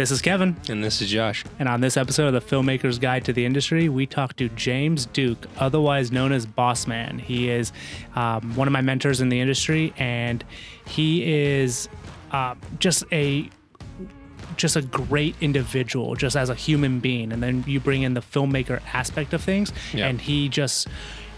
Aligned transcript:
This 0.00 0.10
is 0.10 0.22
Kevin. 0.22 0.56
And 0.70 0.82
this 0.82 1.02
is 1.02 1.10
Josh. 1.10 1.44
And 1.58 1.68
on 1.68 1.82
this 1.82 1.98
episode 1.98 2.32
of 2.32 2.32
the 2.32 2.56
Filmmaker's 2.56 2.98
Guide 2.98 3.22
to 3.26 3.34
the 3.34 3.44
Industry, 3.44 3.90
we 3.90 4.06
talk 4.06 4.34
to 4.36 4.48
James 4.48 5.04
Duke, 5.04 5.46
otherwise 5.58 6.10
known 6.10 6.32
as 6.32 6.46
Boss 6.46 6.86
Man. 6.86 7.18
He 7.18 7.50
is 7.50 7.70
um, 8.14 8.56
one 8.56 8.66
of 8.66 8.72
my 8.72 8.80
mentors 8.80 9.20
in 9.20 9.28
the 9.28 9.38
industry, 9.40 9.92
and 9.98 10.42
he 10.86 11.30
is 11.34 11.90
uh, 12.32 12.54
just 12.78 13.04
a 13.12 13.50
just 14.56 14.74
a 14.74 14.80
great 14.80 15.34
individual, 15.42 16.14
just 16.14 16.34
as 16.34 16.48
a 16.48 16.54
human 16.54 17.00
being. 17.00 17.30
And 17.30 17.42
then 17.42 17.62
you 17.66 17.78
bring 17.78 18.00
in 18.00 18.14
the 18.14 18.22
filmmaker 18.22 18.80
aspect 18.94 19.34
of 19.34 19.42
things, 19.42 19.70
Yeah. 19.92 20.06
and 20.06 20.18
he 20.18 20.48
just 20.48 20.88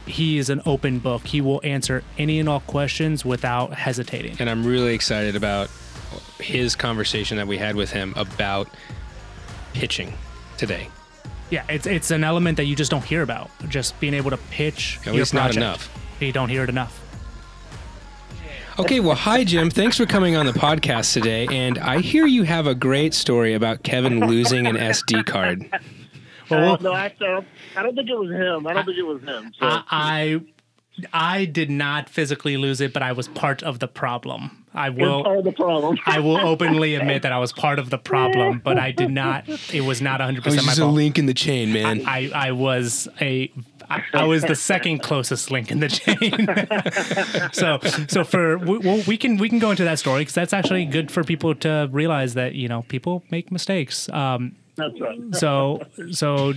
he 0.07 0.39
is 0.39 0.51
an 0.51 0.63
open 0.67 1.01
book. 1.01 1.27
He 1.27 1.41
will 1.41 1.61
answer 1.65 2.05
any 2.17 2.39
and 2.39 2.49
all 2.49 2.61
questions 2.61 3.25
without 3.25 3.75
hesitating. 3.75 4.37
And 4.39 4.49
I'm 4.49 4.65
really 4.65 4.95
excited 4.95 5.35
about 5.35 5.69
his 6.43 6.77
conversation 6.77 7.37
that 7.39 7.47
we 7.47 7.57
had 7.59 7.77
with 7.77 7.91
him 7.91 8.13
about 8.17 8.69
pitching 9.73 10.13
today. 10.59 10.89
Yeah, 11.51 11.65
it's 11.69 11.87
it's 11.87 12.11
an 12.11 12.25
element 12.25 12.57
that 12.57 12.65
you 12.65 12.75
just 12.77 12.91
don't 12.91 13.05
hear 13.05 13.23
about. 13.23 13.51
Just 13.69 13.99
being 14.01 14.15
able 14.15 14.31
to 14.31 14.37
pitch 14.37 14.99
At 15.01 15.07
your 15.07 15.15
least 15.17 15.35
not 15.35 15.55
enough. 15.57 15.91
You 16.21 16.33
don't 16.33 16.49
hear 16.49 16.63
it 16.65 16.69
enough. 16.71 16.99
Okay, 18.79 19.01
well, 19.01 19.15
hi, 19.15 19.45
Jim. 19.45 19.69
Thanks 19.69 19.99
for 19.99 20.07
coming 20.07 20.35
on 20.35 20.47
the 20.47 20.53
podcast 20.53 21.13
today. 21.13 21.47
And 21.51 21.79
I 21.79 22.01
hear 22.01 22.27
you 22.27 22.45
have 22.45 22.67
a 22.67 22.75
great 22.75 23.13
story 23.13 23.53
about 23.53 23.83
Kevin 23.83 24.21
losing 24.27 24.67
an 24.67 24.77
SD 24.77 25.27
card. 25.27 25.69
Well, 26.51 26.75
Uh, 26.75 26.79
no, 26.81 26.95
actually, 26.95 27.27
I 27.27 27.31
don't, 27.33 27.47
I 27.77 27.83
don't 27.83 27.95
think 27.97 28.09
it 28.09 28.19
was 28.19 28.31
him. 28.31 28.67
I 28.67 28.73
don't 28.73 28.87
think 28.87 28.97
it 28.99 29.03
was 29.07 29.21
him. 29.23 29.53
So, 29.59 29.67
I, 29.67 29.83
I 29.91 30.41
I 31.13 31.45
did 31.45 31.71
not 31.71 32.09
physically 32.09 32.57
lose 32.57 32.81
it, 32.81 32.93
but 32.93 33.03
I 33.03 33.13
was 33.13 33.29
part 33.29 33.63
of 33.63 33.79
the 33.79 33.89
problem. 33.89 34.65
I 34.75 34.89
will 34.89 35.23
part 35.23 35.39
of 35.39 35.45
the 35.45 35.53
problem. 35.53 35.99
I 36.07 36.19
will 36.21 36.39
openly 36.39 36.95
admit 37.01 37.23
that 37.23 37.33
I 37.33 37.39
was 37.39 37.53
part 37.53 37.79
of 37.79 37.91
the 37.91 37.99
problem, 37.99 38.61
but 38.65 38.79
I 38.79 38.91
did 38.91 39.11
not. 39.11 39.49
It 39.73 39.83
was 39.83 40.01
not 40.01 40.21
100 40.21 40.39
It 40.39 40.45
was 40.45 40.55
percent 40.55 40.67
my 40.67 40.71
just 40.73 40.81
a 40.81 40.87
link 40.87 41.19
in 41.19 41.27
the 41.27 41.35
chain, 41.35 41.73
man. 41.73 42.05
I, 42.07 42.31
I 42.35 42.53
was 42.53 43.09
a 43.21 43.53
I, 43.91 44.03
I 44.15 44.25
was 44.25 44.43
the 44.43 44.55
second 44.55 45.01
closest 45.01 45.51
link 45.51 45.71
in 45.71 45.81
the 45.81 45.89
chain. 45.89 47.51
so 47.53 47.79
so 48.09 48.25
for 48.25 48.57
we, 48.59 48.79
well, 48.79 49.03
we 49.07 49.19
can 49.19 49.37
we 49.37 49.49
can 49.49 49.59
go 49.59 49.71
into 49.71 49.85
that 49.85 49.99
story 49.99 50.23
because 50.23 50.35
that's 50.35 50.55
actually 50.55 50.87
good 50.87 51.11
for 51.11 51.23
people 51.23 51.55
to 51.57 51.89
realize 51.93 52.35
that 52.35 52.55
you 52.55 52.69
know 52.69 52.83
people 52.89 53.23
make 53.31 53.53
mistakes. 53.53 54.09
Um, 54.09 54.57
That's 54.77 54.99
right. 55.01 55.35
so 55.35 55.83
so 56.11 56.55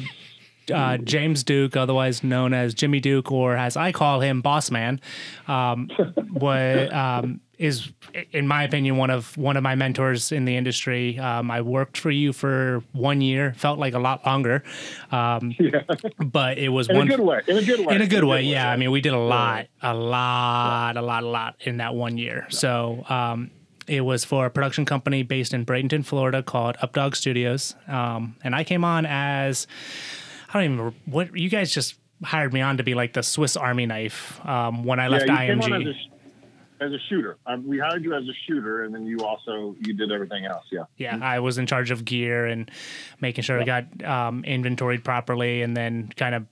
uh, 0.73 0.97
James 0.97 1.43
Duke, 1.43 1.75
otherwise 1.75 2.23
known 2.23 2.53
as 2.53 2.73
Jimmy 2.73 2.99
Duke, 2.99 3.31
or 3.31 3.55
as 3.55 3.77
I 3.77 3.91
call 3.91 4.19
him, 4.21 4.41
Boss 4.41 4.71
Man, 4.71 4.99
um, 5.47 5.89
um, 6.41 7.41
is, 7.57 7.91
in 8.31 8.47
my 8.47 8.63
opinion, 8.63 8.97
one 8.97 9.09
of 9.09 9.37
one 9.37 9.57
of 9.57 9.63
my 9.63 9.75
mentors 9.75 10.31
in 10.31 10.45
the 10.45 10.55
industry. 10.55 11.17
Um, 11.19 11.49
I 11.49 11.61
worked 11.61 11.97
for 11.97 12.11
you 12.11 12.33
for 12.33 12.83
one 12.91 13.21
year, 13.21 13.53
felt 13.57 13.79
like 13.79 13.93
a 13.93 13.99
lot 13.99 14.25
longer, 14.25 14.63
um, 15.11 15.55
but 16.25 16.57
it 16.57 16.69
was 16.69 16.89
In 16.89 16.97
one 16.97 17.07
a 17.07 17.15
good 17.15 17.19
way. 17.21 17.41
In 17.47 17.57
a 17.57 17.63
good 17.63 17.85
way. 17.85 17.95
in 17.95 18.01
a 18.01 18.07
good 18.07 18.23
way, 18.23 18.41
yeah. 18.43 18.69
I 18.69 18.75
mean, 18.75 18.91
we 18.91 19.01
did 19.01 19.13
a 19.13 19.19
lot, 19.19 19.67
a 19.81 19.93
lot, 19.93 20.97
a 20.97 21.01
lot, 21.01 21.23
a 21.23 21.27
lot 21.27 21.55
in 21.61 21.77
that 21.77 21.95
one 21.95 22.17
year. 22.17 22.45
So 22.49 23.05
um, 23.09 23.51
it 23.87 24.01
was 24.01 24.25
for 24.25 24.45
a 24.45 24.49
production 24.49 24.85
company 24.85 25.23
based 25.23 25.53
in 25.53 25.65
Bradenton, 25.65 26.05
Florida, 26.05 26.43
called 26.43 26.75
Updog 26.77 27.15
Studios, 27.15 27.75
um, 27.87 28.35
and 28.43 28.55
I 28.55 28.63
came 28.63 28.83
on 28.83 29.05
as 29.05 29.67
I 30.55 30.59
don't 30.59 30.65
even 30.65 30.77
remember 30.77 30.97
what 31.05 31.37
you 31.37 31.49
guys 31.49 31.73
just 31.73 31.95
hired 32.23 32.53
me 32.53 32.61
on 32.61 32.77
to 32.77 32.83
be 32.83 32.93
like 32.93 33.11
the 33.11 33.23
Swiss 33.23 33.57
Army 33.57 33.85
knife 33.85 34.39
um, 34.45 34.85
when 34.85 35.01
I 35.01 35.03
yeah, 35.03 35.09
left 35.09 35.29
on 35.29 35.35
IMG. 35.35 35.89
as 35.89 35.95
a, 36.79 36.85
as 36.85 36.91
a 36.93 36.99
shooter. 37.09 37.37
Um, 37.45 37.67
we 37.67 37.77
hired 37.77 38.05
you 38.05 38.13
as 38.13 38.23
a 38.23 38.33
shooter, 38.47 38.83
and 38.83 38.95
then 38.95 39.05
you 39.05 39.19
also 39.19 39.75
you 39.81 39.93
did 39.93 40.13
everything 40.13 40.45
else. 40.45 40.63
Yeah. 40.71 40.85
yeah, 40.95 41.19
I 41.21 41.39
was 41.39 41.57
in 41.57 41.67
charge 41.67 41.91
of 41.91 42.05
gear 42.05 42.45
and 42.45 42.71
making 43.19 43.43
sure 43.43 43.59
I 43.59 43.65
got 43.65 44.01
um, 44.05 44.45
inventoried 44.45 45.03
properly, 45.03 45.61
and 45.61 45.75
then 45.75 46.09
kind 46.15 46.33
of 46.33 46.45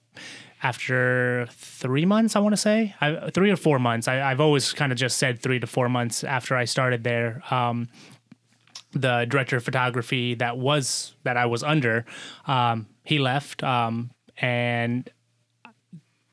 after 0.62 1.47
three 1.52 2.06
months, 2.06 2.36
I 2.36 2.40
want 2.40 2.52
to 2.52 2.58
say 2.58 2.94
I, 3.00 3.30
three 3.30 3.52
or 3.52 3.58
four 3.58 3.80
months. 3.80 4.09
I, 4.09 4.22
I've 4.22 4.42
always 4.42 4.74
kind 4.74 4.92
of 4.92 4.97
just 4.97 5.18
said 5.18 5.40
three 5.40 5.62
to 5.62 5.68
four 5.68 5.88
months 5.88 6.25
after 6.25 6.58
I 6.58 6.66
started 6.66 7.06
there. 7.06 7.42
Um, 7.52 7.88
the 8.92 9.25
director 9.30 9.58
of 9.58 9.63
photography 9.63 10.36
that 10.36 10.58
was 10.58 11.16
that 11.24 11.38
I 11.38 11.46
was 11.46 11.63
under, 11.63 12.06
um, 12.47 12.88
he 13.03 13.19
left, 13.19 13.64
um, 13.64 14.12
and 14.38 15.09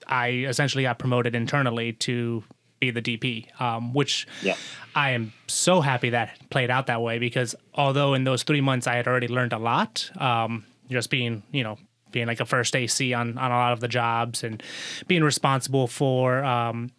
I 0.06 0.28
essentially 0.48 0.84
got 0.84 0.98
promoted 0.98 1.34
internally 1.34 1.92
to 1.94 2.42
be 2.80 2.90
the 2.90 3.02
DP, 3.02 3.46
um, 3.60 3.92
which 3.92 4.26
Yeah. 4.42 4.56
I 4.94 5.10
am 5.10 5.32
so 5.46 5.80
happy 5.82 6.10
that 6.10 6.38
played 6.50 6.70
out 6.70 6.86
that 6.86 7.02
way 7.02 7.18
because 7.18 7.54
although 7.74 8.14
in 8.14 8.24
those 8.24 8.42
three 8.42 8.60
months 8.62 8.86
I 8.86 8.94
had 8.96 9.06
already 9.06 9.28
learned 9.28 9.52
a 9.52 9.58
lot, 9.58 10.10
um, 10.16 10.64
just 10.90 11.10
being, 11.10 11.42
you 11.52 11.62
know, 11.62 11.78
being 12.10 12.26
like 12.26 12.40
a 12.40 12.46
first 12.46 12.74
AC 12.74 13.12
on, 13.12 13.36
on 13.38 13.52
a 13.52 13.54
lot 13.54 13.72
of 13.72 13.80
the 13.80 13.86
jobs 13.88 14.42
and 14.42 14.62
being 15.06 15.22
responsible 15.22 15.86
for, 15.86 16.42
um, 16.42 16.90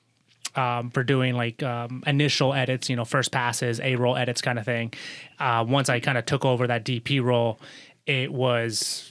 um, 0.56 0.92
for 0.92 1.04
doing 1.04 1.34
like 1.34 1.64
um, 1.64 2.04
initial 2.06 2.54
edits, 2.54 2.90
you 2.90 2.96
know, 2.96 3.04
first 3.06 3.32
passes, 3.32 3.80
A 3.82 3.96
roll 3.96 4.16
edits 4.16 4.42
kind 4.42 4.60
of 4.60 4.66
thing. 4.66 4.94
Uh, 5.40 5.66
once 5.68 5.90
I 5.90 6.00
kind 6.00 6.18
of 6.18 6.26
took 6.26 6.46
over 6.46 6.68
that 6.68 6.86
DP 6.86 7.22
role, 7.24 7.60
it 8.06 8.32
was 8.32 9.11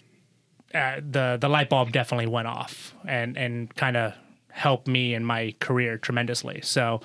uh, 0.74 0.96
the 0.96 1.38
the 1.40 1.48
light 1.48 1.68
bulb 1.68 1.92
definitely 1.92 2.26
went 2.26 2.48
off 2.48 2.94
and 3.06 3.36
and 3.36 3.74
kind 3.74 3.96
of 3.96 4.14
helped 4.50 4.86
me 4.86 5.14
in 5.14 5.24
my 5.24 5.54
career 5.60 5.98
tremendously. 5.98 6.60
So. 6.62 7.00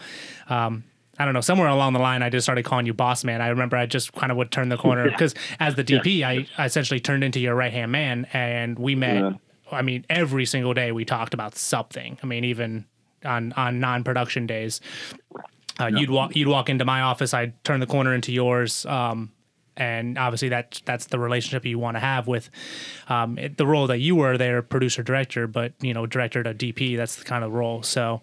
Um, 0.49 0.83
I 1.17 1.23
don't 1.23 1.33
know. 1.33 1.39
Somewhere 1.39 1.69
along 1.69 1.93
the 1.93 1.99
line, 1.99 2.21
I 2.21 2.29
just 2.29 2.43
started 2.45 2.65
calling 2.65 2.85
you 2.85 2.93
boss 2.93 3.23
man. 3.23 3.41
I 3.41 3.47
remember 3.47 3.77
I 3.77 3.85
just 3.85 4.11
kind 4.11 4.33
of 4.33 4.37
would 4.37 4.51
turn 4.51 4.67
the 4.67 4.75
corner 4.75 5.09
because 5.09 5.33
as 5.61 5.75
the 5.75 5.83
DP, 5.85 6.23
I, 6.23 6.45
I 6.57 6.65
essentially 6.65 6.99
turned 6.99 7.23
into 7.23 7.39
your 7.39 7.55
right 7.55 7.71
hand 7.71 7.93
man, 7.93 8.27
and 8.33 8.77
we 8.77 8.95
met. 8.95 9.21
Yeah. 9.21 9.31
I 9.71 9.81
mean, 9.81 10.05
every 10.09 10.45
single 10.45 10.73
day 10.73 10.91
we 10.91 11.05
talked 11.05 11.33
about 11.33 11.55
something. 11.55 12.17
I 12.21 12.25
mean, 12.25 12.43
even 12.43 12.85
on 13.23 13.53
on 13.53 13.79
non 13.79 14.03
production 14.03 14.45
days, 14.45 14.81
uh, 15.79 15.87
you'd 15.87 16.09
walk 16.09 16.35
you'd 16.35 16.47
walk 16.47 16.69
into 16.69 16.85
my 16.85 17.01
office, 17.01 17.33
I'd 17.33 17.61
turn 17.63 17.79
the 17.79 17.87
corner 17.87 18.13
into 18.13 18.31
yours, 18.31 18.85
um, 18.85 19.31
and 19.77 20.17
obviously 20.17 20.49
that 20.49 20.81
that's 20.85 21.07
the 21.07 21.19
relationship 21.19 21.65
you 21.65 21.79
want 21.79 21.95
to 21.95 21.99
have 22.01 22.27
with 22.27 22.49
um, 23.09 23.37
it, 23.37 23.57
the 23.57 23.67
role 23.67 23.87
that 23.87 23.99
you 23.99 24.15
were 24.15 24.37
there, 24.37 24.61
producer 24.61 25.03
director, 25.03 25.47
but 25.47 25.73
you 25.81 25.93
know 25.93 26.05
director 26.05 26.43
to 26.43 26.53
DP. 26.53 26.97
That's 26.97 27.15
the 27.15 27.25
kind 27.25 27.43
of 27.43 27.51
role. 27.51 27.83
So. 27.83 28.21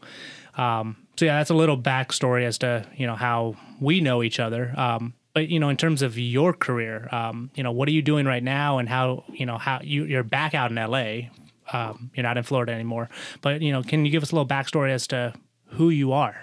Um, 0.55 0.99
so 1.17 1.27
yeah, 1.27 1.39
that's 1.39 1.51
a 1.51 1.55
little 1.55 1.79
backstory 1.79 2.45
as 2.45 2.59
to 2.59 2.87
you 2.97 3.07
know 3.07 3.15
how 3.15 3.57
we 3.81 4.01
know 4.01 4.23
each 4.23 4.41
other. 4.41 4.73
Um, 4.77 5.15
but 5.35 5.49
you 5.49 5.59
know, 5.59 5.69
in 5.69 5.77
terms 5.77 6.03
of 6.03 6.19
your 6.19 6.53
career, 6.53 7.09
um, 7.13 7.51
you 7.55 7.63
know, 7.63 7.73
what 7.73 7.89
are 7.89 7.93
you 7.93 8.03
doing 8.03 8.27
right 8.27 8.43
now, 8.43 8.79
and 8.79 8.89
how 8.89 9.25
you 9.29 9.47
know 9.47 9.59
how 9.59 9.81
you 9.83 10.05
you're 10.05 10.23
back 10.23 10.55
out 10.55 10.71
in 10.71 10.77
LA. 10.77 11.31
Um, 11.73 12.11
you're 12.15 12.23
not 12.25 12.37
in 12.37 12.43
Florida 12.43 12.73
anymore, 12.73 13.09
but 13.41 13.63
you 13.63 13.73
know, 13.73 13.83
can 13.83 14.05
you 14.05 14.13
give 14.13 14.23
us 14.23 14.31
a 14.31 14.34
little 14.34 14.49
backstory 14.49 14.91
as 14.91 15.07
to 15.09 15.33
who 15.67 15.91
you 15.91 16.13
are? 16.13 16.37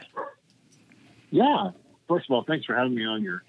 Yeah. 1.30 1.72
First 2.08 2.30
of 2.30 2.34
all, 2.34 2.44
thanks 2.48 2.66
for 2.66 2.76
having 2.76 2.96
me 2.96 3.06
on 3.06 3.22
your 3.22 3.44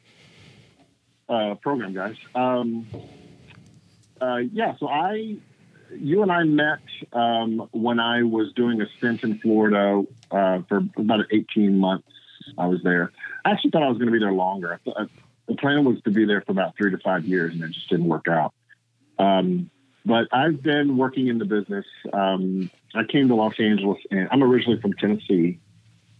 uh, 1.30 1.54
program, 1.56 1.94
guys. 1.94 2.16
Um, 2.34 2.86
uh, 4.20 4.36
yeah. 4.52 4.76
So 4.78 4.88
I, 4.88 5.36
you 5.96 6.22
and 6.22 6.30
I 6.30 6.42
met 6.42 6.80
um, 7.12 7.68
when 7.72 8.00
I 8.00 8.22
was 8.24 8.52
doing 8.54 8.82
a 8.82 8.86
stint 8.98 9.22
in 9.22 9.38
Florida 9.38 10.02
uh, 10.30 10.60
for 10.68 10.82
about 10.96 11.20
18 11.30 11.78
months. 11.78 12.08
I 12.58 12.66
was 12.66 12.82
there. 12.82 13.12
I 13.44 13.52
actually 13.52 13.70
thought 13.70 13.82
I 13.82 13.88
was 13.88 13.98
going 13.98 14.08
to 14.08 14.12
be 14.12 14.18
there 14.18 14.32
longer. 14.32 14.80
I 14.86 15.06
the 15.50 15.56
plan 15.56 15.84
was 15.84 16.00
to 16.02 16.10
be 16.10 16.24
there 16.26 16.40
for 16.42 16.52
about 16.52 16.76
three 16.76 16.92
to 16.92 16.98
five 16.98 17.24
years, 17.24 17.52
and 17.54 17.62
it 17.64 17.72
just 17.72 17.88
didn't 17.90 18.06
work 18.06 18.28
out. 18.28 18.54
Um, 19.18 19.68
but 20.06 20.28
I've 20.32 20.62
been 20.62 20.96
working 20.96 21.26
in 21.26 21.38
the 21.38 21.44
business. 21.44 21.84
Um, 22.12 22.70
I 22.94 23.02
came 23.02 23.28
to 23.28 23.34
Los 23.34 23.58
Angeles, 23.58 23.98
and 24.10 24.28
I'm 24.30 24.44
originally 24.44 24.80
from 24.80 24.92
Tennessee, 24.94 25.58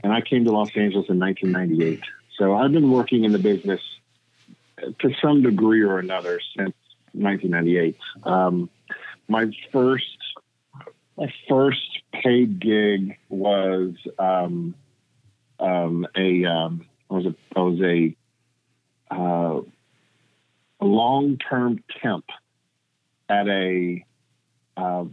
and 0.02 0.12
I 0.12 0.20
came 0.20 0.44
to 0.46 0.50
Los 0.50 0.76
Angeles 0.76 1.08
in 1.08 1.20
1998. 1.20 2.00
So 2.36 2.56
I've 2.56 2.72
been 2.72 2.90
working 2.90 3.24
in 3.24 3.30
the 3.30 3.38
business 3.38 3.80
to 4.98 5.10
some 5.22 5.42
degree 5.42 5.82
or 5.82 5.98
another 5.98 6.40
since 6.56 6.74
1998. 7.12 7.96
Um, 8.24 8.70
my 9.28 9.50
first, 9.72 10.16
my 11.16 11.32
first 11.48 12.02
paid 12.12 12.60
gig 12.60 13.16
was 13.28 13.94
um, 14.18 14.74
um, 15.58 16.06
a 16.16 16.44
um, 16.44 16.86
was 17.08 17.26
a 17.26 17.34
I 17.56 17.60
was 17.60 17.80
a 17.80 18.16
uh, 19.10 19.60
a 20.80 20.84
long 20.84 21.38
term 21.38 21.82
temp 22.02 22.24
at 23.28 23.48
a 23.48 24.04
uh, 24.76 25.04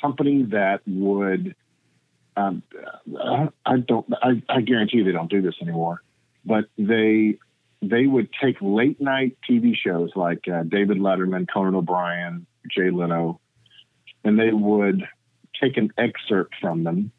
company 0.00 0.44
that 0.44 0.80
would 0.86 1.54
um, 2.36 2.62
I, 3.18 3.48
I 3.64 3.78
don't 3.78 4.06
I, 4.22 4.42
I 4.48 4.60
guarantee 4.60 5.02
they 5.02 5.12
don't 5.12 5.30
do 5.30 5.42
this 5.42 5.54
anymore 5.62 6.02
but 6.44 6.66
they 6.78 7.38
they 7.90 8.06
would 8.06 8.28
take 8.40 8.56
late 8.60 9.00
night 9.00 9.36
TV 9.48 9.74
shows 9.76 10.10
like 10.14 10.46
uh, 10.48 10.62
David 10.62 10.98
Letterman, 10.98 11.46
Conan 11.52 11.74
O'Brien, 11.74 12.46
Jay 12.70 12.90
Leno, 12.90 13.40
and 14.24 14.38
they 14.38 14.52
would 14.52 15.06
take 15.60 15.76
an 15.76 15.90
excerpt 15.96 16.54
from 16.60 16.84
them 16.84 17.12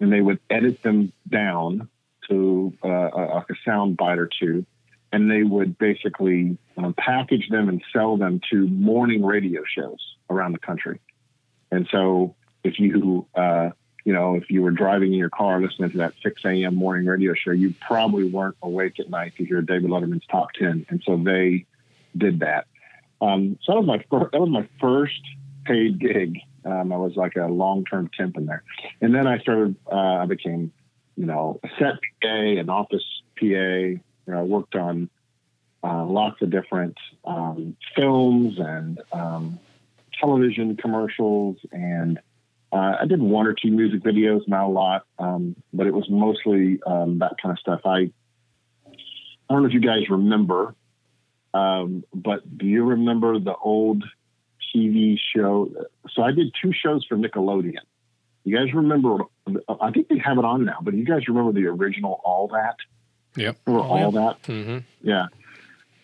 and 0.00 0.12
they 0.12 0.20
would 0.20 0.40
edit 0.48 0.82
them 0.82 1.12
down 1.28 1.88
to 2.28 2.72
uh, 2.82 2.88
a, 2.88 3.38
a 3.38 3.54
sound 3.64 3.96
bite 3.96 4.18
or 4.18 4.28
two, 4.40 4.64
and 5.12 5.30
they 5.30 5.42
would 5.42 5.76
basically 5.78 6.56
um, 6.76 6.94
package 6.94 7.48
them 7.50 7.68
and 7.68 7.82
sell 7.92 8.16
them 8.16 8.40
to 8.50 8.66
morning 8.68 9.24
radio 9.24 9.62
shows 9.76 9.98
around 10.30 10.52
the 10.52 10.58
country. 10.58 11.00
And 11.70 11.86
so 11.90 12.34
if 12.64 12.78
you, 12.78 13.26
uh, 13.34 13.70
you 14.04 14.12
know, 14.12 14.34
if 14.34 14.50
you 14.50 14.62
were 14.62 14.70
driving 14.70 15.12
in 15.12 15.18
your 15.18 15.30
car 15.30 15.60
listening 15.60 15.90
to 15.90 15.98
that 15.98 16.14
6 16.22 16.44
a.m. 16.44 16.74
morning 16.74 17.06
radio 17.06 17.34
show, 17.34 17.50
you 17.50 17.74
probably 17.80 18.24
weren't 18.24 18.56
awake 18.62 18.98
at 18.98 19.10
night 19.10 19.34
to 19.36 19.44
hear 19.44 19.60
David 19.62 19.90
Letterman's 19.90 20.26
top 20.30 20.52
10. 20.58 20.86
And 20.88 21.02
so 21.04 21.16
they 21.16 21.66
did 22.16 22.40
that. 22.40 22.66
Um, 23.20 23.58
so 23.62 23.72
that 23.72 23.80
was 23.80 23.86
my 23.86 24.04
first, 24.10 24.32
that 24.32 24.40
was 24.40 24.50
my 24.50 24.68
first 24.80 25.20
paid 25.64 25.98
gig. 25.98 26.38
Um, 26.64 26.92
I 26.92 26.96
was 26.96 27.16
like 27.16 27.36
a 27.36 27.46
long-term 27.46 28.10
temp 28.16 28.36
in 28.36 28.46
there. 28.46 28.62
And 29.00 29.14
then 29.14 29.26
I 29.26 29.38
started, 29.38 29.76
uh, 29.90 29.96
I 29.96 30.26
became, 30.26 30.72
you 31.16 31.26
know, 31.26 31.60
a 31.62 31.68
set 31.78 31.94
PA, 32.22 32.28
an 32.28 32.70
office 32.70 33.04
PA. 33.38 33.44
You 33.44 34.00
know, 34.26 34.38
I 34.38 34.42
worked 34.42 34.74
on 34.74 35.10
uh, 35.82 36.04
lots 36.04 36.40
of 36.42 36.50
different 36.50 36.96
um, 37.24 37.76
films 37.94 38.58
and 38.58 39.00
um, 39.12 39.58
television 40.18 40.76
commercials 40.76 41.56
and 41.72 42.18
uh, 42.72 42.96
I 43.00 43.06
did 43.06 43.20
one 43.20 43.46
or 43.46 43.54
two 43.54 43.70
music 43.70 44.02
videos, 44.02 44.46
not 44.46 44.64
a 44.66 44.68
lot, 44.68 45.02
um, 45.18 45.56
but 45.72 45.86
it 45.86 45.94
was 45.94 46.08
mostly 46.08 46.80
um, 46.86 47.18
that 47.18 47.32
kind 47.42 47.52
of 47.52 47.58
stuff. 47.58 47.80
I 47.84 48.10
I 48.86 49.52
don't 49.54 49.62
know 49.62 49.68
if 49.68 49.74
you 49.74 49.80
guys 49.80 50.08
remember, 50.08 50.74
um, 51.52 52.04
but 52.14 52.58
do 52.58 52.66
you 52.66 52.84
remember 52.84 53.38
the 53.40 53.54
old 53.56 54.04
TV 54.74 55.18
show? 55.34 55.70
So 56.14 56.22
I 56.22 56.30
did 56.30 56.54
two 56.62 56.72
shows 56.72 57.04
for 57.06 57.16
Nickelodeon. 57.16 57.80
You 58.44 58.56
guys 58.56 58.72
remember? 58.72 59.24
I 59.68 59.90
think 59.90 60.08
they 60.08 60.18
have 60.18 60.38
it 60.38 60.44
on 60.44 60.64
now, 60.64 60.78
but 60.80 60.94
you 60.94 61.04
guys 61.04 61.26
remember 61.28 61.52
the 61.52 61.66
original 61.66 62.20
All 62.24 62.48
That? 62.48 62.76
Yep. 63.36 63.56
Remember 63.66 63.86
Oh, 63.86 63.90
All 63.90 63.98
yeah. 64.14 64.20
That? 64.20 64.42
Mm-hmm. 64.44 64.78
Yeah. 65.02 65.26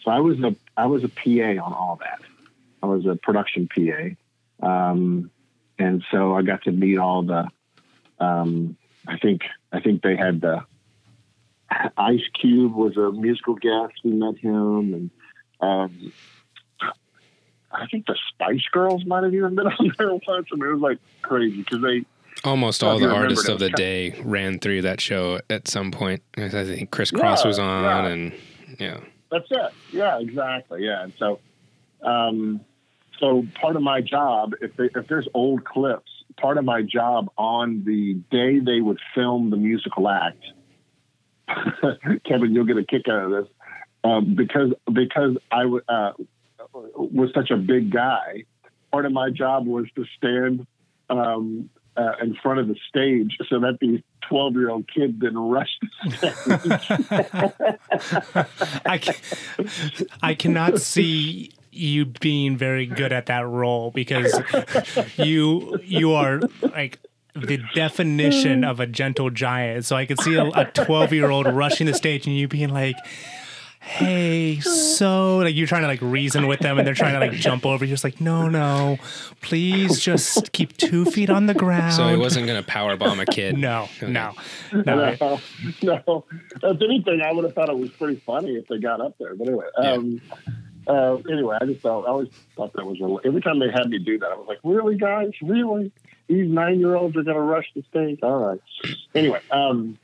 So 0.03 0.11
I 0.11 0.19
was 0.21 0.39
a 0.41 0.55
I 0.77 0.87
was 0.87 1.05
a 1.05 1.09
PA 1.09 1.65
on 1.65 1.73
all 1.73 1.99
that. 2.01 2.21
I 2.83 2.87
was 2.87 3.07
a 3.07 3.17
production 3.17 3.69
PA, 3.69 4.67
um, 4.91 5.31
and 5.79 6.03
so 6.11 6.35
I 6.35 6.43
got 6.43 6.63
to 6.65 6.73
meet 6.73 6.99
all 6.99 7.23
the. 7.23 7.49
Um, 8.19 8.77
I 9.07 9.19
think 9.19 9.43
I 9.73 9.81
think 9.81 10.03
they 10.03 10.17
had 10.17 10.41
the 10.41 10.65
Ice 11.97 12.23
Cube 12.41 12.75
was 12.75 12.97
a 12.97 13.13
musical 13.13 13.55
guest. 13.55 13.95
We 14.05 14.13
met 14.13 14.39
him, 14.39 14.95
and 14.95 15.11
um, 15.61 16.13
I 17.73 17.87
think 17.91 18.07
the 18.07 18.17
Spice 18.33 18.65
Girls 18.73 19.05
might 19.05 19.25
have 19.25 19.35
even 19.35 19.55
been 19.55 19.67
on 19.79 19.93
there 19.99 20.13
once. 20.13 20.47
and 20.51 20.63
it 20.63 20.67
was 20.69 20.81
like 20.81 20.99
crazy 21.23 21.59
because 21.63 21.83
they 21.83 22.05
Almost 22.45 22.85
all 22.85 22.99
the 22.99 23.11
artists 23.11 23.49
of 23.49 23.59
the 23.59 23.71
day 23.71 24.15
ran 24.23 24.59
through 24.59 24.83
that 24.83 25.01
show 25.01 25.41
at 25.49 25.67
some 25.69 25.91
point. 25.91 26.23
I 26.37 26.49
think 26.51 26.91
Kris 26.91 27.11
Kross 27.11 27.41
Yeah, 27.43 27.47
was 27.47 27.59
on, 27.59 27.83
yeah. 27.85 28.07
and 28.07 28.33
yeah, 28.79 29.01
That's 29.33 29.47
it. 29.51 29.73
Yeah, 29.91 30.21
exactly. 30.21 30.85
Yeah, 30.85 31.03
and 31.05 31.13
so, 31.19 31.41
um, 32.03 32.61
so 33.19 33.45
part 33.61 33.77
of 33.77 33.83
my 33.83 34.01
job, 34.01 34.53
if 34.61 34.77
they, 34.77 34.91
if 34.95 35.09
there's 35.09 35.29
old 35.35 35.65
clips, 35.65 36.11
part 36.41 36.59
of 36.59 36.65
my 36.65 36.83
job 36.83 37.31
on 37.37 37.85
the 37.85 38.15
day 38.31 38.59
they 38.59 38.81
would 38.81 38.99
film 39.15 39.51
the 39.51 39.57
musical 39.57 40.09
act, 40.09 40.43
Kevin, 42.25 42.55
you'll 42.55 42.67
get 42.67 42.77
a 42.77 42.85
kick 42.85 43.09
out 43.09 43.25
of 43.25 43.31
this, 43.31 43.53
um, 44.05 44.35
because 44.35 44.73
because 44.93 45.37
I 45.51 45.63
uh, 45.89 46.13
was 46.73 47.31
such 47.35 47.51
a 47.51 47.57
big 47.57 47.93
guy. 47.93 48.45
Part 48.91 49.07
of 49.07 49.13
my 49.13 49.31
job 49.31 49.67
was 49.67 49.87
to 49.95 50.05
stand 50.17 50.67
um, 51.09 51.71
uh, 51.97 52.13
in 52.23 52.37
front 52.43 52.61
of 52.61 52.69
the 52.69 52.77
stage 52.89 53.37
so 53.49 53.61
that 53.61 53.79
these 53.81 54.01
twelve 54.29 54.55
year 54.55 54.71
old 54.71 54.93
kid 54.93 55.21
didn't 55.21 55.39
rush 55.39 55.71
the 56.05 56.17
stage. 56.17 56.37
I, 58.87 58.99
ca- 58.99 60.05
I 60.23 60.35
cannot 60.35 60.81
see 60.81 61.53
you 61.77 62.07
being 62.07 62.57
very 62.57 62.87
good 62.87 63.13
at 63.13 63.27
that 63.27 63.47
role 63.47 63.91
because 63.91 64.33
you 65.17 65.79
you 65.83 66.13
are 66.13 66.41
like 66.63 66.99
the 67.35 67.59
definition 67.75 68.65
of 68.65 68.81
a 68.81 68.87
gentle 68.87 69.31
giant. 69.31 69.85
So 69.85 69.95
I 69.97 70.07
could 70.07 70.21
see 70.21 70.37
a 70.37 70.65
12 70.73 71.13
year 71.13 71.31
old 71.31 71.47
rushing 71.47 71.87
the 71.87 71.95
stage 71.95 72.27
and 72.27 72.35
you 72.37 72.49
being 72.49 72.71
like, 72.71 72.97
Hey, 73.81 74.59
so 74.61 75.37
like 75.39 75.55
you're 75.55 75.69
trying 75.69 75.83
to 75.83 75.87
like 75.87 76.01
reason 76.03 76.49
with 76.49 76.59
them 76.59 76.77
and 76.77 76.85
they're 76.85 76.95
trying 76.95 77.13
to 77.13 77.21
like 77.21 77.33
jump 77.39 77.65
over. 77.65 77.85
You're 77.85 77.93
just 77.93 78.03
like, 78.03 78.21
no, 78.21 78.49
no, 78.49 78.99
please 79.43 80.01
just 80.01 80.51
keep 80.51 80.77
two 80.77 81.05
feet 81.05 81.31
on 81.31 81.47
the 81.47 81.55
ground. 81.55 81.93
so 81.95 82.09
he 82.09 82.17
wasn't 82.17 82.47
going 82.49 82.61
to 82.61 82.67
power 82.67 82.97
bomb 82.97 83.21
a 83.21 83.27
kid. 83.27 83.57
No, 83.57 83.83
Okay. 84.03 84.11
no, 84.11 84.35
no. 84.73 85.13
no, 85.23 85.41
no. 85.83 86.25
If 86.65 86.83
anything, 86.83 87.21
I 87.25 87.31
would 87.33 87.45
have 87.45 87.55
thought 87.55 87.69
it 87.69 87.79
was 87.79 87.91
pretty 87.91 88.17
funny 88.27 88.57
if 88.57 88.67
they 88.67 88.79
got 88.79 89.01
up 89.01 89.17
there. 89.21 89.37
But 89.37 89.47
anyway, 89.47 89.67
Yeah. 89.81 89.93
um, 89.93 90.21
uh, 90.87 91.17
anyway, 91.31 91.59
I 91.61 91.67
just 91.67 91.81
thought 91.81 92.05
I 92.05 92.11
always 92.11 92.29
thought 92.55 92.73
that 92.75 92.87
was 92.87 93.01
a, 93.01 93.27
every 93.27 93.41
time 93.41 93.59
they 93.59 93.71
had 93.71 93.89
me 93.89 93.99
do 93.99 94.19
that, 94.19 94.27
I 94.27 94.37
was 94.37 94.47
like, 94.49 94.61
really, 94.63 94.97
guys, 94.97 95.31
really? 95.43 95.93
These 96.29 96.51
nine 96.51 96.81
year 96.81 96.95
olds 96.95 97.17
are 97.17 97.23
going 97.23 97.37
to 97.37 97.43
rush 97.43 97.67
the 97.75 97.83
stage? 97.91 98.21
All 98.23 98.39
right. 98.39 98.61
Anyway, 99.15 99.41
um, 99.51 99.99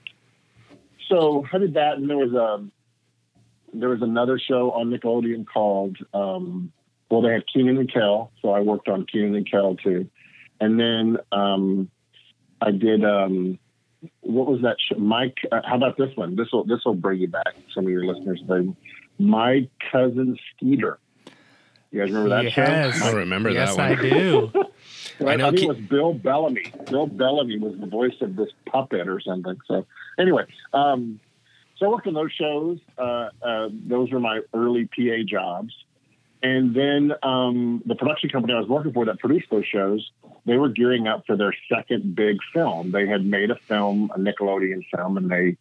so 1.09 1.47
I 1.53 1.59
did 1.59 1.75
that, 1.75 1.99
and 1.99 2.09
there 2.09 2.17
was 2.17 2.35
um, 2.35 2.73
there 3.73 3.89
was 3.89 4.03
another 4.03 4.39
show 4.39 4.71
on 4.73 4.91
Nickelodeon 4.91 5.47
called 5.47 5.97
um, 6.15 6.73
well, 7.11 7.21
they 7.21 7.33
had 7.33 7.45
Kenan 7.53 7.77
and 7.77 7.93
Kel, 7.93 8.33
so 8.41 8.51
I 8.51 8.61
worked 8.61 8.89
on 8.89 9.05
Kenan 9.05 9.35
and 9.35 9.51
Kel 9.51 9.77
too, 9.77 10.09
and 10.61 10.81
then 10.81 11.19
um, 11.31 11.91
I 12.61 12.71
did 12.71 13.05
um, 13.05 13.59
what 14.23 14.47
was 14.47 14.63
that 14.63 14.77
show? 14.81 14.99
Mike, 14.99 15.37
uh, 15.53 15.61
how 15.65 15.77
about 15.77 15.97
this 15.99 16.17
one? 16.17 16.37
This 16.37 16.49
will 16.53 16.65
this 16.65 16.81
will 16.85 16.95
bring 16.95 17.21
you 17.21 17.29
back. 17.29 17.55
Some 17.75 17.85
of 17.85 17.91
your 17.91 18.05
listeners, 18.05 18.41
they, 18.49 18.67
my 19.23 19.69
cousin 19.91 20.39
Skeeter. 20.57 20.99
You 21.91 22.01
guys 22.01 22.11
remember 22.11 22.31
that 22.31 22.45
Yes. 22.45 22.53
show? 22.99 23.07
I 23.07 23.11
remember 23.13 23.51
yes, 23.51 23.77
that 23.77 23.99
one. 23.99 24.05
Yes, 24.05 24.13
I 24.13 24.19
do. 24.19 24.53
I, 25.27 25.33
I 25.33 25.37
know 25.37 25.51
think 25.51 25.61
Ke- 25.61 25.65
it 25.65 25.69
was 25.69 25.79
Bill 25.79 26.15
Bellamy. 26.15 26.73
Bill 26.91 27.07
Bellamy 27.07 27.59
was 27.59 27.79
the 27.79 27.87
voice 27.87 28.15
of 28.23 28.35
this 28.35 28.49
puppet 28.67 29.09
or 29.09 29.21
something. 29.21 29.57
So 29.67 29.87
anyway, 30.19 30.45
um, 30.73 31.21
so 31.77 31.87
I 31.87 31.89
worked 31.91 32.07
on 32.07 32.15
those 32.15 32.33
shows. 32.33 32.79
Uh, 32.97 33.29
uh, 33.43 33.69
those 33.73 34.11
were 34.11 34.21
my 34.21 34.41
early 34.55 34.87
PA 34.87 35.23
jobs. 35.27 35.75
And 36.43 36.75
then 36.75 37.13
um, 37.23 37.83
the 37.87 37.95
production 37.95 38.31
company 38.31 38.55
I 38.55 38.59
was 38.59 38.69
working 38.69 38.93
for 38.93 39.05
that 39.05 39.21
produced 39.21 39.49
those 39.51 39.67
shows, 39.67 40.11
they 40.45 40.57
were 40.57 40.71
gearing 40.71 41.07
up 41.07 41.25
for 41.27 41.37
their 41.37 41.55
second 41.73 42.17
big 42.17 42.39
film. 42.53 42.91
They 42.91 43.07
had 43.07 43.25
made 43.25 43.51
a 43.51 43.57
film, 43.69 44.11
a 44.15 44.19
Nickelodeon 44.19 44.85
film, 44.95 45.19
and 45.19 45.31
they 45.31 45.57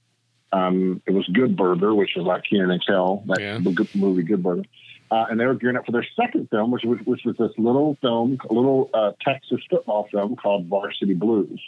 um, 0.54 1.02
it 1.06 1.12
was 1.12 1.28
Good 1.28 1.56
Burger, 1.56 1.94
which 1.96 2.16
is 2.18 2.24
like 2.24 2.44
Kenan 2.50 2.72
and 2.72 2.86
Kel, 2.86 3.24
that 3.28 3.40
Yeah. 3.40 3.60
good 3.60 3.88
movie 3.96 4.24
Good 4.24 4.44
Burger. 4.44 4.64
Uh, 5.10 5.26
and 5.30 5.40
they 5.40 5.46
were 5.46 5.56
gearing 5.56 5.76
up 5.76 5.86
for 5.86 5.92
their 5.92 6.08
second 6.16 6.50
film, 6.50 6.72
which 6.72 6.84
was 6.86 7.00
which 7.04 7.22
was 7.26 7.36
this 7.38 7.52
little 7.58 7.98
film, 8.02 8.38
a 8.50 8.54
little 8.54 8.90
uh, 8.94 9.12
Texas 9.22 9.60
football 9.70 10.08
film 10.10 10.36
called 10.38 10.68
Varsity 10.68 11.14
Blues. 11.14 11.60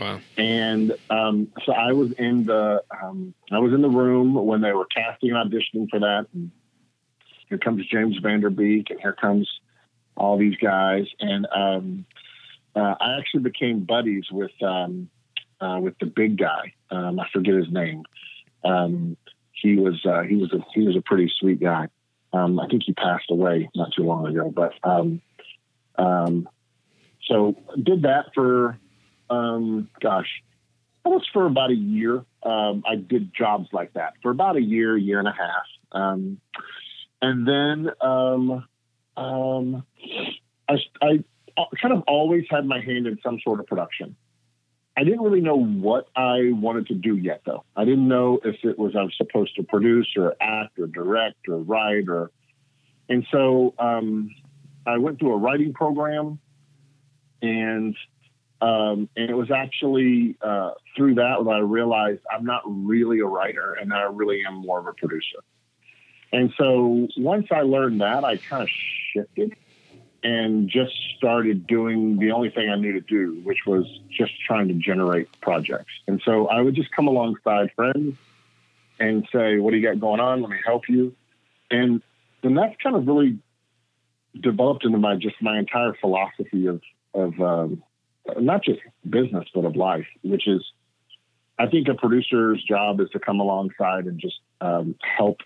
Wow. 0.00 0.20
And 0.36 0.92
um, 1.10 1.48
so 1.66 1.72
I 1.72 1.92
was 1.92 2.12
in 2.12 2.46
the 2.46 2.82
um, 3.02 3.34
I 3.50 3.58
was 3.58 3.72
in 3.72 3.82
the 3.82 3.90
room 3.90 4.34
when 4.34 4.60
they 4.62 4.72
were 4.72 4.86
casting 4.86 5.32
and 5.32 5.50
auditioning 5.52 5.88
for 5.90 6.00
that. 6.00 6.26
And 6.32 6.50
here 7.48 7.58
comes 7.58 7.86
James 7.86 8.16
Van 8.22 8.40
Der 8.40 8.50
Beek, 8.50 8.90
and 8.90 9.00
here 9.00 9.14
comes 9.14 9.48
all 10.16 10.38
these 10.38 10.56
guys. 10.56 11.06
And 11.20 11.46
um, 11.54 12.06
uh, 12.74 12.94
I 13.00 13.18
actually 13.18 13.42
became 13.42 13.80
buddies 13.80 14.24
with 14.30 14.50
um, 14.62 15.10
uh, 15.60 15.78
with 15.80 15.98
the 15.98 16.06
big 16.06 16.38
guy. 16.38 16.72
Um, 16.90 17.18
I 17.20 17.26
forget 17.32 17.54
his 17.54 17.70
name. 17.70 18.04
Um, 18.64 19.16
he 19.52 19.76
was 19.76 20.04
uh, 20.04 20.22
he 20.22 20.36
was 20.36 20.52
a 20.52 20.64
he 20.74 20.82
was 20.86 20.96
a 20.96 21.00
pretty 21.00 21.30
sweet 21.38 21.60
guy. 21.60 21.88
Um, 22.32 22.60
I 22.60 22.68
think 22.68 22.82
he 22.84 22.92
passed 22.92 23.30
away 23.30 23.68
not 23.74 23.92
too 23.96 24.02
long 24.04 24.26
ago, 24.26 24.52
but 24.54 24.72
um, 24.84 25.20
um, 25.96 26.48
so 27.26 27.56
did 27.82 28.02
that 28.02 28.26
for 28.34 28.78
um, 29.30 29.88
gosh, 30.00 30.28
almost 31.04 31.30
for 31.32 31.46
about 31.46 31.70
a 31.70 31.76
year. 31.76 32.24
I 32.44 32.94
did 32.96 33.34
jobs 33.34 33.68
like 33.72 33.92
that 33.94 34.14
for 34.22 34.30
about 34.30 34.56
a 34.56 34.62
year, 34.62 34.96
year 34.96 35.18
and 35.18 35.28
a 35.28 35.32
half, 35.32 35.66
and 35.92 36.38
then 37.46 37.90
I, 41.00 41.14
I 41.58 41.64
kind 41.80 41.92
of 41.92 42.04
always 42.06 42.44
had 42.50 42.64
my 42.64 42.80
hand 42.80 43.06
in 43.06 43.18
some 43.22 43.38
sort 43.42 43.60
of 43.60 43.66
production. 43.66 44.16
I 44.98 45.04
didn't 45.04 45.20
really 45.20 45.40
know 45.40 45.56
what 45.56 46.08
I 46.16 46.50
wanted 46.50 46.88
to 46.88 46.94
do 46.94 47.16
yet, 47.16 47.42
though. 47.46 47.62
I 47.76 47.84
didn't 47.84 48.08
know 48.08 48.40
if 48.44 48.56
it 48.64 48.76
was 48.76 48.96
I 48.96 49.04
was 49.04 49.14
supposed 49.16 49.54
to 49.54 49.62
produce 49.62 50.08
or 50.16 50.34
act 50.40 50.76
or 50.76 50.88
direct 50.88 51.46
or 51.48 51.58
write 51.58 52.08
or, 52.08 52.32
and 53.08 53.24
so 53.30 53.74
um, 53.78 54.28
I 54.84 54.98
went 54.98 55.20
through 55.20 55.34
a 55.34 55.36
writing 55.36 55.72
program, 55.72 56.40
and 57.40 57.94
um, 58.60 59.08
and 59.16 59.30
it 59.30 59.36
was 59.36 59.52
actually 59.52 60.36
uh, 60.42 60.72
through 60.96 61.14
that 61.14 61.44
that 61.44 61.50
I 61.50 61.60
realized 61.60 62.22
I'm 62.28 62.44
not 62.44 62.62
really 62.66 63.20
a 63.20 63.26
writer, 63.26 63.74
and 63.74 63.92
that 63.92 63.98
I 63.98 64.08
really 64.10 64.42
am 64.44 64.54
more 64.54 64.80
of 64.80 64.88
a 64.88 64.94
producer. 64.94 65.38
And 66.32 66.52
so 66.58 67.06
once 67.16 67.46
I 67.52 67.60
learned 67.60 68.00
that, 68.00 68.24
I 68.24 68.36
kind 68.36 68.64
of 68.64 68.68
shifted 69.14 69.54
and 70.22 70.68
just 70.68 70.92
started 71.16 71.66
doing 71.66 72.18
the 72.18 72.32
only 72.32 72.50
thing 72.50 72.68
I 72.68 72.76
knew 72.76 72.92
to 72.92 73.00
do, 73.00 73.40
which 73.44 73.66
was 73.66 73.86
just 74.10 74.32
trying 74.46 74.68
to 74.68 74.74
generate 74.74 75.28
projects. 75.40 75.92
And 76.06 76.20
so 76.24 76.48
I 76.48 76.60
would 76.60 76.74
just 76.74 76.90
come 76.90 77.06
alongside 77.06 77.70
friends 77.76 78.16
and 78.98 79.28
say, 79.32 79.58
"What 79.58 79.70
do 79.70 79.76
you 79.76 79.86
got 79.86 80.00
going 80.00 80.20
on? 80.20 80.40
Let 80.42 80.50
me 80.50 80.58
help 80.64 80.88
you." 80.88 81.14
And 81.70 82.02
then 82.42 82.54
that's 82.54 82.76
kind 82.82 82.96
of 82.96 83.06
really 83.06 83.38
developed 84.40 84.84
into 84.84 84.98
my 84.98 85.16
just 85.16 85.40
my 85.40 85.58
entire 85.58 85.94
philosophy 85.94 86.66
of 86.66 86.82
of 87.14 87.40
um, 87.40 87.82
not 88.38 88.62
just 88.62 88.80
business 89.08 89.48
but 89.54 89.64
of 89.64 89.76
life, 89.76 90.06
which 90.22 90.46
is 90.48 90.64
I 91.58 91.66
think 91.66 91.88
a 91.88 91.94
producer's 91.94 92.62
job 92.62 93.00
is 93.00 93.10
to 93.10 93.18
come 93.18 93.40
alongside 93.40 94.06
and 94.06 94.18
just 94.18 94.40
um, 94.60 94.94
help 95.00 95.40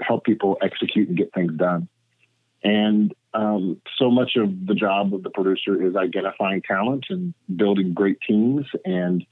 help 0.00 0.24
people 0.24 0.58
execute 0.62 1.08
and 1.08 1.16
get 1.16 1.32
things 1.32 1.52
done. 1.54 1.88
And 2.62 3.14
um, 3.32 3.80
so 3.96 4.10
much 4.10 4.36
of 4.36 4.66
the 4.66 4.74
job 4.74 5.14
of 5.14 5.22
the 5.22 5.30
producer 5.30 5.82
is 5.82 5.96
identifying 5.96 6.62
talent 6.62 7.06
and 7.08 7.34
building 7.54 7.94
great 7.94 8.18
teams 8.26 8.66
and 8.84 9.24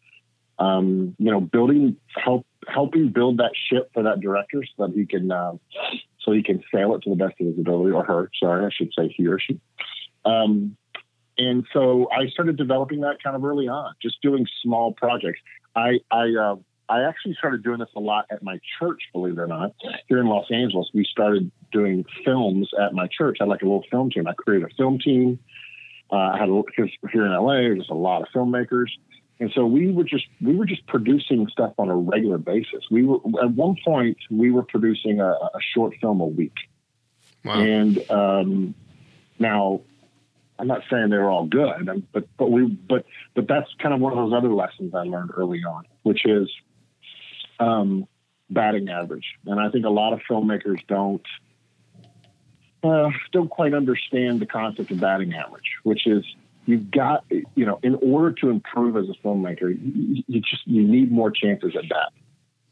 um, 0.58 1.14
you 1.18 1.30
know 1.30 1.40
building 1.40 1.96
help 2.16 2.46
helping 2.66 3.10
build 3.10 3.38
that 3.38 3.52
ship 3.70 3.90
for 3.94 4.02
that 4.02 4.20
director 4.20 4.62
so 4.64 4.86
that 4.86 4.94
he 4.94 5.06
can 5.06 5.30
uh, 5.30 5.52
so 6.20 6.32
he 6.32 6.42
can 6.42 6.62
sail 6.72 6.94
it 6.94 7.02
to 7.02 7.10
the 7.10 7.16
best 7.16 7.34
of 7.40 7.46
his 7.46 7.58
ability 7.58 7.92
or 7.92 8.04
her. 8.04 8.30
Sorry 8.40 8.66
I 8.66 8.70
should 8.70 8.92
say 8.96 9.12
he 9.14 9.26
or 9.26 9.38
she. 9.38 9.60
Um, 10.24 10.76
and 11.36 11.64
so 11.72 12.08
I 12.10 12.28
started 12.28 12.56
developing 12.56 13.00
that 13.02 13.22
kind 13.22 13.36
of 13.36 13.44
early 13.44 13.68
on 13.68 13.94
just 14.02 14.20
doing 14.22 14.46
small 14.62 14.92
projects. 14.92 15.40
I 15.76 16.00
I 16.10 16.34
uh, 16.40 16.56
I 16.88 17.02
actually 17.02 17.34
started 17.34 17.62
doing 17.62 17.78
this 17.78 17.88
a 17.96 18.00
lot 18.00 18.26
at 18.30 18.42
my 18.42 18.58
church, 18.78 19.02
believe 19.12 19.34
it 19.34 19.40
or 19.40 19.46
not. 19.46 19.74
Here 20.06 20.18
in 20.18 20.26
Los 20.26 20.50
Angeles, 20.50 20.88
we 20.94 21.04
started 21.04 21.50
doing 21.70 22.04
films 22.24 22.70
at 22.80 22.94
my 22.94 23.06
church. 23.06 23.38
I 23.40 23.44
had 23.44 23.50
like 23.50 23.62
a 23.62 23.66
little 23.66 23.84
film 23.90 24.10
team. 24.10 24.26
I 24.26 24.32
created 24.32 24.70
a 24.70 24.74
film 24.74 24.98
team. 24.98 25.38
Uh, 26.10 26.16
I 26.16 26.38
had 26.38 26.48
a, 26.48 26.62
because 26.64 26.90
here 27.12 27.26
in 27.26 27.32
LA, 27.32 27.54
there's 27.54 27.78
just 27.78 27.90
a 27.90 27.94
lot 27.94 28.22
of 28.22 28.28
filmmakers, 28.34 28.86
and 29.40 29.52
so 29.54 29.66
we 29.66 29.92
were 29.92 30.04
just 30.04 30.24
we 30.40 30.56
were 30.56 30.64
just 30.64 30.86
producing 30.86 31.46
stuff 31.48 31.74
on 31.76 31.90
a 31.90 31.96
regular 31.96 32.38
basis. 32.38 32.84
We 32.90 33.04
were 33.04 33.18
at 33.42 33.50
one 33.50 33.76
point 33.84 34.16
we 34.30 34.50
were 34.50 34.62
producing 34.62 35.20
a, 35.20 35.28
a 35.28 35.60
short 35.74 35.94
film 36.00 36.22
a 36.22 36.26
week, 36.26 36.56
wow. 37.44 37.60
and 37.60 38.10
um, 38.10 38.74
now 39.38 39.82
I'm 40.58 40.66
not 40.66 40.82
saying 40.90 41.10
they 41.10 41.18
were 41.18 41.30
all 41.30 41.46
good, 41.46 42.06
but 42.10 42.24
but 42.38 42.50
we 42.50 42.66
but 42.66 43.04
but 43.34 43.46
that's 43.46 43.68
kind 43.80 43.94
of 43.94 44.00
one 44.00 44.12
of 44.12 44.18
those 44.18 44.36
other 44.36 44.52
lessons 44.52 44.94
I 44.94 45.02
learned 45.02 45.30
early 45.36 45.58
on, 45.58 45.84
which 46.02 46.24
is 46.24 46.50
um, 47.58 48.06
batting 48.50 48.88
average. 48.88 49.26
And 49.46 49.60
I 49.60 49.70
think 49.70 49.84
a 49.84 49.90
lot 49.90 50.12
of 50.12 50.20
filmmakers 50.28 50.86
don't 50.86 51.24
uh, 52.82 53.10
don't 53.32 53.48
quite 53.48 53.74
understand 53.74 54.40
the 54.40 54.46
concept 54.46 54.90
of 54.90 55.00
batting 55.00 55.34
average, 55.34 55.70
which 55.82 56.06
is 56.06 56.24
you've 56.66 56.90
got 56.90 57.24
you 57.30 57.66
know 57.66 57.80
in 57.82 57.96
order 57.96 58.32
to 58.32 58.50
improve 58.50 58.96
as 58.96 59.08
a 59.08 59.26
filmmaker, 59.26 59.70
you, 59.70 60.22
you 60.26 60.40
just 60.40 60.66
you 60.66 60.86
need 60.86 61.10
more 61.10 61.30
chances 61.30 61.74
at 61.76 61.88
bat, 61.88 62.12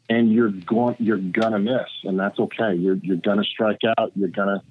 and 0.09 0.33
you're 0.33 0.51
going 0.51 0.97
you're 0.99 1.19
gonna 1.19 1.59
miss, 1.59 1.89
and 2.05 2.19
that's 2.19 2.39
okay. 2.39 2.75
You're 2.75 2.97
you're 2.97 3.17
gonna 3.17 3.45
strike 3.45 3.81
out. 3.99 4.13
You're 4.15 4.29
gonna 4.29 4.63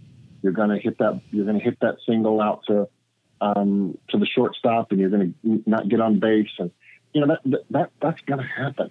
you're 0.42 0.54
gonna 0.54 0.78
hit 0.78 0.98
that 1.00 1.22
you're 1.32 1.46
gonna 1.46 1.60
hit 1.60 1.80
that 1.82 1.98
single 2.06 2.40
out 2.40 2.62
to 2.68 2.88
um, 3.42 3.98
to 4.10 4.18
the 4.18 4.26
shortstop, 4.26 4.92
and 4.92 5.00
you're 5.00 5.10
gonna 5.10 5.32
not 5.44 5.90
get 5.90 6.00
on 6.00 6.20
base, 6.20 6.48
and 6.60 6.72
you 7.14 7.26
know 7.26 7.36
that 7.46 7.66
that 7.72 7.92
that's 8.02 8.22
gonna 8.22 8.48
happen. 8.48 8.90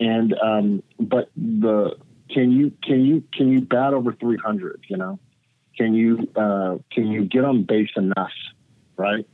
And 0.00 0.34
um, 0.34 0.82
but 0.98 1.30
the 1.36 1.96
can 2.30 2.52
you 2.52 2.72
can 2.82 3.04
you 3.04 3.24
can 3.32 3.52
you 3.52 3.60
bat 3.60 3.94
over 3.94 4.12
300? 4.12 4.84
You 4.88 4.96
know, 4.96 5.18
can 5.76 5.94
you 5.94 6.28
uh, 6.36 6.78
can 6.90 7.08
you 7.08 7.24
get 7.24 7.44
on 7.44 7.62
base 7.64 7.90
enough, 7.96 8.32
right? 8.96 9.26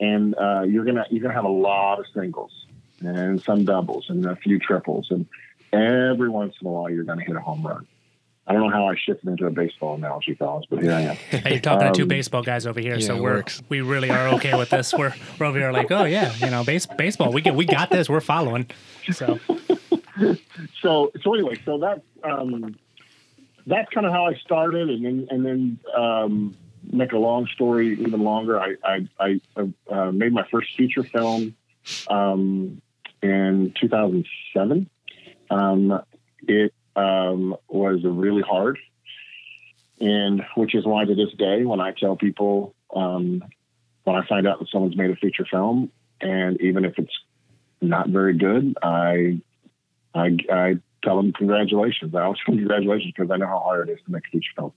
And 0.00 0.34
uh, 0.36 0.62
you're 0.62 0.84
gonna 0.84 1.06
you're 1.10 1.22
gonna 1.22 1.34
have 1.34 1.44
a 1.44 1.48
lot 1.48 1.98
of 1.98 2.06
singles 2.14 2.52
and 3.00 3.40
some 3.42 3.64
doubles 3.64 4.06
and 4.08 4.24
a 4.26 4.36
few 4.36 4.58
triples, 4.58 5.08
and 5.10 5.26
every 5.72 6.28
once 6.28 6.54
in 6.60 6.66
a 6.66 6.70
while 6.70 6.90
you're 6.90 7.04
gonna 7.04 7.24
hit 7.24 7.36
a 7.36 7.40
home 7.40 7.66
run. 7.66 7.86
I 8.44 8.54
don't 8.54 8.62
know 8.62 8.70
how 8.70 8.88
I 8.88 8.96
shifted 8.96 9.28
into 9.28 9.46
a 9.46 9.50
baseball 9.50 9.94
analogy, 9.94 10.34
fellas, 10.34 10.66
but 10.68 10.82
here 10.82 10.92
I 10.92 11.00
am. 11.02 11.16
Hey, 11.16 11.42
you're 11.52 11.60
talking 11.60 11.86
um, 11.86 11.92
to 11.92 11.96
two 11.96 12.02
um, 12.02 12.08
baseball 12.08 12.42
guys 12.42 12.66
over 12.66 12.80
here, 12.80 12.96
yeah, 12.96 13.06
so 13.06 13.22
we're 13.22 13.34
works. 13.34 13.62
we 13.68 13.80
really 13.82 14.10
are 14.10 14.28
okay 14.34 14.56
with 14.58 14.70
this. 14.70 14.92
We're 14.92 15.14
we're 15.38 15.46
over 15.46 15.58
here 15.58 15.72
like, 15.72 15.90
oh 15.92 16.04
yeah, 16.04 16.34
you 16.36 16.50
know, 16.50 16.64
base, 16.64 16.86
baseball. 16.86 17.32
We 17.32 17.40
get 17.40 17.54
we 17.54 17.64
got 17.64 17.90
this. 17.90 18.08
We're 18.08 18.20
following. 18.20 18.66
So 19.12 19.38
so 20.80 21.12
so 21.22 21.34
anyway, 21.34 21.60
so 21.64 21.78
that's 21.78 22.02
um, 22.24 22.76
that's 23.66 23.88
kind 23.92 24.06
of 24.06 24.12
how 24.12 24.26
I 24.26 24.34
started, 24.34 24.90
and 24.90 25.04
then 25.04 25.26
and 25.30 25.46
then 25.46 25.78
um, 25.96 26.56
make 26.90 27.12
a 27.12 27.18
long 27.18 27.46
story 27.54 27.92
even 27.92 28.22
longer. 28.22 28.60
I 28.60 28.76
I, 28.84 29.08
I 29.18 29.40
uh, 29.90 30.12
made 30.12 30.32
my 30.32 30.46
first 30.50 30.68
feature 30.76 31.04
film 31.04 31.54
um, 32.08 32.82
in 33.22 33.74
2007. 33.80 34.90
Um, 35.50 36.02
it 36.48 36.74
um, 36.96 37.56
was 37.68 38.00
really 38.04 38.42
hard, 38.42 38.78
and 40.00 40.44
which 40.56 40.74
is 40.74 40.84
why 40.84 41.04
to 41.04 41.14
this 41.14 41.32
day, 41.38 41.64
when 41.64 41.80
I 41.80 41.92
tell 41.92 42.16
people 42.16 42.74
um, 42.94 43.42
when 44.04 44.16
I 44.16 44.26
find 44.26 44.46
out 44.46 44.58
that 44.58 44.68
someone's 44.68 44.96
made 44.96 45.10
a 45.10 45.16
feature 45.16 45.46
film, 45.50 45.90
and 46.20 46.60
even 46.60 46.84
if 46.84 46.98
it's 46.98 47.14
not 47.80 48.08
very 48.08 48.36
good, 48.36 48.76
I 48.82 49.40
I, 50.14 50.36
I 50.50 50.74
tell 51.02 51.16
them 51.16 51.32
congratulations. 51.32 52.14
I 52.14 52.22
always 52.22 52.38
tell 52.44 52.54
them 52.54 52.64
congratulations 52.64 53.12
because 53.16 53.30
I 53.30 53.36
know 53.36 53.46
how 53.46 53.60
hard 53.60 53.88
it 53.88 53.92
is 53.92 53.98
to 54.06 54.12
make 54.12 54.22
a 54.26 54.30
feature 54.30 54.52
film. 54.56 54.72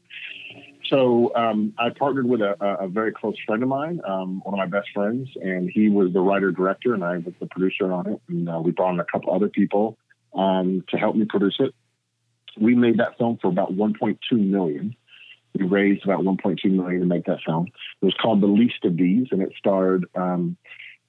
So 0.90 1.36
um, 1.36 1.74
I 1.80 1.90
partnered 1.90 2.28
with 2.28 2.42
a, 2.42 2.56
a, 2.80 2.88
very 2.88 3.12
close 3.12 3.36
friend 3.46 3.64
of 3.64 3.70
mine, 3.70 4.02
um, 4.08 4.42
one 4.44 4.54
of 4.54 4.58
my 4.58 4.68
best 4.68 4.90
friends, 4.94 5.30
and 5.42 5.70
he 5.70 5.90
was 5.90 6.14
the 6.14 6.20
writer 6.20 6.52
director, 6.52 6.94
and 6.94 7.04
I 7.04 7.18
was 7.18 7.34
the 7.40 7.48
producer 7.48 7.92
on 7.92 8.08
it. 8.08 8.22
And 8.30 8.48
uh, 8.48 8.60
we 8.64 8.72
brought 8.72 8.94
in 8.94 9.00
a 9.00 9.06
couple 9.06 9.34
other 9.34 9.50
people 9.50 9.98
um, 10.36 10.84
to 10.90 10.98
help 10.98 11.16
me 11.16 11.26
produce 11.26 11.56
it. 11.60 11.74
We 12.60 12.76
made 12.76 13.00
that 13.00 13.18
film 13.18 13.40
for 13.42 13.48
about 13.48 13.74
1.2 13.74 14.18
million. 14.32 14.96
We 15.58 15.66
raised 15.66 16.04
about 16.04 16.20
1.2 16.20 16.64
million 16.72 17.00
to 17.00 17.08
make 17.08 17.26
that 17.26 17.40
film. 17.46 17.68
It 18.02 18.06
was 18.06 18.16
called 18.22 18.42
The 18.42 18.48
Least 18.48 18.84
of 18.84 18.96
These, 18.96 19.28
and 19.32 19.42
it 19.42 19.54
starred 19.58 20.06
um, 20.16 20.56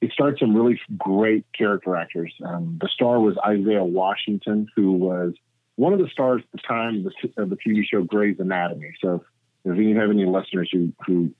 it 0.00 0.12
starred 0.12 0.38
some 0.38 0.54
really 0.54 0.80
great 0.96 1.44
character 1.56 1.96
actors. 1.96 2.34
Um, 2.44 2.78
the 2.80 2.88
star 2.88 3.18
was 3.18 3.36
Isaiah 3.46 3.84
Washington, 3.84 4.68
who 4.76 4.92
was 4.92 5.34
one 5.76 5.92
of 5.92 5.98
the 5.98 6.08
stars 6.08 6.42
at 6.42 6.60
the 6.60 6.66
time 6.66 7.06
of 7.06 7.12
the, 7.34 7.42
of 7.42 7.50
the 7.50 7.56
TV 7.56 7.82
show 7.84 8.02
Grey's 8.02 8.38
Anatomy. 8.38 8.92
So 9.02 9.24
if 9.64 9.76
you 9.76 9.98
have 9.98 10.10
any 10.10 10.26
listeners 10.26 10.68
who, 10.72 10.92
who 11.06 11.32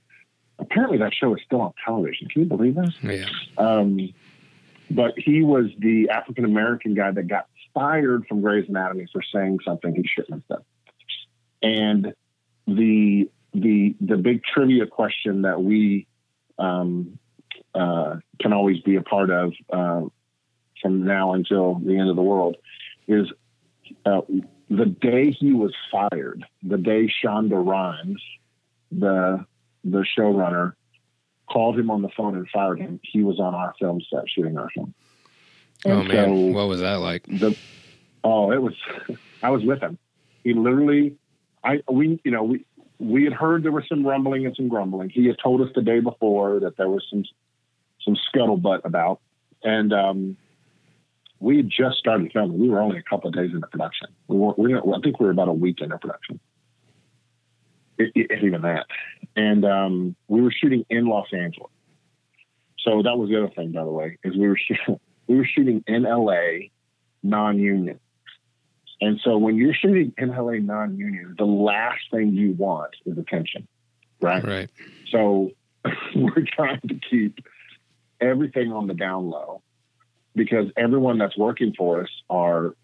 apparently 0.59 0.99
that 0.99 1.13
show 1.15 1.35
is 1.35 1.43
still 1.45 1.61
on 1.61 1.73
television, 1.85 2.29
can 2.29 2.43
you 2.43 2.49
believe 2.49 2.75
that? 2.77 2.93
Yeah. 3.03 3.27
Um, 3.59 4.13
but 4.91 5.15
he 5.17 5.43
was 5.43 5.67
the 5.79 6.11
African 6.11 6.45
American 6.45 6.95
guy 6.95 7.11
that 7.11 7.29
got 7.29 7.47
fired 7.75 8.27
from 8.27 8.41
Grey's 8.41 8.69
Anatomy 8.69 9.07
for 9.13 9.23
saying 9.35 9.59
something 9.65 9.95
he 9.95 10.05
shouldn't 10.07 10.45
have 10.49 10.59
said. 10.59 10.65
And 11.63 12.15
the 12.67 13.31
the 13.53 13.97
the 14.01 14.17
big 14.17 14.43
trivia 14.45 14.87
question 14.87 15.43
that 15.43 15.63
we 15.63 16.07
um, 16.59 17.19
uh, 17.77 18.17
can 18.41 18.53
always 18.53 18.81
be 18.81 18.97
a 18.97 19.03
part 19.03 19.31
of 19.31 19.53
uh, 19.71 20.03
from 20.81 21.05
now 21.05 21.35
until 21.35 21.75
the 21.75 21.99
end 21.99 22.09
of 22.09 22.17
the 22.17 22.23
world 22.23 22.57
is 23.07 23.27
uh, 24.05 24.23
the 24.69 24.87
day 24.87 25.31
he 25.31 25.53
was 25.53 25.73
fired, 25.91 26.45
the 26.63 26.79
day 26.79 27.13
Shonda 27.23 27.65
Rhimes, 27.65 28.23
the 28.91 29.45
the 29.85 30.05
showrunner, 30.19 30.73
called 31.49 31.79
him 31.79 31.91
on 31.91 32.03
the 32.03 32.09
phone 32.17 32.37
and 32.37 32.49
fired 32.49 32.81
him. 32.81 33.01
He 33.03 33.23
was 33.23 33.39
on 33.39 33.55
our 33.55 33.75
film 33.79 34.01
set 34.11 34.25
shooting 34.29 34.59
our 34.59 34.71
film. 34.71 34.95
And 35.85 35.93
oh 35.93 36.03
man, 36.03 36.29
so 36.29 36.35
what 36.53 36.69
was 36.69 36.81
that 36.81 36.97
like? 36.97 37.25
The, 37.27 37.57
oh, 38.25 38.51
it 38.51 38.61
was. 38.61 38.75
I 39.43 39.51
was 39.51 39.63
with 39.63 39.81
him. 39.81 39.99
He 40.43 40.55
literally, 40.55 41.17
I 41.63 41.83
we 41.91 42.21
you 42.25 42.31
know 42.31 42.43
we 42.43 42.65
we 42.99 43.25
had 43.25 43.33
heard 43.33 43.63
there 43.63 43.73
was 43.73 43.85
some 43.89 44.05
rumbling 44.05 44.47
and 44.47 44.57
some 44.57 44.69
grumbling. 44.69 45.11
He 45.11 45.27
had 45.27 45.37
told 45.43 45.61
us 45.61 45.69
the 45.75 45.83
day 45.83 46.01
before 46.01 46.61
that 46.61 46.77
there 46.77 46.89
was 46.89 47.05
some 47.11 47.25
some 48.07 48.17
scuttlebutt 48.17 48.85
about. 48.85 49.21
And 49.63 49.93
um, 49.93 50.37
we 51.41 51.59
had 51.59 51.69
just 51.69 51.99
started 51.99 52.33
filming. 52.33 52.59
We 52.59 52.71
were 52.71 52.81
only 52.81 52.99
a 52.99 53.03
couple 53.03 53.29
of 53.29 53.35
days 53.35 53.51
into 53.53 53.67
production. 53.67 54.09
We 54.29 54.39
were, 54.39 54.55
we 54.57 54.73
were, 54.73 54.95
I 54.95 55.01
think 55.03 55.21
we 55.21 55.27
were 55.27 55.33
about 55.33 55.49
a 55.49 55.53
week 55.53 55.81
into 55.81 55.99
production, 55.99 56.41
if 57.99 58.43
even 58.43 58.63
that. 58.63 58.87
And 59.35 59.65
um, 59.65 60.17
we 60.29 60.41
were 60.41 60.53
shooting 60.53 60.87
in 60.89 61.07
Los 61.07 61.27
Angeles. 61.33 61.71
So 62.79 63.03
that 63.03 63.17
was 63.19 63.29
the 63.29 63.37
other 63.37 63.53
thing, 63.55 63.73
by 63.73 63.85
the 63.85 63.91
way, 63.91 64.17
is 64.25 64.37
we 64.37 64.49
were 64.49 64.59
shooting, 64.59 65.01
we 65.27 65.37
were 65.37 65.45
shooting 65.47 65.85
in 65.87 66.05
LA, 66.05 66.69
non-union. 67.23 68.01
And 69.01 69.21
so 69.23 69.37
when 69.37 69.57
you're 69.57 69.75
shooting 69.75 70.15
in 70.17 70.29
LA 70.31 70.53
non-union, 70.53 71.35
the 71.37 71.45
last 71.45 72.01
thing 72.11 72.33
you 72.33 72.53
want 72.53 72.95
is 73.05 73.19
attention, 73.19 73.69
right? 74.23 74.43
Right. 74.43 74.71
So 75.11 75.51
we're 76.15 76.47
trying 76.55 76.81
to 76.89 76.99
keep 77.11 77.41
everything 78.21 78.73
on 78.73 78.87
the 78.87 78.95
down 78.95 79.29
low 79.31 79.63
because 80.35 80.67
everyone 80.77 81.19
that's 81.19 81.37
working 81.37 81.75
for 81.77 82.03
us 82.03 82.09
are 82.29 82.75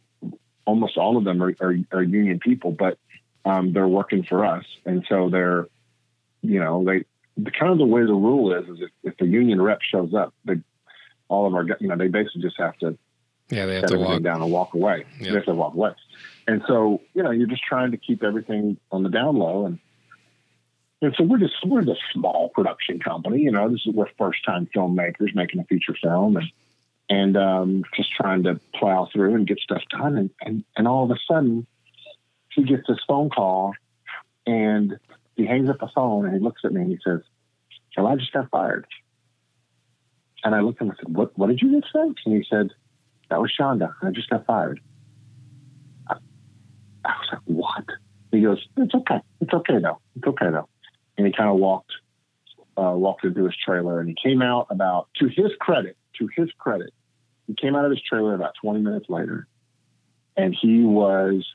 almost 0.66 0.96
all 0.96 1.16
of 1.16 1.24
them 1.24 1.42
are, 1.42 1.54
are, 1.60 1.74
are 1.92 2.02
union 2.02 2.38
people, 2.38 2.70
but 2.70 2.98
um, 3.44 3.72
they're 3.72 3.88
working 3.88 4.22
for 4.22 4.44
us. 4.44 4.64
And 4.86 5.04
so 5.08 5.28
they're, 5.28 5.66
you 6.42 6.60
know, 6.60 6.84
they, 6.84 7.04
the 7.36 7.50
kind 7.50 7.72
of 7.72 7.78
the 7.78 7.84
way 7.84 8.02
the 8.02 8.14
rule 8.14 8.54
is, 8.54 8.68
is 8.68 8.78
if, 8.80 8.90
if 9.12 9.16
the 9.18 9.26
union 9.26 9.60
rep 9.60 9.80
shows 9.82 10.14
up, 10.14 10.32
they, 10.44 10.54
all 11.28 11.46
of 11.46 11.54
our, 11.54 11.66
you 11.80 11.88
know, 11.88 11.96
they 11.96 12.08
basically 12.08 12.42
just 12.42 12.58
have 12.58 12.76
to 12.78 12.96
Yeah, 13.50 13.66
they 13.66 13.76
have 13.76 13.86
to 13.86 13.98
walk. 13.98 14.22
down 14.22 14.42
and 14.42 14.50
walk 14.52 14.74
away. 14.74 15.04
Yeah. 15.18 15.30
They 15.30 15.34
have 15.36 15.44
to 15.46 15.54
walk 15.54 15.74
away. 15.74 15.92
And 16.46 16.62
so, 16.68 17.00
you 17.14 17.22
know, 17.22 17.30
you're 17.30 17.46
just 17.48 17.64
trying 17.64 17.90
to 17.92 17.96
keep 17.96 18.22
everything 18.22 18.76
on 18.90 19.02
the 19.02 19.08
down 19.08 19.36
low. 19.36 19.66
And, 19.66 19.78
and 21.02 21.14
so 21.16 21.24
we're 21.24 21.38
just, 21.38 21.54
we're 21.66 21.82
just 21.82 22.00
a 22.00 22.12
small 22.12 22.50
production 22.54 23.00
company. 23.00 23.40
You 23.40 23.50
know, 23.50 23.68
this 23.68 23.80
is, 23.84 23.92
we're 23.92 24.06
first 24.16 24.44
time 24.44 24.68
filmmakers 24.74 25.34
making 25.34 25.60
a 25.60 25.64
feature 25.64 25.96
film 26.00 26.36
and, 26.36 26.46
and 27.10 27.36
um, 27.36 27.84
just 27.96 28.12
trying 28.12 28.44
to 28.44 28.60
plow 28.74 29.08
through 29.12 29.34
and 29.34 29.46
get 29.46 29.58
stuff 29.58 29.82
done. 29.90 30.16
And, 30.16 30.30
and, 30.40 30.64
and 30.76 30.86
all 30.86 31.04
of 31.04 31.10
a 31.10 31.18
sudden, 31.28 31.66
he 32.50 32.62
gets 32.62 32.86
this 32.86 33.00
phone 33.08 33.30
call 33.30 33.72
and 34.46 34.96
he 35.34 35.44
hangs 35.44 35.68
up 35.68 35.80
the 35.80 35.88
phone 35.92 36.24
and 36.24 36.34
he 36.34 36.40
looks 36.40 36.62
at 36.64 36.72
me 36.72 36.82
and 36.82 36.90
he 36.90 36.98
says, 37.04 37.20
Well, 37.96 38.06
I 38.06 38.14
just 38.14 38.32
got 38.32 38.48
fired. 38.50 38.86
And 40.44 40.54
I 40.54 40.60
looked 40.60 40.80
at 40.80 40.82
him 40.82 40.90
and 40.90 40.98
said, 40.98 41.16
What, 41.16 41.36
what 41.36 41.48
did 41.48 41.60
you 41.60 41.80
just 41.80 41.92
say? 41.92 42.00
And 42.00 42.36
he 42.36 42.44
said, 42.48 42.68
That 43.28 43.40
was 43.40 43.52
Shonda. 43.58 43.92
I 44.02 44.10
just 44.10 44.30
got 44.30 44.46
fired. 44.46 44.80
I, 46.08 46.14
I 47.04 47.08
was 47.08 47.28
like, 47.32 47.42
What? 47.46 47.84
He 48.30 48.42
goes, 48.42 48.64
It's 48.76 48.94
okay. 48.94 49.20
It's 49.40 49.52
okay 49.52 49.78
though. 49.82 49.98
It's 50.14 50.26
okay 50.28 50.50
though. 50.50 50.68
And 51.16 51.26
he 51.26 51.32
kind 51.32 51.50
of 51.50 51.56
walked, 51.56 51.92
uh, 52.76 52.94
walked 52.96 53.24
into 53.24 53.44
his 53.44 53.56
trailer 53.56 54.00
and 54.00 54.08
he 54.08 54.16
came 54.22 54.42
out 54.42 54.68
about, 54.70 55.08
to 55.18 55.26
his 55.26 55.52
credit, 55.60 55.96
to 56.18 56.28
his 56.36 56.50
credit, 56.58 56.92
he 57.46 57.54
came 57.54 57.74
out 57.76 57.84
of 57.84 57.90
his 57.90 58.00
trailer 58.02 58.34
about 58.34 58.54
20 58.62 58.80
minutes 58.80 59.06
later 59.08 59.46
and 60.36 60.56
he 60.58 60.82
was 60.82 61.46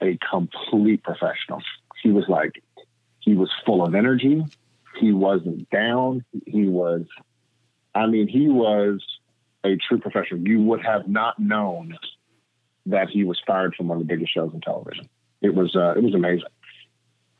a 0.00 0.18
complete 0.30 1.02
professional. 1.02 1.62
He 2.02 2.10
was 2.10 2.24
like, 2.28 2.62
he 3.20 3.34
was 3.34 3.50
full 3.64 3.84
of 3.84 3.94
energy. 3.94 4.44
He 4.98 5.12
wasn't 5.12 5.68
down. 5.70 6.24
He 6.46 6.66
was, 6.66 7.02
I 7.94 8.06
mean, 8.06 8.28
he 8.28 8.48
was 8.48 9.04
a 9.64 9.76
true 9.76 9.98
professional. 9.98 10.46
You 10.46 10.62
would 10.62 10.84
have 10.84 11.08
not 11.08 11.38
known 11.38 11.96
that 12.86 13.08
he 13.10 13.24
was 13.24 13.40
fired 13.46 13.74
from 13.74 13.88
one 13.88 14.00
of 14.00 14.06
the 14.06 14.12
biggest 14.12 14.32
shows 14.32 14.52
in 14.54 14.60
television. 14.60 15.08
It 15.40 15.54
was, 15.54 15.74
uh, 15.74 15.94
it 15.96 16.02
was 16.02 16.14
amazing. 16.14 16.46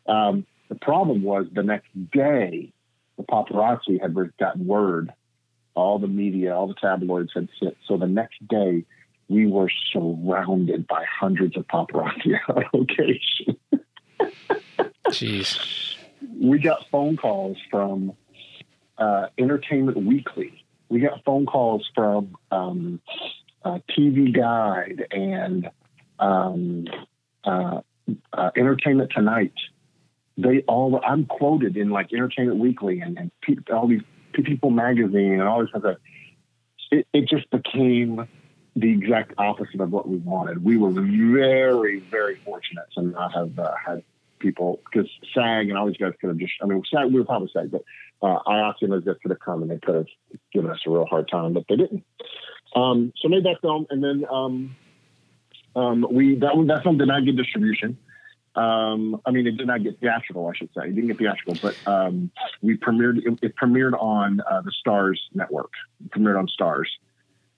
Um, 0.07 0.47
the 0.69 0.75
problem 0.75 1.23
was 1.23 1.47
the 1.53 1.63
next 1.63 1.89
day, 2.13 2.73
the 3.17 3.23
paparazzi 3.23 4.01
had 4.01 4.15
gotten 4.39 4.67
word. 4.67 5.13
All 5.75 5.99
the 5.99 6.09
media, 6.09 6.55
all 6.55 6.69
the 6.69 6.75
tabloids 6.75 7.33
had 7.35 7.49
said. 7.61 7.77
So 7.87 7.99
the 7.99 8.07
next 8.07 8.47
day, 8.49 8.85
we 9.29 9.47
were 9.47 9.71
surrounded 9.93 10.87
by 10.87 11.05
hundreds 11.05 11.57
of 11.57 11.67
paparazzi 11.67 12.39
on 12.49 12.65
location. 12.73 13.57
Jeez. 15.11 15.97
we 16.41 16.59
got 16.59 16.87
phone 16.91 17.17
calls 17.17 17.59
from 17.71 18.13
uh, 18.99 19.27
Entertainment 19.39 20.05
Weekly. 20.05 20.65
We 20.89 21.01
got 21.01 21.25
phone 21.25 21.47
calls 21.47 21.89
from 21.95 22.37
um, 22.51 23.01
uh, 23.65 23.79
TV 23.91 24.35
Guide 24.35 25.07
and 25.11 25.69
um, 26.19 26.87
uh, 27.45 27.81
uh, 28.33 28.51
Entertainment 28.57 29.11
Tonight. 29.15 29.53
They 30.37 30.63
all, 30.69 31.01
I'm 31.05 31.27
quoted 31.27 31.77
in 31.77 31.91
like 31.91 32.13
Entertainment 32.13 32.59
Weekly 32.59 33.01
and, 33.01 33.19
and 33.19 33.31
pe- 33.43 33.73
all 33.73 33.89
these 33.89 34.03
People 34.33 34.71
magazine 34.71 35.33
and 35.33 35.43
all 35.43 35.61
this 35.61 35.71
stuff. 35.71 35.97
It, 36.91 37.07
it 37.15 37.29
just 37.29 37.51
became 37.51 38.29
the 38.77 38.93
exact 38.93 39.33
opposite 39.39 39.81
of 39.81 39.91
what 39.91 40.07
we 40.07 40.19
wanted. 40.19 40.63
We 40.63 40.77
were 40.77 40.91
very, 40.91 42.01
very 42.01 42.37
fortunate 42.45 42.85
to 42.95 43.03
not 43.03 43.33
have 43.33 43.59
uh, 43.59 43.73
had 43.85 44.03
people 44.39 44.81
because 44.85 45.09
SAG 45.35 45.71
and 45.71 45.79
all 45.79 45.87
these 45.87 45.97
guys 45.97 46.13
could 46.21 46.29
have 46.29 46.37
just, 46.37 46.53
I 46.63 46.67
mean, 46.67 46.83
SAG, 46.93 47.07
we 47.07 47.19
were 47.19 47.25
probably 47.25 47.51
SAG, 47.53 47.71
but 47.71 47.83
uh, 48.23 48.39
IATSE 48.47 48.83
and 48.83 48.93
those 48.93 49.05
guys 49.05 49.15
could 49.23 49.41
come 49.41 49.63
and 49.63 49.71
they 49.71 49.79
could 49.79 49.95
have 49.95 50.07
given 50.53 50.71
us 50.71 50.79
a 50.87 50.91
real 50.91 51.07
hard 51.07 51.29
time, 51.29 51.55
but 51.55 51.65
they 51.69 51.77
didn't. 51.77 52.05
Um, 52.75 53.15
so 53.17 53.29
made 53.29 53.45
that 53.45 53.63
film 53.63 53.87
and 53.89 54.05
then 54.05 54.27
um, 54.31 54.77
um, 55.75 56.07
we, 56.11 56.37
that, 56.37 56.53
that 56.69 56.83
film 56.83 56.99
did 56.99 57.09
not 57.09 57.25
get 57.25 57.37
distribution. 57.37 57.97
Um, 58.57 59.21
I 59.27 59.31
mean, 59.33 59.47
it 59.47 59.59
did 59.59 59.67
not 59.67 59.83
get 59.83 60.01
theatrical, 60.01 60.49
I 60.49 60.57
should 60.57 60.71
say. 60.75 60.89
It 60.89 60.95
didn't 60.95 61.09
get 61.09 61.19
theatrical, 61.19 61.57
but 61.61 61.77
um, 61.87 62.31
we 62.63 62.77
premiered, 62.77 63.19
it, 63.19 63.39
it 63.43 63.55
premiered 63.57 63.93
on 64.01 64.41
uh, 64.41 64.63
the 64.63 64.73
Starz 64.85 65.19
Network, 65.35 65.71
it 66.05 66.11
premiered 66.11 66.39
on 66.39 66.49
Starz. 66.59 66.87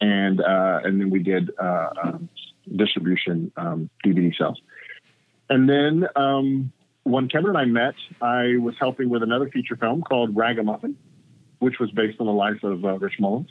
And, 0.00 0.40
uh, 0.40 0.80
and 0.84 1.00
then 1.00 1.10
we 1.10 1.22
did 1.22 1.50
uh, 1.60 1.88
um, 2.02 2.28
distribution 2.74 3.52
um, 3.56 3.90
DVD 4.04 4.36
sales. 4.36 4.60
And 5.48 5.68
then 5.68 6.08
um, 6.16 6.72
when 7.04 7.28
Kevin 7.28 7.50
and 7.50 7.58
I 7.58 7.64
met, 7.64 7.94
I 8.20 8.56
was 8.60 8.74
helping 8.78 9.08
with 9.08 9.22
another 9.22 9.48
feature 9.48 9.76
film 9.76 10.02
called 10.02 10.36
Ragamuffin, 10.36 10.96
which 11.60 11.78
was 11.78 11.90
based 11.92 12.20
on 12.20 12.26
the 12.26 12.32
life 12.32 12.62
of 12.62 12.84
uh, 12.84 12.98
Rich 12.98 13.14
Mullins, 13.20 13.48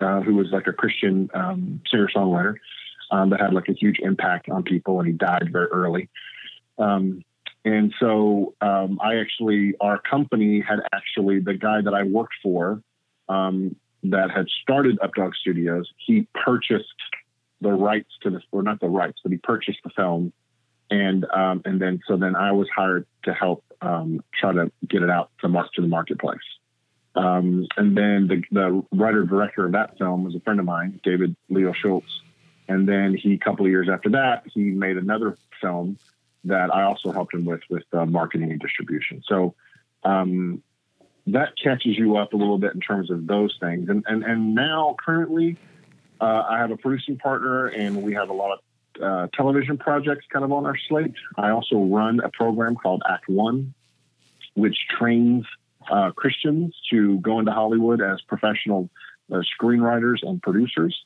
uh, 0.00 0.20
who 0.20 0.34
was 0.34 0.48
like 0.52 0.66
a 0.66 0.72
Christian 0.72 1.30
um, 1.34 1.80
singer 1.90 2.08
songwriter 2.14 2.56
um, 3.10 3.30
that 3.30 3.40
had 3.40 3.52
like 3.54 3.68
a 3.68 3.72
huge 3.72 3.98
impact 4.00 4.48
on 4.48 4.62
people, 4.62 4.98
and 4.98 5.06
he 5.06 5.14
died 5.14 5.48
very 5.52 5.66
early. 5.68 6.08
Um, 6.80 7.24
and 7.64 7.92
so 8.00 8.54
um, 8.60 8.98
I 9.02 9.16
actually, 9.16 9.74
our 9.80 9.98
company 10.00 10.60
had 10.60 10.80
actually 10.92 11.40
the 11.40 11.54
guy 11.54 11.82
that 11.82 11.92
I 11.92 12.04
worked 12.04 12.34
for 12.42 12.82
um, 13.28 13.76
that 14.04 14.30
had 14.30 14.46
started 14.62 14.98
Updog 15.00 15.34
Studios. 15.34 15.88
He 15.98 16.26
purchased 16.34 16.86
the 17.60 17.70
rights 17.70 18.10
to 18.22 18.30
this, 18.30 18.42
or 18.50 18.62
not 18.62 18.80
the 18.80 18.88
rights, 18.88 19.18
but 19.22 19.30
he 19.30 19.38
purchased 19.38 19.80
the 19.84 19.90
film 19.90 20.32
and 20.90 21.24
um, 21.32 21.62
and 21.64 21.80
then 21.80 22.00
so 22.06 22.16
then 22.16 22.34
I 22.34 22.52
was 22.52 22.68
hired 22.74 23.06
to 23.24 23.32
help 23.32 23.64
um, 23.80 24.22
try 24.38 24.52
to 24.52 24.70
get 24.88 25.02
it 25.02 25.10
out 25.10 25.30
to 25.40 25.48
mark 25.48 25.72
to 25.74 25.80
the 25.80 25.88
marketplace. 25.88 26.38
Um, 27.14 27.66
and 27.76 27.96
then 27.96 28.28
the, 28.28 28.42
the 28.52 28.84
writer 28.92 29.24
director 29.24 29.66
of 29.66 29.72
that 29.72 29.98
film 29.98 30.24
was 30.24 30.34
a 30.34 30.40
friend 30.40 30.60
of 30.60 30.66
mine, 30.66 31.00
David 31.02 31.34
Leo 31.48 31.72
Schultz. 31.72 32.06
And 32.68 32.88
then 32.88 33.16
he, 33.16 33.34
a 33.34 33.38
couple 33.38 33.66
of 33.66 33.70
years 33.70 33.88
after 33.92 34.10
that, 34.10 34.44
he 34.54 34.62
made 34.62 34.96
another 34.96 35.36
film 35.60 35.98
that 36.44 36.74
I 36.74 36.84
also 36.84 37.12
helped 37.12 37.34
him 37.34 37.44
with 37.44 37.60
with 37.68 37.84
uh, 37.92 38.06
marketing 38.06 38.50
and 38.50 38.60
distribution. 38.60 39.22
So 39.26 39.54
um, 40.04 40.62
that 41.26 41.52
catches 41.62 41.98
you 41.98 42.16
up 42.16 42.32
a 42.32 42.36
little 42.36 42.58
bit 42.58 42.74
in 42.74 42.80
terms 42.80 43.10
of 43.10 43.26
those 43.26 43.56
things. 43.60 43.88
And 43.88 44.04
and 44.06 44.24
and 44.24 44.54
now 44.54 44.96
currently, 45.04 45.56
uh, 46.20 46.44
I 46.48 46.58
have 46.58 46.70
a 46.70 46.76
producing 46.76 47.18
partner, 47.18 47.66
and 47.66 48.02
we 48.02 48.14
have 48.14 48.30
a 48.30 48.32
lot 48.32 48.52
of 48.52 48.58
uh, 49.02 49.26
television 49.34 49.78
projects 49.78 50.26
kind 50.32 50.44
of 50.44 50.52
on 50.52 50.66
our 50.66 50.76
slate. 50.88 51.14
I 51.36 51.50
also 51.50 51.76
run 51.78 52.20
a 52.20 52.28
program 52.30 52.76
called 52.76 53.02
Act 53.08 53.28
One, 53.28 53.74
which 54.54 54.76
trains 54.98 55.44
uh, 55.90 56.10
Christians 56.10 56.74
to 56.90 57.18
go 57.20 57.38
into 57.38 57.52
Hollywood 57.52 58.00
as 58.02 58.20
professional 58.22 58.90
uh, 59.32 59.42
screenwriters 59.60 60.18
and 60.22 60.42
producers. 60.42 60.96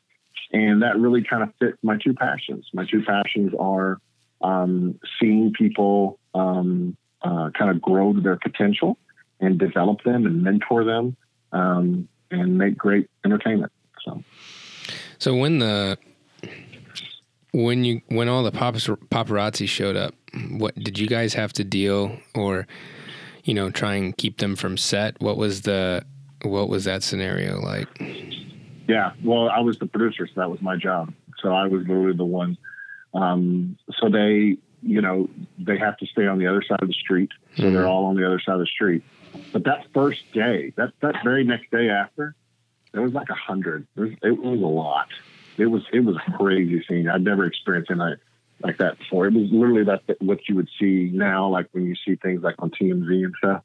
And 0.53 0.83
that 0.83 0.99
really 0.99 1.23
kind 1.23 1.43
of 1.43 1.51
fit 1.59 1.75
my 1.83 1.97
two 1.97 2.15
passions. 2.15 2.69
My 2.73 2.85
two 2.85 3.03
passions 3.03 3.53
are 3.59 4.01
um, 4.45 5.01
seeing 5.21 5.53
people 5.53 6.19
um, 6.35 6.97
uh, 7.23 7.51
kind 7.59 7.71
of 7.71 7.81
grow 7.81 8.13
to 8.13 8.21
their 8.21 8.37
potential 8.37 8.99
and 9.41 9.59
develop 9.59 10.03
them 10.05 10.27
and 10.27 10.43
mentor 10.43 10.85
them 10.85 11.17
um, 11.53 12.09
and 12.31 12.57
make 12.57 12.77
great 12.77 13.09
entertainment. 13.25 13.73
So. 14.05 14.23
So 15.19 15.35
when 15.35 15.59
the 15.59 15.99
when 17.53 17.85
you 17.85 18.03
when 18.09 18.29
all 18.29 18.43
the 18.43 18.53
paparazzi 18.53 19.69
showed 19.69 19.97
up, 19.97 20.15
what 20.51 20.75
did 20.75 20.99
you 20.99 21.07
guys 21.07 21.33
have 21.35 21.53
to 21.55 21.65
deal 21.65 22.19
or 22.35 22.67
you 23.45 23.55
know 23.55 23.71
try 23.71 23.95
and 23.95 24.17
keep 24.17 24.39
them 24.39 24.57
from 24.57 24.77
set? 24.77 25.19
What 25.21 25.39
was 25.39 25.63
the 25.63 26.05
what 26.43 26.69
was 26.69 26.85
that 26.85 27.03
scenario 27.03 27.61
like? 27.61 27.89
Yeah, 28.87 29.13
well, 29.25 29.49
I 29.49 29.61
was 29.61 29.79
the 29.79 29.87
producer, 29.87 30.27
so 30.27 30.33
that 30.37 30.51
was 30.51 30.61
my 30.61 30.77
job. 30.77 31.15
So 31.43 31.51
I 31.51 31.67
was 31.67 31.83
literally 31.83 32.17
the 32.17 32.25
one. 32.25 32.59
Um, 33.15 33.77
so 34.01 34.09
they, 34.09 34.57
you 34.83 35.01
know, 35.01 35.29
they 35.59 35.79
have 35.79 35.97
to 35.99 36.07
stay 36.07 36.27
on 36.27 36.39
the 36.39 36.47
other 36.47 36.63
side 36.63 36.83
of 36.83 36.89
the 36.89 36.95
street. 36.95 37.31
So 37.57 37.65
Mhm. 37.65 37.73
they're 37.73 37.87
all 37.87 38.07
on 38.07 38.17
the 38.17 38.27
other 38.27 38.41
side 38.41 38.55
of 38.55 38.61
the 38.61 38.67
street. 38.67 39.03
But 39.53 39.65
that 39.65 39.87
first 39.95 40.31
day, 40.33 40.73
that 40.77 40.93
that 41.01 41.23
very 41.25 41.45
next 41.45 41.71
day 41.71 41.89
after, 41.89 42.35
there 42.93 43.03
was 43.03 43.13
like 43.13 43.29
a 43.31 43.35
hundred. 43.35 43.87
It 43.97 44.01
was, 44.01 44.11
it 44.23 44.39
was 44.39 44.61
a 44.61 44.67
lot. 44.67 45.09
It 45.59 45.67
was 45.67 45.83
it 45.93 46.01
was 46.01 46.17
a 46.27 46.33
crazy 46.33 46.85
scene. 46.89 47.09
I'd 47.09 47.23
never 47.23 47.45
experienced 47.47 47.91
anything 47.91 48.17
like 48.63 48.79
that 48.79 48.99
before. 48.99 49.27
It 49.27 49.33
was 49.35 49.51
literally 49.51 49.85
that 49.85 50.03
what 50.21 50.49
you 50.49 50.55
would 50.57 50.69
see 50.81 51.11
now, 51.13 51.49
like 51.49 51.67
when 51.73 51.87
you 51.87 51.95
see 52.05 52.17
things 52.17 52.43
like 52.43 52.57
on 52.59 52.71
TMZ 52.71 53.25
and 53.25 53.35
stuff. 53.39 53.63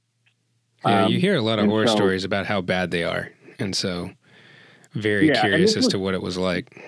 Yeah, 0.86 1.06
Um, 1.06 1.12
you 1.12 1.20
hear 1.20 1.36
a 1.36 1.42
lot 1.42 1.60
of 1.60 1.66
horror 1.66 1.88
so- 1.88 1.96
stories 1.96 2.24
about 2.24 2.46
how 2.46 2.62
bad 2.62 2.90
they 2.92 3.04
are, 3.04 3.30
and 3.60 3.76
so 3.76 4.12
very 4.94 5.28
Yeah, 5.28 5.42
curious 5.42 5.76
as 5.78 5.88
to 5.90 6.00
what 6.00 6.14
it 6.14 6.22
was 6.22 6.38
like. 6.38 6.82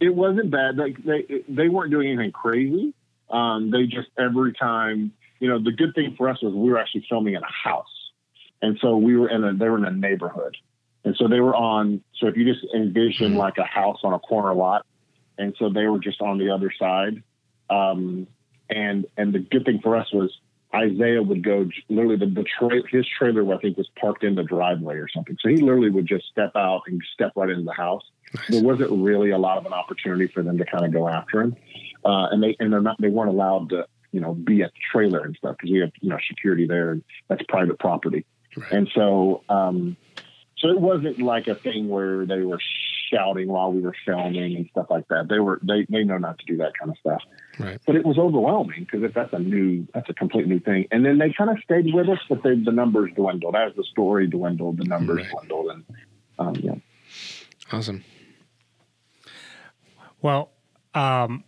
It 0.00 0.14
wasn't 0.14 0.50
bad. 0.50 0.76
Like 0.76 1.02
they 1.04 1.44
they 1.48 1.68
weren't 1.68 1.90
doing 1.90 2.08
anything 2.08 2.32
crazy. 2.32 2.94
Um, 3.30 3.70
they 3.70 3.84
just 3.84 4.08
every 4.18 4.52
time, 4.54 5.12
you 5.38 5.48
know, 5.48 5.62
the 5.62 5.72
good 5.72 5.94
thing 5.94 6.14
for 6.16 6.28
us 6.28 6.42
was 6.42 6.54
we 6.54 6.70
were 6.70 6.78
actually 6.78 7.06
filming 7.08 7.34
in 7.34 7.42
a 7.42 7.52
house, 7.68 8.10
and 8.62 8.78
so 8.80 8.96
we 8.96 9.16
were 9.16 9.28
in 9.28 9.44
a 9.44 9.54
they 9.54 9.68
were 9.68 9.78
in 9.78 9.84
a 9.84 9.92
neighborhood, 9.92 10.56
and 11.04 11.14
so 11.16 11.28
they 11.28 11.40
were 11.40 11.54
on. 11.54 12.02
So 12.18 12.26
if 12.26 12.36
you 12.36 12.50
just 12.50 12.66
envision 12.74 13.34
Mhm. 13.34 13.36
like 13.36 13.58
a 13.58 13.64
house 13.64 14.00
on 14.02 14.14
a 14.14 14.18
corner 14.18 14.54
lot, 14.54 14.84
and 15.38 15.54
so 15.58 15.68
they 15.68 15.86
were 15.86 16.00
just 16.00 16.20
on 16.20 16.38
the 16.38 16.50
other 16.50 16.72
side, 16.76 17.22
um, 17.68 18.26
and 18.70 19.06
and 19.16 19.32
the 19.32 19.38
good 19.38 19.64
thing 19.64 19.80
for 19.80 19.96
us 19.96 20.10
was 20.12 20.36
Isaiah 20.74 21.22
would 21.22 21.42
go 21.44 21.68
literally 21.88 22.16
the, 22.16 22.26
the 22.26 22.44
tra- 22.44 22.88
his 22.88 23.06
trailer 23.18 23.54
I 23.54 23.58
think 23.58 23.76
was 23.76 23.88
parked 24.00 24.24
in 24.24 24.34
the 24.34 24.44
driveway 24.44 24.96
or 24.96 25.08
something, 25.08 25.36
so 25.40 25.48
he 25.50 25.58
literally 25.58 25.90
would 25.90 26.06
just 26.06 26.26
step 26.26 26.52
out 26.56 26.82
and 26.86 27.02
step 27.12 27.32
right 27.36 27.50
into 27.50 27.64
the 27.64 27.72
house 27.72 28.04
Nice. 28.34 28.48
There 28.48 28.62
wasn't 28.62 28.90
really 28.92 29.30
a 29.30 29.38
lot 29.38 29.58
of 29.58 29.66
an 29.66 29.72
opportunity 29.72 30.28
for 30.28 30.42
them 30.42 30.58
to 30.58 30.64
kind 30.64 30.84
of 30.84 30.92
go 30.92 31.08
after 31.08 31.40
him, 31.40 31.56
uh, 32.04 32.28
and 32.30 32.42
they 32.42 32.56
and 32.60 32.72
they're 32.72 32.80
not 32.80 32.96
they 33.00 33.08
weren't 33.08 33.30
allowed 33.30 33.70
to 33.70 33.86
you 34.12 34.20
know 34.20 34.34
be 34.34 34.62
at 34.62 34.72
the 34.72 34.80
trailer 34.92 35.20
and 35.20 35.36
stuff 35.36 35.56
because 35.56 35.72
we 35.72 35.80
have 35.80 35.90
you 36.00 36.10
know 36.10 36.18
security 36.28 36.66
there 36.66 36.92
and 36.92 37.02
that's 37.28 37.42
private 37.48 37.78
property, 37.78 38.24
right. 38.56 38.72
and 38.72 38.90
so 38.94 39.42
um, 39.48 39.96
so 40.58 40.68
it 40.68 40.80
wasn't 40.80 41.18
like 41.20 41.48
a 41.48 41.54
thing 41.54 41.88
where 41.88 42.26
they 42.26 42.40
were 42.40 42.60
shouting 43.10 43.48
while 43.48 43.72
we 43.72 43.80
were 43.80 43.94
filming 44.04 44.56
and 44.56 44.68
stuff 44.70 44.86
like 44.90 45.08
that. 45.08 45.28
They 45.28 45.38
were 45.38 45.58
they 45.62 45.86
they 45.88 46.04
know 46.04 46.18
not 46.18 46.38
to 46.38 46.44
do 46.44 46.56
that 46.58 46.72
kind 46.78 46.90
of 46.90 46.98
stuff. 46.98 47.22
Right. 47.58 47.80
But 47.86 47.96
it 47.96 48.04
was 48.04 48.18
overwhelming 48.18 48.80
because 48.80 49.02
if 49.02 49.14
that's 49.14 49.32
a 49.32 49.38
new 49.38 49.86
that's 49.94 50.08
a 50.08 50.14
complete 50.14 50.46
new 50.46 50.60
thing. 50.60 50.86
And 50.90 51.04
then 51.04 51.18
they 51.18 51.32
kind 51.32 51.50
of 51.50 51.58
stayed 51.64 51.92
with 51.92 52.08
us, 52.08 52.18
but 52.28 52.42
they, 52.42 52.54
the 52.54 52.72
numbers 52.72 53.10
dwindled 53.16 53.56
as 53.56 53.74
the 53.74 53.84
story 53.84 54.26
dwindled. 54.26 54.78
The 54.78 54.84
numbers 54.84 55.18
right. 55.18 55.30
dwindled, 55.30 55.70
and 55.70 55.84
um, 56.38 56.54
yeah. 56.56 56.74
Awesome. 57.72 58.04
Well, 60.22 60.50
um, 60.94 61.44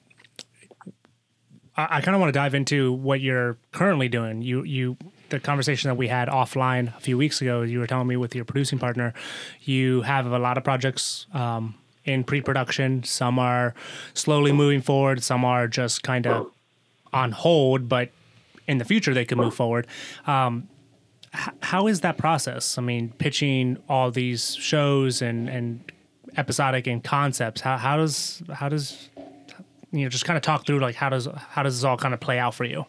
I, 1.77 1.89
I 1.91 2.01
kind 2.01 2.15
of 2.15 2.21
want 2.21 2.33
to 2.33 2.39
dive 2.39 2.55
into 2.55 2.93
what 2.93 3.21
you're 3.21 3.59
currently 3.73 4.09
doing. 4.09 4.43
You 4.43 4.63
you 4.65 4.97
the 5.31 5.41
conversation 5.41 5.89
that 5.89 5.95
we 5.95 6.09
had 6.09 6.29
offline 6.29 6.97
a 6.97 7.01
few 7.01 7.17
weeks 7.17 7.41
ago, 7.41 7.63
you 7.63 7.79
were 7.79 7.87
telling 7.87 8.07
me 8.07 8.17
with 8.17 8.35
your 8.35 8.45
producing 8.45 8.79
partner, 8.79 9.15
you 9.63 10.03
have 10.03 10.27
a 10.27 10.39
lot 10.39 10.59
of 10.59 10.65
projects 10.65 11.27
um, 11.33 11.75
in 12.05 12.23
pre-production. 12.23 13.03
Some 13.03 13.39
are 13.39 13.75
slowly 14.13 14.53
moving 14.53 14.83
forward. 14.83 15.23
Some 15.23 15.45
are 15.45 15.67
just 15.67 16.03
kind 16.03 16.27
of 16.27 16.51
on 17.15 17.33
hold, 17.33 17.89
but 17.89 18.11
in 18.69 18.79
the 18.79 18.85
future 18.85 19.15
they 19.15 19.25
could 19.25 19.39
move 19.39 19.55
forward. 19.55 19.87
Um, 20.27 20.69
how 21.63 21.87
is 21.87 22.01
that 22.03 22.19
process? 22.19 22.77
I 22.77 22.83
mean, 22.83 23.15
pitching 23.17 23.79
all 23.89 24.11
these 24.11 24.55
shows 24.55 25.23
and 25.23 25.49
and 25.49 25.92
episodic 26.37 26.87
and 26.87 27.03
concepts. 27.03 27.61
How 27.61 27.77
how 27.77 27.97
does 27.97 28.43
how 28.53 28.69
does 28.69 29.11
you 29.91 30.05
know 30.05 30.09
just 30.09 30.25
kind 30.25 30.37
of 30.37 30.43
talk 30.43 30.67
through 30.67 30.81
like 30.81 30.95
how 30.95 31.09
does 31.09 31.29
how 31.51 31.63
does 31.63 31.77
this 31.77 31.85
all 31.85 31.97
kind 31.97 32.15
of 32.15 32.21
play 32.21 32.39
out 32.39 32.55
for 32.55 32.65
you? 32.65 32.87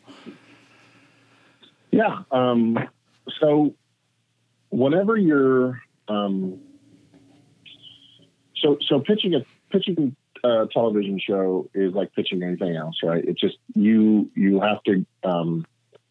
Yeah. 1.92 2.24
Um, 2.32 2.78
so 3.40 3.76
whenever 4.70 5.16
you're 5.16 5.80
um, 6.08 6.60
so 8.56 8.78
so 8.88 9.00
pitching 9.00 9.36
a 9.36 9.46
pitching 9.72 10.16
a 10.44 10.68
television 10.74 11.20
show 11.20 11.70
is 11.74 11.94
like 11.94 12.14
pitching 12.14 12.44
anything 12.44 12.76
else, 12.76 12.98
right? 13.04 13.24
It's 13.24 13.40
just 13.40 13.58
you 13.76 14.30
you 14.36 14.60
have 14.62 14.84
to 14.84 15.06
um, 15.24 15.66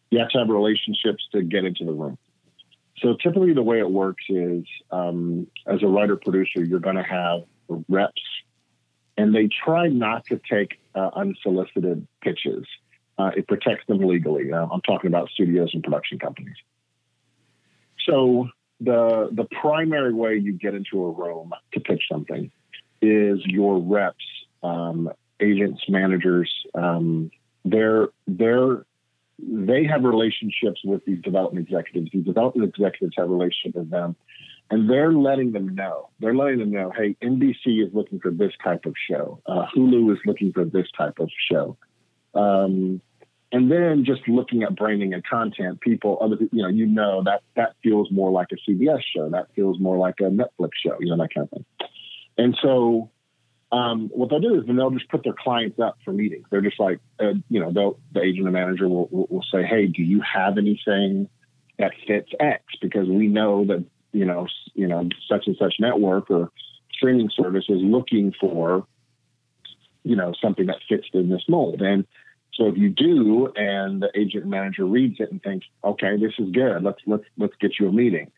you 0.09 0.19
have 0.19 0.29
to 0.29 0.39
have 0.39 0.49
relationships 0.49 1.27
to 1.33 1.43
get 1.43 1.65
into 1.65 1.85
the 1.85 1.91
room. 1.91 2.17
So 3.03 3.15
typically, 3.21 3.53
the 3.53 3.61
way 3.61 3.79
it 3.79 3.89
works 3.89 4.23
is 4.29 4.63
um, 4.89 5.45
as 5.67 5.83
a 5.83 5.87
writer 5.87 6.15
producer, 6.15 6.63
you're 6.63 6.79
going 6.79 6.95
to 6.95 7.03
have 7.03 7.41
reps, 7.89 8.21
and 9.17 9.35
they 9.35 9.49
try 9.65 9.87
not 9.87 10.25
to 10.27 10.39
take 10.49 10.79
uh, 10.95 11.09
unsolicited 11.15 12.07
pitches 12.21 12.65
uh, 13.17 13.31
it 13.35 13.47
protects 13.47 13.85
them 13.87 13.99
legally. 13.99 14.51
Uh, 14.51 14.65
I'm 14.71 14.81
talking 14.81 15.07
about 15.07 15.29
studios 15.29 15.71
and 15.73 15.83
production 15.83 16.19
companies. 16.19 16.55
So 18.07 18.49
the 18.79 19.29
the 19.31 19.45
primary 19.61 20.13
way 20.13 20.37
you 20.37 20.53
get 20.53 20.73
into 20.73 21.05
a 21.05 21.11
room 21.11 21.51
to 21.73 21.79
pitch 21.79 22.03
something 22.11 22.51
is 23.01 23.39
your 23.45 23.79
reps, 23.79 24.25
um, 24.61 25.09
agents, 25.39 25.83
managers. 25.87 26.51
Um, 26.73 27.31
they're 27.63 28.09
they're 28.27 28.85
they 29.39 29.83
have 29.85 30.03
relationships 30.03 30.81
with 30.83 31.03
these 31.05 31.21
development 31.21 31.67
executives. 31.67 32.09
These 32.13 32.25
development 32.25 32.69
executives 32.69 33.13
have 33.17 33.29
relationships 33.29 33.75
with 33.75 33.89
them, 33.89 34.15
and 34.69 34.89
they're 34.89 35.13
letting 35.13 35.51
them 35.51 35.75
know. 35.75 36.09
They're 36.19 36.35
letting 36.35 36.59
them 36.59 36.71
know, 36.71 36.91
hey, 36.95 37.15
NBC 37.21 37.85
is 37.85 37.93
looking 37.93 38.19
for 38.19 38.31
this 38.31 38.51
type 38.63 38.85
of 38.85 38.93
show. 39.09 39.41
Uh, 39.45 39.65
Hulu 39.75 40.11
is 40.13 40.19
looking 40.25 40.53
for 40.53 40.65
this 40.65 40.87
type 40.97 41.19
of 41.19 41.29
show. 41.51 41.77
Um, 42.33 43.01
and 43.51 43.71
then 43.71 44.03
just 44.03 44.27
looking 44.27 44.63
at 44.63 44.75
branding 44.75 45.13
and 45.13 45.23
content, 45.23 45.79
people, 45.79 46.17
other, 46.19 46.37
you 46.51 46.63
know, 46.63 46.69
you 46.69 46.87
know 46.87 47.23
that 47.23 47.43
that 47.55 47.75
feels 47.83 48.09
more 48.11 48.31
like 48.31 48.47
a 48.51 48.71
CBS 48.71 49.01
show. 49.15 49.29
That 49.29 49.47
feels 49.55 49.79
more 49.79 49.95
like 49.97 50.15
a 50.19 50.23
Netflix 50.23 50.69
show, 50.83 50.97
you 50.99 51.15
know, 51.15 51.17
that 51.17 51.33
kind 51.33 51.45
of 51.45 51.49
thing. 51.51 51.65
And 52.35 52.57
so, 52.63 53.11
um, 53.73 54.09
what 54.13 54.29
they'll 54.29 54.39
do 54.39 54.59
is 54.59 54.65
then 54.67 54.75
they'll 54.75 54.91
just 54.91 55.09
put 55.09 55.23
their 55.23 55.33
clients 55.33 55.79
up 55.79 55.97
for 56.05 56.13
meetings. 56.13 56.45
They're 56.51 56.61
just 56.61 56.79
like, 56.79 56.99
uh, 57.19 57.33
you 57.49 57.59
know, 57.59 57.97
the 58.13 58.21
agent 58.21 58.45
and 58.45 58.53
manager 58.53 58.87
will, 58.87 59.07
will, 59.07 59.27
will 59.29 59.45
say, 59.51 59.63
hey, 59.63 59.87
do 59.87 60.03
you 60.03 60.21
have 60.21 60.57
anything 60.57 61.27
that 61.79 61.91
fits 62.07 62.29
X? 62.39 62.63
Because 62.81 63.07
we 63.07 63.27
know 63.27 63.65
that 63.65 63.83
you 64.13 64.25
know, 64.25 64.47
you 64.75 64.87
know, 64.87 65.09
such 65.27 65.47
and 65.47 65.57
such 65.59 65.75
network 65.79 66.29
or 66.29 66.51
streaming 66.91 67.29
service 67.35 67.65
is 67.67 67.81
looking 67.81 68.31
for, 68.39 68.85
you 70.03 70.15
know, 70.15 70.33
something 70.41 70.67
that 70.67 70.77
fits 70.87 71.07
in 71.13 71.29
this 71.29 71.43
mold. 71.49 71.81
And 71.81 72.05
so 72.53 72.67
if 72.67 72.77
you 72.77 72.89
do, 72.89 73.51
and 73.55 74.01
the 74.01 74.09
agent 74.15 74.43
and 74.43 74.51
manager 74.51 74.85
reads 74.85 75.19
it 75.19 75.31
and 75.31 75.41
thinks, 75.41 75.65
okay, 75.83 76.15
this 76.17 76.33
is 76.37 76.51
good, 76.51 76.83
let's 76.83 76.99
let's 77.07 77.25
let's 77.37 77.55
get 77.59 77.79
you 77.79 77.89
a 77.89 77.91
meeting. 77.91 78.31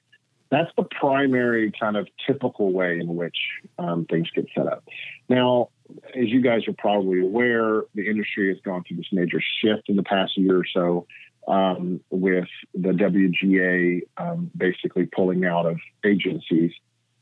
That's 0.56 0.72
the 0.78 0.84
primary 0.84 1.70
kind 1.78 1.98
of 1.98 2.08
typical 2.26 2.72
way 2.72 2.98
in 2.98 3.14
which 3.18 3.36
um, 3.78 4.06
things 4.06 4.30
get 4.34 4.48
set 4.56 4.68
up. 4.68 4.86
Now, 5.28 5.68
as 6.16 6.30
you 6.30 6.42
guys 6.42 6.66
are 6.70 6.74
probably 6.78 7.20
aware, 7.20 7.84
the 7.94 8.08
industry 8.10 8.48
has 8.48 8.62
gone 8.64 8.86
through 8.88 8.96
this 8.96 9.10
major 9.12 9.42
shift 9.62 9.90
in 9.90 9.98
the 9.98 10.04
past 10.04 10.38
year 10.38 10.60
or 10.60 10.66
so, 10.74 11.08
um, 11.50 12.00
with 12.10 12.48
the 12.74 12.92
WGA 12.92 14.04
um, 14.16 14.50
basically 14.56 15.08
pulling 15.08 15.44
out 15.44 15.66
of 15.66 15.78
agencies 16.06 16.72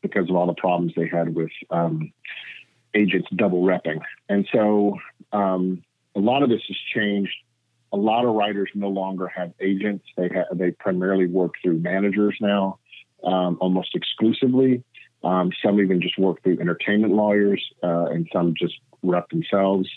because 0.04 0.30
of 0.30 0.36
all 0.36 0.46
the 0.46 0.54
problems 0.54 0.94
they 0.96 1.08
had 1.08 1.34
with 1.34 1.50
um, 1.72 2.14
agents 2.94 3.28
double 3.36 3.64
repping. 3.64 4.00
And 4.30 4.48
so 4.54 5.00
um, 5.32 5.84
a 6.16 6.20
lot 6.20 6.44
of 6.44 6.50
this 6.50 6.62
has 6.68 6.78
changed. 6.94 7.34
A 7.92 7.98
lot 7.98 8.26
of 8.26 8.36
writers 8.36 8.70
no 8.76 8.90
longer 8.90 9.28
have 9.28 9.54
agents. 9.60 10.06
They 10.16 10.30
have, 10.36 10.56
they 10.56 10.70
primarily 10.70 11.26
work 11.26 11.54
through 11.64 11.80
managers 11.80 12.38
now, 12.40 12.78
um, 13.24 13.58
almost 13.62 13.96
exclusively. 13.96 14.84
Um, 15.24 15.52
some 15.64 15.80
even 15.80 16.02
just 16.02 16.18
work 16.18 16.44
through 16.44 16.60
entertainment 16.60 17.14
lawyers, 17.14 17.64
uh, 17.82 18.06
and 18.06 18.28
some 18.34 18.54
just 18.58 18.76
rep 19.02 19.30
themselves. 19.30 19.88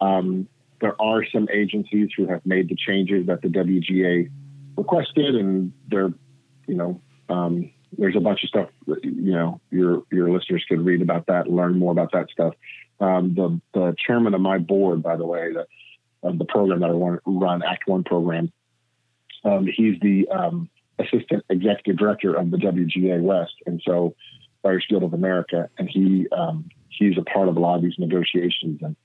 Um, 0.00 0.48
there 0.80 1.00
are 1.00 1.24
some 1.32 1.48
agencies 1.52 2.10
who 2.16 2.26
have 2.26 2.44
made 2.44 2.68
the 2.68 2.76
changes 2.76 3.26
that 3.26 3.42
the 3.42 3.48
WGA 3.48 4.30
requested, 4.76 5.34
and 5.36 5.72
they're, 5.88 6.12
you 6.66 6.74
know, 6.74 7.00
um, 7.28 7.70
there's 7.96 8.16
a 8.16 8.20
bunch 8.20 8.42
of 8.42 8.48
stuff. 8.48 8.68
You 8.86 9.32
know, 9.32 9.60
your 9.70 10.02
your 10.10 10.30
listeners 10.30 10.64
could 10.68 10.84
read 10.84 11.00
about 11.00 11.26
that, 11.26 11.48
learn 11.48 11.78
more 11.78 11.92
about 11.92 12.12
that 12.12 12.28
stuff. 12.30 12.54
Um, 13.00 13.34
the 13.34 13.60
the 13.72 13.94
chairman 14.04 14.34
of 14.34 14.40
my 14.40 14.58
board, 14.58 15.02
by 15.02 15.16
the 15.16 15.26
way, 15.26 15.52
the 15.52 15.66
of 16.22 16.38
the 16.38 16.44
program 16.44 16.80
that 16.80 16.90
I 16.90 17.30
run, 17.30 17.62
Act 17.62 17.86
One 17.86 18.04
program. 18.04 18.52
Um, 19.44 19.66
he's 19.66 19.98
the 20.00 20.28
um, 20.28 20.68
assistant 20.98 21.44
executive 21.50 21.98
director 21.98 22.34
of 22.34 22.50
the 22.50 22.56
WGA 22.56 23.20
West, 23.20 23.54
and 23.66 23.82
so 23.84 24.14
Writers 24.64 24.86
Guild 24.88 25.02
of 25.02 25.14
America, 25.14 25.68
and 25.78 25.88
he 25.88 26.26
um, 26.30 26.68
he's 26.88 27.18
a 27.18 27.22
part 27.22 27.48
of 27.48 27.56
a 27.56 27.60
lot 27.60 27.76
of 27.76 27.82
these 27.82 27.94
negotiations, 27.98 28.80
and 28.82 28.96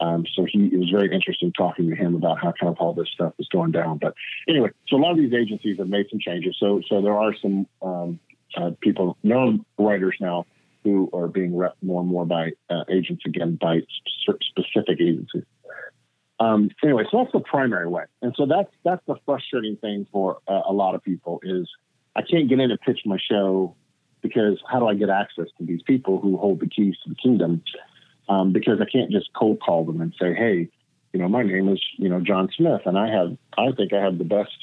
um, 0.00 0.24
so 0.34 0.46
he 0.50 0.66
it 0.72 0.78
was 0.78 0.90
very 0.90 1.14
interesting 1.14 1.52
talking 1.52 1.90
to 1.90 1.96
him 1.96 2.14
about 2.14 2.38
how 2.38 2.52
kind 2.58 2.70
of 2.72 2.76
all 2.78 2.94
this 2.94 3.08
stuff 3.12 3.34
is 3.38 3.48
going 3.52 3.72
down. 3.72 3.98
But 3.98 4.14
anyway, 4.48 4.70
so 4.88 4.96
a 4.96 4.98
lot 4.98 5.12
of 5.12 5.18
these 5.18 5.34
agencies 5.34 5.78
have 5.78 5.88
made 5.88 6.06
some 6.10 6.20
changes. 6.20 6.56
So 6.58 6.80
so 6.88 7.02
there 7.02 7.16
are 7.16 7.34
some 7.40 7.66
um, 7.82 8.20
uh, 8.56 8.70
people, 8.80 9.16
known 9.22 9.64
writers 9.78 10.16
now 10.20 10.46
who 10.84 11.08
are 11.14 11.28
being 11.28 11.56
rep 11.56 11.76
more 11.82 12.00
and 12.00 12.10
more 12.10 12.26
by 12.26 12.50
uh, 12.68 12.84
agents 12.90 13.22
again 13.26 13.58
by 13.60 13.80
specific 14.50 15.00
agencies. 15.00 15.44
Um, 16.42 16.70
anyway, 16.82 17.04
so 17.10 17.18
that's 17.18 17.32
the 17.32 17.40
primary 17.40 17.88
way, 17.88 18.04
and 18.22 18.34
so 18.36 18.46
that's 18.46 18.70
that's 18.84 19.02
the 19.06 19.16
frustrating 19.26 19.76
thing 19.76 20.06
for 20.10 20.38
uh, 20.48 20.62
a 20.68 20.72
lot 20.72 20.94
of 20.94 21.02
people 21.02 21.40
is 21.42 21.68
I 22.16 22.22
can't 22.22 22.48
get 22.48 22.58
in 22.58 22.70
and 22.70 22.80
pitch 22.80 23.00
my 23.04 23.18
show 23.30 23.76
because 24.22 24.58
how 24.70 24.78
do 24.78 24.86
I 24.86 24.94
get 24.94 25.10
access 25.10 25.46
to 25.58 25.64
these 25.64 25.82
people 25.82 26.20
who 26.20 26.36
hold 26.36 26.60
the 26.60 26.68
keys 26.68 26.94
to 27.04 27.10
the 27.10 27.16
kingdom? 27.16 27.62
Um, 28.28 28.52
because 28.52 28.80
I 28.80 28.86
can't 28.90 29.10
just 29.10 29.30
cold 29.34 29.60
call 29.60 29.84
them 29.84 30.00
and 30.00 30.14
say, 30.20 30.32
hey, 30.32 30.68
you 31.12 31.20
know, 31.20 31.28
my 31.28 31.42
name 31.42 31.68
is 31.68 31.82
you 31.98 32.08
know 32.08 32.20
John 32.20 32.48
Smith, 32.56 32.82
and 32.86 32.98
I 32.98 33.08
have 33.08 33.36
I 33.58 33.72
think 33.76 33.92
I 33.92 34.00
have 34.00 34.18
the 34.18 34.24
best, 34.24 34.56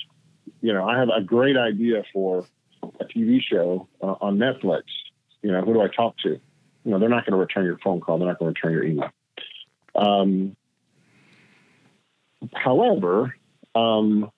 you 0.62 0.74
know, 0.74 0.88
I 0.88 0.98
have 0.98 1.10
a 1.10 1.22
great 1.22 1.58
idea 1.58 2.04
for 2.12 2.46
a 3.00 3.06
TV 3.06 3.40
show 3.42 3.88
uh, 4.02 4.16
on 4.22 4.38
Netflix 4.38 4.84
you 5.42 5.52
know, 5.52 5.62
who 5.62 5.74
do 5.74 5.82
I 5.82 5.88
talk 5.88 6.18
to? 6.24 6.30
You 6.30 6.92
know, 6.92 7.00
they're 7.00 7.10
not 7.10 7.26
going 7.26 7.34
to 7.34 7.38
return 7.38 7.66
your 7.66 7.78
phone 7.80 8.02
call. 8.02 8.18
They're 8.18 8.28
not 8.28 8.40
going 8.40 8.54
to 8.54 8.60
return 8.60 8.74
your 8.74 8.84
email. 8.84 9.10
Um, 9.96 10.56
however, 12.54 13.36
um, 13.76 14.32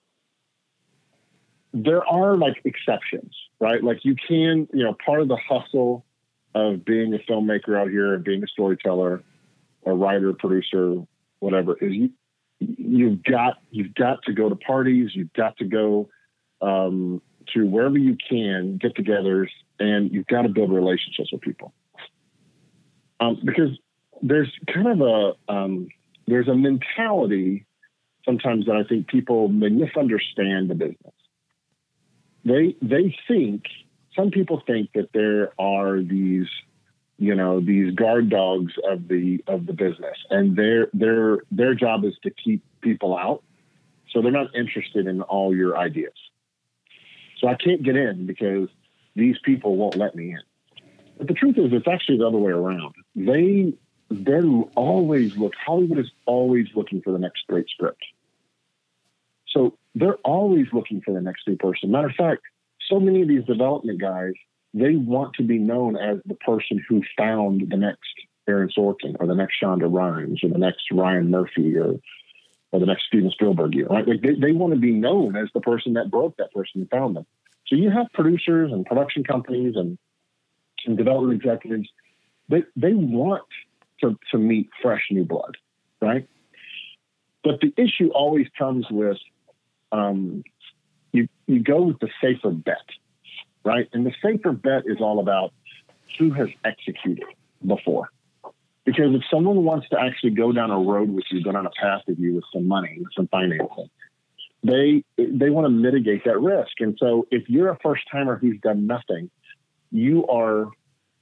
there 1.72 2.06
are 2.06 2.36
like 2.36 2.60
exceptions, 2.64 3.34
right? 3.60 3.82
Like 3.82 4.04
you 4.04 4.14
can, 4.14 4.68
you 4.72 4.84
know, 4.84 4.94
part 5.04 5.20
of 5.20 5.28
the 5.28 5.38
hustle 5.48 6.04
of 6.54 6.84
being 6.84 7.14
a 7.14 7.18
filmmaker 7.18 7.80
out 7.80 7.88
here 7.88 8.14
and 8.14 8.22
being 8.22 8.42
a 8.44 8.46
storyteller, 8.46 9.22
a 9.86 9.94
writer, 9.94 10.32
producer, 10.34 10.96
whatever, 11.38 11.76
is 11.80 11.94
you 11.94 12.10
you've 12.60 13.22
got 13.24 13.54
you've 13.70 13.94
got 13.94 14.22
to 14.24 14.32
go 14.32 14.48
to 14.48 14.54
parties, 14.56 15.10
you've 15.14 15.32
got 15.32 15.56
to 15.56 15.64
go 15.64 16.08
um, 16.60 17.20
to 17.54 17.66
wherever 17.66 17.98
you 17.98 18.16
can, 18.28 18.78
get-togethers, 18.80 19.48
and 19.80 20.12
you've 20.12 20.26
got 20.26 20.42
to 20.42 20.48
build 20.48 20.70
relationships 20.70 21.32
with 21.32 21.40
people. 21.40 21.72
um, 23.20 23.38
because 23.44 23.70
there's 24.22 24.52
kind 24.72 24.88
of 24.88 25.00
a 25.00 25.52
um, 25.52 25.88
there's 26.26 26.48
a 26.48 26.54
mentality 26.54 27.66
sometimes 28.24 28.66
that 28.66 28.76
I 28.76 28.84
think 28.84 29.08
people 29.08 29.48
may 29.48 29.68
misunderstand 29.68 30.70
the 30.70 30.74
business. 30.74 31.14
They 32.44 32.76
they 32.82 33.16
think 33.28 33.64
some 34.16 34.30
people 34.30 34.62
think 34.66 34.90
that 34.94 35.12
there 35.12 35.52
are 35.58 36.00
these 36.00 36.48
you 37.18 37.34
know 37.34 37.60
these 37.60 37.94
guard 37.94 38.30
dogs 38.30 38.72
of 38.88 39.08
the 39.08 39.42
of 39.46 39.66
the 39.66 39.72
business 39.72 40.16
and 40.30 40.56
their 40.56 40.88
their 40.92 41.38
their 41.50 41.74
job 41.74 42.04
is 42.04 42.14
to 42.24 42.30
keep 42.30 42.62
people 42.80 43.16
out 43.16 43.42
so 44.10 44.20
they're 44.20 44.32
not 44.32 44.54
interested 44.54 45.06
in 45.06 45.22
all 45.22 45.54
your 45.54 45.76
ideas. 45.76 46.12
So 47.38 47.48
i 47.48 47.54
can't 47.54 47.82
get 47.82 47.96
in 47.96 48.26
because 48.26 48.68
these 49.14 49.36
people 49.44 49.76
won't 49.76 49.96
let 49.96 50.14
me 50.14 50.30
in. 50.30 50.42
But 51.18 51.28
the 51.28 51.34
truth 51.34 51.58
is 51.58 51.72
it's 51.72 51.88
actually 51.88 52.18
the 52.18 52.26
other 52.26 52.38
way 52.38 52.52
around. 52.52 52.94
They 53.14 53.74
they're 54.10 54.44
always 54.76 55.36
look 55.36 55.54
hollywood 55.54 55.98
is 55.98 56.10
always 56.26 56.66
looking 56.74 57.00
for 57.00 57.12
the 57.12 57.18
next 57.18 57.46
great 57.46 57.66
script 57.68 58.04
so 59.52 59.76
they're 59.94 60.18
always 60.24 60.66
looking 60.72 61.00
for 61.00 61.12
the 61.12 61.20
next 61.20 61.46
new 61.46 61.56
person 61.56 61.90
matter 61.90 62.08
of 62.08 62.14
fact 62.14 62.42
so 62.88 62.98
many 62.98 63.22
of 63.22 63.28
these 63.28 63.44
development 63.44 64.00
guys 64.00 64.32
they 64.74 64.96
want 64.96 65.34
to 65.34 65.42
be 65.42 65.58
known 65.58 65.96
as 65.96 66.18
the 66.24 66.34
person 66.34 66.82
who 66.88 67.02
found 67.16 67.62
the 67.70 67.76
next 67.76 68.12
Aaron 68.48 68.70
Sorkin 68.76 69.16
or 69.20 69.26
the 69.26 69.34
next 69.34 69.54
Shonda 69.62 69.92
Rhimes 69.92 70.40
or 70.42 70.48
the 70.48 70.58
next 70.58 70.90
Ryan 70.90 71.30
Murphy 71.30 71.76
or 71.76 71.96
or 72.72 72.80
the 72.80 72.86
next 72.86 73.04
Steven 73.06 73.30
Spielberg, 73.30 73.74
year, 73.74 73.86
right? 73.86 74.08
Like 74.08 74.22
they, 74.22 74.34
they 74.34 74.52
want 74.52 74.72
to 74.72 74.80
be 74.80 74.92
known 74.92 75.36
as 75.36 75.48
the 75.52 75.60
person 75.60 75.92
that 75.92 76.10
broke 76.10 76.38
that 76.38 76.52
person 76.52 76.80
and 76.80 76.90
found 76.90 77.14
them. 77.14 77.26
So 77.66 77.76
you 77.76 77.90
have 77.90 78.06
producers 78.14 78.72
and 78.72 78.86
production 78.86 79.24
companies 79.24 79.74
and, 79.76 79.98
and 80.86 80.96
development 80.96 81.42
executives. 81.42 81.88
They 82.48 82.64
they 82.74 82.94
want 82.94 83.42
to, 84.00 84.18
to 84.32 84.38
meet 84.38 84.70
fresh 84.80 85.02
new 85.10 85.24
blood, 85.24 85.56
right? 86.00 86.26
But 87.44 87.60
the 87.60 87.72
issue 87.76 88.10
always 88.14 88.46
comes 88.58 88.86
with 88.90 89.18
um, 89.92 90.42
you 91.12 91.28
you 91.46 91.62
go 91.62 91.82
with 91.82 92.00
the 92.00 92.08
safer 92.20 92.50
bet 92.50 92.76
right? 93.64 93.88
And 93.92 94.06
the 94.06 94.12
safer 94.22 94.52
bet 94.52 94.82
is 94.86 94.98
all 95.00 95.20
about 95.20 95.52
who 96.18 96.30
has 96.32 96.48
executed 96.64 97.24
before. 97.66 98.08
Because 98.84 99.14
if 99.14 99.22
someone 99.30 99.64
wants 99.64 99.88
to 99.90 100.00
actually 100.00 100.30
go 100.30 100.52
down 100.52 100.70
a 100.70 100.78
road 100.78 101.08
with 101.10 101.24
you, 101.30 101.42
go 101.42 101.52
down 101.52 101.66
a 101.66 101.70
path 101.70 102.02
with 102.06 102.18
you 102.18 102.34
with 102.34 102.44
some 102.52 102.66
money, 102.66 102.96
with 102.98 103.12
some 103.14 103.28
financing, 103.28 103.90
they 104.64 105.04
they 105.16 105.50
want 105.50 105.66
to 105.66 105.70
mitigate 105.70 106.24
that 106.24 106.40
risk. 106.40 106.72
And 106.80 106.96
so 106.98 107.26
if 107.30 107.48
you're 107.48 107.68
a 107.68 107.78
first 107.82 108.02
timer 108.10 108.36
who's 108.36 108.58
done 108.60 108.86
nothing, 108.86 109.30
you 109.92 110.26
are 110.26 110.66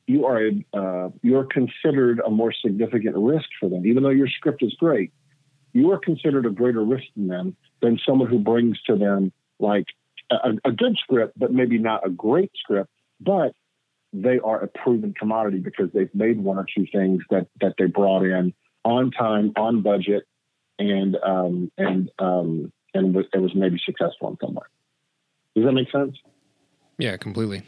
you 0.06 0.24
are 0.24 0.46
a, 0.46 0.64
uh, 0.74 1.10
you're 1.22 1.44
considered 1.44 2.20
a 2.24 2.30
more 2.30 2.52
significant 2.52 3.16
risk 3.16 3.46
for 3.60 3.68
them, 3.68 3.84
even 3.86 4.02
though 4.02 4.10
your 4.10 4.28
script 4.28 4.62
is 4.62 4.74
great. 4.78 5.12
You 5.72 5.92
are 5.92 5.98
considered 5.98 6.46
a 6.46 6.50
greater 6.50 6.82
risk 6.82 7.04
than 7.16 7.28
them 7.28 7.56
than 7.80 7.98
someone 8.06 8.28
who 8.28 8.38
brings 8.38 8.80
to 8.82 8.96
them 8.96 9.32
like 9.58 9.86
a, 10.30 10.50
a 10.64 10.72
good 10.72 10.96
script, 11.02 11.38
but 11.38 11.52
maybe 11.52 11.78
not 11.78 12.06
a 12.06 12.10
great 12.10 12.50
script, 12.56 12.90
but 13.20 13.52
they 14.12 14.38
are 14.40 14.62
a 14.62 14.66
proven 14.66 15.14
commodity 15.14 15.58
because 15.58 15.90
they've 15.92 16.14
made 16.14 16.40
one 16.40 16.58
or 16.58 16.66
two 16.74 16.86
things 16.92 17.22
that 17.30 17.46
that 17.60 17.74
they 17.78 17.86
brought 17.86 18.24
in 18.24 18.52
on 18.84 19.10
time, 19.10 19.52
on 19.56 19.82
budget, 19.82 20.24
and 20.78 21.16
um, 21.22 21.70
and 21.78 22.10
um, 22.18 22.72
and 22.94 23.14
it 23.16 23.40
was 23.40 23.54
maybe 23.54 23.80
successful 23.84 24.28
in 24.28 24.36
some 24.40 24.54
way. 24.54 24.64
Does 25.54 25.64
that 25.64 25.72
make 25.72 25.90
sense? 25.90 26.16
Yeah, 26.98 27.16
completely. 27.16 27.62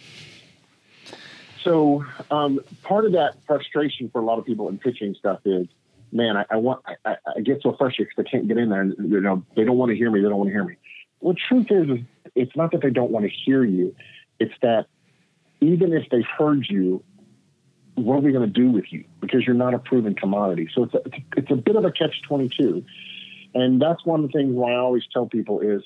So 1.63 2.05
um, 2.31 2.61
part 2.83 3.05
of 3.05 3.13
that 3.13 3.37
frustration 3.47 4.11
for 4.11 4.21
a 4.21 4.25
lot 4.25 4.39
of 4.39 4.45
people 4.45 4.69
in 4.69 4.79
pitching 4.79 5.15
stuff 5.19 5.41
is, 5.45 5.69
man, 6.13 6.37
I, 6.37 6.45
I 6.51 6.57
want 6.57 6.83
I, 7.05 7.17
I, 7.37 7.41
get 7.41 7.63
so 7.63 7.75
frustrated 7.77 8.13
because 8.15 8.29
I 8.29 8.31
can't 8.31 8.49
get 8.49 8.59
in 8.59 8.69
there, 8.69 8.83
and 8.83 8.95
you 9.11 9.21
know 9.21 9.45
they 9.57 9.65
don't 9.65 9.77
want 9.77 9.91
to 9.91 9.97
hear 9.97 10.11
me. 10.11 10.21
They 10.21 10.29
don't 10.29 10.39
want 10.39 10.49
to 10.49 10.53
hear 10.53 10.65
me. 10.65 10.77
Well, 11.21 11.35
truth 11.49 11.67
is, 11.71 11.99
it's 12.35 12.57
not 12.57 12.73
that 12.73 12.83
they 12.83 12.91
don't 12.91 13.11
want 13.11 13.25
to 13.25 13.31
hear 13.31 13.65
you. 13.65 13.95
It's 14.39 14.55
that 14.63 14.87
even 15.61 15.93
if 15.93 16.09
they've 16.11 16.25
heard 16.39 16.67
you, 16.69 17.03
what 17.95 18.17
are 18.17 18.21
we 18.21 18.33
going 18.33 18.47
to 18.47 18.61
do 18.61 18.71
with 18.71 18.87
you? 18.91 19.05
Because 19.21 19.45
you're 19.47 19.55
not 19.55 19.75
a 19.75 19.79
proven 19.79 20.15
commodity. 20.15 20.69
So 20.75 20.85
it's 20.85 20.95
a, 20.95 21.01
it's 21.37 21.51
a 21.51 21.57
bit 21.57 21.77
of 21.77 21.85
a 21.85 21.93
catch 21.93 22.21
22. 22.27 22.85
And 23.55 23.81
that's 23.81 24.05
one 24.05 24.25
of 24.25 24.33
the 24.33 24.39
things 24.39 24.53
why 24.55 24.73
I 24.73 24.77
always 24.77 25.05
tell 25.13 25.27
people 25.27 25.61
is 25.61 25.83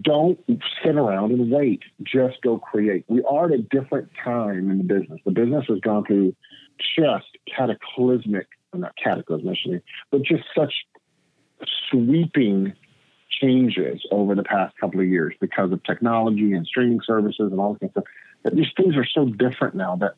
don't 0.00 0.38
sit 0.82 0.96
around 0.96 1.32
and 1.32 1.50
wait. 1.50 1.82
Just 2.02 2.40
go 2.42 2.58
create. 2.58 3.04
We 3.08 3.22
are 3.24 3.46
at 3.46 3.52
a 3.52 3.58
different 3.58 4.10
time 4.22 4.70
in 4.70 4.78
the 4.78 4.84
business. 4.84 5.20
The 5.24 5.32
business 5.32 5.66
has 5.68 5.80
gone 5.80 6.04
through 6.06 6.34
just 6.96 7.26
cataclysmic, 7.54 8.46
not 8.80 8.94
cataclysmic, 9.02 9.82
but 10.10 10.22
just 10.22 10.44
such 10.56 10.72
sweeping 11.90 12.74
changes 13.40 14.00
over 14.10 14.34
the 14.34 14.42
past 14.42 14.76
couple 14.78 15.00
of 15.00 15.06
years 15.06 15.34
because 15.40 15.72
of 15.72 15.82
technology 15.82 16.52
and 16.52 16.66
streaming 16.66 17.00
services 17.04 17.50
and 17.50 17.60
all 17.60 17.72
that 17.72 17.80
kind 17.80 17.90
of 17.90 18.02
stuff. 18.02 18.04
That 18.44 18.56
these 18.56 18.72
things 18.76 18.96
are 18.96 19.06
so 19.06 19.26
different 19.26 19.74
now 19.74 19.96
that 19.96 20.14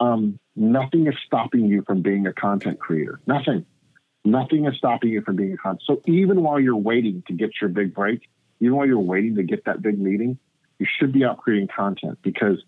um, 0.00 0.38
nothing 0.56 1.06
is 1.06 1.14
stopping 1.26 1.66
you 1.66 1.82
from 1.86 2.02
being 2.02 2.26
a 2.26 2.32
content 2.32 2.78
creator. 2.78 3.20
Nothing. 3.26 3.66
Nothing 4.24 4.66
is 4.66 4.76
stopping 4.76 5.10
you 5.10 5.22
from 5.22 5.36
being 5.36 5.52
a 5.52 5.56
content. 5.56 5.82
So 5.86 6.02
even 6.06 6.42
while 6.42 6.58
you're 6.58 6.76
waiting 6.76 7.22
to 7.28 7.32
get 7.32 7.50
your 7.60 7.70
big 7.70 7.94
break, 7.94 8.28
even 8.60 8.76
while 8.76 8.86
you're 8.86 8.98
waiting 8.98 9.36
to 9.36 9.42
get 9.42 9.64
that 9.66 9.82
big 9.82 9.98
meeting, 9.98 10.38
you 10.78 10.86
should 10.98 11.12
be 11.12 11.24
out 11.24 11.38
creating 11.38 11.68
content 11.74 12.18
because 12.22 12.62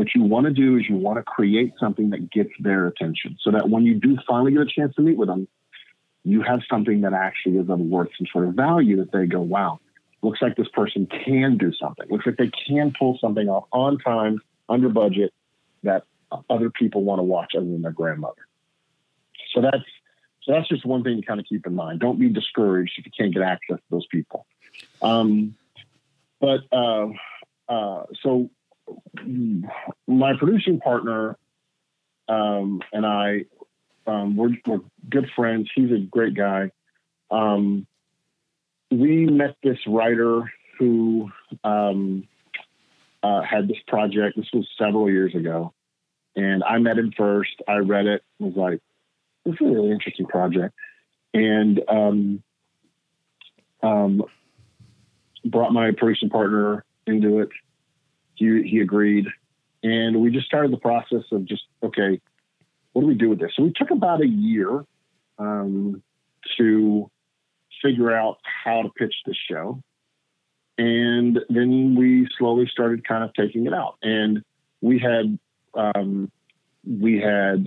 what 0.00 0.14
you 0.14 0.22
want 0.22 0.46
to 0.46 0.52
do 0.52 0.78
is 0.78 0.88
you 0.88 0.96
want 0.96 1.18
to 1.18 1.22
create 1.22 1.74
something 1.78 2.08
that 2.08 2.30
gets 2.30 2.48
their 2.58 2.86
attention 2.86 3.36
so 3.42 3.50
that 3.50 3.68
when 3.68 3.84
you 3.84 4.00
do 4.00 4.16
finally 4.26 4.50
get 4.50 4.62
a 4.62 4.64
chance 4.64 4.94
to 4.94 5.02
meet 5.02 5.18
with 5.18 5.28
them, 5.28 5.46
you 6.24 6.40
have 6.40 6.60
something 6.70 7.02
that 7.02 7.12
actually 7.12 7.58
is 7.58 7.68
of 7.68 7.78
worth 7.78 8.08
some 8.16 8.26
sort 8.32 8.48
of 8.48 8.54
value 8.54 8.96
that 8.96 9.12
they 9.12 9.26
go, 9.26 9.42
wow, 9.42 9.78
looks 10.22 10.40
like 10.40 10.56
this 10.56 10.68
person 10.72 11.06
can 11.06 11.58
do 11.58 11.70
something. 11.74 12.06
Looks 12.08 12.24
like 12.24 12.38
they 12.38 12.50
can 12.66 12.94
pull 12.98 13.18
something 13.20 13.46
off 13.46 13.64
on 13.72 13.98
time, 13.98 14.40
under 14.70 14.88
budget, 14.88 15.34
that 15.82 16.04
other 16.48 16.70
people 16.70 17.04
want 17.04 17.18
to 17.18 17.22
watch 17.22 17.52
other 17.54 17.66
than 17.66 17.82
their 17.82 17.92
grandmother. 17.92 18.46
So 19.54 19.60
that's 19.60 19.84
so 20.44 20.52
that's 20.52 20.68
just 20.68 20.86
one 20.86 21.04
thing 21.04 21.20
to 21.20 21.26
kind 21.26 21.40
of 21.40 21.44
keep 21.46 21.66
in 21.66 21.74
mind. 21.74 22.00
Don't 22.00 22.18
be 22.18 22.30
discouraged 22.30 22.94
if 22.96 23.04
you 23.04 23.12
can't 23.14 23.34
get 23.34 23.42
access 23.42 23.76
to 23.76 23.82
those 23.90 24.06
people. 24.06 24.46
Um, 25.02 25.56
but 26.40 26.60
uh, 26.72 27.08
uh, 27.68 28.04
so 28.22 28.48
my 30.06 30.32
producing 30.38 30.80
partner 30.80 31.36
um, 32.28 32.80
and 32.92 33.04
I 33.04 33.44
um, 34.06 34.36
we're, 34.36 34.50
we're, 34.66 34.80
good 35.08 35.28
friends. 35.36 35.68
He's 35.74 35.90
a 35.90 35.98
great 35.98 36.34
guy. 36.34 36.70
Um, 37.30 37.86
we 38.90 39.26
met 39.26 39.56
this 39.62 39.78
writer 39.86 40.50
who 40.78 41.30
um, 41.64 42.26
uh, 43.22 43.42
had 43.42 43.68
this 43.68 43.76
project. 43.86 44.36
This 44.36 44.48
was 44.52 44.66
several 44.78 45.10
years 45.10 45.34
ago. 45.34 45.72
And 46.36 46.62
I 46.64 46.78
met 46.78 46.98
him 46.98 47.12
first. 47.16 47.50
I 47.68 47.76
read 47.76 48.06
it, 48.06 48.22
was 48.38 48.54
like, 48.56 48.80
this 49.44 49.54
is 49.54 49.60
a 49.60 49.64
really 49.64 49.90
interesting 49.90 50.26
project. 50.26 50.74
And 51.34 51.80
um, 51.88 52.42
um, 53.82 54.24
brought 55.44 55.72
my 55.72 55.90
producing 55.96 56.30
partner 56.30 56.84
into 57.06 57.40
it. 57.40 57.48
He, 58.40 58.62
he 58.62 58.80
agreed. 58.80 59.26
And 59.82 60.20
we 60.20 60.30
just 60.30 60.46
started 60.46 60.72
the 60.72 60.78
process 60.78 61.24
of 61.30 61.44
just, 61.44 61.62
okay, 61.82 62.20
what 62.92 63.02
do 63.02 63.06
we 63.06 63.14
do 63.14 63.28
with 63.28 63.38
this? 63.38 63.52
So 63.54 63.62
we 63.62 63.72
took 63.76 63.90
about 63.90 64.22
a 64.22 64.26
year 64.26 64.84
um, 65.38 66.02
to 66.58 67.10
figure 67.82 68.12
out 68.12 68.38
how 68.42 68.82
to 68.82 68.88
pitch 68.88 69.14
the 69.26 69.34
show. 69.48 69.82
And 70.78 71.38
then 71.50 71.94
we 71.96 72.26
slowly 72.38 72.66
started 72.72 73.06
kind 73.06 73.22
of 73.22 73.32
taking 73.34 73.66
it 73.66 73.74
out. 73.74 73.96
And 74.02 74.42
we 74.80 74.98
had 74.98 75.38
um, 75.74 76.32
we 76.84 77.20
had 77.20 77.66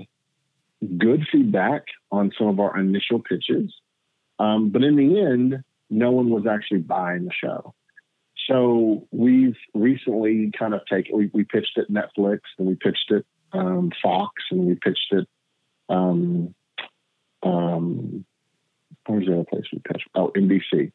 good 0.98 1.26
feedback 1.32 1.84
on 2.12 2.32
some 2.38 2.48
of 2.48 2.60
our 2.60 2.80
initial 2.80 3.20
pitches. 3.20 3.72
Um, 4.40 4.70
but 4.70 4.84
in 4.84 4.96
the 4.96 5.22
end, 5.22 5.64
no 5.92 6.12
one 6.12 6.30
was 6.30 6.48
actually 6.48 6.80
buying 6.80 7.26
the 7.26 7.32
show. 7.32 7.76
So 8.47 9.08
we've 9.12 9.56
recently 9.73 10.51
kind 10.58 10.73
of 10.73 10.82
taken, 10.86 11.17
we, 11.17 11.29
we 11.34 11.43
pitched 11.43 11.77
it 11.77 11.91
Netflix 11.91 12.39
and 12.58 12.67
we 12.67 12.75
pitched 12.75 13.10
it 13.10 13.25
um, 13.53 13.91
Fox, 14.01 14.34
and 14.51 14.65
we 14.65 14.75
pitched 14.75 15.12
it. 15.12 15.27
Um, 15.89 16.56
um, 17.43 18.25
where's 19.06 19.25
the 19.25 19.34
other 19.34 19.43
place 19.43 19.65
we 19.71 19.79
pitched? 19.79 20.08
Oh, 20.15 20.32
NBC. 20.36 20.91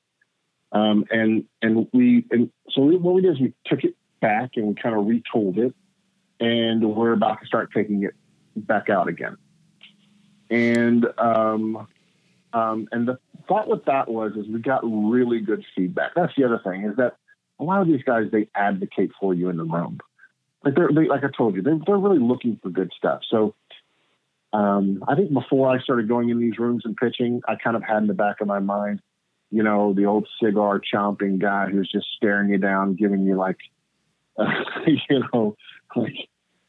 Um, 0.70 1.04
and 1.10 1.44
and 1.62 1.86
we 1.92 2.26
and 2.30 2.50
so 2.70 2.82
we, 2.82 2.96
what 2.96 3.14
we 3.14 3.22
did 3.22 3.32
is 3.32 3.40
we 3.40 3.54
took 3.64 3.84
it 3.84 3.94
back 4.20 4.50
and 4.56 4.66
we 4.66 4.74
kind 4.74 4.94
of 4.94 5.04
retooled 5.04 5.56
it, 5.56 5.74
and 6.40 6.94
we're 6.94 7.12
about 7.12 7.40
to 7.40 7.46
start 7.46 7.70
taking 7.74 8.02
it 8.02 8.14
back 8.54 8.90
out 8.90 9.08
again. 9.08 9.36
And 10.50 11.06
um, 11.16 11.86
um, 12.52 12.88
and 12.92 13.08
the 13.08 13.18
thought 13.46 13.68
with 13.68 13.86
that 13.86 14.08
was 14.08 14.32
is 14.36 14.46
we 14.46 14.60
got 14.60 14.80
really 14.84 15.40
good 15.40 15.64
feedback. 15.74 16.12
That's 16.14 16.32
the 16.36 16.44
other 16.44 16.60
thing 16.62 16.84
is 16.84 16.96
that 16.96 17.16
a 17.60 17.64
lot 17.64 17.80
of 17.80 17.88
these 17.88 18.02
guys 18.02 18.30
they 18.30 18.48
advocate 18.54 19.10
for 19.20 19.34
you 19.34 19.48
in 19.48 19.56
the 19.56 19.64
room 19.64 19.98
like 20.64 20.74
they're 20.74 20.90
they, 20.92 21.08
like 21.08 21.24
I 21.24 21.28
told 21.36 21.54
you, 21.54 21.62
they're, 21.62 21.78
they're 21.86 21.96
really 21.96 22.18
looking 22.18 22.58
for 22.62 22.70
good 22.70 22.92
stuff. 22.96 23.20
So 23.28 23.54
um, 24.52 25.04
I 25.06 25.14
think 25.14 25.32
before 25.32 25.68
I 25.68 25.80
started 25.80 26.08
going 26.08 26.30
in 26.30 26.38
these 26.38 26.58
rooms 26.58 26.82
and 26.84 26.96
pitching, 26.96 27.42
I 27.46 27.56
kind 27.56 27.76
of 27.76 27.82
had 27.82 27.98
in 27.98 28.06
the 28.06 28.14
back 28.14 28.40
of 28.40 28.48
my 28.48 28.58
mind, 28.58 29.00
you 29.50 29.62
know, 29.62 29.94
the 29.94 30.06
old 30.06 30.28
cigar 30.42 30.80
chomping 30.80 31.38
guy 31.40 31.68
who's 31.68 31.90
just 31.90 32.06
staring 32.16 32.50
you 32.50 32.58
down, 32.58 32.94
giving 32.94 33.22
you 33.22 33.36
like, 33.36 33.58
uh, 34.38 34.44
you 34.86 35.22
know, 35.32 35.56
like 35.94 36.28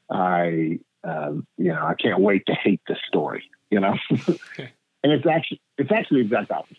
I, 0.10 0.80
um, 1.04 1.48
you 1.58 1.74
know, 1.74 1.86
I 1.86 1.96
can't 1.96 2.20
wait 2.20 2.46
to 2.48 2.54
hate 2.54 2.82
this 2.88 3.00
story, 3.08 3.44
you 3.70 3.80
know, 3.80 3.96
and 4.10 5.12
it's 5.12 5.26
actually 5.26 5.62
it's 5.78 5.92
actually 5.92 6.24
the 6.24 6.28
exact 6.28 6.52
opposite. 6.52 6.78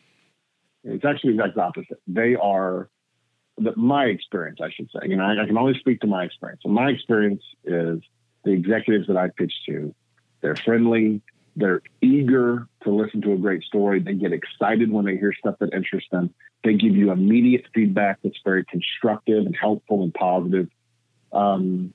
It's 0.84 1.04
actually 1.04 1.36
the 1.36 1.44
exact 1.44 1.58
opposite. 1.58 2.00
They 2.06 2.36
are 2.36 2.88
the, 3.60 3.76
my 3.76 4.06
experience, 4.06 4.58
I 4.62 4.70
should 4.70 4.90
say. 4.90 5.08
You 5.08 5.16
know, 5.16 5.24
I, 5.24 5.42
I 5.42 5.46
can 5.46 5.56
only 5.56 5.78
speak 5.78 6.00
to 6.00 6.06
my 6.06 6.24
experience. 6.24 6.62
And 6.64 6.74
my 6.74 6.88
experience 6.90 7.42
is 7.64 8.00
the 8.44 8.52
executives 8.52 9.06
that 9.08 9.16
I 9.16 9.28
pitch 9.28 9.52
to, 9.66 9.94
they're 10.40 10.56
friendly, 10.56 11.20
they're 11.56 11.82
eager 12.00 12.66
to 12.84 12.90
listen 12.90 13.20
to 13.22 13.32
a 13.32 13.36
great 13.36 13.62
story. 13.64 14.00
They 14.00 14.14
get 14.14 14.32
excited 14.32 14.90
when 14.90 15.04
they 15.04 15.16
hear 15.16 15.32
stuff 15.38 15.56
that 15.60 15.74
interests 15.74 16.10
them. 16.10 16.32
They 16.64 16.74
give 16.74 16.96
you 16.96 17.10
immediate 17.10 17.66
feedback 17.74 18.18
that's 18.22 18.38
very 18.44 18.64
constructive 18.64 19.46
and 19.46 19.56
helpful 19.56 20.02
and 20.02 20.14
positive. 20.14 20.68
Um, 21.32 21.92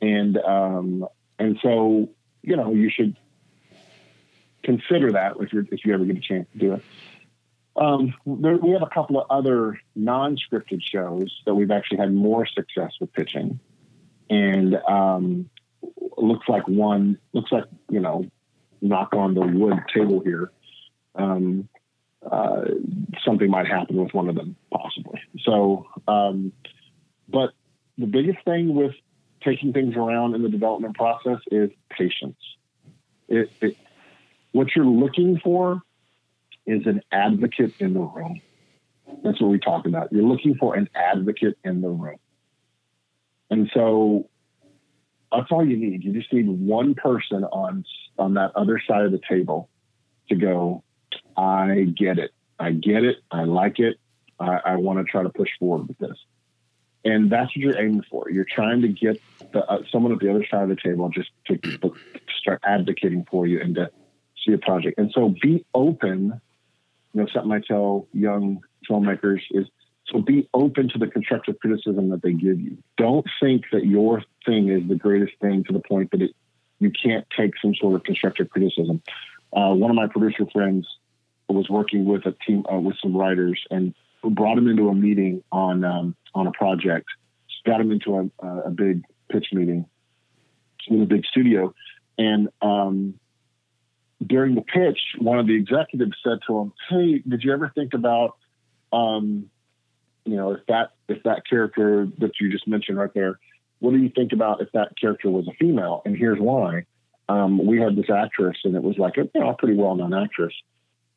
and 0.00 0.36
um, 0.38 1.06
and 1.38 1.58
so 1.62 2.10
you 2.42 2.56
know 2.56 2.72
you 2.72 2.90
should 2.90 3.16
consider 4.62 5.12
that 5.12 5.34
if 5.40 5.52
you 5.52 5.66
if 5.70 5.84
you 5.84 5.94
ever 5.94 6.04
get 6.04 6.16
a 6.16 6.20
chance 6.20 6.46
to 6.52 6.58
do 6.58 6.72
it. 6.74 6.82
Um, 7.76 8.14
there, 8.24 8.56
we 8.56 8.70
have 8.70 8.82
a 8.82 8.90
couple 8.92 9.20
of 9.20 9.26
other 9.30 9.80
non-scripted 9.96 10.80
shows 10.82 11.34
that 11.44 11.54
we've 11.54 11.70
actually 11.70 11.98
had 11.98 12.12
more 12.12 12.46
success 12.46 12.92
with 13.00 13.12
pitching, 13.12 13.58
and 14.30 14.76
um, 14.88 15.50
looks 16.16 16.48
like 16.48 16.68
one 16.68 17.18
looks 17.32 17.50
like 17.50 17.64
you 17.90 18.00
know, 18.00 18.26
knock 18.80 19.14
on 19.14 19.34
the 19.34 19.40
wood 19.40 19.78
table 19.92 20.20
here. 20.20 20.52
Um, 21.16 21.68
uh, 22.30 22.62
something 23.24 23.50
might 23.50 23.66
happen 23.66 23.96
with 23.96 24.14
one 24.14 24.28
of 24.28 24.34
them 24.34 24.56
possibly. 24.72 25.20
So, 25.42 25.86
um, 26.08 26.52
but 27.28 27.50
the 27.98 28.06
biggest 28.06 28.44
thing 28.44 28.74
with 28.74 28.94
taking 29.42 29.72
things 29.72 29.94
around 29.96 30.34
in 30.34 30.42
the 30.42 30.48
development 30.48 30.96
process 30.96 31.38
is 31.50 31.70
patience. 31.90 32.38
It, 33.28 33.50
it, 33.60 33.76
what 34.52 34.74
you're 34.74 34.86
looking 34.86 35.38
for 35.38 35.82
is 36.66 36.86
an 36.86 37.02
advocate 37.12 37.72
in 37.78 37.94
the 37.94 38.00
room. 38.00 38.40
That's 39.22 39.40
what 39.40 39.50
we 39.50 39.58
talk 39.58 39.86
about. 39.86 40.12
You're 40.12 40.24
looking 40.24 40.54
for 40.56 40.74
an 40.74 40.88
advocate 40.94 41.58
in 41.64 41.80
the 41.80 41.88
room. 41.88 42.18
And 43.50 43.70
so 43.74 44.28
that's 45.30 45.50
all 45.50 45.64
you 45.64 45.76
need. 45.76 46.04
You 46.04 46.12
just 46.12 46.32
need 46.32 46.48
one 46.48 46.94
person 46.94 47.44
on 47.44 47.84
on 48.18 48.34
that 48.34 48.52
other 48.54 48.80
side 48.86 49.04
of 49.04 49.12
the 49.12 49.20
table 49.28 49.68
to 50.28 50.36
go, 50.36 50.84
I 51.36 51.92
get 51.96 52.18
it. 52.18 52.32
I 52.58 52.70
get 52.70 53.04
it. 53.04 53.16
I 53.30 53.44
like 53.44 53.78
it. 53.78 53.96
I, 54.38 54.60
I 54.64 54.76
want 54.76 55.04
to 55.04 55.10
try 55.10 55.22
to 55.22 55.28
push 55.28 55.48
forward 55.58 55.88
with 55.88 55.98
this. 55.98 56.16
And 57.04 57.30
that's 57.30 57.48
what 57.48 57.56
you're 57.56 57.78
aiming 57.78 58.04
for. 58.10 58.30
You're 58.30 58.46
trying 58.48 58.82
to 58.82 58.88
get 58.88 59.20
the, 59.52 59.64
uh, 59.64 59.82
someone 59.92 60.12
at 60.12 60.20
the 60.20 60.30
other 60.30 60.46
side 60.50 60.62
of 60.62 60.68
the 60.70 60.76
table 60.76 61.10
just 61.10 61.30
to, 61.46 61.56
to 61.58 61.92
start 62.40 62.62
advocating 62.64 63.26
for 63.30 63.46
you 63.46 63.60
and 63.60 63.74
to 63.74 63.90
see 64.44 64.52
a 64.54 64.58
project. 64.58 64.98
And 64.98 65.10
so 65.14 65.34
be 65.42 65.66
open 65.74 66.40
you 67.14 67.20
know, 67.20 67.28
something 67.32 67.52
I 67.52 67.60
tell 67.60 68.08
young 68.12 68.60
filmmakers 68.88 69.40
is 69.50 69.66
so 70.06 70.20
be 70.20 70.48
open 70.52 70.90
to 70.90 70.98
the 70.98 71.06
constructive 71.06 71.58
criticism 71.60 72.10
that 72.10 72.22
they 72.22 72.32
give 72.32 72.60
you. 72.60 72.76
Don't 72.98 73.26
think 73.40 73.64
that 73.72 73.86
your 73.86 74.22
thing 74.44 74.68
is 74.68 74.86
the 74.86 74.96
greatest 74.96 75.32
thing 75.40 75.64
to 75.64 75.72
the 75.72 75.80
point 75.80 76.10
that 76.10 76.20
it 76.20 76.32
you 76.80 76.90
can't 76.90 77.24
take 77.36 77.52
some 77.62 77.74
sort 77.74 77.94
of 77.94 78.04
constructive 78.04 78.50
criticism. 78.50 79.00
Uh, 79.52 79.72
one 79.72 79.90
of 79.90 79.96
my 79.96 80.08
producer 80.08 80.44
friends 80.52 80.86
was 81.48 81.68
working 81.70 82.04
with 82.04 82.26
a 82.26 82.34
team 82.46 82.64
uh, 82.70 82.76
with 82.76 82.96
some 83.02 83.16
writers 83.16 83.62
and 83.70 83.94
brought 84.22 84.58
him 84.58 84.68
into 84.68 84.88
a 84.88 84.94
meeting 84.94 85.42
on 85.52 85.84
um, 85.84 86.16
on 86.34 86.46
a 86.46 86.52
project. 86.52 87.06
Got 87.64 87.80
him 87.80 87.92
into 87.92 88.30
a, 88.42 88.46
a 88.66 88.70
big 88.70 89.04
pitch 89.30 89.46
meeting 89.52 89.86
in 90.88 91.00
a 91.00 91.06
big 91.06 91.24
studio, 91.24 91.72
and 92.18 92.48
um, 92.60 93.18
during 94.26 94.54
the 94.54 94.62
pitch, 94.62 94.98
one 95.18 95.38
of 95.38 95.46
the 95.46 95.54
executives 95.54 96.16
said 96.22 96.38
to 96.46 96.58
him, 96.58 96.72
"Hey, 96.88 97.22
did 97.26 97.42
you 97.42 97.52
ever 97.52 97.70
think 97.74 97.94
about, 97.94 98.36
um, 98.92 99.50
you 100.24 100.36
know, 100.36 100.52
if 100.52 100.66
that 100.66 100.90
if 101.08 101.22
that 101.24 101.46
character 101.48 102.08
that 102.18 102.32
you 102.40 102.50
just 102.50 102.66
mentioned 102.66 102.98
right 102.98 103.12
there, 103.14 103.38
what 103.80 103.92
do 103.92 103.98
you 103.98 104.08
think 104.08 104.32
about 104.32 104.60
if 104.60 104.72
that 104.72 104.96
character 104.98 105.30
was 105.30 105.46
a 105.48 105.52
female? 105.52 106.02
And 106.04 106.16
here's 106.16 106.38
why: 106.38 106.86
um, 107.28 107.64
we 107.64 107.80
had 107.80 107.96
this 107.96 108.10
actress, 108.10 108.58
and 108.64 108.74
it 108.74 108.82
was 108.82 108.98
like 108.98 109.16
a 109.16 109.28
you 109.34 109.40
know 109.40 109.54
pretty 109.58 109.76
well 109.76 109.94
known 109.94 110.14
actress. 110.14 110.54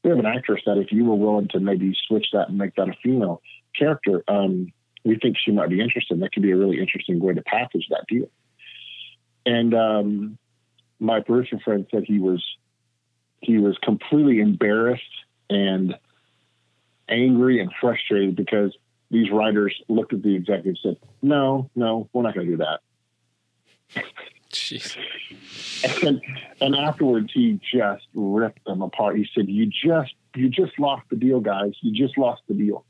We 0.03 0.09
have 0.11 0.19
an 0.19 0.25
actress 0.25 0.61
that 0.65 0.77
if 0.77 0.91
you 0.91 1.05
were 1.05 1.15
willing 1.15 1.47
to 1.49 1.59
maybe 1.59 1.95
switch 2.07 2.27
that 2.33 2.49
and 2.49 2.57
make 2.57 2.75
that 2.75 2.89
a 2.89 2.93
female 3.03 3.41
character, 3.77 4.23
um, 4.27 4.71
we 5.03 5.17
think 5.17 5.37
she 5.37 5.51
might 5.51 5.69
be 5.69 5.81
interested. 5.81 6.19
That 6.19 6.31
could 6.31 6.43
be 6.43 6.51
a 6.51 6.57
really 6.57 6.79
interesting 6.79 7.19
way 7.19 7.33
to 7.33 7.41
package 7.41 7.87
that 7.89 8.05
deal. 8.07 8.29
And 9.45 9.73
um, 9.73 10.37
my 10.99 11.21
producer 11.21 11.59
friend 11.63 11.87
said 11.91 12.03
he 12.05 12.19
was 12.19 12.43
he 13.41 13.57
was 13.57 13.77
completely 13.83 14.39
embarrassed 14.39 15.03
and 15.49 15.95
angry 17.09 17.61
and 17.61 17.71
frustrated 17.79 18.35
because 18.35 18.75
these 19.09 19.31
writers 19.31 19.73
looked 19.87 20.13
at 20.13 20.21
the 20.21 20.35
executive 20.35 20.75
and 20.83 20.97
said, 20.97 21.09
"No, 21.21 21.69
no, 21.75 22.09
we're 22.13 22.23
not 22.23 22.35
going 22.35 22.47
to 22.47 22.57
do 22.57 22.57
that." 22.57 22.79
Jeez. 24.51 24.97
And, 26.05 26.21
and 26.61 26.75
afterwards, 26.75 27.31
he 27.33 27.59
just 27.73 28.05
ripped 28.13 28.65
them 28.65 28.81
apart. 28.81 29.17
He 29.17 29.27
said, 29.33 29.47
"You 29.47 29.67
just, 29.67 30.13
you 30.35 30.49
just 30.49 30.77
lost 30.79 31.03
the 31.09 31.15
deal, 31.15 31.39
guys. 31.39 31.73
You 31.81 31.91
just 31.93 32.17
lost 32.17 32.41
the 32.47 32.53
deal. 32.53 32.85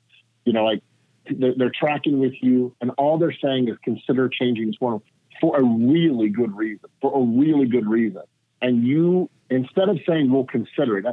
You 0.45 0.53
know, 0.53 0.63
like 0.63 0.81
they're, 1.29 1.53
they're 1.55 1.71
tracking 1.71 2.19
with 2.19 2.33
you, 2.41 2.75
and 2.81 2.91
all 2.97 3.17
they're 3.17 3.35
saying 3.43 3.69
is 3.69 3.77
consider 3.83 4.29
changing 4.29 4.67
this 4.67 4.79
one 4.79 5.01
for 5.41 5.57
a 5.59 5.63
really 5.63 6.29
good 6.29 6.55
reason. 6.55 6.89
For 7.01 7.15
a 7.15 7.23
really 7.23 7.67
good 7.67 7.87
reason, 7.87 8.23
and 8.61 8.83
you 8.83 9.29
instead 9.49 9.89
of 9.89 9.99
saying 10.07 10.31
we'll 10.31 10.45
consider 10.45 10.97
it. 10.97 11.05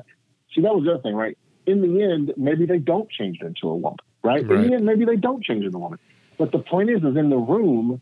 See, 0.54 0.60
that 0.62 0.74
was 0.74 0.84
the 0.84 0.92
other 0.92 1.02
thing, 1.02 1.14
right? 1.14 1.36
In 1.66 1.80
the 1.80 2.02
end, 2.02 2.32
maybe 2.36 2.66
they 2.66 2.78
don't 2.78 3.10
change 3.10 3.38
it 3.40 3.46
into 3.46 3.68
a 3.68 3.74
woman, 3.74 3.98
right? 4.22 4.46
right. 4.46 4.58
In 4.58 4.68
the 4.68 4.74
end, 4.74 4.86
maybe 4.86 5.04
they 5.04 5.16
don't 5.16 5.42
change 5.42 5.62
it 5.62 5.66
into 5.66 5.78
a 5.78 5.80
woman. 5.80 5.98
But 6.38 6.52
the 6.52 6.58
point 6.58 6.90
is, 6.90 6.98
is 6.98 7.16
in 7.16 7.30
the 7.30 7.36
room, 7.36 8.00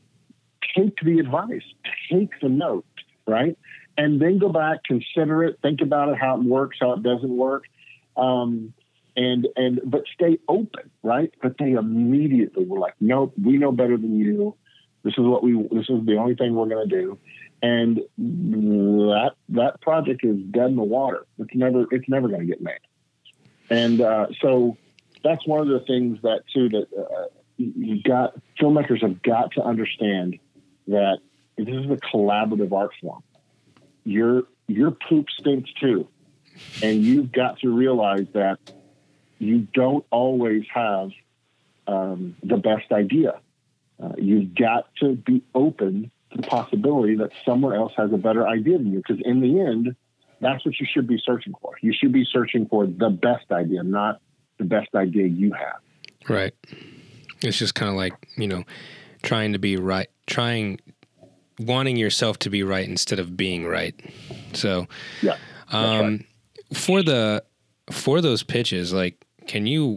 take 0.76 0.96
the 1.02 1.18
advice, 1.18 1.62
take 2.10 2.30
the 2.40 2.48
note, 2.48 2.86
right? 3.26 3.56
And 3.96 4.20
then 4.20 4.38
go 4.38 4.48
back, 4.48 4.84
consider 4.84 5.44
it, 5.44 5.58
think 5.62 5.80
about 5.82 6.08
it, 6.08 6.18
how 6.18 6.36
it 6.36 6.44
works, 6.44 6.78
how 6.80 6.94
it 6.94 7.02
doesn't 7.02 7.36
work. 7.36 7.64
Um, 8.16 8.72
and 9.14 9.46
and 9.56 9.80
but 9.84 10.04
stay 10.14 10.38
open, 10.48 10.90
right? 11.02 11.30
But 11.42 11.56
they 11.58 11.72
immediately 11.72 12.64
were 12.64 12.78
like, 12.78 12.94
nope, 12.98 13.34
we 13.42 13.58
know 13.58 13.70
better 13.70 13.98
than 13.98 14.18
you. 14.18 14.56
This 15.04 15.12
is 15.18 15.24
what 15.24 15.42
we. 15.42 15.52
This 15.70 15.90
is 15.90 16.06
the 16.06 16.16
only 16.16 16.34
thing 16.34 16.54
we're 16.54 16.68
going 16.68 16.88
to 16.88 16.96
do 16.96 17.18
and 17.62 17.98
that 18.16 19.32
that 19.50 19.80
project 19.80 20.24
is 20.24 20.36
dead 20.50 20.70
in 20.70 20.76
the 20.76 20.82
water. 20.82 21.26
It's 21.38 21.54
never 21.54 21.86
it's 21.90 22.08
never 22.08 22.28
going 22.28 22.40
to 22.40 22.46
get 22.46 22.60
made. 22.60 22.80
And 23.70 24.00
uh, 24.00 24.26
so 24.40 24.76
that's 25.22 25.46
one 25.46 25.60
of 25.60 25.68
the 25.68 25.80
things 25.86 26.18
that 26.22 26.42
too 26.52 26.68
that 26.70 26.86
uh, 26.98 27.26
you 27.56 28.02
got 28.02 28.34
filmmakers 28.60 29.02
have 29.02 29.22
got 29.22 29.52
to 29.52 29.62
understand 29.62 30.38
that 30.88 31.18
this 31.56 31.68
is 31.68 31.90
a 31.90 31.96
collaborative 31.96 32.72
art 32.72 32.90
form. 33.00 33.22
Your 34.04 34.42
your 34.66 34.90
poop 34.90 35.26
stinks 35.38 35.70
too, 35.80 36.08
and 36.82 37.02
you've 37.02 37.30
got 37.30 37.60
to 37.60 37.68
realize 37.68 38.26
that 38.32 38.58
you 39.38 39.68
don't 39.72 40.04
always 40.10 40.64
have 40.74 41.10
um, 41.86 42.36
the 42.42 42.56
best 42.56 42.90
idea. 42.90 43.40
Uh, 44.02 44.12
you've 44.18 44.54
got 44.54 44.88
to 44.96 45.14
be 45.14 45.44
open 45.54 46.10
the 46.36 46.42
possibility 46.42 47.16
that 47.16 47.30
someone 47.44 47.74
else 47.74 47.92
has 47.96 48.12
a 48.12 48.16
better 48.16 48.46
idea 48.46 48.78
than 48.78 48.92
you. 48.92 49.02
Because 49.06 49.22
in 49.24 49.40
the 49.40 49.60
end, 49.60 49.94
that's 50.40 50.64
what 50.64 50.78
you 50.80 50.86
should 50.90 51.06
be 51.06 51.20
searching 51.24 51.54
for. 51.60 51.74
You 51.80 51.92
should 51.92 52.12
be 52.12 52.24
searching 52.24 52.66
for 52.66 52.86
the 52.86 53.10
best 53.10 53.50
idea, 53.52 53.82
not 53.82 54.20
the 54.58 54.64
best 54.64 54.94
idea 54.94 55.26
you 55.26 55.52
have. 55.52 55.80
Right. 56.28 56.54
It's 57.42 57.58
just 57.58 57.74
kind 57.74 57.90
of 57.90 57.96
like, 57.96 58.12
you 58.36 58.48
know, 58.48 58.64
trying 59.22 59.52
to 59.52 59.58
be 59.58 59.76
right, 59.76 60.08
trying, 60.26 60.80
wanting 61.58 61.96
yourself 61.96 62.38
to 62.40 62.50
be 62.50 62.62
right 62.62 62.88
instead 62.88 63.18
of 63.18 63.36
being 63.36 63.66
right. 63.66 63.94
So, 64.52 64.86
yeah. 65.22 65.36
Um, 65.70 66.00
right. 66.00 66.26
For 66.76 67.02
the, 67.02 67.44
for 67.90 68.20
those 68.20 68.42
pitches, 68.42 68.92
like, 68.92 69.24
can 69.46 69.66
you 69.66 69.96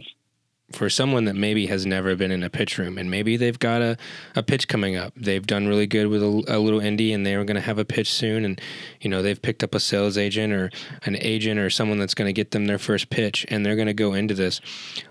for 0.72 0.90
someone 0.90 1.24
that 1.24 1.36
maybe 1.36 1.66
has 1.66 1.86
never 1.86 2.16
been 2.16 2.30
in 2.32 2.42
a 2.42 2.50
pitch 2.50 2.76
room 2.76 2.98
and 2.98 3.10
maybe 3.10 3.36
they've 3.36 3.58
got 3.58 3.80
a, 3.80 3.96
a 4.34 4.42
pitch 4.42 4.66
coming 4.66 4.96
up 4.96 5.12
they've 5.16 5.46
done 5.46 5.68
really 5.68 5.86
good 5.86 6.08
with 6.08 6.22
a, 6.22 6.44
a 6.48 6.58
little 6.58 6.80
indie 6.80 7.14
and 7.14 7.24
they're 7.24 7.44
going 7.44 7.54
to 7.54 7.60
have 7.60 7.78
a 7.78 7.84
pitch 7.84 8.10
soon 8.10 8.44
and 8.44 8.60
you 9.00 9.08
know 9.08 9.22
they've 9.22 9.40
picked 9.40 9.62
up 9.62 9.74
a 9.74 9.80
sales 9.80 10.18
agent 10.18 10.52
or 10.52 10.70
an 11.04 11.16
agent 11.20 11.60
or 11.60 11.70
someone 11.70 11.98
that's 11.98 12.14
going 12.14 12.26
to 12.26 12.32
get 12.32 12.50
them 12.50 12.66
their 12.66 12.78
first 12.78 13.10
pitch 13.10 13.46
and 13.48 13.64
they're 13.64 13.76
going 13.76 13.86
to 13.86 13.94
go 13.94 14.12
into 14.12 14.34
this 14.34 14.60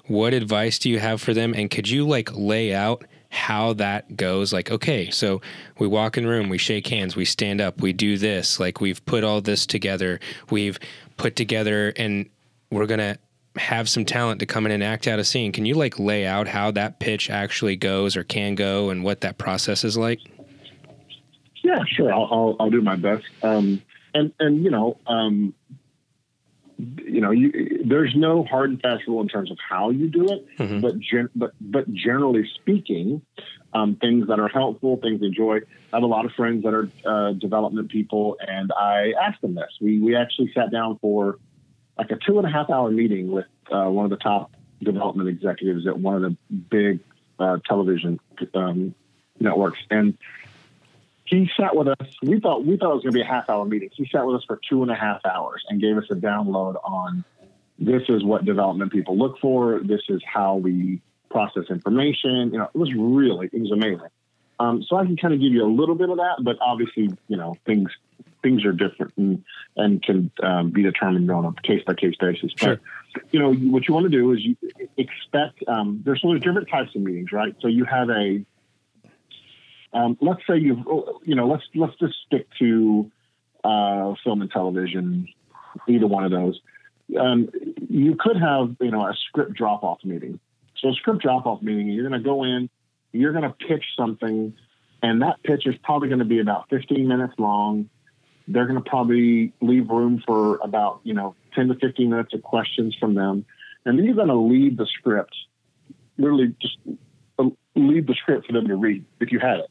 what 0.08 0.34
advice 0.34 0.78
do 0.78 0.90
you 0.90 1.00
have 1.00 1.22
for 1.22 1.34
them 1.34 1.54
and 1.54 1.72
could 1.72 1.88
you 1.88 2.06
like 2.06 2.30
lay 2.34 2.74
out 2.74 3.06
how 3.30 3.74
that 3.74 4.16
goes? 4.16 4.54
Like, 4.54 4.72
okay, 4.72 5.10
so 5.10 5.42
we 5.78 5.88
walk 5.88 6.18
in 6.18 6.26
room, 6.26 6.48
we 6.48 6.58
shake 6.58 6.88
hands, 6.88 7.16
we 7.16 7.26
stand 7.26 7.60
up, 7.60 7.82
we 7.82 7.92
do 7.92 8.18
this. 8.18 8.60
Like, 8.60 8.80
we've 8.80 9.06
put 9.06 9.24
all 9.24 9.42
this 9.42 9.66
together. 9.66 10.20
We've 10.50 10.80
put 11.18 11.36
together, 11.36 11.92
and 11.98 12.30
we're 12.72 12.86
gonna 12.86 13.18
have 13.58 13.88
some 13.90 14.06
talent 14.06 14.40
to 14.40 14.46
come 14.46 14.66
in 14.66 14.72
and 14.72 14.84
act 14.84 15.08
out 15.08 15.20
a 15.20 15.24
scene. 15.24 15.52
Can 15.52 15.66
you 15.66 15.76
like 15.76 16.00
lay 16.00 16.26
out 16.26 16.48
how 16.48 16.72
that 16.72 17.00
pitch 17.00 17.30
actually 17.30 17.76
goes 17.76 18.16
or 18.16 18.24
can 18.24 18.56
go, 18.56 18.90
and 18.90 19.04
what 19.04 19.22
that 19.22 19.38
process 19.38 19.84
is 19.84 19.98
like? 19.98 20.20
Yeah, 21.64 21.84
sure. 21.88 22.14
I'll 22.14 22.28
I'll, 22.32 22.56
I'll 22.60 22.70
do 22.70 22.82
my 22.82 22.96
best. 22.96 23.26
Um, 23.42 23.82
and 24.14 24.34
and 24.40 24.64
you 24.64 24.70
know, 24.72 24.98
um, 25.08 25.54
you 26.78 27.22
know, 27.22 27.32
you, 27.32 27.84
there's 27.86 28.14
no 28.16 28.44
hard 28.44 28.70
and 28.72 28.82
fast 28.82 29.08
rule 29.08 29.22
in 29.22 29.28
terms 29.28 29.52
of 29.52 29.58
how 29.70 29.90
you 29.90 30.08
do 30.08 30.28
it, 30.28 30.46
mm-hmm. 30.58 30.82
but 30.82 31.00
gen, 31.00 31.30
but 31.36 31.52
but 31.62 31.92
generally 31.94 32.50
speaking, 32.56 33.22
um, 33.74 33.96
things 33.96 34.28
that 34.28 34.40
are 34.40 34.48
helpful, 34.48 34.98
things 35.02 35.22
enjoy. 35.22 35.58
I 35.94 35.98
have 35.98 36.04
a 36.04 36.08
lot 36.08 36.26
of 36.26 36.32
friends 36.34 36.64
that 36.64 36.74
are 36.74 36.90
uh, 37.06 37.34
development 37.34 37.90
people, 37.90 38.38
and 38.46 38.72
I 38.78 39.14
asked 39.22 39.42
them 39.42 39.56
this. 39.56 39.70
We 39.80 40.00
we 40.00 40.16
actually 40.16 40.52
sat 40.54 40.72
down 40.72 40.98
for 41.00 41.40
like 41.98 42.12
a 42.12 42.18
two 42.18 42.38
and 42.38 42.48
a 42.48 42.52
half 42.52 42.70
hour 42.70 42.90
meeting 42.92 43.32
with 43.32 43.46
uh, 43.72 43.86
one 43.86 44.06
of 44.06 44.12
the 44.12 44.18
top 44.18 44.52
development 44.82 45.30
executives 45.30 45.88
at 45.88 45.98
one 45.98 46.16
of 46.16 46.22
the 46.22 46.38
big 46.50 47.00
uh, 47.40 47.58
television 47.68 48.20
um, 48.54 48.94
networks, 49.40 49.80
and 49.90 50.18
he 51.26 51.50
sat 51.60 51.76
with 51.76 51.88
us. 51.88 52.08
We 52.22 52.40
thought 52.40 52.66
we 52.66 52.78
thought 52.78 52.92
it 52.92 52.96
was 52.96 53.04
going 53.04 53.14
to 53.14 53.18
be 53.18 53.22
a 53.22 53.26
half 53.26 53.50
hour 53.50 53.66
meeting. 53.66 53.90
He 53.94 54.08
sat 54.12 54.26
with 54.26 54.38
us 54.38 54.44
for 54.46 54.60
two 54.70 54.84
and 54.84 54.92
a 54.92 54.96
half 54.96 55.26
hours 55.26 55.64
and 55.70 55.82
gave 55.82 55.98
us 55.98 56.06
a 56.12 56.16
download 56.16 56.76
on 56.84 57.24
this 57.78 58.04
is 58.08 58.24
what 58.24 58.46
development 58.46 58.92
people 58.92 59.18
look 59.18 59.40
for. 59.40 59.82
This 59.84 60.02
is 60.08 60.22
how 60.26 60.56
we 60.56 61.02
process 61.30 61.64
information. 61.70 62.52
You 62.52 62.60
know, 62.60 62.70
it 62.74 62.78
was 62.78 62.94
really 62.96 63.50
it 63.52 63.60
was 63.60 63.72
amazing. 63.72 64.08
Um, 64.60 64.84
so 64.88 64.96
I 64.96 65.06
can 65.06 65.18
kind 65.18 65.34
of 65.34 65.42
give 65.42 65.52
you 65.52 65.66
a 65.66 65.68
little 65.68 65.96
bit 65.96 66.10
of 66.10 66.18
that, 66.18 66.38
but 66.42 66.58
obviously, 66.62 67.10
you 67.28 67.36
know, 67.36 67.58
things 67.66 67.90
things 68.46 68.64
are 68.64 68.72
different 68.72 69.12
and 69.18 69.44
and 69.76 70.04
can 70.04 70.32
um, 70.44 70.70
be 70.70 70.84
determined 70.84 71.32
on 71.32 71.46
a 71.46 71.54
case 71.64 71.82
by 71.86 71.96
case 71.96 72.14
basis. 72.20 72.54
But 72.62 72.80
you 73.32 73.40
know, 73.40 73.52
what 73.54 73.88
you 73.88 73.94
want 73.94 74.04
to 74.04 74.10
do 74.10 74.32
is 74.34 74.40
you 74.42 74.56
expect. 74.98 75.64
Um, 75.68 76.04
there's 76.06 76.22
sort 76.22 76.38
of 76.38 76.44
different 76.44 76.70
types 76.70 76.96
of 76.96 77.02
meetings, 77.02 77.32
right? 77.32 77.56
So 77.60 77.68
you 77.68 77.86
have 77.86 78.10
a 78.10 78.46
um, 79.94 80.18
let's 80.22 80.42
say 80.48 80.58
you 80.58 81.20
you 81.24 81.36
know 81.36 81.48
let's 81.48 81.64
let's 81.74 81.96
just 81.96 82.14
stick 82.28 82.48
to 82.60 83.12
uh, 83.64 84.14
film 84.24 84.44
and 84.44 84.52
television, 84.52 85.28
either 85.88 86.06
one 86.06 86.24
of 86.24 86.32
those. 86.32 86.62
Um, 87.20 87.50
you 87.90 88.16
could 88.20 88.38
have 88.38 88.76
you 88.80 88.92
know 88.92 89.08
a 89.08 89.14
script 89.28 89.54
drop 89.54 89.84
off 89.84 90.00
meeting. 90.04 90.40
So 90.78 90.90
a 90.90 90.94
script 90.94 91.24
drop 91.24 91.48
off 91.48 91.64
meeting, 91.64 91.88
you're 91.88 92.08
going 92.08 92.22
to 92.22 92.24
go 92.24 92.44
in, 92.44 92.70
you're 93.12 93.32
going 93.32 93.50
to 93.50 93.56
pitch 93.68 93.86
something, 93.98 94.54
and 95.02 95.22
that 95.24 95.42
pitch 95.42 95.66
is 95.66 95.76
probably 95.84 96.10
going 96.10 96.20
to 96.20 96.26
be 96.26 96.42
about 96.42 96.70
15 96.70 97.08
minutes 97.08 97.34
long. 97.40 97.90
They're 98.48 98.66
going 98.66 98.82
to 98.82 98.90
probably 98.90 99.54
leave 99.62 99.90
room 99.90 100.22
for 100.26 100.58
about 100.58 101.02
you 101.04 101.14
know 101.14 101.36
10 101.56 101.70
to 101.70 101.76
15 101.76 102.10
minutes 102.10 102.34
of 102.34 102.44
questions 102.44 102.96
from 103.00 103.16
them, 103.16 103.46
and 103.86 103.98
then 103.98 104.06
you're 104.06 104.16
going 104.16 104.28
to 104.28 104.36
leave 104.36 104.78
the 104.78 104.86
script, 104.86 105.36
literally 106.18 106.56
just 106.62 106.78
uh, 107.40 107.50
leave 107.76 108.08
the 108.08 108.14
script 108.14 108.48
for 108.48 108.54
them 108.54 108.68
to 108.68 108.76
read 108.76 109.06
if 109.20 109.32
you 109.32 109.40
had 109.40 109.60
it. 109.60 109.70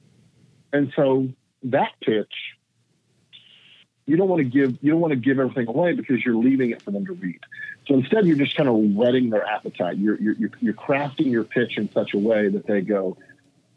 And 0.72 0.92
so 0.96 1.28
that 1.64 1.92
pitch, 2.00 2.32
you 4.06 4.16
don't 4.16 4.28
want 4.28 4.40
to 4.40 4.44
give 4.44 4.76
you 4.82 4.92
don't 4.92 5.00
want 5.00 5.12
to 5.12 5.18
give 5.18 5.38
everything 5.38 5.68
away 5.68 5.92
because 5.94 6.24
you're 6.24 6.36
leaving 6.36 6.70
it 6.70 6.82
for 6.82 6.90
them 6.90 7.06
to 7.06 7.12
read. 7.12 7.40
So 7.86 7.94
instead, 7.94 8.26
you're 8.26 8.36
just 8.36 8.56
kind 8.56 8.68
of 8.68 8.76
whetting 8.76 9.30
their 9.30 9.46
appetite. 9.46 9.98
You're 9.98 10.20
you're 10.20 10.50
you're 10.60 10.74
crafting 10.74 11.30
your 11.30 11.44
pitch 11.44 11.78
in 11.78 11.90
such 11.92 12.14
a 12.14 12.18
way 12.18 12.48
that 12.48 12.66
they 12.66 12.80
go, 12.80 13.16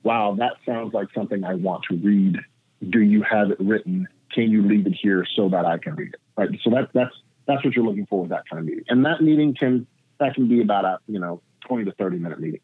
"Wow, 0.03 0.35
that 0.39 0.53
sounds 0.65 0.93
like 0.93 1.09
something 1.13 1.43
I 1.43 1.53
want 1.53 1.83
to 1.89 1.95
read. 1.95 2.39
Do 2.89 2.99
you 2.99 3.21
have 3.21 3.51
it 3.51 3.59
written? 3.59 4.07
Can 4.33 4.51
you 4.51 4.67
leave 4.67 4.85
it 4.87 4.93
here 5.01 5.25
so 5.35 5.49
that 5.49 5.65
I 5.65 5.77
can 5.77 5.95
read 5.95 6.13
it?" 6.13 6.19
Right. 6.35 6.49
So 6.63 6.69
that 6.71 6.89
that's 6.93 7.15
that's 7.47 7.63
what 7.63 7.75
you're 7.75 7.85
looking 7.85 8.05
for 8.05 8.21
with 8.21 8.29
that 8.29 8.43
kind 8.49 8.59
of 8.59 8.65
meeting. 8.65 8.83
And 8.89 9.05
that 9.05 9.21
meeting 9.21 9.55
can 9.55 9.87
that 10.19 10.35
can 10.35 10.47
be 10.47 10.61
about 10.61 10.85
a 10.85 10.99
you 11.07 11.19
know 11.19 11.41
20 11.67 11.85
to 11.85 11.91
30 11.93 12.17
minute 12.17 12.39
meeting. 12.39 12.61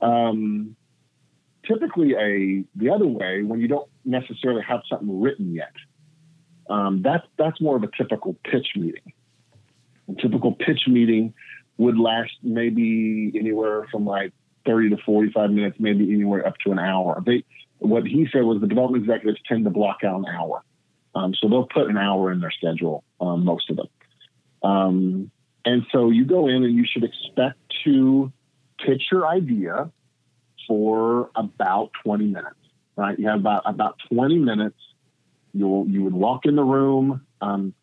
Um, 0.00 0.76
typically 1.66 2.14
a 2.14 2.64
the 2.76 2.90
other 2.90 3.06
way 3.06 3.42
when 3.42 3.60
you 3.60 3.68
don't 3.68 3.88
necessarily 4.04 4.62
have 4.62 4.80
something 4.88 5.20
written 5.20 5.54
yet. 5.54 5.72
Um, 6.68 7.02
that's 7.02 7.26
that's 7.38 7.60
more 7.60 7.76
of 7.76 7.82
a 7.82 7.90
typical 7.96 8.36
pitch 8.44 8.68
meeting. 8.76 9.12
A 10.08 10.14
typical 10.20 10.52
pitch 10.52 10.82
meeting 10.86 11.34
would 11.78 11.98
last 11.98 12.32
maybe 12.42 13.32
anywhere 13.34 13.86
from 13.90 14.06
like 14.06 14.32
30 14.66 14.90
to 14.90 14.96
45 15.04 15.50
minutes, 15.50 15.76
maybe 15.78 16.12
anywhere 16.12 16.46
up 16.46 16.54
to 16.64 16.72
an 16.72 16.78
hour. 16.78 17.22
They 17.24 17.44
what 17.78 18.06
he 18.06 18.26
said 18.32 18.42
was 18.42 18.60
the 18.60 18.66
development 18.66 19.04
executives 19.04 19.38
tend 19.46 19.64
to 19.64 19.70
block 19.70 19.98
out 20.04 20.18
an 20.18 20.26
hour. 20.26 20.62
Um, 21.14 21.34
so 21.34 21.48
they'll 21.48 21.66
put 21.66 21.88
an 21.88 21.96
hour 21.96 22.32
in 22.32 22.40
their 22.40 22.50
schedule, 22.50 23.04
um, 23.20 23.44
most 23.44 23.70
of 23.70 23.76
them. 23.76 23.88
Um, 24.62 25.30
and 25.64 25.86
so 25.92 26.10
you 26.10 26.24
go 26.24 26.48
in 26.48 26.64
and 26.64 26.74
you 26.74 26.84
should 26.90 27.04
expect 27.04 27.58
to 27.84 28.32
pitch 28.84 29.02
your 29.10 29.26
idea 29.26 29.90
for 30.66 31.30
about 31.34 31.90
20 32.04 32.26
minutes, 32.26 32.56
right? 32.96 33.18
You 33.18 33.28
have 33.28 33.40
about, 33.40 33.62
about 33.66 33.96
20 34.10 34.38
minutes. 34.38 34.78
You'll, 35.52 35.86
you 35.88 36.04
would 36.04 36.14
walk 36.14 36.44
in 36.44 36.56
the 36.56 36.64
room. 36.64 37.22
Um, 37.40 37.74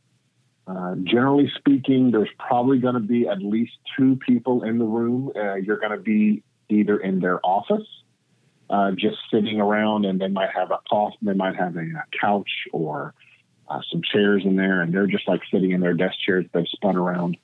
uh, 0.65 0.95
generally 1.03 1.51
speaking, 1.57 2.11
there's 2.11 2.29
probably 2.37 2.79
going 2.79 2.93
to 2.93 2.99
be 2.99 3.27
at 3.27 3.39
least 3.39 3.73
two 3.97 4.17
people 4.25 4.63
in 4.63 4.77
the 4.77 4.85
room. 4.85 5.31
Uh, 5.35 5.55
you're 5.55 5.79
going 5.79 5.91
to 5.91 6.03
be 6.03 6.43
either 6.69 6.97
in 6.97 7.19
their 7.19 7.39
office, 7.45 7.87
uh, 8.69 8.91
just 8.91 9.17
sitting 9.31 9.59
around, 9.59 10.05
and 10.05 10.19
they 10.19 10.27
might 10.27 10.49
have 10.55 10.71
a 10.71 10.79
cough, 10.89 11.13
they 11.21 11.33
might 11.33 11.55
have 11.55 11.75
a, 11.75 11.81
a 11.81 12.05
couch 12.19 12.49
or 12.71 13.13
uh, 13.69 13.81
some 13.91 14.01
chairs 14.01 14.43
in 14.45 14.55
there, 14.55 14.81
and 14.81 14.93
they're 14.93 15.07
just 15.07 15.27
like 15.27 15.41
sitting 15.51 15.71
in 15.71 15.81
their 15.81 15.93
desk 15.93 16.15
chairs 16.25 16.45
they've 16.53 16.67
spun 16.67 16.95
around. 16.95 17.37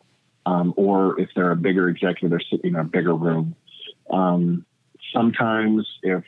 Um, 0.46 0.74
or 0.78 1.20
if 1.20 1.30
they're 1.36 1.52
a 1.52 1.56
bigger 1.56 1.90
executive, 1.90 2.32
they're 2.32 2.42
sitting 2.50 2.74
in 2.74 2.80
a 2.80 2.84
bigger 2.84 3.14
room. 3.14 3.56
Um, 4.10 4.66
sometimes 5.14 5.88
if 6.02 6.24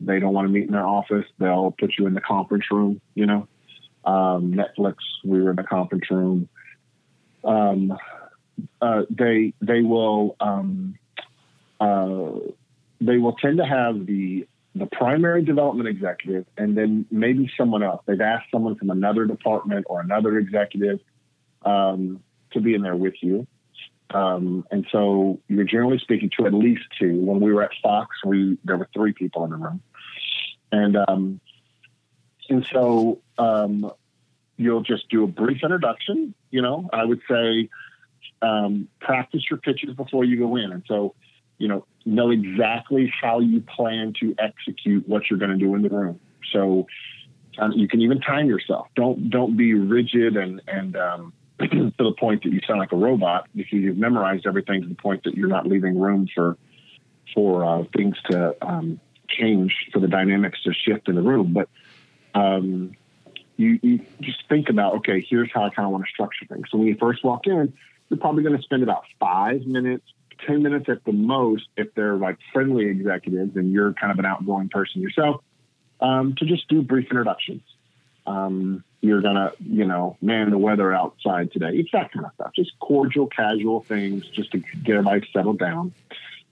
they 0.00 0.20
don't 0.20 0.34
want 0.34 0.46
to 0.46 0.52
meet 0.52 0.66
in 0.66 0.72
their 0.72 0.86
office, 0.86 1.24
they'll 1.38 1.74
put 1.78 1.94
you 1.98 2.06
in 2.06 2.14
the 2.14 2.20
conference 2.20 2.64
room. 2.70 3.00
You 3.14 3.26
know, 3.26 3.48
um, 4.04 4.54
Netflix, 4.54 4.96
we 5.24 5.42
were 5.42 5.50
in 5.50 5.56
the 5.56 5.64
conference 5.64 6.10
room. 6.10 6.48
Um, 7.42 7.96
uh, 8.80 9.02
they 9.10 9.52
they 9.60 9.82
will 9.82 10.36
um, 10.40 10.96
uh, 10.98 11.03
they 11.80 13.18
will 13.18 13.34
tend 13.34 13.58
to 13.58 13.66
have 13.66 14.06
the 14.06 14.46
the 14.74 14.86
primary 14.86 15.42
development 15.44 15.88
executive 15.88 16.46
and 16.56 16.76
then 16.76 17.06
maybe 17.10 17.50
someone 17.56 17.82
else. 17.82 18.02
They've 18.06 18.20
asked 18.20 18.46
someone 18.50 18.74
from 18.74 18.90
another 18.90 19.24
department 19.24 19.86
or 19.88 20.00
another 20.00 20.36
executive 20.38 20.98
um, 21.64 22.22
to 22.52 22.60
be 22.60 22.74
in 22.74 22.82
there 22.82 22.96
with 22.96 23.14
you. 23.22 23.46
Um, 24.10 24.66
and 24.70 24.86
so 24.90 25.40
you're 25.48 25.64
generally 25.64 25.98
speaking 25.98 26.30
to 26.38 26.46
at 26.46 26.54
least 26.54 26.82
two. 26.98 27.20
When 27.20 27.40
we 27.40 27.52
were 27.52 27.62
at 27.62 27.70
Fox, 27.82 28.16
we 28.24 28.58
there 28.64 28.76
were 28.76 28.88
three 28.92 29.12
people 29.12 29.44
in 29.44 29.50
the 29.50 29.56
room, 29.56 29.82
and 30.70 30.96
um, 31.08 31.40
and 32.48 32.66
so 32.72 33.20
um, 33.38 33.90
you'll 34.56 34.82
just 34.82 35.08
do 35.08 35.24
a 35.24 35.26
brief 35.26 35.62
introduction. 35.64 36.34
You 36.50 36.62
know, 36.62 36.88
I 36.92 37.04
would 37.04 37.22
say 37.28 37.70
um, 38.42 38.88
practice 39.00 39.42
your 39.50 39.58
pitches 39.58 39.94
before 39.94 40.24
you 40.24 40.38
go 40.38 40.56
in, 40.56 40.70
and 40.70 40.84
so 40.86 41.14
you 41.58 41.68
know 41.68 41.86
know 42.04 42.30
exactly 42.30 43.12
how 43.20 43.40
you 43.40 43.60
plan 43.60 44.12
to 44.20 44.34
execute 44.38 45.08
what 45.08 45.30
you're 45.30 45.38
going 45.38 45.50
to 45.50 45.56
do 45.56 45.74
in 45.74 45.82
the 45.82 45.88
room. 45.88 46.20
So 46.52 46.86
um, 47.58 47.72
you 47.72 47.88
can 47.88 48.00
even 48.02 48.20
time 48.20 48.46
yourself. 48.46 48.88
Don't 48.94 49.30
don't 49.30 49.56
be 49.56 49.74
rigid 49.74 50.36
and 50.36 50.60
and 50.66 50.96
um, 50.96 51.32
to 51.60 51.92
the 51.98 52.14
point 52.18 52.42
that 52.44 52.52
you 52.52 52.60
sound 52.66 52.80
like 52.80 52.92
a 52.92 52.96
robot 52.96 53.48
because 53.54 53.72
you've 53.72 53.96
memorized 53.96 54.46
everything 54.46 54.82
to 54.82 54.88
the 54.88 54.94
point 54.94 55.24
that 55.24 55.34
you're 55.34 55.48
not 55.48 55.66
leaving 55.66 55.98
room 55.98 56.28
for 56.34 56.56
for 57.34 57.64
uh, 57.64 57.84
things 57.96 58.16
to 58.30 58.56
um, 58.66 59.00
change, 59.28 59.74
for 59.92 59.98
the 59.98 60.08
dynamics 60.08 60.62
to 60.62 60.72
shift 60.72 61.08
in 61.08 61.14
the 61.14 61.22
room. 61.22 61.52
But 61.52 61.68
um, 62.34 62.92
you, 63.56 63.78
you, 63.82 64.00
just 64.20 64.48
think 64.48 64.68
about, 64.68 64.96
okay, 64.96 65.24
here's 65.28 65.50
how 65.52 65.64
I 65.64 65.70
kind 65.70 65.86
of 65.86 65.92
want 65.92 66.04
to 66.04 66.10
structure 66.10 66.46
things. 66.46 66.66
So 66.70 66.78
when 66.78 66.88
you 66.88 66.96
first 66.98 67.24
walk 67.24 67.46
in, 67.46 67.72
you're 68.08 68.18
probably 68.18 68.42
going 68.42 68.56
to 68.56 68.62
spend 68.62 68.82
about 68.82 69.04
five 69.18 69.62
minutes, 69.66 70.04
10 70.46 70.62
minutes 70.62 70.88
at 70.88 71.04
the 71.04 71.12
most, 71.12 71.68
if 71.76 71.94
they're 71.94 72.16
like 72.16 72.38
friendly 72.52 72.86
executives 72.86 73.56
and 73.56 73.72
you're 73.72 73.92
kind 73.92 74.12
of 74.12 74.18
an 74.18 74.26
outgoing 74.26 74.68
person 74.68 75.02
yourself, 75.02 75.42
um, 76.00 76.34
to 76.36 76.44
just 76.44 76.68
do 76.68 76.82
brief 76.82 77.10
introductions. 77.10 77.62
Um, 78.26 78.84
you're 79.00 79.20
gonna, 79.20 79.52
you 79.60 79.84
know, 79.84 80.16
man, 80.22 80.50
the 80.50 80.58
weather 80.58 80.92
outside 80.92 81.52
today. 81.52 81.70
It's 81.74 81.92
that 81.92 82.12
kind 82.12 82.24
of 82.24 82.32
stuff. 82.34 82.52
Just 82.54 82.78
cordial, 82.78 83.26
casual 83.26 83.80
things, 83.80 84.26
just 84.28 84.52
to 84.52 84.58
get 84.58 84.96
everybody 84.96 85.28
settled 85.32 85.58
down. 85.58 85.92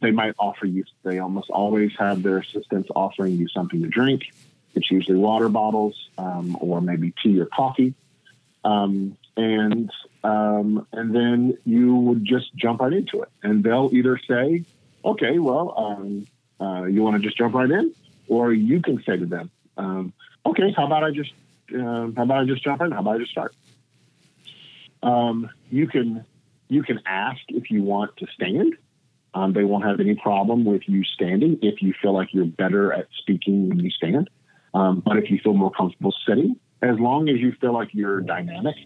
They 0.00 0.10
might 0.10 0.34
offer 0.38 0.66
you. 0.66 0.84
They 1.02 1.18
almost 1.18 1.48
always 1.48 1.92
have 1.98 2.22
their 2.22 2.38
assistants 2.38 2.90
offering 2.94 3.36
you 3.36 3.48
something 3.48 3.80
to 3.82 3.88
drink. 3.88 4.32
It's 4.74 4.90
usually 4.90 5.16
water 5.16 5.48
bottles 5.48 6.08
um, 6.18 6.58
or 6.60 6.80
maybe 6.80 7.14
tea 7.22 7.40
or 7.40 7.46
coffee, 7.46 7.94
um, 8.64 9.16
and 9.36 9.90
um, 10.24 10.86
and 10.92 11.14
then 11.14 11.58
you 11.64 11.94
would 11.96 12.24
just 12.24 12.54
jump 12.54 12.80
right 12.80 12.92
into 12.92 13.22
it. 13.22 13.28
And 13.42 13.64
they'll 13.64 13.90
either 13.92 14.18
say, 14.28 14.64
"Okay, 15.04 15.38
well, 15.38 15.74
um, 15.76 16.26
Uh, 16.62 16.84
you 16.84 17.02
want 17.02 17.16
to 17.20 17.22
just 17.28 17.36
jump 17.36 17.54
right 17.54 17.70
in, 17.70 17.92
or 18.28 18.52
you 18.52 18.80
can 18.80 19.02
say 19.02 19.16
to 19.16 19.26
them, 19.26 19.50
um, 19.76 20.12
"Okay, 20.46 20.70
how 20.76 20.86
about 20.86 21.02
I 21.02 21.10
just 21.10 21.32
um, 21.74 22.14
how 22.16 22.22
about 22.22 22.38
I 22.42 22.44
just 22.44 22.62
jump 22.62 22.80
in? 22.82 22.92
How 22.92 23.00
about 23.00 23.16
I 23.16 23.18
just 23.18 23.32
start?" 23.32 23.52
Um, 25.02 25.50
you 25.70 25.88
can 25.88 26.24
you 26.68 26.84
can 26.84 27.00
ask 27.04 27.40
if 27.48 27.70
you 27.72 27.82
want 27.82 28.16
to 28.18 28.26
stand. 28.36 28.76
Um, 29.34 29.54
they 29.54 29.64
won't 29.64 29.84
have 29.84 29.98
any 29.98 30.14
problem 30.14 30.64
with 30.64 30.82
you 30.86 31.02
standing 31.02 31.58
if 31.62 31.82
you 31.82 31.94
feel 32.00 32.14
like 32.14 32.32
you're 32.32 32.44
better 32.44 32.92
at 32.92 33.08
speaking 33.22 33.68
when 33.68 33.80
you 33.80 33.90
stand. 33.90 34.30
But 34.72 35.16
if 35.16 35.30
you 35.30 35.38
feel 35.42 35.54
more 35.54 35.72
comfortable 35.72 36.14
sitting, 36.26 36.56
as 36.80 36.98
long 36.98 37.28
as 37.28 37.38
you 37.40 37.52
feel 37.60 37.72
like 37.72 37.90
you're 37.92 38.20
dynamic 38.20 38.76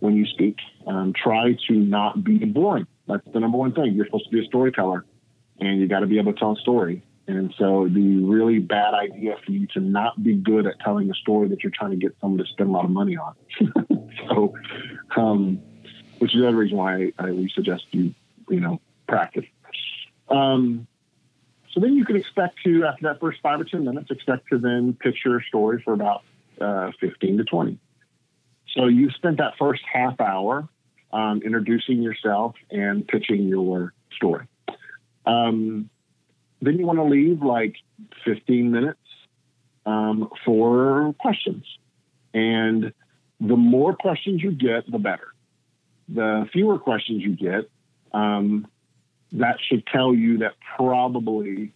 when 0.00 0.16
you 0.16 0.26
speak, 0.26 0.56
um, 0.86 1.12
try 1.12 1.56
to 1.68 1.74
not 1.74 2.22
be 2.24 2.38
boring. 2.38 2.86
That's 3.06 3.22
the 3.32 3.40
number 3.40 3.58
one 3.58 3.72
thing. 3.72 3.94
You're 3.94 4.06
supposed 4.06 4.26
to 4.26 4.30
be 4.30 4.40
a 4.40 4.46
storyteller, 4.46 5.04
and 5.60 5.80
you 5.80 5.86
got 5.86 6.00
to 6.00 6.06
be 6.06 6.18
able 6.18 6.32
to 6.32 6.38
tell 6.38 6.52
a 6.52 6.60
story. 6.60 7.02
And 7.26 7.54
so, 7.58 7.82
it'd 7.82 7.94
the 7.94 8.24
really 8.24 8.58
bad 8.58 8.94
idea 8.94 9.36
for 9.44 9.52
you 9.52 9.66
to 9.74 9.80
not 9.80 10.20
be 10.22 10.34
good 10.34 10.66
at 10.66 10.80
telling 10.80 11.10
a 11.10 11.14
story 11.14 11.48
that 11.48 11.62
you're 11.62 11.72
trying 11.72 11.90
to 11.90 11.96
get 11.96 12.16
someone 12.20 12.38
to 12.38 12.46
spend 12.46 12.70
a 12.70 12.72
lot 12.72 12.84
of 12.84 12.90
money 12.90 13.16
on. 13.16 13.34
so, 14.28 14.54
um, 15.16 15.60
which 16.18 16.34
is 16.34 16.40
the 16.40 16.48
other 16.48 16.56
reason 16.56 16.76
why 16.76 16.94
I, 16.94 17.12
I 17.18 17.30
we 17.30 17.50
suggest 17.54 17.84
you, 17.92 18.14
you 18.48 18.60
know, 18.60 18.80
practice. 19.06 19.44
Um, 20.28 20.86
so 21.72 21.80
then 21.80 21.94
you 21.94 22.04
can 22.04 22.16
expect 22.16 22.58
to, 22.64 22.84
after 22.84 23.02
that 23.04 23.20
first 23.20 23.40
five 23.42 23.60
or 23.60 23.64
10 23.64 23.84
minutes, 23.84 24.10
expect 24.10 24.48
to 24.50 24.58
then 24.58 24.96
pitch 24.98 25.18
your 25.24 25.40
story 25.42 25.80
for 25.84 25.92
about 25.92 26.22
uh, 26.60 26.90
15 27.00 27.38
to 27.38 27.44
20. 27.44 27.78
So 28.76 28.86
you 28.86 29.10
spent 29.10 29.38
that 29.38 29.54
first 29.58 29.82
half 29.90 30.20
hour 30.20 30.68
um, 31.12 31.42
introducing 31.44 32.02
yourself 32.02 32.54
and 32.70 33.06
pitching 33.06 33.48
your 33.48 33.92
story. 34.14 34.46
Um, 35.26 35.90
then 36.62 36.78
you 36.78 36.86
want 36.86 36.98
to 36.98 37.04
leave 37.04 37.42
like 37.42 37.76
15 38.24 38.70
minutes 38.70 38.98
um, 39.86 40.28
for 40.44 41.14
questions. 41.18 41.64
And 42.32 42.92
the 43.40 43.56
more 43.56 43.96
questions 43.96 44.42
you 44.42 44.52
get, 44.52 44.90
the 44.90 44.98
better. 44.98 45.34
The 46.08 46.46
fewer 46.52 46.78
questions 46.78 47.22
you 47.22 47.36
get, 47.36 47.70
um, 48.12 48.66
that 49.32 49.56
should 49.68 49.86
tell 49.86 50.14
you 50.14 50.38
that 50.38 50.54
probably 50.76 51.72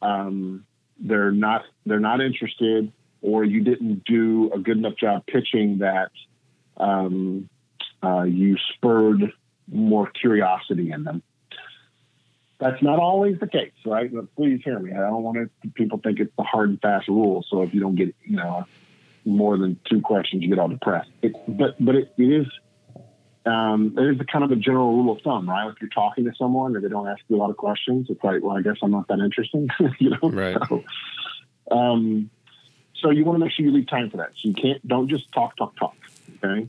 um, 0.00 0.64
they're 0.98 1.32
not 1.32 1.62
they're 1.84 2.00
not 2.00 2.20
interested, 2.20 2.92
or 3.22 3.44
you 3.44 3.62
didn't 3.62 4.04
do 4.04 4.50
a 4.54 4.58
good 4.58 4.76
enough 4.76 4.96
job 4.96 5.26
pitching 5.26 5.78
that 5.78 6.10
um, 6.76 7.48
uh, 8.02 8.22
you 8.22 8.56
spurred 8.74 9.32
more 9.70 10.10
curiosity 10.10 10.90
in 10.92 11.04
them. 11.04 11.22
That's 12.58 12.82
not 12.82 13.00
always 13.00 13.40
the 13.40 13.48
case, 13.48 13.72
right? 13.84 14.12
But 14.12 14.34
please 14.36 14.60
hear 14.64 14.78
me. 14.78 14.92
I 14.92 14.98
don't 14.98 15.22
want 15.22 15.36
to, 15.38 15.68
people 15.70 15.98
think 16.02 16.20
it's 16.20 16.32
the 16.36 16.44
hard 16.44 16.70
and 16.70 16.80
fast 16.80 17.08
rule. 17.08 17.44
So 17.50 17.62
if 17.62 17.74
you 17.74 17.80
don't 17.80 17.96
get, 17.96 18.14
you 18.24 18.36
know, 18.36 18.66
more 19.24 19.56
than 19.56 19.78
two 19.88 20.00
questions, 20.00 20.42
you 20.42 20.48
get 20.48 20.58
all 20.58 20.68
depressed. 20.68 21.10
It, 21.22 21.32
but 21.48 21.74
but 21.84 21.94
it, 21.94 22.12
it 22.18 22.24
is 22.24 22.46
um, 23.44 23.94
it 23.98 24.02
is 24.02 24.26
kind 24.30 24.44
of 24.44 24.52
a 24.52 24.56
general 24.56 24.96
rule 24.96 25.16
of 25.16 25.22
thumb, 25.22 25.48
right? 25.48 25.68
If 25.68 25.76
you're 25.80 25.90
talking 25.90 26.24
to 26.24 26.32
someone 26.38 26.76
and 26.76 26.84
they 26.84 26.88
don't 26.88 27.08
ask 27.08 27.20
you 27.28 27.36
a 27.36 27.38
lot 27.38 27.50
of 27.50 27.56
questions, 27.56 28.06
it's 28.08 28.22
like, 28.22 28.42
well, 28.42 28.56
I 28.56 28.62
guess 28.62 28.76
I'm 28.82 28.92
not 28.92 29.08
that 29.08 29.18
interesting, 29.18 29.68
you 29.98 30.10
know. 30.10 30.30
Right. 30.30 30.56
So, 30.68 30.84
um, 31.70 32.30
so 33.00 33.10
you 33.10 33.24
want 33.24 33.36
to 33.36 33.44
make 33.44 33.52
sure 33.52 33.64
you 33.64 33.72
leave 33.72 33.88
time 33.88 34.10
for 34.10 34.18
that. 34.18 34.30
So 34.36 34.48
you 34.48 34.54
can't 34.54 34.86
don't 34.86 35.08
just 35.08 35.30
talk, 35.32 35.56
talk, 35.56 35.76
talk. 35.76 35.96
Okay. 36.44 36.68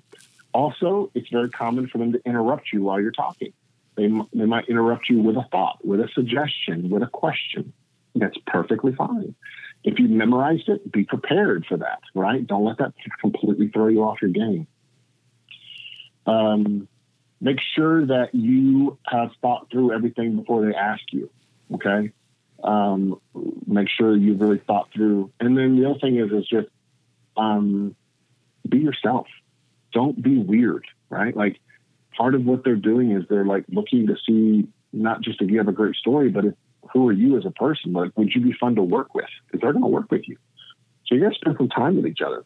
Also, 0.53 1.11
it's 1.15 1.29
very 1.29 1.49
common 1.49 1.87
for 1.87 1.97
them 1.97 2.13
to 2.13 2.21
interrupt 2.25 2.71
you 2.71 2.83
while 2.83 3.01
you're 3.01 3.11
talking. 3.11 3.53
They 3.95 4.09
they 4.33 4.45
might 4.45 4.69
interrupt 4.69 5.09
you 5.09 5.21
with 5.21 5.35
a 5.37 5.45
thought, 5.51 5.85
with 5.85 5.99
a 5.99 6.07
suggestion, 6.13 6.89
with 6.89 7.03
a 7.03 7.07
question. 7.07 7.73
That's 8.15 8.37
perfectly 8.45 8.93
fine. 8.93 9.35
If 9.83 9.99
you 9.99 10.07
memorized 10.07 10.69
it, 10.69 10.91
be 10.91 11.03
prepared 11.03 11.65
for 11.65 11.77
that. 11.77 11.99
Right. 12.13 12.45
Don't 12.45 12.63
let 12.63 12.77
that 12.77 12.93
completely 13.19 13.69
throw 13.69 13.87
you 13.87 14.03
off 14.03 14.21
your 14.21 14.31
game. 14.31 14.67
Um, 16.25 16.87
make 17.41 17.57
sure 17.75 18.05
that 18.05 18.33
you 18.33 18.97
have 19.05 19.31
thought 19.41 19.69
through 19.71 19.93
everything 19.93 20.37
before 20.37 20.65
they 20.65 20.73
ask 20.73 21.01
you. 21.11 21.29
Okay. 21.73 22.11
Um, 22.63 23.19
make 23.67 23.89
sure 23.89 24.15
you've 24.15 24.39
really 24.39 24.59
thought 24.59 24.89
through. 24.93 25.31
And 25.39 25.57
then 25.57 25.75
the 25.75 25.89
other 25.89 25.99
thing 25.99 26.17
is, 26.17 26.31
is 26.31 26.47
just 26.47 26.69
um, 27.35 27.95
be 28.67 28.77
yourself. 28.77 29.27
Don't 29.93 30.21
be 30.21 30.37
weird, 30.37 30.85
right? 31.09 31.35
Like 31.35 31.59
part 32.17 32.35
of 32.35 32.45
what 32.45 32.63
they're 32.63 32.75
doing 32.75 33.11
is 33.11 33.23
they're 33.29 33.45
like 33.45 33.65
looking 33.69 34.07
to 34.07 34.15
see 34.25 34.67
not 34.91 35.21
just 35.21 35.41
if 35.41 35.49
you 35.49 35.57
have 35.57 35.67
a 35.67 35.73
great 35.73 35.95
story, 35.95 36.29
but 36.29 36.45
if, 36.45 36.53
who 36.91 37.07
are 37.07 37.13
you 37.13 37.37
as 37.37 37.45
a 37.45 37.51
person? 37.51 37.93
Like, 37.93 38.11
would 38.17 38.33
you 38.33 38.41
be 38.41 38.53
fun 38.53 38.75
to 38.75 38.83
work 38.83 39.15
with? 39.15 39.25
Because 39.45 39.61
they're 39.61 39.71
going 39.71 39.83
to 39.83 39.89
work 39.89 40.11
with 40.11 40.27
you. 40.27 40.37
So 41.05 41.15
you 41.15 41.21
got 41.21 41.29
to 41.29 41.35
spend 41.35 41.57
some 41.57 41.69
time 41.69 41.95
with 41.95 42.05
each 42.05 42.21
other. 42.21 42.45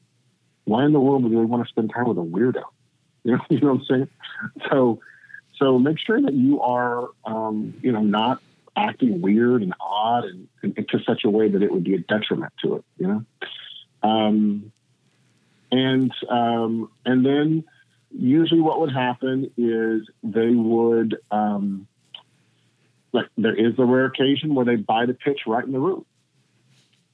Why 0.66 0.86
in 0.86 0.94
the 0.94 1.00
world 1.00 1.24
would 1.24 1.32
they 1.32 1.38
want 1.38 1.66
to 1.66 1.70
spend 1.70 1.92
time 1.94 2.08
with 2.08 2.18
a 2.18 2.22
weirdo? 2.22 2.64
You 3.24 3.34
know, 3.34 3.42
you 3.50 3.60
know 3.60 3.74
what 3.74 3.82
I'm 3.82 3.86
saying? 3.90 4.10
So, 4.70 5.02
so 5.58 5.78
make 5.78 6.00
sure 6.00 6.22
that 6.22 6.34
you 6.34 6.62
are, 6.62 7.10
um, 7.26 7.74
you 7.82 7.92
know, 7.92 8.00
not 8.00 8.42
acting 8.78 9.20
weird 9.22 9.64
and 9.64 9.74
odd 9.82 10.24
and, 10.24 10.48
and, 10.64 10.88
to 10.88 11.00
such 11.06 11.26
a 11.26 11.30
way 11.30 11.50
that 11.50 11.62
it 11.62 11.70
would 11.70 11.84
be 11.84 11.96
a 11.96 12.00
detriment 12.00 12.54
to 12.64 12.76
it. 12.76 12.86
You 12.98 13.08
know, 13.08 14.10
um, 14.10 14.72
and 15.72 16.12
um, 16.30 16.90
and 17.06 17.26
then 17.26 17.64
usually 18.12 18.62
what 18.62 18.80
would 18.80 18.94
happen 18.94 19.52
is 19.58 20.10
they 20.24 20.50
would 20.50 21.18
um, 21.32 21.88
like 23.12 23.28
there 23.38 23.56
is 23.56 23.74
a 23.78 23.86
rare 23.86 24.06
occasion 24.06 24.56
where 24.56 24.66
they 24.66 24.76
buy 24.76 25.06
the 25.06 25.14
pitch 25.14 25.42
right 25.48 25.64
in 25.64 25.72
the 25.72 25.80
room. 25.80 26.06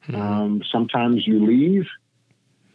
Mm-hmm. 0.07 0.21
Um, 0.21 0.63
sometimes 0.71 1.25
you 1.25 1.45
leave 1.45 1.85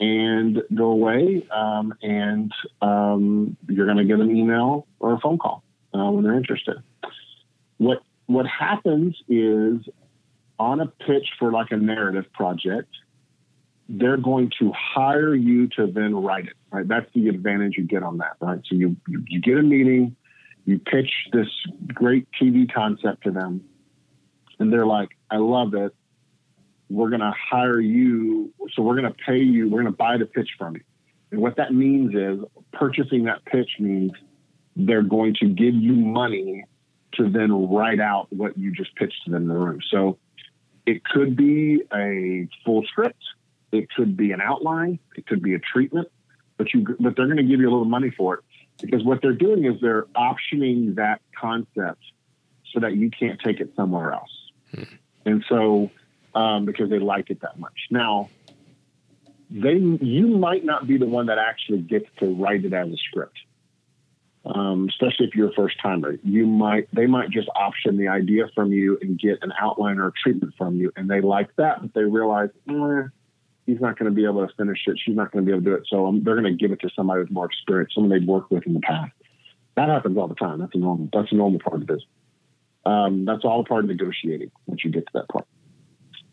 and 0.00 0.62
go 0.74 0.86
away, 0.86 1.46
um, 1.50 1.92
and 2.02 2.52
um, 2.80 3.56
you're 3.68 3.86
going 3.86 3.98
to 3.98 4.04
get 4.04 4.20
an 4.20 4.34
email 4.34 4.86
or 5.00 5.14
a 5.14 5.18
phone 5.18 5.38
call 5.38 5.62
uh, 5.94 6.10
when 6.10 6.24
they're 6.24 6.36
interested. 6.36 6.76
What 7.78 8.02
what 8.26 8.46
happens 8.46 9.16
is 9.28 9.78
on 10.58 10.80
a 10.80 10.86
pitch 10.86 11.28
for 11.38 11.52
like 11.52 11.70
a 11.70 11.76
narrative 11.76 12.32
project, 12.32 12.90
they're 13.88 14.16
going 14.16 14.50
to 14.58 14.72
hire 14.72 15.34
you 15.34 15.68
to 15.68 15.86
then 15.86 16.14
write 16.14 16.46
it. 16.46 16.54
Right, 16.70 16.86
that's 16.86 17.06
the 17.14 17.28
advantage 17.28 17.74
you 17.76 17.84
get 17.84 18.02
on 18.02 18.18
that. 18.18 18.36
Right, 18.40 18.60
so 18.64 18.74
you 18.74 18.96
you, 19.06 19.40
get 19.40 19.58
a 19.58 19.62
meeting, 19.62 20.16
you 20.66 20.78
pitch 20.78 21.10
this 21.32 21.48
great 21.88 22.26
TV 22.40 22.72
concept 22.72 23.24
to 23.24 23.30
them, 23.30 23.62
and 24.58 24.72
they're 24.72 24.86
like, 24.86 25.10
"I 25.30 25.36
love 25.36 25.74
it 25.74 25.94
we're 26.90 27.10
going 27.10 27.20
to 27.20 27.32
hire 27.50 27.80
you. 27.80 28.52
So 28.74 28.82
we're 28.82 28.98
going 29.00 29.12
to 29.12 29.18
pay 29.26 29.38
you. 29.38 29.68
We're 29.68 29.82
going 29.82 29.92
to 29.92 29.96
buy 29.96 30.16
the 30.16 30.26
pitch 30.26 30.50
from 30.58 30.74
you. 30.74 30.82
And 31.30 31.40
what 31.40 31.56
that 31.56 31.74
means 31.74 32.14
is 32.14 32.44
purchasing 32.72 33.24
that 33.24 33.44
pitch 33.44 33.70
means 33.78 34.12
they're 34.76 35.02
going 35.02 35.34
to 35.40 35.48
give 35.48 35.74
you 35.74 35.92
money 35.92 36.64
to 37.14 37.28
then 37.28 37.70
write 37.70 38.00
out 38.00 38.32
what 38.32 38.56
you 38.56 38.72
just 38.72 38.94
pitched 38.96 39.24
to 39.24 39.30
them 39.30 39.42
in 39.42 39.48
the 39.48 39.54
room. 39.54 39.80
So 39.90 40.18
it 40.86 41.04
could 41.04 41.36
be 41.36 41.82
a 41.92 42.48
full 42.64 42.84
script. 42.84 43.22
It 43.72 43.90
could 43.90 44.16
be 44.16 44.32
an 44.32 44.40
outline. 44.40 44.98
It 45.16 45.26
could 45.26 45.42
be 45.42 45.54
a 45.54 45.58
treatment, 45.58 46.08
but 46.56 46.72
you, 46.72 46.86
but 46.98 47.16
they're 47.16 47.26
going 47.26 47.36
to 47.36 47.42
give 47.42 47.60
you 47.60 47.68
a 47.68 47.72
little 47.72 47.84
money 47.84 48.10
for 48.10 48.34
it 48.34 48.44
because 48.80 49.04
what 49.04 49.20
they're 49.22 49.32
doing 49.32 49.64
is 49.64 49.80
they're 49.80 50.06
optioning 50.16 50.94
that 50.96 51.20
concept 51.38 52.02
so 52.72 52.80
that 52.80 52.96
you 52.96 53.10
can't 53.10 53.40
take 53.40 53.60
it 53.60 53.72
somewhere 53.76 54.12
else. 54.12 54.30
Hmm. 54.74 54.82
And 55.24 55.44
so 55.48 55.90
um, 56.34 56.64
because 56.64 56.90
they 56.90 56.98
like 56.98 57.30
it 57.30 57.40
that 57.40 57.58
much. 57.58 57.76
Now, 57.90 58.30
they 59.50 59.74
you 59.74 60.26
might 60.26 60.64
not 60.64 60.86
be 60.86 60.98
the 60.98 61.06
one 61.06 61.26
that 61.26 61.38
actually 61.38 61.78
gets 61.78 62.06
to 62.20 62.26
write 62.26 62.64
it 62.64 62.72
as 62.72 62.88
a 62.88 62.96
script, 62.96 63.38
um, 64.44 64.88
especially 64.90 65.26
if 65.26 65.34
you're 65.34 65.48
a 65.48 65.54
first 65.54 65.76
timer. 65.80 66.16
You 66.22 66.46
might 66.46 66.88
they 66.94 67.06
might 67.06 67.30
just 67.30 67.48
option 67.56 67.96
the 67.96 68.08
idea 68.08 68.48
from 68.54 68.72
you 68.72 68.98
and 69.00 69.18
get 69.18 69.38
an 69.42 69.52
outline 69.58 69.98
or 69.98 70.08
a 70.08 70.12
treatment 70.12 70.54
from 70.58 70.76
you, 70.76 70.92
and 70.96 71.08
they 71.08 71.20
like 71.20 71.54
that, 71.56 71.80
but 71.80 71.94
they 71.94 72.04
realize. 72.04 72.50
Eh, 72.68 73.08
he's 73.68 73.80
not 73.82 73.98
going 73.98 74.10
to 74.10 74.16
be 74.16 74.24
able 74.24 74.46
to 74.46 74.52
finish 74.54 74.78
it. 74.86 74.98
She's 75.04 75.14
not 75.14 75.30
going 75.30 75.44
to 75.44 75.46
be 75.46 75.52
able 75.52 75.62
to 75.62 75.70
do 75.70 75.74
it. 75.74 75.86
So 75.88 76.06
um, 76.06 76.24
they're 76.24 76.40
going 76.40 76.56
to 76.56 76.58
give 76.58 76.72
it 76.72 76.80
to 76.80 76.90
somebody 76.96 77.20
with 77.20 77.30
more 77.30 77.44
experience, 77.44 77.92
someone 77.94 78.10
they've 78.10 78.26
worked 78.26 78.50
with 78.50 78.66
in 78.66 78.72
the 78.72 78.80
past. 78.80 79.12
That 79.76 79.90
happens 79.90 80.16
all 80.16 80.26
the 80.26 80.34
time. 80.34 80.58
That's 80.58 80.74
a 80.74 80.78
normal. 80.78 81.10
That's 81.12 81.30
a 81.30 81.34
normal 81.34 81.60
part 81.60 81.82
of 81.82 81.86
this. 81.86 82.00
Um, 82.86 83.26
that's 83.26 83.44
all 83.44 83.64
part 83.64 83.84
of 83.84 83.90
negotiating 83.90 84.50
once 84.66 84.82
you 84.82 84.90
get 84.90 85.04
to 85.06 85.12
that 85.14 85.28
point. 85.28 85.46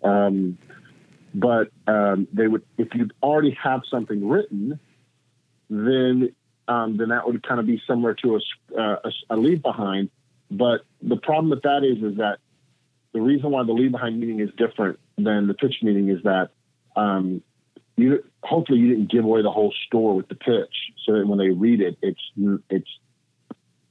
Um, 0.02 0.58
but 1.34 1.68
um, 1.88 2.30
they 2.32 2.48
would, 2.48 2.64
if 2.78 2.88
you 2.96 3.10
already 3.22 3.58
have 3.62 3.82
something 3.92 4.28
written, 4.28 4.80
then 5.70 6.34
um, 6.70 6.96
then 6.98 7.10
that 7.10 7.28
would 7.28 7.46
kind 7.46 7.60
of 7.60 7.68
be 7.68 7.82
similar 7.86 8.14
to 8.16 8.38
a, 8.38 8.80
uh, 8.80 8.96
a, 9.04 9.36
a, 9.36 9.36
leave 9.36 9.62
behind. 9.62 10.10
But 10.50 10.82
the 11.02 11.18
problem 11.18 11.50
with 11.50 11.64
that 11.64 11.84
is, 11.84 12.02
is 12.02 12.18
that 12.18 12.38
the 13.14 13.22
reason 13.22 13.52
why 13.52 13.64
the 13.64 13.74
leave 13.74 13.92
behind 13.92 14.20
meeting 14.20 14.40
is 14.40 14.50
different 14.58 15.00
than 15.18 15.48
the 15.48 15.54
pitch 15.54 15.76
meeting 15.84 16.10
is 16.10 16.24
that 16.24 16.50
um, 16.96 17.41
you 17.98 18.24
hopefully 18.43 18.80
you 18.80 18.89
didn't 18.89 19.12
give 19.12 19.24
away 19.24 19.41
the 19.41 19.52
whole 19.52 19.74
store 19.88 20.16
with 20.16 20.28
the 20.28 20.36
pitch, 20.36 20.74
so 21.06 21.14
that 21.14 21.28
when 21.28 21.38
they 21.38 21.50
read 21.50 21.82
it, 21.82 21.98
it's 22.02 22.22
it's 22.70 22.89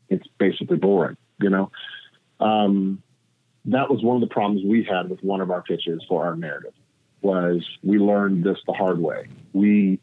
it's 0.09 0.27
basically 0.39 0.77
boring, 0.77 1.17
you 1.41 1.51
know. 1.51 1.71
Um, 2.41 3.03
that 3.67 3.91
was 3.91 4.03
one 4.03 4.17
of 4.17 4.21
the 4.21 4.33
problems 4.33 4.63
we 4.65 4.85
had 4.85 5.09
with 5.09 5.23
one 5.23 5.41
of 5.41 5.51
our 5.51 5.63
pitches 5.63 6.03
for 6.09 6.27
our 6.27 6.37
narrative 6.37 6.75
was 7.23 7.67
we 7.83 7.99
learned 7.99 8.45
this 8.45 8.59
the 8.67 8.75
hard 8.75 8.99
way. 8.99 9.27
We 9.55 10.01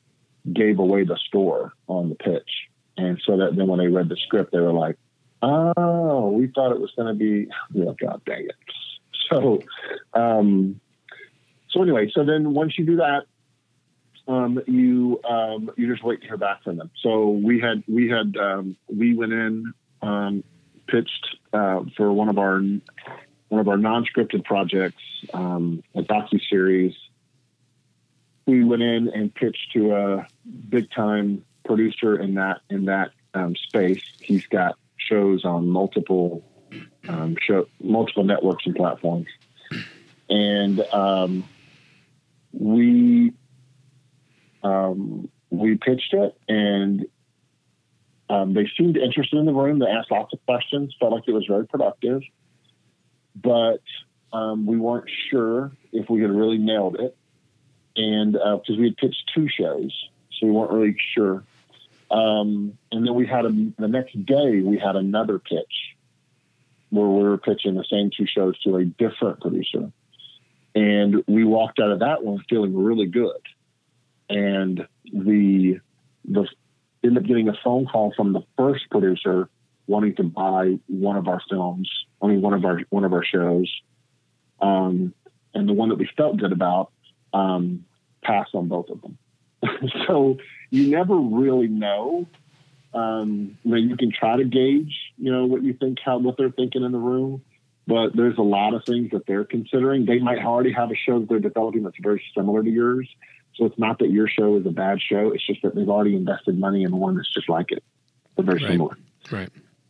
gave 0.52 0.80
away 0.80 1.04
the 1.04 1.18
store 1.28 1.74
on 1.88 2.10
the 2.10 2.16
pitch. 2.16 2.50
And 2.98 3.22
so 3.26 3.38
that 3.38 3.56
then 3.56 3.68
when 3.68 3.80
they 3.80 3.88
read 3.88 4.10
the 4.10 4.18
script, 4.26 4.52
they 4.52 4.60
were 4.60 4.74
like, 4.74 4.98
oh, 5.44 6.30
we 6.32 6.48
thought 6.48 6.72
it 6.72 6.82
was 6.82 6.92
going 6.96 7.08
to 7.08 7.14
be, 7.14 7.48
oh, 7.88 7.96
God 8.00 8.22
dang 8.26 8.46
it. 8.46 8.56
So, 9.30 9.62
um, 10.14 10.82
so 11.72 11.82
anyway, 11.82 12.12
so 12.14 12.24
then 12.24 12.54
once 12.54 12.78
you 12.78 12.86
do 12.86 12.98
that, 12.98 13.26
um, 14.28 14.62
you 14.68 15.20
um, 15.28 15.72
you 15.78 15.92
just 15.92 16.04
wait 16.04 16.22
to 16.22 16.28
hear 16.28 16.38
back 16.38 16.64
from 16.64 16.78
them. 16.78 16.92
So 17.02 17.30
we 17.30 17.60
had 17.60 17.84
we 17.88 18.10
had 18.10 18.36
um, 18.38 18.78
we 18.88 19.14
went 19.14 19.34
in 19.34 19.74
um, 20.02 20.44
pitched 20.88 21.38
uh, 21.54 21.82
for 21.98 22.12
one 22.12 22.30
of 22.30 22.38
our 22.38 22.60
one 22.60 23.60
of 23.60 23.68
our 23.68 23.78
non-scripted 23.78 24.46
projects, 24.46 25.02
um, 25.34 25.84
a 25.96 26.02
docu 26.02 26.40
series. 26.50 26.94
We 28.46 28.64
went 28.64 28.82
in 28.82 29.10
and 29.10 29.34
pitched 29.34 29.72
to 29.74 29.96
a 29.96 30.28
big 30.70 30.92
time 30.92 31.44
producer 31.66 32.18
in 32.18 32.36
that 32.36 32.62
in 32.70 32.86
that 32.86 33.12
um, 33.34 33.56
space. 33.56 34.04
He's 34.20 34.46
got 34.46 34.78
shows 34.98 35.46
on 35.46 35.68
multiple 35.68 36.44
show 37.40 37.68
multiple 37.82 38.24
networks 38.24 38.66
and 38.66 38.76
platforms, 38.76 39.28
and 40.30 40.80
we 42.54 43.34
um, 44.64 45.30
we 45.50 45.78
pitched 45.78 46.14
it, 46.14 46.38
and 46.48 47.06
um, 48.30 48.54
they 48.54 48.70
seemed 48.78 48.98
interested 48.98 49.38
in 49.38 49.46
the 49.46 49.54
room. 49.54 49.80
They 49.80 49.88
asked 49.88 50.12
lots 50.12 50.34
of 50.34 50.46
questions. 50.46 50.96
Felt 51.00 51.12
like 51.14 51.24
it 51.28 51.34
was 51.34 51.46
very 51.48 51.68
productive, 51.68 52.22
but 53.36 53.82
um, 54.34 54.66
we 54.66 54.78
weren't 54.78 55.10
sure 55.30 55.72
if 55.92 56.10
we 56.10 56.22
had 56.22 56.32
really 56.32 56.58
nailed 56.58 57.00
it, 57.00 57.18
and 57.96 58.34
because 58.34 58.78
uh, 58.78 58.80
we 58.80 58.86
had 58.86 58.98
pitched 58.98 59.32
two 59.36 59.48
shows, 59.50 59.92
so 60.40 60.48
we 60.48 60.52
weren't 60.52 60.72
really 60.72 60.96
sure. 61.14 61.44
Um, 62.10 62.78
and 62.92 63.08
then 63.08 63.16
we 63.16 63.26
had 63.26 63.46
a, 63.46 63.50
the 63.50 63.88
next 63.88 64.26
day 64.26 64.60
we 64.62 64.78
had 64.78 64.98
another 64.98 65.40
pitch 65.40 65.96
where 66.90 67.08
we 67.08 67.24
were 67.24 67.38
pitching 67.38 67.76
the 67.76 67.86
same 67.90 68.12
two 68.16 68.26
shows 68.28 68.60
to 68.64 68.76
a 68.76 68.84
different 68.84 69.40
producer, 69.40 69.92
and 70.76 71.24
we 71.28 71.44
walked 71.44 71.80
out 71.80 71.92
of 71.92 72.00
that 72.00 72.24
one 72.24 72.44
feeling 72.50 72.76
really 72.76 73.08
good. 73.08 73.42
And 74.30 74.88
the 75.12 75.80
the 76.26 76.48
ended 77.04 77.24
up 77.24 77.28
getting 77.28 77.50
a 77.50 77.58
phone 77.64 77.86
call 77.86 78.14
from 78.16 78.34
the 78.34 78.42
first 78.58 78.90
producer 78.90 79.50
wanting 79.88 80.16
to 80.16 80.24
buy 80.24 80.80
one 80.88 81.18
of 81.18 81.28
our 81.28 81.42
films, 81.50 81.90
I 82.22 82.28
mean 82.28 82.42
one 82.42 82.54
of 82.54 82.64
our 82.64 82.80
one 82.90 83.04
of 83.04 83.14
our 83.14 83.24
shows, 83.24 83.70
um, 84.62 85.14
and 85.54 85.68
the 85.68 85.74
one 85.74 85.90
that 85.90 85.98
we 85.98 86.10
felt 86.16 86.38
good 86.38 86.52
about 86.52 86.92
um, 87.34 87.86
passed 88.24 88.52
on 88.54 88.68
both 88.68 88.90
of 88.90 89.02
them. 89.02 89.18
so 90.08 90.38
you 90.70 90.90
never 90.90 91.16
really 91.16 91.68
know. 91.68 92.28
Um, 92.94 93.58
I 93.66 93.70
mean, 93.70 93.90
you 93.90 93.96
can 93.96 94.12
try 94.12 94.36
to 94.36 94.44
gauge, 94.44 94.94
you 95.18 95.32
know, 95.32 95.46
what 95.46 95.64
you 95.64 95.74
think, 95.74 96.00
how 96.04 96.18
what 96.18 96.38
they're 96.38 96.52
thinking 96.52 96.84
in 96.84 96.92
the 96.92 96.98
room, 96.98 97.42
but 97.88 98.16
there's 98.16 98.38
a 98.38 98.44
lot 98.44 98.74
of 98.74 98.84
things 98.86 99.12
that 99.12 99.26
they're 99.26 99.46
considering. 99.46 100.06
They 100.06 100.20
might 100.20 100.40
already 100.40 100.72
have 100.74 100.92
a 100.92 100.96
show 100.96 101.20
that 101.20 101.30
they're 101.30 101.40
developing 101.40 101.84
that's 101.84 101.98
very 102.02 102.24
similar 102.36 102.64
to 102.64 102.70
yours, 102.70 103.10
so 103.56 103.66
it's 103.66 103.78
not 103.78 104.00
that 104.00 104.10
your 104.10 104.28
show 104.28 104.58
is 104.58 104.66
a 104.66 104.72
bad 104.72 105.00
show. 105.02 105.32
It's 105.32 105.46
just 105.46 105.62
that 105.64 105.76
they've 105.76 105.90
already 105.90 106.16
invested 106.16 106.58
money 106.58 106.84
in 106.84 106.96
one 106.96 107.16
that's 107.16 107.34
just 107.34 107.50
like 107.50 107.72
it, 107.72 107.84
but 108.36 108.46
very 108.46 108.60
right. 108.60 108.72
similar. 108.72 108.98
Right. 109.32 109.50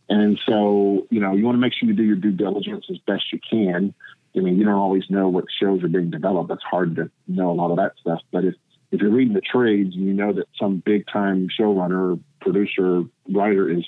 And 0.10 0.40
so, 0.46 1.08
you 1.10 1.22
know, 1.22 1.34
you 1.34 1.46
want 1.46 1.56
to 1.56 1.60
make 1.60 1.74
sure 1.74 1.88
you 1.88 1.96
do 1.96 2.04
your 2.04 2.18
due 2.18 2.32
diligence 2.32 2.86
as 2.90 2.98
best 3.08 3.32
you 3.32 3.40
can. 3.50 3.94
I 4.36 4.40
mean, 4.40 4.58
you 4.58 4.66
don't 4.66 4.74
always 4.74 5.10
know 5.10 5.30
what 5.30 5.46
shows 5.58 5.84
are 5.84 5.88
being 5.88 6.10
developed. 6.10 6.52
It's 6.52 6.64
hard 6.64 6.98
to 6.98 7.10
know 7.28 7.50
a 7.52 7.54
lot 7.54 7.72
of 7.72 7.78
that 7.78 7.94
stuff. 8.00 8.20
But 8.32 8.44
if, 8.44 8.56
if 8.92 9.02
you're 9.02 9.12
reading 9.12 9.34
the 9.34 9.42
trades 9.42 9.96
and 9.96 10.06
you 10.06 10.14
know 10.14 10.34
that 10.34 10.48
some 10.60 10.84
big 10.86 11.08
time 11.08 11.48
showrunner, 11.58 12.20
producer, 12.42 13.04
writer 13.30 13.70
is 13.70 13.86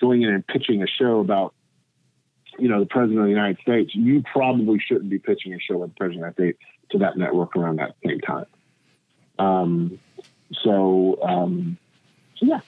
going 0.00 0.22
in 0.22 0.30
and 0.30 0.46
pitching 0.46 0.82
a 0.82 0.86
show 0.86 1.18
about, 1.18 1.54
you 2.58 2.68
know, 2.68 2.80
the 2.80 2.86
president 2.86 3.20
of 3.20 3.24
the 3.26 3.30
United 3.30 3.58
States, 3.60 3.94
you 3.94 4.22
probably 4.22 4.78
shouldn't 4.78 5.10
be 5.10 5.18
pitching 5.18 5.54
a 5.54 5.60
show 5.60 5.78
with 5.78 5.90
the 5.90 5.96
president 5.96 6.26
of 6.26 6.36
the 6.36 6.42
United 6.42 6.56
States 6.58 6.72
to 6.90 6.98
that 6.98 7.16
network 7.16 7.56
around 7.56 7.76
that 7.76 7.96
same 8.04 8.20
time. 8.20 8.46
Um, 9.38 9.98
so, 10.62 11.18
um, 11.22 11.76
so 12.36 12.46
yeah, 12.46 12.60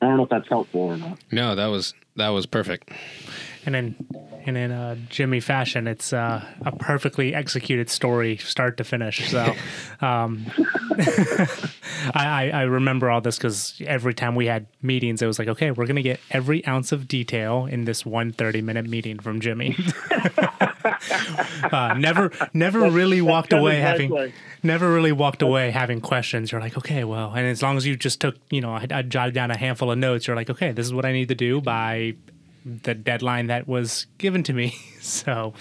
I 0.00 0.06
don't 0.06 0.16
know 0.16 0.24
if 0.24 0.30
that's 0.30 0.48
helpful 0.48 0.80
or 0.82 0.96
not. 0.96 1.18
No, 1.32 1.54
that 1.54 1.66
was 1.66 1.94
that 2.16 2.28
was 2.28 2.46
perfect. 2.46 2.90
And 3.66 3.74
in 3.74 4.06
and 4.46 4.56
in 4.56 4.70
uh, 4.70 4.96
Jimmy 5.10 5.40
fashion, 5.40 5.86
it's 5.86 6.12
uh, 6.12 6.44
a 6.64 6.72
perfectly 6.72 7.34
executed 7.34 7.90
story, 7.90 8.36
start 8.38 8.76
to 8.78 8.84
finish. 8.84 9.28
So, 9.30 9.54
um, 10.00 10.46
I, 12.14 12.50
I 12.52 12.62
remember 12.62 13.10
all 13.10 13.20
this 13.20 13.36
because 13.36 13.80
every 13.84 14.14
time 14.14 14.34
we 14.34 14.46
had 14.46 14.66
meetings, 14.80 15.20
it 15.20 15.26
was 15.26 15.38
like, 15.38 15.48
okay, 15.48 15.70
we're 15.70 15.86
gonna 15.86 16.02
get 16.02 16.20
every 16.30 16.66
ounce 16.66 16.92
of 16.92 17.08
detail 17.08 17.66
in 17.66 17.84
this 17.84 18.06
one 18.06 18.32
30 18.32 18.62
minute 18.62 18.86
meeting 18.88 19.18
from 19.18 19.40
Jimmy. 19.40 19.76
uh, 21.72 21.94
never, 21.98 22.30
never 22.52 22.90
really 22.90 23.20
walked 23.20 23.52
away 23.52 23.76
having, 23.76 24.32
never 24.62 24.92
really 24.92 25.12
walked 25.12 25.42
away 25.42 25.70
having 25.70 26.00
questions. 26.00 26.52
You're 26.52 26.60
like, 26.60 26.76
okay, 26.78 27.04
well, 27.04 27.32
and 27.34 27.46
as 27.46 27.62
long 27.62 27.76
as 27.76 27.86
you 27.86 27.96
just 27.96 28.20
took, 28.20 28.36
you 28.50 28.60
know, 28.60 28.72
I, 28.72 28.86
I 28.90 29.02
jotted 29.02 29.34
down 29.34 29.50
a 29.50 29.56
handful 29.56 29.90
of 29.90 29.98
notes. 29.98 30.26
You're 30.26 30.36
like, 30.36 30.50
okay, 30.50 30.72
this 30.72 30.86
is 30.86 30.92
what 30.92 31.04
I 31.04 31.12
need 31.12 31.28
to 31.28 31.34
do 31.34 31.60
by 31.60 32.14
the 32.64 32.94
deadline 32.94 33.46
that 33.48 33.66
was 33.66 34.06
given 34.18 34.42
to 34.44 34.52
me. 34.52 34.76
so, 35.00 35.54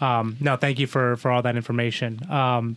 um, 0.00 0.36
no, 0.40 0.56
thank 0.56 0.78
you 0.78 0.86
for 0.86 1.16
for 1.16 1.30
all 1.30 1.42
that 1.42 1.56
information. 1.56 2.20
Um, 2.30 2.76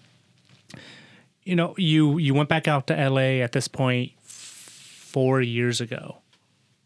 you 1.44 1.56
know, 1.56 1.76
you 1.78 2.18
you 2.18 2.34
went 2.34 2.50
back 2.50 2.68
out 2.68 2.88
to 2.88 3.10
LA 3.10 3.42
at 3.44 3.52
this 3.54 3.68
point 3.68 4.12
four 4.22 5.42
years 5.42 5.80
ago. 5.80 6.18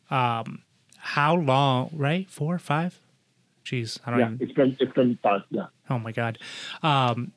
Um, 0.09 0.63
how 0.97 1.35
long? 1.35 1.89
Right, 1.93 2.29
four, 2.29 2.59
five? 2.59 2.99
Jeez, 3.65 3.99
I 4.05 4.11
don't. 4.11 4.19
Yeah, 4.19 4.25
even... 4.25 4.39
it's 4.41 4.53
been 4.53 4.77
it's 4.79 4.93
been 4.93 5.19
five. 5.21 5.41
Yeah. 5.49 5.67
Oh 5.89 5.99
my 5.99 6.11
god. 6.11 6.39
Um, 6.83 7.31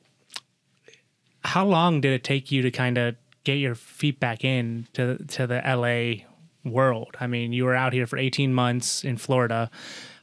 how 1.43 1.65
long 1.65 2.01
did 2.01 2.13
it 2.13 2.23
take 2.23 2.51
you 2.51 2.61
to 2.63 2.71
kind 2.71 2.97
of 2.97 3.15
get 3.43 3.55
your 3.55 3.75
feet 3.75 4.19
back 4.19 4.43
in 4.43 4.87
to 4.93 5.17
to 5.25 5.47
the 5.47 5.61
LA 5.65 6.25
world? 6.69 7.15
I 7.19 7.27
mean, 7.27 7.53
you 7.53 7.65
were 7.65 7.75
out 7.75 7.93
here 7.93 8.07
for 8.07 8.17
18 8.17 8.53
months 8.53 9.03
in 9.03 9.17
Florida. 9.17 9.69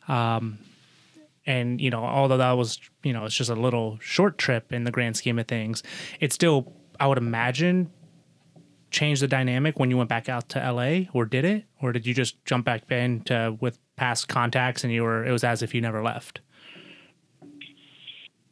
Um, 0.09 0.59
and 1.47 1.81
you 1.81 1.91
know, 1.91 2.05
although 2.05 2.39
that 2.39 2.53
was, 2.53 2.79
you 3.03 3.13
know, 3.13 3.25
it's 3.25 3.35
just 3.35 3.51
a 3.51 3.55
little 3.55 3.99
short 4.01 4.39
trip 4.39 4.73
in 4.73 4.85
the 4.85 4.91
grand 4.91 5.17
scheme 5.17 5.39
of 5.39 5.47
things, 5.47 5.83
it 6.21 6.33
still 6.33 6.73
I 6.99 7.07
would 7.07 7.19
imagine 7.19 7.91
changed 8.93 9.23
the 9.23 9.29
dynamic 9.29 9.79
when 9.79 9.91
you 9.91 9.97
went 9.97 10.09
back 10.09 10.29
out 10.29 10.49
to 10.51 10.59
LA 10.59 11.11
or 11.13 11.25
did 11.25 11.45
it? 11.45 11.65
Or 11.81 11.93
did 11.93 12.07
you 12.07 12.15
just 12.15 12.45
jump 12.45 12.65
back 12.65 12.91
in 12.91 13.23
to 13.23 13.57
with 13.61 13.79
past 13.97 14.29
contacts 14.29 14.85
and 14.85 14.93
you 14.93 15.03
were 15.03 15.25
it 15.25 15.33
was 15.33 15.45
as 15.45 15.63
if 15.63 15.75
you 15.75 15.81
never 15.81 16.03
left? 16.03 16.41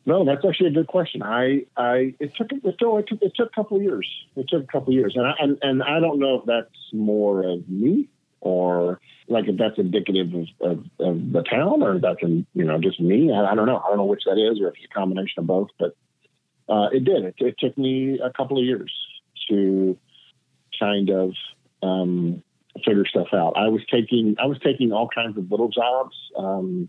No, 0.06 0.24
that's 0.24 0.44
actually 0.44 0.68
a 0.68 0.72
good 0.72 0.86
question. 0.86 1.22
I, 1.22 1.66
I, 1.76 2.14
it 2.18 2.32
took, 2.36 2.50
it 2.50 2.76
took, 2.78 3.22
it 3.22 3.32
took, 3.36 3.48
a 3.48 3.54
couple 3.54 3.76
of 3.76 3.82
years. 3.82 4.08
It 4.34 4.46
took 4.48 4.64
a 4.64 4.66
couple 4.66 4.88
of 4.88 4.94
years, 4.94 5.12
and 5.14 5.26
I, 5.26 5.34
and, 5.38 5.58
and 5.62 5.82
I 5.82 6.00
don't 6.00 6.18
know 6.18 6.40
if 6.40 6.46
that's 6.46 6.74
more 6.92 7.44
of 7.46 7.68
me 7.68 8.08
or 8.40 8.98
like 9.28 9.46
if 9.46 9.58
that's 9.58 9.78
indicative 9.78 10.32
of, 10.34 10.46
of, 10.60 10.78
of 10.98 11.32
the 11.32 11.42
town 11.42 11.82
or 11.82 12.00
that's, 12.00 12.22
in, 12.22 12.46
you 12.54 12.64
know, 12.64 12.80
just 12.80 12.98
me. 12.98 13.30
I, 13.32 13.52
I, 13.52 13.54
don't 13.54 13.66
know. 13.66 13.76
I 13.76 13.88
don't 13.88 13.98
know 13.98 14.04
which 14.04 14.24
that 14.24 14.38
is 14.38 14.60
or 14.60 14.68
if 14.68 14.74
it's 14.76 14.86
a 14.90 14.94
combination 14.94 15.40
of 15.40 15.46
both, 15.46 15.68
but 15.78 15.94
uh, 16.68 16.88
it 16.92 17.04
did. 17.04 17.24
It, 17.24 17.34
it, 17.38 17.54
took 17.58 17.76
me 17.76 18.18
a 18.18 18.32
couple 18.32 18.58
of 18.58 18.64
years 18.64 18.92
to 19.48 19.96
kind 20.78 21.10
of 21.10 21.32
um, 21.82 22.42
figure 22.84 23.06
stuff 23.06 23.28
out. 23.32 23.54
I 23.56 23.68
was 23.68 23.82
taking, 23.90 24.36
I 24.38 24.46
was 24.46 24.58
taking 24.60 24.92
all 24.92 25.08
kinds 25.08 25.36
of 25.36 25.50
little 25.50 25.68
jobs. 25.68 26.16
Um, 26.36 26.88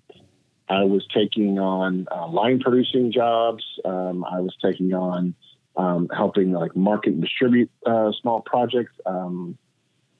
I 0.70 0.84
was 0.84 1.06
taking 1.14 1.60
on 1.60 2.08
uh, 2.12 2.28
line 2.28 2.60
producing 2.60 3.12
jobs. 3.12 3.64
Um, 3.84 4.24
I 4.24 4.40
was 4.40 4.56
taking 4.64 4.94
on 4.94 5.36
um, 5.76 6.10
helping 6.16 6.52
like 6.52 6.76
market 6.76 7.14
and 7.14 7.22
distribute 7.22 7.70
uh, 7.86 8.12
small 8.22 8.42
projects. 8.42 8.94
Um, 9.06 9.58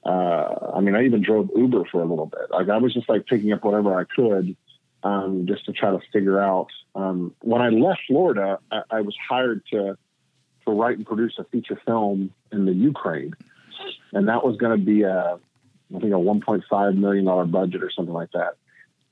uh, 0.04 0.72
I 0.74 0.80
mean, 0.80 0.94
I 0.94 1.04
even 1.04 1.22
drove 1.22 1.50
Uber 1.56 1.84
for 1.90 2.02
a 2.02 2.04
little 2.04 2.26
bit. 2.26 2.50
Like 2.50 2.68
I 2.68 2.78
was 2.78 2.92
just 2.92 3.08
like 3.08 3.26
picking 3.26 3.52
up 3.52 3.64
whatever 3.64 3.98
I 3.98 4.04
could 4.04 4.56
um, 5.02 5.46
just 5.46 5.64
to 5.66 5.72
try 5.72 5.90
to 5.90 6.00
figure 6.12 6.40
out. 6.40 6.68
Um, 6.94 7.34
when 7.40 7.62
I 7.62 7.68
left 7.68 8.00
Florida, 8.06 8.58
I, 8.70 8.82
I 8.90 9.00
was 9.00 9.16
hired 9.28 9.62
to 9.72 9.96
to 10.64 10.70
write 10.70 10.96
and 10.96 11.06
produce 11.06 11.34
a 11.38 11.44
feature 11.44 11.80
film 11.84 12.32
in 12.52 12.66
the 12.66 12.72
Ukraine, 12.72 13.34
and 14.12 14.28
that 14.28 14.44
was 14.44 14.56
going 14.56 14.78
to 14.78 14.84
be 14.84 15.02
a 15.02 15.38
I 15.94 15.98
think 15.98 16.12
a 16.12 16.16
1.5 16.16 16.96
million 16.96 17.24
dollar 17.24 17.44
budget 17.44 17.82
or 17.82 17.90
something 17.90 18.14
like 18.14 18.32
that. 18.32 18.54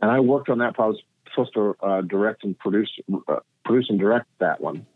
And 0.01 0.11
I 0.11 0.21
worked 0.21 0.49
on 0.49 0.59
that. 0.59 0.75
I 0.79 0.87
was 0.87 1.01
supposed 1.31 1.55
to 1.55 1.77
uh, 1.83 2.01
direct 2.03 2.45
and 2.45 2.59
produce 2.59 2.91
uh, 3.29 3.37
produce 3.65 3.87
and 3.91 3.99
direct 3.99 4.27
that 4.39 4.61
one. 4.61 4.87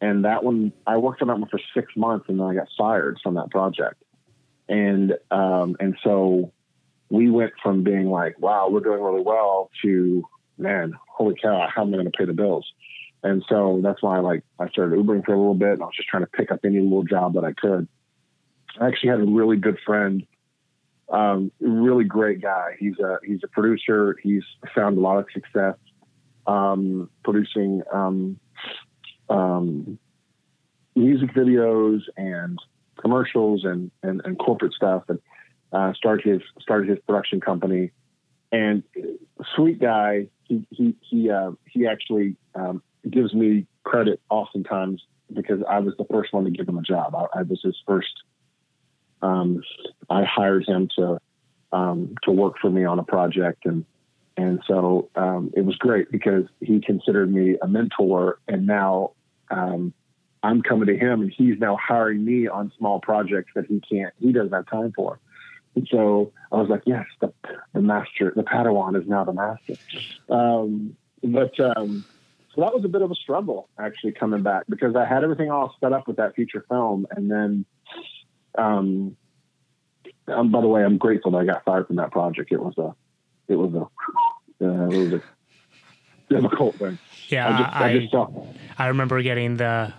And 0.00 0.24
that 0.24 0.42
one, 0.42 0.72
I 0.86 0.96
worked 0.96 1.20
on 1.20 1.28
that 1.28 1.38
one 1.38 1.48
for 1.50 1.60
six 1.74 1.94
months, 1.94 2.26
and 2.28 2.40
then 2.40 2.46
I 2.46 2.54
got 2.54 2.68
fired 2.78 3.18
from 3.22 3.34
that 3.34 3.50
project. 3.50 4.02
And 4.68 5.14
um, 5.30 5.76
and 5.78 5.96
so 6.02 6.52
we 7.10 7.30
went 7.30 7.52
from 7.62 7.84
being 7.84 8.08
like, 8.08 8.38
"Wow, 8.38 8.68
we're 8.70 8.80
doing 8.80 9.00
really 9.00 9.22
well," 9.22 9.70
to 9.82 10.24
man, 10.60 10.94
holy 11.08 11.34
cow, 11.40 11.68
how 11.74 11.82
am 11.82 11.88
I 11.88 11.96
going 11.96 12.04
to 12.04 12.16
pay 12.16 12.24
the 12.24 12.32
bills? 12.32 12.66
And 13.22 13.44
so 13.48 13.80
that's 13.82 14.02
why 14.02 14.18
like 14.20 14.42
I 14.58 14.68
started 14.68 14.98
Ubering 14.98 15.24
for 15.24 15.34
a 15.34 15.38
little 15.38 15.54
bit 15.54 15.72
and 15.72 15.82
I 15.82 15.86
was 15.86 15.96
just 15.96 16.08
trying 16.08 16.22
to 16.22 16.30
pick 16.30 16.50
up 16.50 16.60
any 16.64 16.80
little 16.80 17.04
job 17.04 17.34
that 17.34 17.44
I 17.44 17.52
could. 17.52 17.88
I 18.80 18.86
actually 18.86 19.10
had 19.10 19.20
a 19.20 19.24
really 19.24 19.56
good 19.56 19.78
friend, 19.84 20.26
um, 21.10 21.50
really 21.60 22.04
great 22.04 22.40
guy. 22.40 22.76
He's 22.78 22.98
a 22.98 23.18
he's 23.24 23.40
a 23.44 23.48
producer. 23.48 24.16
He's 24.22 24.44
found 24.74 24.98
a 24.98 25.00
lot 25.00 25.18
of 25.18 25.26
success 25.32 25.76
um, 26.46 27.10
producing 27.24 27.82
um, 27.92 28.38
um, 29.28 29.98
music 30.94 31.30
videos 31.34 32.00
and 32.16 32.58
commercials 33.00 33.64
and, 33.64 33.90
and, 34.02 34.20
and 34.24 34.38
corporate 34.38 34.72
stuff 34.74 35.04
and 35.08 35.18
uh, 35.72 35.92
started 35.94 36.26
his 36.26 36.42
started 36.60 36.88
his 36.88 36.98
production 37.06 37.40
company 37.40 37.90
and 38.52 38.82
sweet 39.54 39.80
guy 39.80 40.26
he 40.44 40.66
he 40.70 40.94
he 41.00 41.30
uh, 41.30 41.52
he 41.66 41.86
actually 41.86 42.36
um, 42.54 42.82
gives 43.08 43.32
me 43.32 43.66
credit 43.84 44.20
oftentimes 44.28 45.02
because 45.32 45.60
I 45.68 45.78
was 45.78 45.94
the 45.96 46.04
first 46.10 46.32
one 46.32 46.44
to 46.44 46.50
give 46.50 46.68
him 46.68 46.76
a 46.76 46.82
job. 46.82 47.14
I, 47.14 47.40
I 47.40 47.42
was 47.42 47.60
his 47.62 47.76
first. 47.86 48.12
Um, 49.22 49.62
I 50.08 50.24
hired 50.24 50.66
him 50.66 50.88
to 50.96 51.18
um, 51.72 52.14
to 52.24 52.32
work 52.32 52.54
for 52.60 52.70
me 52.70 52.84
on 52.84 52.98
a 52.98 53.04
project, 53.04 53.66
and 53.66 53.84
and 54.36 54.60
so 54.66 55.08
um, 55.14 55.52
it 55.54 55.64
was 55.64 55.76
great 55.76 56.10
because 56.10 56.44
he 56.60 56.80
considered 56.80 57.32
me 57.32 57.56
a 57.62 57.68
mentor, 57.68 58.38
and 58.48 58.66
now 58.66 59.12
um, 59.50 59.92
I'm 60.42 60.62
coming 60.62 60.86
to 60.86 60.96
him, 60.96 61.22
and 61.22 61.30
he's 61.30 61.58
now 61.58 61.76
hiring 61.76 62.24
me 62.24 62.48
on 62.48 62.72
small 62.78 63.00
projects 63.00 63.52
that 63.54 63.66
he 63.66 63.80
can't, 63.80 64.14
he 64.18 64.32
doesn't 64.32 64.52
have 64.52 64.66
time 64.66 64.92
for. 64.94 65.18
And 65.74 65.86
so 65.90 66.32
I 66.50 66.56
was 66.56 66.68
like, 66.68 66.82
yes, 66.86 67.06
the, 67.20 67.32
the 67.72 67.80
master, 67.80 68.32
the 68.34 68.42
Padawan 68.42 69.00
is 69.00 69.06
now 69.06 69.24
the 69.24 69.32
master. 69.32 69.74
Um, 70.28 70.96
but 71.22 71.58
um, 71.60 72.04
so 72.54 72.62
that 72.62 72.74
was 72.74 72.84
a 72.84 72.88
bit 72.88 73.02
of 73.02 73.10
a 73.10 73.14
struggle 73.14 73.68
actually 73.78 74.12
coming 74.12 74.42
back 74.42 74.64
because 74.68 74.96
I 74.96 75.04
had 75.04 75.22
everything 75.22 75.50
all 75.50 75.74
set 75.80 75.92
up 75.92 76.08
with 76.08 76.16
that 76.16 76.34
feature 76.34 76.64
film, 76.68 77.06
and 77.10 77.30
then, 77.30 77.64
um, 78.56 79.16
um 80.28 80.50
by 80.50 80.60
the 80.60 80.68
way, 80.68 80.84
I'm 80.84 80.98
grateful 80.98 81.32
that 81.32 81.38
I 81.38 81.44
got 81.44 81.64
fired 81.64 81.86
from 81.86 81.96
that 81.96 82.10
project. 82.10 82.52
It 82.52 82.60
was 82.60 82.74
a, 82.78 82.94
it 83.48 83.56
was 83.56 83.74
a, 83.74 84.64
uh, 84.64 84.86
it 84.86 84.92
was 84.92 85.12
a 85.14 86.34
difficult 86.34 86.78
thing. 86.78 86.98
Yeah, 87.28 87.48
I 87.48 87.58
just, 87.58 87.74
I, 87.74 87.84
I, 87.84 87.98
just 87.98 88.12
saw. 88.12 88.46
I 88.78 88.86
remember 88.88 89.20
getting 89.22 89.56
the 89.56 89.92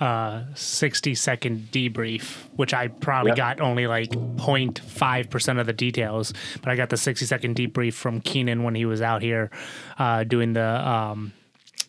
uh, 0.00 0.44
60 0.54 1.14
second 1.14 1.68
debrief, 1.72 2.36
which 2.56 2.74
I 2.74 2.88
probably 2.88 3.30
Yep. 3.30 3.36
got 3.36 3.60
only 3.60 3.86
like 3.86 4.10
0.5% 4.10 5.60
of 5.60 5.66
the 5.66 5.72
details, 5.72 6.32
but 6.60 6.70
I 6.70 6.76
got 6.76 6.90
the 6.90 6.96
60 6.96 7.24
second 7.24 7.56
debrief 7.56 7.94
from 7.94 8.20
Keenan 8.20 8.62
when 8.62 8.74
he 8.74 8.84
was 8.84 9.00
out 9.00 9.22
here 9.22 9.50
uh, 9.98 10.24
doing 10.24 10.52
the 10.52 10.88
um, 10.88 11.32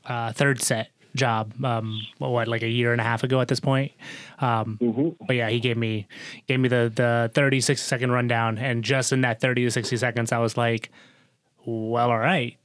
uh, 0.06 0.32
third 0.32 0.62
set 0.62 0.90
job 1.18 1.54
um 1.66 2.00
what 2.20 2.48
like 2.48 2.62
a 2.62 2.70
year 2.70 2.92
and 2.92 3.02
a 3.02 3.04
half 3.04 3.24
ago 3.24 3.42
at 3.42 3.48
this 3.48 3.60
point 3.60 3.92
um 4.40 4.78
but 5.28 5.36
yeah 5.36 5.50
he 5.50 5.60
gave 5.60 5.78
me 5.78 6.08
gave 6.48 6.60
me 6.60 6.70
the 6.70 6.92
the 6.96 7.30
30 7.34 7.60
60 7.62 7.84
second 7.84 8.12
rundown 8.12 8.58
and 8.58 8.84
just 8.84 9.12
in 9.12 9.22
that 9.22 9.42
30 9.42 9.66
to 9.66 9.72
60 9.72 9.98
seconds 9.98 10.32
i 10.32 10.38
was 10.38 10.56
like 10.56 10.92
well 11.66 12.12
all 12.12 12.20
right 12.20 12.58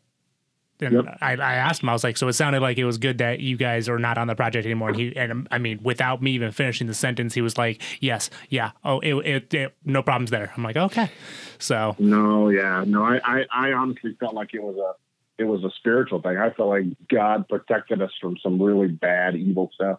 and 0.83 0.95
Yep. 0.95 1.19
I, 1.21 1.33
I 1.35 1.55
asked 1.55 1.83
him, 1.83 1.89
I 1.89 1.93
was 1.93 2.05
like, 2.05 2.17
so 2.17 2.29
it 2.29 2.33
sounded 2.35 2.61
like 2.61 2.79
it 2.79 2.85
was 2.85 2.99
good 2.99 3.19
that 3.19 3.41
you 3.41 3.57
guys 3.57 3.89
are 3.89 3.99
not 3.99 4.19
on 4.19 4.27
the 4.27 4.35
project 4.35 4.67
anymore. 4.67 4.89
And 4.91 4.99
he, 4.99 5.17
and 5.17 5.33
um, 5.33 5.49
I 5.51 5.59
mean, 5.59 5.81
without 5.83 6.23
me 6.23 6.33
even 6.33 6.51
finishing 6.51 6.87
the 6.87 6.95
sentence, 6.95 7.35
he 7.35 7.41
was 7.41 7.57
like, 7.57 7.81
yes, 8.01 8.31
yeah, 8.49 8.73
oh, 8.85 9.01
it, 9.01 9.15
it, 9.15 9.55
it 9.55 9.77
no 9.85 10.03
problems 10.03 10.31
there. 10.31 10.53
I'm 10.57 10.63
like, 10.63 10.77
okay. 10.77 11.11
So 11.59 11.95
No, 11.99 12.49
yeah, 12.49 12.85
no. 12.87 13.05
I, 13.05 13.21
I, 13.25 13.47
I 13.53 13.73
honestly 13.73 14.17
felt 14.19 14.35
like 14.35 14.55
it 14.55 14.63
was 14.63 14.77
a, 14.77 14.93
it 15.39 15.45
was 15.45 15.65
a 15.65 15.71
spiritual 15.79 16.21
thing. 16.21 16.37
I 16.37 16.51
felt 16.51 16.69
like 16.69 16.85
God 17.09 17.49
protected 17.49 18.03
us 18.03 18.11
from 18.21 18.37
some 18.43 18.61
really 18.61 18.89
bad, 18.89 19.37
evil 19.37 19.71
stuff. 19.75 19.99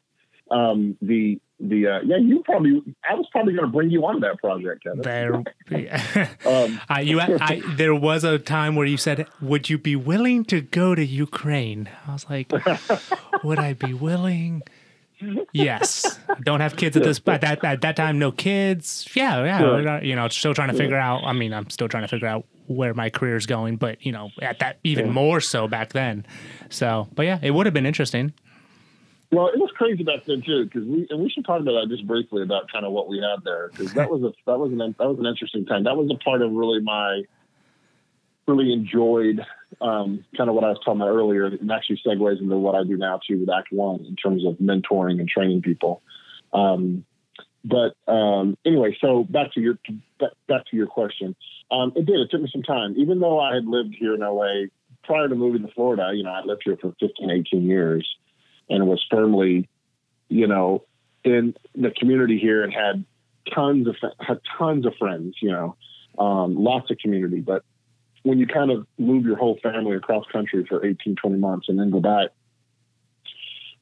Um, 0.51 0.97
the, 1.01 1.39
the, 1.59 1.87
uh, 1.87 1.99
yeah, 2.05 2.17
you 2.17 2.43
probably, 2.43 2.81
I 3.09 3.15
was 3.15 3.27
probably 3.31 3.53
going 3.53 3.65
to 3.65 3.71
bring 3.71 3.89
you 3.89 4.05
on 4.05 4.19
that 4.21 4.37
project, 4.39 4.83
Kevin. 4.83 5.01
there, 5.01 5.43
Um, 6.45 6.79
I, 6.89 7.01
you, 7.01 7.19
I, 7.19 7.61
there 7.75 7.95
was 7.95 8.23
a 8.23 8.37
time 8.37 8.75
where 8.75 8.85
you 8.85 8.97
said, 8.97 9.27
would 9.41 9.69
you 9.69 9.77
be 9.77 9.95
willing 9.95 10.45
to 10.45 10.61
go 10.61 10.93
to 10.93 11.03
Ukraine? 11.03 11.89
I 12.07 12.13
was 12.13 12.29
like, 12.29 12.51
would 13.43 13.59
I 13.59 13.73
be 13.73 13.93
willing? 13.93 14.61
Yes. 15.53 16.19
Don't 16.43 16.59
have 16.59 16.75
kids 16.75 16.97
at 16.97 17.03
this, 17.03 17.21
at 17.25 17.41
that, 17.41 17.63
at 17.63 17.81
that 17.81 17.95
time, 17.95 18.19
no 18.19 18.31
kids. 18.31 19.07
Yeah. 19.15 19.43
Yeah. 19.43 20.01
You 20.01 20.15
know, 20.15 20.27
still 20.27 20.53
trying 20.53 20.69
to 20.69 20.77
figure 20.77 20.97
out, 20.97 21.23
I 21.23 21.33
mean, 21.33 21.53
I'm 21.53 21.69
still 21.69 21.87
trying 21.87 22.03
to 22.03 22.09
figure 22.09 22.27
out 22.27 22.45
where 22.67 22.93
my 22.93 23.09
career 23.09 23.35
is 23.35 23.45
going, 23.45 23.77
but 23.77 24.05
you 24.05 24.11
know, 24.11 24.29
at 24.41 24.59
that 24.59 24.79
even 24.83 25.11
more 25.11 25.41
so 25.41 25.67
back 25.67 25.93
then. 25.93 26.25
So, 26.69 27.07
but 27.13 27.25
yeah, 27.25 27.39
it 27.41 27.51
would 27.51 27.65
have 27.65 27.73
been 27.73 27.85
interesting. 27.85 28.33
Well, 29.31 29.47
it 29.47 29.57
was 29.57 29.71
crazy 29.75 30.03
back 30.03 30.25
then 30.25 30.43
too, 30.45 30.65
because 30.65 30.85
we 30.85 31.07
and 31.09 31.19
we 31.21 31.29
should 31.29 31.45
talk 31.45 31.59
about 31.59 31.73
that 31.81 31.89
just 31.89 32.05
briefly 32.05 32.43
about 32.43 32.71
kind 32.71 32.85
of 32.85 32.91
what 32.91 33.07
we 33.07 33.17
had 33.17 33.43
there, 33.43 33.69
because 33.69 33.93
that 33.93 34.09
was 34.09 34.21
a 34.21 34.31
that 34.45 34.59
was 34.59 34.71
an 34.71 34.77
that 34.77 35.07
was 35.07 35.17
an 35.17 35.25
interesting 35.25 35.65
time. 35.65 35.85
That 35.85 35.97
was 35.97 36.11
a 36.11 36.23
part 36.23 36.41
of 36.41 36.51
really 36.51 36.81
my 36.81 37.23
really 38.47 38.73
enjoyed 38.73 39.41
um, 39.81 40.23
kind 40.37 40.49
of 40.49 40.55
what 40.55 40.63
I 40.63 40.69
was 40.69 40.79
talking 40.85 41.01
about 41.01 41.09
earlier, 41.09 41.45
and 41.45 41.71
actually 41.71 41.99
segues 42.05 42.41
into 42.41 42.57
what 42.57 42.75
I 42.75 42.83
do 42.83 42.95
now 42.95 43.19
too 43.27 43.39
with 43.39 43.49
Act 43.49 43.71
One 43.71 44.05
in 44.05 44.15
terms 44.15 44.45
of 44.45 44.55
mentoring 44.57 45.19
and 45.19 45.27
training 45.27 45.63
people. 45.63 46.03
Um, 46.53 47.05
but 47.65 47.95
um, 48.07 48.57
anyway, 48.65 48.95
so 49.01 49.23
back 49.23 49.53
to 49.53 49.61
your 49.61 49.79
back, 50.19 50.31
back 50.47 50.65
to 50.67 50.75
your 50.75 50.87
question. 50.87 51.35
Um, 51.73 51.91
it 51.95 52.05
did. 52.05 52.19
It 52.19 52.29
took 52.29 52.41
me 52.41 52.49
some 52.51 52.61
time, 52.61 52.93
even 52.97 53.19
though 53.19 53.39
I 53.39 53.55
had 53.55 53.65
lived 53.65 53.95
here 53.97 54.13
in 54.13 54.19
LA 54.19 54.65
prior 55.03 55.27
to 55.27 55.33
moving 55.33 55.65
to 55.65 55.73
Florida. 55.73 56.11
You 56.13 56.23
know, 56.23 56.29
I 56.29 56.41
lived 56.43 56.61
here 56.63 56.77
for 56.79 56.93
15, 56.99 57.31
18 57.31 57.63
years 57.63 58.07
and 58.69 58.87
was 58.87 59.03
firmly, 59.09 59.67
you 60.29 60.47
know, 60.47 60.85
in 61.23 61.55
the 61.73 61.89
community 61.89 62.37
here 62.37 62.63
and 62.63 62.71
had 62.71 63.03
tons 63.53 63.87
of 63.87 63.95
had 64.19 64.39
tons 64.57 64.85
of 64.85 64.93
friends, 64.99 65.35
you 65.41 65.51
know, 65.51 65.75
um, 66.19 66.55
lots 66.55 66.91
of 66.91 66.99
community. 66.99 67.39
But 67.39 67.63
when 68.21 68.37
you 68.37 68.45
kind 68.45 68.69
of 68.69 68.85
move 68.99 69.25
your 69.25 69.37
whole 69.37 69.57
family 69.63 69.95
across 69.95 70.25
country 70.31 70.65
for 70.69 70.85
18, 70.85 71.15
20 71.15 71.37
months 71.37 71.69
and 71.69 71.79
then 71.79 71.89
go 71.89 71.99
back, 71.99 72.29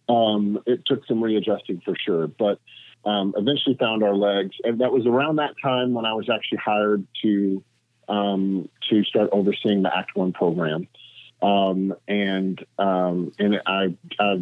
um, 0.08 0.60
it 0.66 0.86
took 0.86 1.06
some 1.08 1.22
readjusting 1.22 1.82
for 1.84 1.96
sure. 1.96 2.28
But 2.28 2.60
um, 3.04 3.34
eventually 3.36 3.76
found 3.78 4.02
our 4.02 4.16
legs, 4.16 4.56
and 4.64 4.80
that 4.80 4.94
was 4.94 5.06
around 5.06 5.38
that 5.38 5.56
time 5.62 5.94
when 5.94 6.06
I 6.06 6.14
was 6.14 6.30
actually 6.30 6.60
hired 6.64 7.06
to 7.24 7.64
um, 8.08 8.70
to 8.90 9.04
start 9.04 9.30
overseeing 9.32 9.84
the 9.84 9.96
Act 9.96 10.16
One 10.16 10.34
program 10.34 10.88
um, 11.42 11.94
and 12.08 12.64
um, 12.78 13.32
and 13.40 13.62
I 13.66 13.96
I 14.20 14.36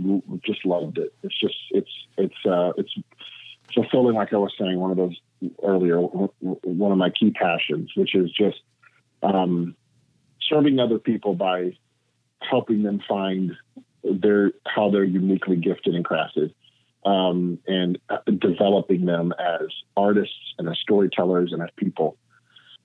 just 0.46 0.66
loved 0.66 0.98
it. 0.98 1.14
It's 1.24 1.40
just 1.40 1.56
it's 1.72 1.92
it's 2.18 2.46
uh, 2.46 2.74
it's 2.78 2.94
fulfilling, 3.74 4.16
like 4.16 4.34
I 4.34 4.38
was 4.38 4.54
saying, 4.60 4.78
one 4.80 4.92
of 4.92 4.98
those 4.98 5.18
earlier, 5.64 6.00
one 6.00 6.92
of 6.92 6.98
my 6.98 7.10
key 7.10 7.32
passions, 7.32 7.92
which 7.96 8.16
is 8.16 8.32
just 8.32 8.60
um, 9.24 9.76
serving 10.50 10.80
other 10.80 11.00
people 11.00 11.36
by 11.36 11.78
helping 12.42 12.84
them 12.84 13.02
find 13.08 13.54
their 14.04 14.52
how 14.66 14.90
they're 14.90 15.04
uniquely 15.04 15.56
gifted 15.56 15.96
and 15.96 16.04
crafted, 16.04 16.54
um, 17.06 17.60
and 17.66 17.98
uh, 18.10 18.18
developing 18.26 19.06
them 19.06 19.34
as 19.40 19.68
artists 19.96 20.54
and 20.58 20.68
as 20.68 20.78
storytellers 20.80 21.54
and 21.54 21.62
as 21.62 21.70
people, 21.78 22.18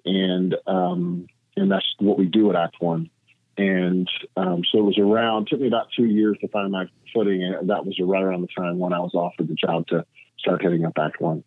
and 0.05 0.55
um, 0.67 1.27
and 1.57 1.71
that's 1.71 1.95
what 1.99 2.19
we 2.19 2.27
do 2.27 2.51
at 2.51 2.57
Act 2.57 2.77
One 2.81 3.11
and 3.57 4.09
um, 4.37 4.63
so 4.71 4.79
it 4.79 4.83
was 4.83 4.99
around 4.99 5.49
took 5.49 5.61
me 5.61 5.69
about 5.69 5.87
two 5.97 6.07
years 6.07 6.37
to 6.41 6.49
find 6.49 6.73
my 6.73 6.87
footing 7.13 7.43
and 7.43 7.71
that 7.71 7.87
was 7.87 7.97
right 8.01 8.23
around 8.23 8.41
the 8.41 8.49
time 8.57 8.79
when 8.79 8.93
i 8.93 8.99
was 8.99 9.15
offered 9.15 9.47
the 9.47 9.55
job 9.55 9.87
to 9.87 10.05
start 10.39 10.63
heading 10.63 10.85
up 10.85 10.93
act 10.99 11.21
one 11.21 11.45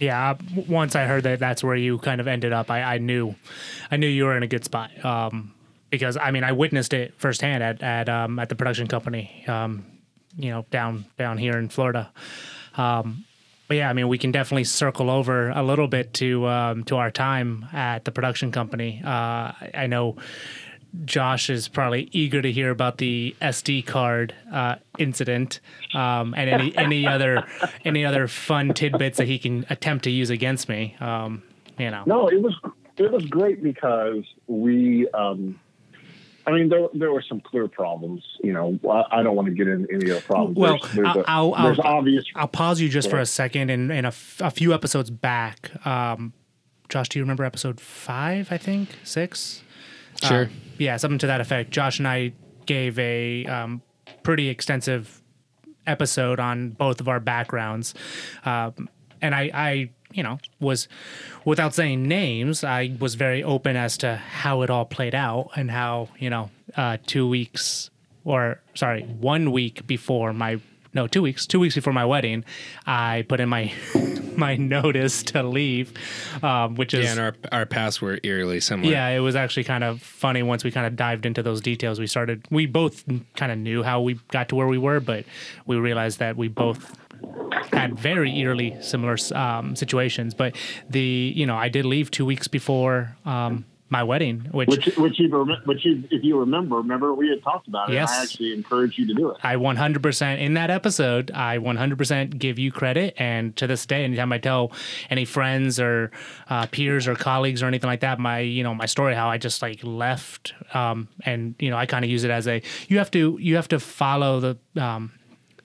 Yeah, 0.00 0.34
once 0.68 0.96
I 0.96 1.04
heard 1.04 1.22
that 1.22 1.38
that's 1.38 1.62
where 1.62 1.76
you 1.76 1.98
kind 1.98 2.20
of 2.20 2.26
ended 2.26 2.52
up, 2.52 2.72
I, 2.72 2.82
I 2.82 2.98
knew, 2.98 3.36
I 3.88 3.96
knew 3.96 4.08
you 4.08 4.24
were 4.24 4.36
in 4.36 4.42
a 4.42 4.48
good 4.48 4.64
spot. 4.64 4.90
Um, 5.04 5.54
because 5.90 6.16
I 6.16 6.32
mean, 6.32 6.42
I 6.42 6.50
witnessed 6.50 6.92
it 6.92 7.14
firsthand 7.18 7.62
at 7.62 7.80
at 7.80 8.08
um, 8.08 8.40
at 8.40 8.48
the 8.48 8.56
production 8.56 8.88
company, 8.88 9.44
um, 9.46 9.86
you 10.36 10.50
know, 10.50 10.66
down 10.72 11.04
down 11.16 11.38
here 11.38 11.56
in 11.56 11.68
Florida. 11.68 12.10
Um, 12.76 13.24
but 13.68 13.78
yeah, 13.78 13.88
I 13.88 13.92
mean, 13.92 14.08
we 14.08 14.18
can 14.18 14.30
definitely 14.30 14.64
circle 14.64 15.10
over 15.10 15.50
a 15.50 15.62
little 15.62 15.88
bit 15.88 16.12
to 16.14 16.46
um, 16.46 16.84
to 16.84 16.96
our 16.96 17.10
time 17.10 17.66
at 17.72 18.04
the 18.04 18.12
production 18.12 18.52
company. 18.52 19.00
Uh, 19.04 19.52
I, 19.74 19.86
know 19.86 20.16
Josh 21.04 21.48
is 21.48 21.68
probably 21.68 22.08
eager 22.12 22.42
to 22.42 22.52
hear 22.52 22.70
about 22.70 22.98
the 22.98 23.34
SD 23.40 23.86
card 23.86 24.34
uh, 24.52 24.76
incident 24.98 25.60
um, 25.94 26.34
and 26.36 26.50
any 26.50 26.76
any 26.76 27.06
other 27.06 27.44
any 27.84 28.04
other 28.04 28.28
fun 28.28 28.74
tidbits 28.74 29.18
that 29.18 29.26
he 29.26 29.38
can 29.38 29.64
attempt 29.70 30.04
to 30.04 30.10
use 30.10 30.30
against 30.30 30.68
me. 30.68 30.96
Um, 31.00 31.42
you 31.78 31.90
know, 31.90 32.02
no 32.06 32.28
it 32.28 32.42
was 32.42 32.54
it 32.98 33.10
was 33.10 33.24
great 33.26 33.62
because 33.62 34.24
we 34.46 35.08
um, 35.10 35.58
I 36.46 36.52
mean, 36.52 36.68
there, 36.68 36.88
there 36.94 37.10
were 37.12 37.22
some 37.28 37.40
clear 37.40 37.68
problems. 37.68 38.22
You 38.42 38.52
know, 38.52 38.78
I, 38.90 39.20
I 39.20 39.22
don't 39.22 39.34
want 39.36 39.48
to 39.48 39.54
get 39.54 39.66
into 39.68 39.88
any 39.92 40.10
of 40.10 40.16
the 40.16 40.22
problems. 40.22 40.56
Well, 40.58 40.78
there's, 40.78 40.94
there's, 40.94 41.16
a- 41.16 41.24
I'll- 41.30 41.54
I'll- 41.54 41.80
obvious. 41.82 42.24
I'll 42.34 42.48
pause 42.48 42.80
you 42.80 42.88
just 42.88 43.08
for 43.10 43.18
a 43.18 43.26
second. 43.26 43.70
And, 43.70 43.90
in 43.90 44.04
a, 44.04 44.08
f- 44.08 44.40
a 44.42 44.50
few 44.50 44.72
episodes 44.74 45.10
back, 45.10 45.70
um, 45.86 46.32
Josh, 46.88 47.08
do 47.08 47.18
you 47.18 47.22
remember 47.24 47.44
episode 47.44 47.80
five? 47.80 48.52
I 48.52 48.58
think 48.58 48.90
six. 49.04 49.62
Sure. 50.22 50.44
Uh, 50.44 50.48
yeah, 50.78 50.96
something 50.96 51.18
to 51.18 51.26
that 51.28 51.40
effect. 51.40 51.70
Josh 51.70 51.98
and 51.98 52.06
I 52.06 52.32
gave 52.66 52.98
a 52.98 53.46
um, 53.46 53.82
pretty 54.22 54.48
extensive 54.48 55.22
episode 55.86 56.40
on 56.40 56.70
both 56.70 57.00
of 57.00 57.08
our 57.08 57.20
backgrounds, 57.20 57.94
um, 58.44 58.88
and 59.20 59.34
I, 59.34 59.50
I, 59.52 59.90
you 60.14 60.22
know, 60.22 60.38
was 60.60 60.88
without 61.44 61.74
saying 61.74 62.06
names, 62.06 62.64
I 62.64 62.96
was 62.98 63.16
very 63.16 63.42
open 63.42 63.76
as 63.76 63.98
to 63.98 64.16
how 64.16 64.62
it 64.62 64.70
all 64.70 64.84
played 64.84 65.14
out 65.14 65.50
and 65.56 65.70
how 65.70 66.08
you 66.18 66.30
know, 66.30 66.50
uh, 66.76 66.98
two 67.06 67.28
weeks 67.28 67.90
or 68.24 68.60
sorry, 68.74 69.02
one 69.02 69.52
week 69.52 69.86
before 69.86 70.32
my 70.32 70.60
no, 70.94 71.08
two 71.08 71.22
weeks, 71.22 71.44
two 71.44 71.58
weeks 71.58 71.74
before 71.74 71.92
my 71.92 72.04
wedding, 72.04 72.44
I 72.86 73.24
put 73.28 73.40
in 73.40 73.48
my 73.48 73.72
my 74.36 74.56
notice 74.56 75.24
to 75.24 75.42
leave, 75.42 75.92
um, 76.42 76.76
which 76.76 76.94
is 76.94 77.04
yeah, 77.04 77.10
and 77.10 77.20
our 77.20 77.34
our 77.50 77.66
paths 77.66 78.00
were 78.00 78.20
eerily 78.22 78.60
similar. 78.60 78.90
yeah, 78.90 79.08
it 79.08 79.18
was 79.18 79.34
actually 79.34 79.64
kind 79.64 79.82
of 79.82 80.00
funny 80.00 80.42
once 80.42 80.62
we 80.62 80.70
kind 80.70 80.86
of 80.86 80.94
dived 80.94 81.26
into 81.26 81.42
those 81.42 81.60
details. 81.60 81.98
We 81.98 82.06
started, 82.06 82.46
we 82.50 82.66
both 82.66 83.04
kind 83.34 83.50
of 83.50 83.58
knew 83.58 83.82
how 83.82 84.00
we 84.00 84.20
got 84.28 84.48
to 84.50 84.54
where 84.54 84.68
we 84.68 84.78
were, 84.78 85.00
but 85.00 85.24
we 85.66 85.76
realized 85.76 86.20
that 86.20 86.36
we 86.36 86.46
both 86.46 86.96
had 87.72 87.98
very 87.98 88.36
eerily 88.38 88.76
similar 88.80 89.16
um, 89.34 89.76
situations. 89.76 90.34
But 90.34 90.56
the, 90.88 91.32
you 91.34 91.46
know, 91.46 91.56
I 91.56 91.68
did 91.68 91.84
leave 91.84 92.10
two 92.10 92.24
weeks 92.24 92.48
before 92.48 93.16
um, 93.24 93.64
my 93.90 94.02
wedding, 94.02 94.48
which, 94.50 94.68
Which, 94.68 94.96
which 94.96 95.18
you, 95.20 95.28
which 95.66 95.84
you, 95.84 96.02
if 96.10 96.24
you 96.24 96.40
remember, 96.40 96.76
remember 96.76 97.14
we 97.14 97.28
had 97.28 97.42
talked 97.42 97.68
about 97.68 97.90
it. 97.90 97.94
Yes. 97.94 98.10
I 98.10 98.22
actually 98.22 98.52
encouraged 98.52 98.98
you 98.98 99.06
to 99.06 99.14
do 99.14 99.30
it. 99.30 99.36
I 99.42 99.54
100% 99.56 100.40
in 100.40 100.54
that 100.54 100.70
episode, 100.70 101.30
I 101.32 101.58
100% 101.58 102.38
give 102.38 102.58
you 102.58 102.72
credit. 102.72 103.14
And 103.18 103.54
to 103.56 103.66
this 103.66 103.86
day, 103.86 104.02
anytime 104.02 104.32
I 104.32 104.38
tell 104.38 104.72
any 105.10 105.24
friends 105.24 105.78
or 105.78 106.10
uh, 106.48 106.66
peers 106.66 107.06
or 107.06 107.14
colleagues 107.14 107.62
or 107.62 107.66
anything 107.66 107.88
like 107.88 108.00
that, 108.00 108.18
my, 108.18 108.40
you 108.40 108.64
know, 108.64 108.74
my 108.74 108.86
story, 108.86 109.14
how 109.14 109.28
I 109.28 109.38
just 109.38 109.62
like 109.62 109.80
left. 109.84 110.54
Um, 110.72 111.08
and, 111.24 111.54
you 111.60 111.70
know, 111.70 111.76
I 111.76 111.86
kind 111.86 112.04
of 112.04 112.10
use 112.10 112.24
it 112.24 112.30
as 112.30 112.48
a, 112.48 112.62
you 112.88 112.98
have 112.98 113.10
to, 113.12 113.38
you 113.40 113.56
have 113.56 113.68
to 113.68 113.78
follow 113.78 114.40
the, 114.40 114.82
um, 114.82 115.12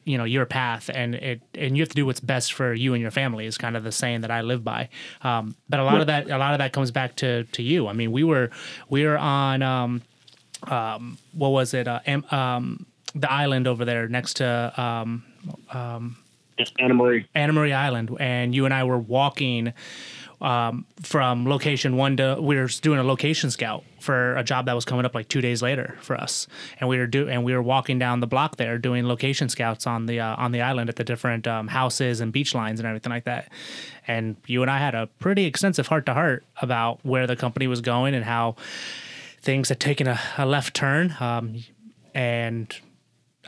you 0.04 0.18
know 0.18 0.24
your 0.24 0.46
path 0.46 0.90
and 0.94 1.16
it 1.16 1.42
and 1.54 1.78
you 1.78 1.82
have 1.82 1.90
to 1.90 1.96
do 1.96 2.06
what's 2.06 2.20
best 2.20 2.54
for 2.54 2.74
you 2.74 2.94
and 2.94 3.02
your 3.02 3.12
family 3.12 3.46
is 3.46 3.58
kind 3.58 3.78
of 3.78 3.84
the 3.84 3.92
saying 3.92 4.22
that 4.22 4.32
I 4.32 4.42
live 4.42 4.64
by. 4.64 4.90
Um, 5.22 5.56
but 5.68 5.80
a 5.80 5.84
lot 5.84 6.02
of 6.02 6.08
that 6.08 6.30
a 6.30 6.38
lot 6.38 6.54
of 6.54 6.60
that 6.60 6.74
comes 6.74 6.92
back 6.92 7.16
to 7.18 7.44
to 7.44 7.64
you. 7.64 7.88
I 7.88 7.94
mean, 7.94 8.12
we 8.12 8.24
were 8.24 8.50
we 8.90 9.06
were 9.06 9.18
on 9.18 9.62
um, 9.62 10.02
um, 10.68 11.18
what 11.34 11.50
was 11.50 11.74
it? 11.74 11.88
Uh, 11.88 12.00
um, 12.32 12.86
the 13.16 13.32
island 13.32 13.68
over 13.68 13.86
there 13.86 14.08
next 14.08 14.36
to 14.36 14.74
um, 14.78 15.24
um, 15.72 16.18
Anna 16.80 16.94
Marie. 16.94 17.26
Anna 17.34 17.54
Marie 17.54 17.74
Island, 17.74 18.16
and 18.20 18.54
you 18.54 18.66
and 18.66 18.74
I 18.74 18.84
were 18.84 18.98
walking 18.98 19.74
um, 20.42 20.86
from 21.02 21.46
location 21.46 21.98
one 21.98 22.18
to 22.18 22.38
we 22.40 22.56
were 22.56 22.68
doing 22.82 23.00
a 23.00 23.04
location 23.04 23.52
scout 23.52 23.84
for 24.00 24.36
a 24.38 24.44
job 24.44 24.66
that 24.68 24.74
was 24.74 24.86
coming 24.86 25.06
up 25.06 25.14
like 25.14 25.28
two 25.28 25.42
days 25.42 25.62
later 25.62 25.98
for 26.02 26.16
us, 26.16 26.48
and 26.80 26.90
we 26.90 26.98
were 26.98 27.08
do 27.08 27.28
and 27.28 27.44
we 27.44 27.54
were 27.54 27.62
walking 27.62 28.00
down 28.00 28.20
the 28.22 28.28
block 28.28 28.56
there 28.56 28.78
doing 28.78 29.08
location 29.08 29.50
scouts 29.50 29.86
on 29.86 30.06
the 30.06 30.20
uh, 30.20 30.36
on 30.38 30.52
the 30.52 30.62
island 30.62 30.90
at 30.90 30.96
the 30.96 31.04
different 31.04 31.48
um, 31.48 31.68
houses 31.68 32.22
and 32.22 32.32
beach 32.32 32.56
lines 32.56 32.80
and 32.80 32.88
everything 32.88 33.12
like 33.12 33.26
that. 33.26 33.52
And 34.08 34.38
you 34.48 34.62
and 34.62 34.72
I 34.72 34.78
had 34.78 34.96
a 34.96 35.08
pretty 35.20 35.46
extensive 35.46 35.88
heart 35.88 36.06
to 36.06 36.14
heart 36.14 36.46
about 36.62 37.00
where 37.04 37.28
the 37.28 37.36
company 37.36 37.68
was 37.68 37.82
going 37.82 38.16
and 38.16 38.24
how 38.24 38.56
things 39.42 39.70
had 39.70 39.80
taken 39.80 40.08
a, 40.08 40.20
a 40.38 40.46
left 40.46 40.74
turn. 40.74 41.16
Um, 41.20 41.64
and 42.14 42.74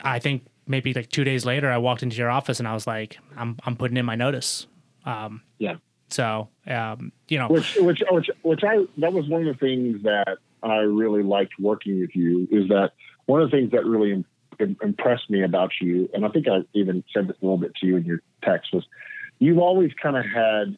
I 0.02 0.18
think 0.18 0.44
maybe 0.66 0.92
like 0.94 1.10
two 1.10 1.24
days 1.24 1.44
later, 1.44 1.70
I 1.70 1.78
walked 1.78 2.02
into 2.02 2.16
your 2.16 2.30
office 2.30 2.58
and 2.58 2.68
I 2.68 2.74
was 2.74 2.86
like, 2.86 3.18
I'm 3.36 3.58
I'm 3.64 3.76
putting 3.76 3.96
in 3.96 4.04
my 4.04 4.14
notice. 4.14 4.66
Um, 5.04 5.42
Yeah. 5.58 5.76
So 6.12 6.48
um, 6.66 7.12
you 7.28 7.38
know, 7.38 7.48
Which, 7.48 7.76
which, 7.76 8.02
which, 8.10 8.30
which 8.42 8.64
I, 8.64 8.84
that 8.98 9.12
was 9.12 9.28
one 9.28 9.46
of 9.46 9.58
the 9.58 9.66
things 9.66 10.02
that 10.02 10.38
I 10.62 10.76
really 10.76 11.22
liked 11.22 11.54
working 11.58 12.00
with 12.00 12.14
you 12.14 12.46
is 12.50 12.68
that 12.68 12.92
one 13.26 13.42
of 13.42 13.50
the 13.50 13.56
things 13.56 13.72
that 13.72 13.84
really 13.84 14.12
im- 14.12 14.24
im- 14.60 14.76
impressed 14.82 15.28
me 15.30 15.42
about 15.42 15.72
you, 15.80 16.08
and 16.14 16.24
I 16.24 16.28
think 16.28 16.46
I 16.48 16.60
even 16.72 17.02
said 17.12 17.28
this 17.28 17.36
a 17.40 17.44
little 17.44 17.58
bit 17.58 17.74
to 17.76 17.86
you 17.86 17.96
in 17.96 18.04
your 18.04 18.20
text, 18.44 18.72
was 18.72 18.84
you've 19.38 19.58
always 19.58 19.92
kind 20.00 20.16
of 20.16 20.24
had, 20.24 20.76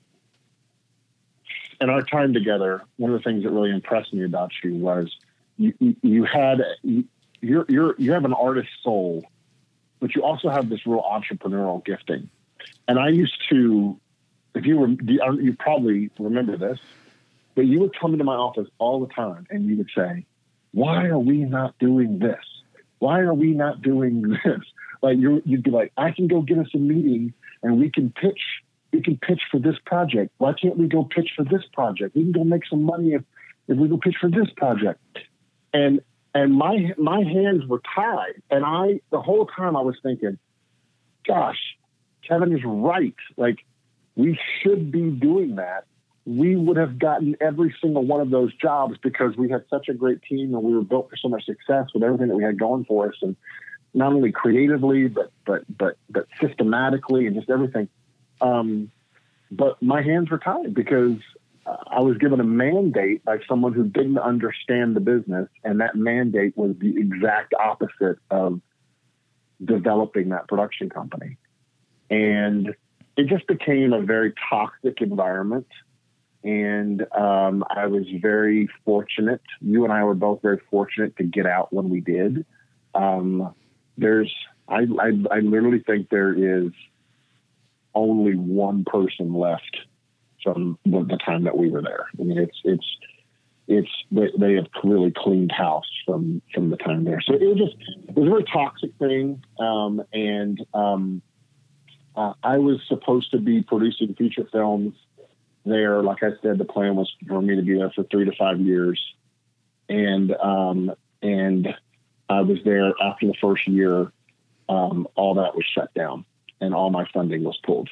in 1.81 1.91
our 1.91 2.03
time 2.03 2.33
together, 2.33 2.83
one 2.97 3.13
of 3.13 3.19
the 3.19 3.23
things 3.23 3.43
that 3.43 3.51
really 3.51 3.71
impressed 3.71 4.15
me 4.15 4.25
about 4.25 4.53
you 4.63 4.75
was 4.77 5.15
you, 5.59 5.75
you, 6.03 6.25
had, 6.25 6.63
you, 6.83 7.05
you're, 7.41 7.67
you're, 7.69 7.95
you 7.99 8.13
have 8.13 8.25
an 8.25 8.33
artist 8.33 8.69
soul, 8.83 9.25
but 10.01 10.15
you 10.15 10.23
also 10.23 10.49
have 10.49 10.69
this 10.69 10.87
real 10.87 11.03
entrepreneurial 11.03 11.85
gifting. 11.85 12.31
And 12.89 12.99
I 12.99 13.09
used 13.09 13.37
to, 13.51 13.99
if 14.55 14.67
you 14.67 14.79
were, 14.79 14.89
you 14.89 15.57
probably 15.59 16.11
remember 16.19 16.57
this, 16.57 16.79
but 17.55 17.67
you 17.67 17.81
would 17.81 17.99
come 17.99 18.13
into 18.13 18.25
my 18.25 18.35
office 18.35 18.69
all 18.79 19.01
the 19.01 19.13
time 19.13 19.47
and 19.51 19.67
you 19.67 19.77
would 19.77 19.91
say, 19.95 20.27
why 20.73 21.07
are 21.07 21.19
we 21.19 21.39
not 21.39 21.79
doing 21.79 22.19
this? 22.19 22.45
Why 22.99 23.21
are 23.21 23.35
we 23.35 23.53
not 23.53 23.83
doing 23.83 24.23
this? 24.45 24.61
Like 25.03 25.19
you 25.19 25.43
you'd 25.45 25.63
be 25.63 25.71
like, 25.71 25.93
I 25.97 26.11
can 26.11 26.29
go 26.29 26.41
get 26.41 26.59
us 26.59 26.69
a 26.75 26.79
meeting 26.79 27.35
and 27.63 27.79
we 27.79 27.91
can 27.91 28.11
pitch. 28.11 28.41
We 28.93 29.03
can 29.03 29.19
pitch 29.19 29.43
for 29.51 29.59
this 29.59 29.75
project. 29.85 30.33
Why 30.39 30.53
can't 30.53 30.77
we 30.77 30.87
go 30.87 31.03
pitch 31.05 31.31
for 31.37 31.45
this 31.45 31.63
project? 31.73 32.15
We 32.15 32.23
can 32.23 32.33
go 32.33 32.45
make 32.45 32.63
some 32.71 32.85
money 32.85 33.15
if, 33.15 33.23
if 33.67 33.77
we 33.77 33.89
go 33.89 33.97
pitch 33.97 34.15
for 34.21 34.31
this 34.31 34.49
project. 34.57 35.01
And 35.73 36.01
and 36.33 36.55
my 36.55 36.93
my 36.97 37.23
hands 37.23 37.67
were 37.67 37.83
tied, 37.95 38.43
and 38.51 38.65
I 38.65 39.01
the 39.11 39.21
whole 39.21 39.47
time 39.47 39.77
I 39.77 39.81
was 39.81 39.97
thinking, 40.03 40.39
gosh, 41.27 41.59
Kevin 42.27 42.57
is 42.57 42.63
right. 42.65 43.15
Like 43.37 43.59
we 44.17 44.39
should 44.61 44.91
be 44.91 45.11
doing 45.11 45.57
that. 45.57 45.87
We 46.27 46.57
would 46.57 46.77
have 46.77 46.99
gotten 46.99 47.37
every 47.41 47.75
single 47.83 48.05
one 48.05 48.21
of 48.21 48.31
those 48.31 48.55
jobs 48.55 48.97
because 49.03 49.37
we 49.37 49.51
had 49.51 49.65
such 49.69 49.89
a 49.89 49.95
great 49.95 50.23
team 50.23 50.55
and 50.55 50.63
we 50.63 50.75
were 50.75 50.83
built 50.83 51.11
for 51.11 51.17
so 51.17 51.29
much 51.29 51.45
success 51.45 51.89
with 51.93 52.03
everything 52.03 52.29
that 52.29 52.37
we 52.37 52.45
had 52.45 52.59
going 52.59 52.85
for 52.85 53.09
us, 53.09 53.15
and 53.21 53.37
not 53.93 54.13
only 54.13 54.33
creatively 54.33 55.09
but 55.09 55.31
but 55.45 55.63
but 55.77 55.97
but 56.09 56.27
systematically 56.41 57.27
and 57.27 57.37
just 57.37 57.51
everything. 57.51 57.89
Um, 58.41 58.91
but 59.51 59.81
my 59.83 60.03
hands 60.03 60.31
were 60.31 60.39
tied 60.39 60.75
because 60.75 61.19
I 61.67 62.01
was 62.01 62.19
given 62.19 62.41
a 62.41 62.45
mandate 62.45 63.25
by 63.25 63.39
someone 63.49 63.73
who 63.73 63.85
didn't 63.85 64.19
understand 64.19 64.97
the 64.97 65.01
business, 65.01 65.49
and 65.63 65.81
that 65.81 65.95
mandate 65.95 66.57
was 66.57 66.75
the 66.79 66.97
exact 66.97 67.55
opposite 67.55 68.19
of 68.31 68.61
developing 69.65 70.31
that 70.31 70.49
production 70.49 70.91
company. 70.91 71.37
And 72.11 72.75
it 73.17 73.27
just 73.29 73.47
became 73.47 73.93
a 73.93 74.03
very 74.03 74.33
toxic 74.51 75.01
environment. 75.01 75.67
And 76.43 77.07
um, 77.17 77.65
I 77.71 77.87
was 77.87 78.05
very 78.21 78.69
fortunate. 78.85 79.41
You 79.61 79.85
and 79.85 79.93
I 79.93 80.05
were 80.05 80.15
both 80.15 80.43
very 80.43 80.61
fortunate 80.71 81.17
to 81.17 81.25
get 81.25 81.47
out 81.47 81.73
when 81.73 81.89
we 81.89 82.01
did. 82.01 82.45
Um, 82.95 83.55
there's, 83.97 84.33
I, 84.69 84.87
I, 85.01 85.13
I 85.31 85.39
literally 85.41 85.83
think 85.87 86.11
there 86.11 86.35
is 86.35 86.71
only 87.95 88.35
one 88.35 88.85
person 88.85 89.33
left 89.33 89.79
from 90.43 90.79
the, 90.85 91.05
the 91.05 91.19
time 91.25 91.45
that 91.45 91.57
we 91.57 91.71
were 91.71 91.83
there. 91.83 92.07
I 92.19 92.23
mean, 92.23 92.39
it's 92.39 92.59
it's 92.65 92.87
it's 93.67 93.89
they, 94.11 94.29
they 94.39 94.55
have 94.55 94.67
really 94.85 95.13
cleaned 95.17 95.53
house 95.53 95.89
from 96.05 96.43
from 96.53 96.71
the 96.71 96.77
time 96.77 97.05
there. 97.05 97.21
So 97.27 97.35
it 97.35 97.43
was 97.43 97.57
just 97.57 97.77
it 98.09 98.15
was 98.15 98.27
a 98.27 98.31
very 98.31 98.45
toxic 98.45 98.91
thing, 98.99 99.43
um, 99.59 100.03
and 100.13 100.65
um, 100.75 101.23
uh, 102.17 102.35
I 102.43 102.59
was 102.59 102.81
supposed 102.87 103.31
to 103.33 103.39
be 103.39 103.63
producing 103.63 104.15
feature 104.15 104.47
films 104.51 104.95
there. 105.65 106.03
Like 106.03 106.23
I 106.23 106.31
said, 106.43 106.59
the 106.59 106.65
plan 106.65 106.97
was 106.97 107.13
for 107.27 107.43
me 107.43 107.57
to 107.57 107.63
be 107.63 107.77
there 107.77 107.91
for 107.91 108.05
three 108.05 108.25
to 108.25 108.33
five 108.37 108.61
years, 108.61 109.01
and 109.89 110.33
um, 110.37 110.93
and 111.23 111.75
I 112.29 112.43
was 112.43 112.59
there 112.65 112.93
after 113.03 113.27
the 113.27 113.35
first 113.41 113.67
year. 113.67 114.13
Um, 114.67 115.07
all 115.15 115.35
that 115.35 115.55
was 115.55 115.65
shut 115.67 115.93
down, 115.93 116.25
and 116.61 116.75
all 116.75 116.91
my 116.91 117.07
funding 117.13 117.45
was 117.45 117.59
pulled, 117.65 117.91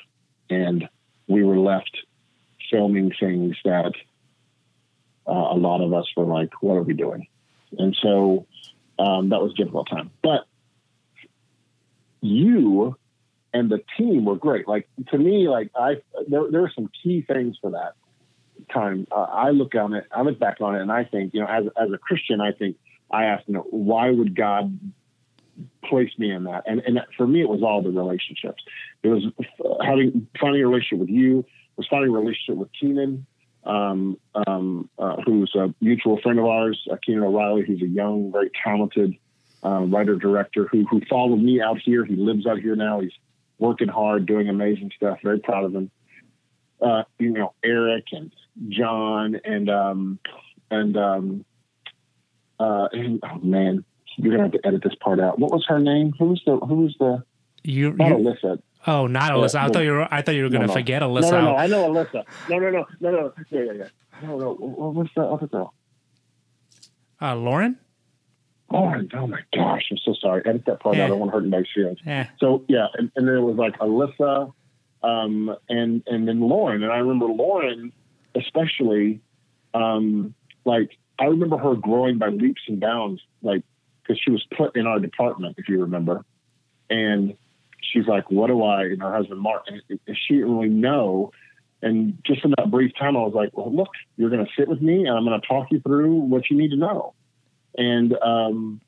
and 0.49 0.89
we 1.27 1.45
were 1.45 1.59
left 1.59 1.97
filming 2.71 3.13
things 3.21 3.57
that 3.65 3.93
uh, 5.27 5.33
a 5.33 5.57
lot 5.57 5.83
of 5.83 5.93
us 5.93 6.07
were 6.17 6.25
like, 6.25 6.63
"What 6.63 6.77
are 6.77 6.83
we 6.83 6.95
doing?" 6.95 7.27
And 7.79 7.97
so 8.01 8.47
um, 8.99 9.31
that 9.31 9.43
was 9.43 9.53
a 9.53 9.57
difficult 9.57 9.89
time. 9.91 10.11
But 10.23 10.47
you 12.21 12.97
and 13.53 13.71
the 13.71 13.83
team 13.97 14.25
were 14.25 14.37
great. 14.37 14.67
Like 14.67 14.89
to 15.11 15.19
me, 15.19 15.49
like 15.49 15.71
I 15.77 15.97
there 16.29 16.51
there 16.51 16.65
are 16.65 16.73
some 16.75 16.91
key 17.03 17.23
things 17.23 17.57
for 17.61 17.71
that 17.73 17.95
time. 18.73 19.07
Uh, 19.11 19.23
I 19.23 19.51
look 19.51 19.75
on 19.75 19.95
it, 19.95 20.07
I 20.11 20.23
look 20.23 20.39
back 20.39 20.61
on 20.61 20.77
it, 20.77 20.83
and 20.83 20.91
I 20.91 21.05
think 21.05 21.35
you 21.35 21.41
know, 21.41 21.47
as 21.47 21.65
as 21.81 21.93
a 21.93 21.99
Christian, 21.99 22.41
I 22.41 22.53
think 22.53 22.77
I 23.11 23.25
asked, 23.25 23.45
you 23.47 23.55
know, 23.55 23.67
why 23.71 24.11
would 24.11 24.35
God 24.35 24.79
place 25.85 26.11
me 26.19 26.31
in 26.31 26.45
that? 26.45 26.65
And 26.67 26.81
and 26.81 27.01
for 27.17 27.27
me, 27.27 27.43
it 27.43 27.49
was 27.49 27.63
all 27.63 27.83
the 27.83 27.91
relationships. 27.91 28.63
It 29.03 29.09
was 29.09 29.25
having 29.85 30.27
finding 30.41 30.63
a 30.63 30.67
relationship 30.67 30.99
with 30.99 31.11
you. 31.11 31.45
Was 31.77 31.87
finding 31.89 32.11
a 32.11 32.19
relationship 32.19 32.57
with 32.57 32.69
Keenan, 32.79 33.27
um, 33.65 34.19
um, 34.47 34.91
uh, 34.99 35.17
who's 35.25 35.55
a 35.55 35.75
mutual 35.81 36.21
friend 36.21 36.39
of 36.39 36.45
ours, 36.45 36.87
uh, 36.91 36.97
Keenan 37.05 37.25
O'Reilly, 37.25 37.65
who's 37.67 37.81
a 37.81 37.87
young, 37.87 38.31
very 38.31 38.51
talented 38.63 39.17
uh, 39.65 39.81
writer 39.81 40.17
director 40.17 40.67
who 40.67 40.85
who 40.85 41.01
followed 41.09 41.41
me 41.41 41.61
out 41.61 41.79
here. 41.83 42.05
He 42.05 42.17
lives 42.17 42.47
out 42.47 42.59
here 42.59 42.77
now. 42.77 43.01
He's 43.01 43.13
working 43.63 43.89
hard, 43.89 44.27
doing 44.27 44.49
amazing 44.49 44.91
stuff. 44.97 45.19
Very 45.23 45.39
proud 45.39 45.65
of 45.65 45.75
him. 45.75 45.91
Uh, 46.81 47.05
you 47.19 47.31
know, 47.31 47.55
Eric 47.65 48.07
and 48.13 48.33
John, 48.69 49.37
and 49.45 49.71
um, 49.71 50.19
and 50.71 50.97
um, 50.97 51.45
uh, 52.59 52.89
and, 52.93 53.21
oh 53.23 53.39
man, 53.39 53.85
you're 54.17 54.33
gonna 54.33 54.43
have 54.51 54.53
to 54.61 54.67
edit 54.67 54.83
this 54.83 54.95
part 54.97 55.21
out. 55.21 55.39
What 55.39 55.53
was 55.53 55.65
her 55.69 55.79
name? 55.79 56.13
Who 56.19 56.27
was 56.27 56.43
the 56.45 56.57
Who 56.57 56.75
was 56.83 56.97
the 56.99 57.23
You, 57.63 57.93
not 57.93 58.09
you 58.09 58.15
Alyssa? 58.17 58.61
oh, 58.89 59.07
not 59.07 59.31
Alyssa. 59.33 59.55
I 59.61 59.69
thought 59.69 59.85
you 59.85 59.93
were. 59.93 60.09
I 60.13 60.23
thought 60.23 60.35
you 60.35 60.43
were 60.43 60.49
going 60.51 60.63
to 60.63 60.67
No, 60.67 60.75
no. 60.75 60.81
forget 60.81 61.03
No, 61.03 61.09
Alyssa. 61.15 61.31
no, 61.31 61.41
no. 61.43 61.57
I 61.57 61.67
know 61.69 61.89
Alyssa. 61.93 62.25
No, 62.51 62.59
no, 62.59 62.71
no, 62.71 62.87
no, 63.01 63.11
no. 63.11 63.33
Yeah, 63.51 63.63
yeah, 63.63 63.73
yeah. 63.73 63.89
No, 64.27 64.39
no. 64.39 64.55
What 64.55 64.95
was 64.95 65.09
the 65.15 65.23
other 65.23 65.47
girl? 65.47 65.73
Uh, 67.21 67.37
Lauren. 67.37 67.79
Lauren. 68.73 69.09
Oh 69.15 69.27
my 69.27 69.41
gosh, 69.55 69.83
I'm 69.91 69.99
so 69.99 70.15
sorry. 70.21 70.43
Edit 70.45 70.65
that 70.67 70.81
part 70.81 70.97
Yeah. 70.97 71.05
out. 71.05 71.07
I 71.07 71.09
don't 71.11 71.19
want 71.21 71.31
to 71.31 71.37
hurt 71.37 71.43
anybody's 71.43 71.69
feelings. 71.75 71.99
Yeah. 72.05 72.29
So 72.41 72.65
yeah, 72.69 72.87
and, 72.95 73.11
and 73.17 73.29
then 73.29 73.35
it 73.37 73.41
was 73.41 73.57
like 73.57 73.79
Alyssa, 73.79 74.53
um, 75.03 75.55
and 75.69 76.03
and 76.07 76.27
then 76.27 76.41
Lauren, 76.41 76.83
and 76.83 76.93
I 76.93 76.99
remember 76.99 77.27
Lauren 77.27 77.93
especially, 78.35 79.21
um, 79.75 80.35
like 80.65 80.91
I 81.19 81.25
remember 81.25 81.59
her 81.59 81.75
growing 81.75 82.19
by 82.19 82.29
leaps 82.29 82.63
and 82.69 82.81
bounds, 82.81 83.21
like 83.43 83.63
because 84.03 84.21
she 84.23 84.31
was 84.31 84.45
put 84.57 84.77
in 84.77 84.87
our 84.87 84.99
department, 84.99 85.57
if 85.59 85.69
you 85.69 85.81
remember, 85.83 86.25
and 86.91 87.35
she's 87.81 88.07
like, 88.07 88.31
"What 88.31 88.49
do 88.49 88.63
I?" 88.63 88.85
And 88.85 89.03
her 89.03 89.15
husband 89.15 89.41
Mark, 89.41 89.65
and 89.69 89.83
she 90.27 90.35
didn't 90.35 90.55
really 90.57 90.69
know. 90.69 91.33
And 91.85 92.19
just 92.25 92.45
in 92.45 92.53
that 92.57 92.71
brief 92.71 92.93
time, 92.99 93.17
I 93.17 93.21
was 93.21 93.35
like, 93.35 93.51
"Well, 93.57 93.73
look, 93.75 93.91
you're 94.17 94.31
going 94.31 94.45
to 94.45 94.51
sit 94.57 94.69
with 94.69 94.81
me, 94.81 95.05
and 95.07 95.11
I'm 95.17 95.25
going 95.25 95.41
to 95.41 95.47
talk 95.47 95.69
you 95.71 95.81
through 95.81 96.15
what 96.15 96.51
you 96.51 96.57
need 96.57 96.71
to 96.71 96.77
know." 96.77 97.15
And 97.77 98.15
um, 98.23 98.81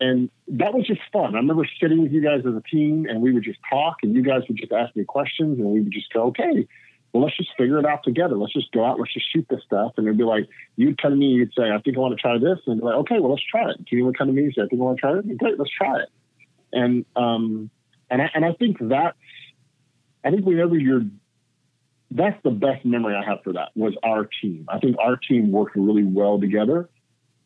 and 0.00 0.30
that 0.48 0.74
was 0.74 0.86
just 0.86 1.00
fun. 1.12 1.34
I 1.34 1.38
remember 1.38 1.66
sitting 1.80 2.02
with 2.02 2.12
you 2.12 2.22
guys 2.22 2.40
as 2.46 2.54
a 2.54 2.62
team, 2.70 3.06
and 3.08 3.20
we 3.20 3.32
would 3.32 3.42
just 3.42 3.58
talk, 3.68 3.96
and 4.02 4.14
you 4.14 4.22
guys 4.22 4.42
would 4.48 4.56
just 4.56 4.72
ask 4.72 4.94
me 4.94 5.04
questions, 5.04 5.58
and 5.58 5.68
we 5.68 5.80
would 5.80 5.92
just 5.92 6.12
go, 6.12 6.24
"Okay, 6.26 6.68
well, 7.12 7.24
let's 7.24 7.36
just 7.36 7.50
figure 7.56 7.78
it 7.78 7.86
out 7.86 8.04
together. 8.04 8.36
Let's 8.36 8.52
just 8.52 8.70
go 8.72 8.84
out, 8.84 9.00
let's 9.00 9.12
just 9.12 9.26
shoot 9.32 9.46
this 9.48 9.62
stuff." 9.64 9.92
And 9.96 10.06
it'd 10.06 10.18
be 10.18 10.24
like, 10.24 10.48
you'd 10.76 11.00
come 11.00 11.12
to 11.12 11.16
me, 11.16 11.26
you'd 11.26 11.52
say, 11.56 11.70
"I 11.70 11.80
think 11.80 11.96
I 11.96 12.00
want 12.00 12.16
to 12.16 12.20
try 12.20 12.38
this," 12.38 12.58
and 12.66 12.80
like, 12.80 12.94
"Okay, 12.94 13.18
well, 13.18 13.30
let's 13.30 13.44
try 13.44 13.70
it." 13.70 13.86
Can 13.86 13.98
you 13.98 14.12
come 14.16 14.28
to 14.28 14.32
me 14.32 14.44
and 14.44 14.54
say, 14.54 14.62
"I 14.62 14.66
think 14.66 14.80
I 14.80 14.84
want 14.84 14.98
to 14.98 15.00
try 15.00 15.18
it." 15.18 15.38
Great, 15.38 15.58
let's 15.58 15.72
try 15.72 16.00
it. 16.00 16.08
And 16.72 17.04
um, 17.16 17.70
and 18.10 18.22
I 18.22 18.30
and 18.34 18.44
I 18.44 18.52
think 18.52 18.76
that's, 18.80 19.16
I 20.24 20.30
think 20.30 20.46
whenever 20.46 20.76
you're 20.76 21.02
that's 22.10 22.40
the 22.42 22.50
best 22.50 22.84
memory 22.84 23.14
I 23.14 23.24
have 23.28 23.42
for 23.42 23.52
that 23.54 23.70
was 23.74 23.94
our 24.02 24.28
team. 24.40 24.66
I 24.68 24.78
think 24.78 24.96
our 24.98 25.16
team 25.16 25.50
worked 25.52 25.76
really 25.76 26.04
well 26.04 26.40
together 26.40 26.88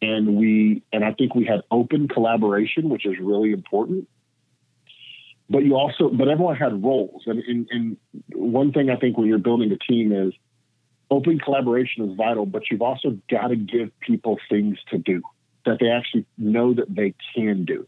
and 0.02 0.36
we 0.36 0.82
and 0.92 1.04
I 1.04 1.12
think 1.12 1.34
we 1.34 1.46
had 1.46 1.60
open 1.70 2.08
collaboration, 2.08 2.90
which 2.90 3.06
is 3.06 3.14
really 3.20 3.52
important. 3.52 4.08
But 5.48 5.64
you 5.64 5.76
also 5.76 6.10
but 6.10 6.28
everyone 6.28 6.56
had 6.56 6.84
roles. 6.84 7.22
And, 7.26 7.38
and, 7.38 7.68
and 7.70 7.96
one 8.34 8.72
thing 8.72 8.90
I 8.90 8.96
think 8.96 9.16
when 9.16 9.28
you're 9.28 9.38
building 9.38 9.70
a 9.70 9.78
team 9.78 10.12
is 10.12 10.34
open 11.10 11.38
collaboration 11.38 12.10
is 12.10 12.16
vital, 12.16 12.46
but 12.46 12.64
you've 12.70 12.82
also 12.82 13.16
got 13.30 13.48
to 13.48 13.56
give 13.56 13.98
people 14.00 14.38
things 14.50 14.78
to 14.90 14.98
do 14.98 15.22
that 15.64 15.78
they 15.78 15.88
actually 15.88 16.26
know 16.36 16.74
that 16.74 16.92
they 16.92 17.14
can 17.34 17.64
do. 17.64 17.86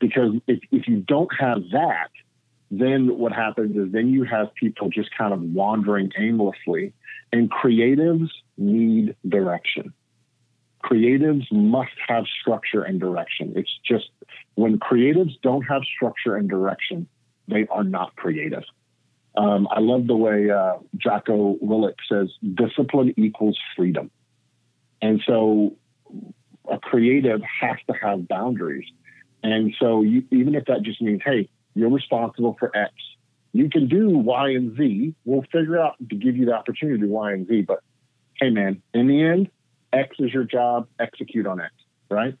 Because 0.00 0.32
if, 0.48 0.58
if 0.72 0.88
you 0.88 0.96
don't 0.96 1.30
have 1.38 1.58
that, 1.72 2.10
then 2.70 3.16
what 3.16 3.32
happens 3.32 3.76
is 3.76 3.92
then 3.92 4.08
you 4.08 4.24
have 4.24 4.52
people 4.54 4.90
just 4.90 5.10
kind 5.16 5.32
of 5.32 5.40
wandering 5.40 6.10
aimlessly 6.18 6.92
and 7.32 7.48
creatives 7.50 8.30
need 8.58 9.14
direction 9.28 9.94
creatives 10.84 11.50
must 11.50 11.92
have 12.06 12.24
structure 12.40 12.82
and 12.82 13.00
direction 13.00 13.52
it's 13.56 13.78
just 13.84 14.10
when 14.54 14.78
creatives 14.78 15.32
don't 15.42 15.62
have 15.62 15.82
structure 15.96 16.36
and 16.36 16.48
direction 16.48 17.08
they 17.48 17.66
are 17.68 17.84
not 17.84 18.14
creative 18.16 18.62
um, 19.36 19.66
i 19.70 19.80
love 19.80 20.06
the 20.06 20.16
way 20.16 20.50
uh, 20.50 20.74
Jocko 20.96 21.56
Willink 21.62 21.96
says 22.08 22.30
discipline 22.54 23.14
equals 23.16 23.58
freedom 23.76 24.10
and 25.02 25.22
so 25.26 25.76
a 26.70 26.78
creative 26.78 27.40
has 27.60 27.76
to 27.88 27.94
have 28.00 28.28
boundaries 28.28 28.86
and 29.42 29.74
so 29.80 30.02
you, 30.02 30.24
even 30.30 30.54
if 30.54 30.66
that 30.66 30.82
just 30.82 31.00
means 31.00 31.20
hey 31.24 31.48
you're 31.76 31.90
responsible 31.90 32.56
for 32.58 32.74
X. 32.74 32.92
You 33.52 33.68
can 33.68 33.86
do 33.86 34.08
Y 34.08 34.48
and 34.50 34.76
Z. 34.76 35.14
We'll 35.24 35.44
figure 35.52 35.78
out 35.78 35.96
to 36.08 36.16
give 36.16 36.36
you 36.36 36.46
the 36.46 36.54
opportunity 36.54 36.98
to 36.98 37.06
do 37.06 37.12
Y 37.12 37.32
and 37.32 37.46
Z. 37.46 37.62
But 37.62 37.80
hey, 38.40 38.50
man, 38.50 38.82
in 38.94 39.06
the 39.06 39.22
end, 39.22 39.50
X 39.96 40.16
is 40.18 40.32
your 40.32 40.44
job. 40.44 40.88
Execute 40.98 41.46
on 41.46 41.60
X, 41.60 41.72
right? 42.10 42.36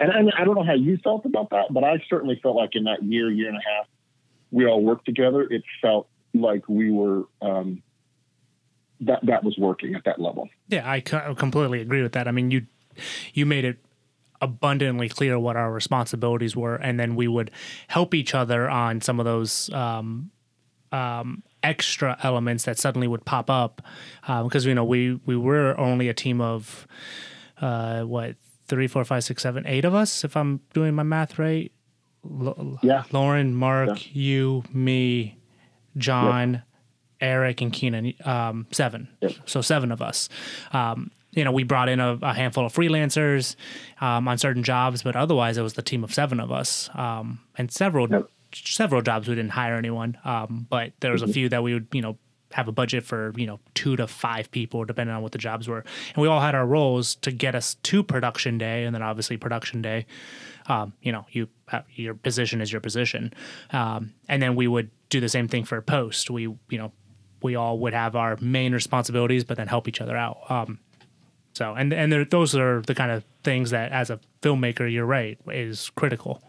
And, 0.00 0.32
I 0.36 0.44
don't 0.44 0.56
know 0.56 0.64
how 0.64 0.74
you 0.74 0.96
felt 0.96 1.24
about 1.26 1.50
that, 1.50 1.72
but 1.72 1.84
I 1.84 2.02
certainly 2.10 2.38
felt 2.42 2.56
like 2.56 2.70
in 2.74 2.84
that 2.84 3.04
year, 3.04 3.30
year 3.30 3.48
and 3.48 3.56
a 3.56 3.60
half, 3.60 3.86
we 4.50 4.66
all 4.66 4.82
worked 4.82 5.04
together. 5.04 5.42
It 5.42 5.62
felt 5.80 6.08
like 6.34 6.68
we 6.68 6.90
were 6.90 7.24
um, 7.40 7.82
that 9.00 9.20
that 9.26 9.44
was 9.44 9.56
working 9.58 9.94
at 9.94 10.04
that 10.04 10.20
level. 10.20 10.48
Yeah, 10.68 10.90
I 10.90 11.00
completely 11.00 11.80
agree 11.80 12.02
with 12.02 12.12
that. 12.12 12.26
I 12.26 12.30
mean, 12.30 12.50
you 12.50 12.66
you 13.32 13.46
made 13.46 13.64
it 13.64 13.78
abundantly 14.40 15.08
clear 15.08 15.38
what 15.38 15.56
our 15.56 15.72
responsibilities 15.72 16.56
were, 16.56 16.74
and 16.76 16.98
then 16.98 17.14
we 17.14 17.28
would 17.28 17.50
help 17.88 18.14
each 18.14 18.34
other 18.34 18.68
on 18.68 19.00
some 19.00 19.20
of 19.20 19.24
those 19.24 19.72
um, 19.72 20.30
um, 20.90 21.42
extra 21.62 22.18
elements 22.22 22.64
that 22.64 22.78
suddenly 22.78 23.06
would 23.08 23.24
pop 23.24 23.48
up 23.50 23.82
because 24.26 24.64
you 24.66 24.74
know 24.74 24.84
we 24.84 25.20
we 25.26 25.36
were 25.36 25.78
only 25.78 26.08
a 26.08 26.14
team 26.14 26.40
of 26.40 26.86
uh, 27.60 28.02
what 28.02 28.36
three, 28.66 28.86
four, 28.86 29.04
five, 29.04 29.22
six, 29.24 29.42
seven, 29.42 29.64
eight 29.66 29.84
of 29.84 29.94
us, 29.94 30.24
if 30.24 30.36
I'm 30.36 30.60
doing 30.72 30.94
my 30.94 31.02
math 31.02 31.38
right. 31.38 31.70
L- 32.24 32.78
Yeah. 32.82 33.02
Lauren, 33.12 33.54
Mark, 33.54 34.14
you, 34.14 34.62
me, 34.72 35.36
John, 35.96 36.62
Eric, 37.20 37.60
and 37.60 37.72
Keenan. 37.72 38.14
Um, 38.24 38.66
seven. 38.70 39.08
Yep. 39.20 39.32
So 39.44 39.60
seven 39.60 39.92
of 39.92 40.00
us. 40.00 40.28
Um, 40.72 41.10
you 41.32 41.44
know, 41.44 41.52
we 41.52 41.64
brought 41.64 41.88
in 41.88 41.98
a, 42.00 42.18
a 42.22 42.32
handful 42.34 42.64
of 42.66 42.72
freelancers 42.72 43.56
um, 44.00 44.28
on 44.28 44.38
certain 44.38 44.62
jobs, 44.62 45.02
but 45.02 45.16
otherwise 45.16 45.56
it 45.58 45.62
was 45.62 45.74
the 45.74 45.82
team 45.82 46.04
of 46.04 46.12
seven 46.14 46.40
of 46.40 46.50
us. 46.52 46.88
Um, 46.94 47.40
and 47.56 47.70
several 47.70 48.08
Yep. 48.08 48.28
Several 48.54 49.02
jobs 49.02 49.28
we 49.28 49.34
didn't 49.34 49.52
hire 49.52 49.76
anyone, 49.76 50.18
um, 50.24 50.66
but 50.68 50.92
there 51.00 51.12
was 51.12 51.22
a 51.22 51.28
few 51.28 51.48
that 51.48 51.62
we 51.62 51.74
would 51.74 51.86
you 51.92 52.02
know 52.02 52.18
have 52.52 52.68
a 52.68 52.72
budget 52.72 53.02
for 53.02 53.32
you 53.36 53.46
know 53.46 53.58
two 53.74 53.96
to 53.96 54.06
five 54.06 54.50
people 54.50 54.84
depending 54.84 55.14
on 55.14 55.22
what 55.22 55.32
the 55.32 55.38
jobs 55.38 55.68
were, 55.68 55.84
and 56.14 56.22
we 56.22 56.28
all 56.28 56.40
had 56.40 56.54
our 56.54 56.66
roles 56.66 57.14
to 57.16 57.30
get 57.30 57.54
us 57.54 57.74
to 57.82 58.02
production 58.02 58.58
day, 58.58 58.84
and 58.84 58.94
then 58.94 59.02
obviously 59.02 59.36
production 59.36 59.82
day. 59.82 60.06
Um, 60.66 60.92
you 61.02 61.10
know, 61.10 61.26
you 61.30 61.48
your 61.94 62.14
position 62.14 62.60
is 62.60 62.70
your 62.70 62.80
position, 62.80 63.32
um, 63.70 64.14
and 64.28 64.42
then 64.42 64.54
we 64.54 64.68
would 64.68 64.90
do 65.08 65.20
the 65.20 65.28
same 65.28 65.48
thing 65.48 65.64
for 65.64 65.80
post. 65.82 66.30
We 66.30 66.42
you 66.42 66.78
know 66.78 66.92
we 67.42 67.56
all 67.56 67.78
would 67.80 67.94
have 67.94 68.14
our 68.16 68.36
main 68.40 68.72
responsibilities, 68.72 69.44
but 69.44 69.56
then 69.56 69.66
help 69.66 69.88
each 69.88 70.00
other 70.00 70.16
out. 70.16 70.38
Um, 70.48 70.78
so 71.54 71.74
and 71.74 71.92
and 71.92 72.12
there, 72.12 72.24
those 72.24 72.54
are 72.54 72.80
the 72.82 72.94
kind 72.94 73.10
of 73.10 73.24
things 73.42 73.70
that 73.70 73.92
as 73.92 74.10
a 74.10 74.20
filmmaker, 74.40 74.90
you're 74.90 75.06
right, 75.06 75.38
is 75.48 75.90
critical. 75.94 76.42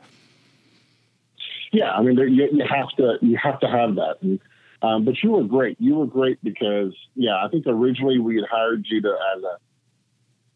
Yeah, 1.73 1.91
I 1.91 2.03
mean, 2.03 2.15
there, 2.15 2.27
you, 2.27 2.47
you 2.51 2.63
have 2.69 2.89
to 2.97 3.17
you 3.21 3.35
have 3.41 3.59
to 3.61 3.67
have 3.67 3.95
that. 3.95 4.17
And, 4.21 4.39
um, 4.83 5.05
but 5.05 5.15
you 5.23 5.31
were 5.31 5.43
great. 5.43 5.75
You 5.79 5.95
were 5.95 6.05
great 6.05 6.37
because 6.43 6.95
yeah, 7.15 7.43
I 7.43 7.49
think 7.49 7.65
originally 7.65 8.19
we 8.19 8.35
had 8.35 8.45
hired 8.49 8.85
you 8.87 9.01
to 9.01 9.17
as 9.35 9.43
a 9.43 9.57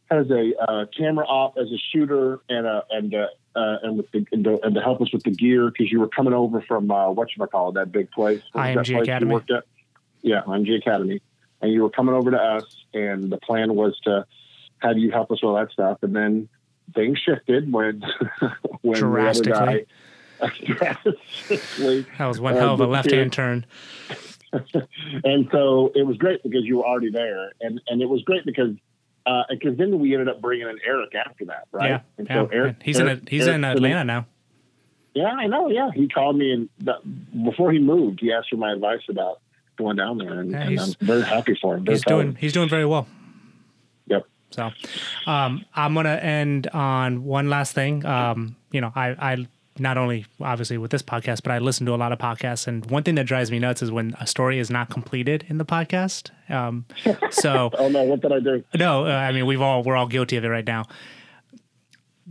as 0.10 0.30
a 0.30 0.54
uh, 0.62 0.86
camera 0.96 1.26
op, 1.26 1.58
as 1.58 1.72
a 1.72 1.78
shooter, 1.92 2.40
and 2.48 2.68
a 2.68 2.84
and 2.92 3.14
a, 3.16 3.30
uh, 3.56 3.78
and 3.82 3.98
with 3.98 4.12
the 4.12 4.28
and 4.32 4.44
to, 4.44 4.60
and 4.64 4.76
to 4.76 4.82
help 4.82 5.02
us 5.02 5.12
with 5.12 5.24
the 5.24 5.32
gear 5.32 5.72
because 5.72 5.92
you 5.92 6.00
were 6.00 6.08
coming 6.08 6.34
over 6.34 6.62
from 6.62 6.92
uh, 6.92 7.10
what 7.10 7.30
you 7.36 7.46
call 7.48 7.70
it 7.70 7.74
that 7.74 7.92
big 7.92 8.12
place, 8.12 8.44
What 8.52 8.76
was 8.76 8.88
that 8.88 8.94
IMG 8.94 8.94
place 8.94 9.04
Academy. 9.04 9.30
You 9.30 9.34
worked 9.34 9.52
at? 9.52 9.64
Yeah, 10.22 10.42
IMG 10.46 10.78
Academy, 10.78 11.22
and 11.62 11.72
you 11.72 11.82
were 11.82 11.90
coming 11.90 12.14
over 12.14 12.30
to 12.30 12.38
us, 12.38 12.64
and 12.94 13.32
the 13.32 13.38
plan 13.38 13.74
was 13.74 14.00
to 14.04 14.28
have 14.80 15.00
you 15.00 15.10
help 15.10 15.32
us 15.32 15.42
with 15.42 15.50
all 15.50 15.56
that 15.56 15.72
stuff, 15.72 15.98
and 16.04 16.16
then 16.16 16.48
things 16.94 17.18
shifted 17.18 17.72
when 17.72 18.04
when 18.82 19.00
the 19.00 19.30
other 19.30 19.44
guy. 19.44 19.86
That 22.18 22.28
was 22.28 22.40
one 22.40 22.56
Uh, 22.56 22.60
hell 22.60 22.74
of 22.76 22.80
a 22.82 22.86
left 22.88 23.12
hand 23.12 23.32
turn. 23.34 23.66
and 25.24 25.48
so 25.52 25.92
it 25.96 26.04
was 26.06 26.18
great 26.18 26.42
because 26.44 26.64
you 26.64 26.78
were 26.78 26.86
already 26.86 27.12
there, 27.12 27.52
and 27.62 27.82
and 27.88 28.02
it 28.02 28.08
was 28.10 28.22
great 28.24 28.46
because 28.46 28.76
because 29.50 29.78
then 29.78 30.00
we 30.00 30.14
ended 30.14 30.30
up 30.30 30.40
bringing 30.42 30.68
in 30.70 30.80
Eric 30.86 31.14
after 31.16 31.46
that, 31.46 31.68
right? 31.72 31.90
Yeah, 31.90 32.00
And 32.18 32.28
yeah. 32.30 32.36
so 32.36 32.50
Eric, 32.52 32.78
he's 32.82 32.98
Eric- 33.00 33.20
in 33.24 33.28
a, 33.28 33.30
he's 33.30 33.48
in 33.48 33.64
Atlanta 33.66 34.04
now. 34.06 34.26
Yeah, 35.14 35.26
I 35.26 35.48
know. 35.48 35.68
Yeah, 35.70 35.90
he 35.94 36.08
called 36.08 36.38
me 36.38 36.52
and 36.54 36.70
that, 36.80 36.98
before 37.44 37.72
he 37.72 37.80
moved, 37.80 38.20
he 38.22 38.32
asked 38.32 38.50
for 38.52 38.56
my 38.58 38.72
advice 38.72 39.02
about 39.10 39.42
going 39.78 39.96
down 39.98 40.18
there, 40.20 40.40
and, 40.40 40.52
Yeah, 40.52 40.62
and 40.68 40.80
I'm 40.80 40.94
very 41.02 41.24
happy 41.24 41.58
for 41.62 41.76
him. 41.76 41.84
Very 41.86 41.96
He's 41.98 42.06
doing 42.06 42.28
him. 42.30 42.36
he's 42.36 42.54
doing 42.54 42.70
very 42.70 42.86
well. 42.86 43.08
Yep. 44.06 44.26
So, 44.52 44.72
um, 45.26 45.66
I'm 45.76 45.94
gonna 45.94 46.16
end 46.16 46.68
on 46.68 47.26
one 47.26 47.50
last 47.50 47.74
thing. 47.74 48.06
Um, 48.06 48.56
you 48.72 48.80
know, 48.80 48.94
I, 48.96 49.10
I 49.34 49.48
not 49.80 49.98
only 49.98 50.26
obviously 50.42 50.78
with 50.78 50.92
this 50.92 51.02
podcast, 51.02 51.44
but 51.44 51.52
I 51.52 51.60
listen 51.60 51.86
to 51.86 51.94
a 51.94 51.98
lot 51.98 52.12
of 52.12 52.20
podcasts, 52.20 52.68
and 52.68 52.86
one 52.90 53.04
thing 53.04 53.16
that 53.16 53.26
drives 53.26 53.52
me 53.52 53.60
nuts 53.60 53.82
is 53.82 53.92
when 53.92 54.16
a 54.20 54.28
story 54.28 54.60
is 54.60 54.70
not 54.70 54.90
completed 54.90 55.46
in 55.50 55.58
the 55.58 55.66
podcast. 55.66 56.32
Um, 56.50 56.86
so 57.32 57.70
Oh 57.78 57.90
no, 57.90 58.04
what 58.04 58.22
did 58.22 58.32
I 58.32 58.40
do? 58.40 58.64
no, 58.76 59.06
uh, 59.06 59.10
I 59.10 59.32
mean 59.32 59.46
we've 59.46 59.62
all 59.62 59.84
we're 59.84 59.96
all 59.96 60.08
guilty 60.08 60.38
of 60.38 60.46
it 60.46 60.50
right 60.50 60.66
now. 60.66 60.86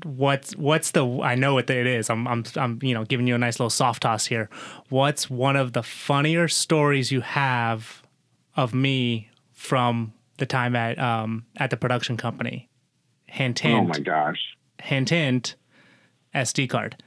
What's 0.05 0.55
what's 0.57 0.91
the 0.91 1.07
I 1.23 1.37
know 1.37 1.55
what 1.55 1.71
it 1.71 1.87
is. 1.87 2.11
I'm 2.11 2.29
I'm 2.29 2.45
I'm 2.57 2.79
you 2.83 2.93
know 2.93 3.05
giving 3.05 3.27
you 3.27 3.35
a 3.35 3.39
nice 3.39 3.59
little 3.59 3.71
soft 3.71 4.03
toss 4.03 4.27
here. 4.27 4.51
What's 4.91 5.31
one 5.31 5.57
of 5.57 5.73
the 5.73 5.83
funnier 5.83 6.49
stories 6.49 7.11
you 7.11 7.23
have 7.23 8.03
of 8.57 8.75
me 8.75 9.31
from 9.53 10.13
the 10.37 10.45
time 10.45 10.77
at 10.77 10.99
um 10.99 11.47
at 11.57 11.71
the 11.71 11.79
production 11.79 12.19
company. 12.19 12.69
Hint 13.25 13.59
hint. 13.61 13.81
Oh 13.81 13.85
my 13.85 13.99
gosh. 13.99 14.57
Hint 14.83 15.09
hint. 15.11 15.55
SD 16.35 16.69
card. 16.69 17.03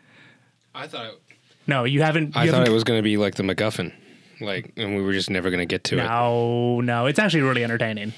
I 0.73 0.87
thought 0.87 1.05
it, 1.05 1.21
No, 1.67 1.83
you 1.83 2.01
haven't. 2.01 2.35
You 2.35 2.41
I 2.41 2.45
thought 2.45 2.55
haven't 2.55 2.71
it 2.71 2.73
was 2.73 2.83
going 2.83 2.99
to 2.99 3.03
be 3.03 3.17
like 3.17 3.35
the 3.35 3.43
MacGuffin, 3.43 3.93
like, 4.41 4.73
and 4.77 4.95
we 4.95 5.01
were 5.01 5.13
just 5.13 5.29
never 5.29 5.49
going 5.49 5.59
to 5.59 5.65
get 5.65 5.83
to 5.85 5.99
it. 5.99 6.03
no, 6.03 6.81
no. 6.81 7.05
It's 7.05 7.19
actually 7.19 7.41
really 7.41 7.63
entertaining. 7.63 8.13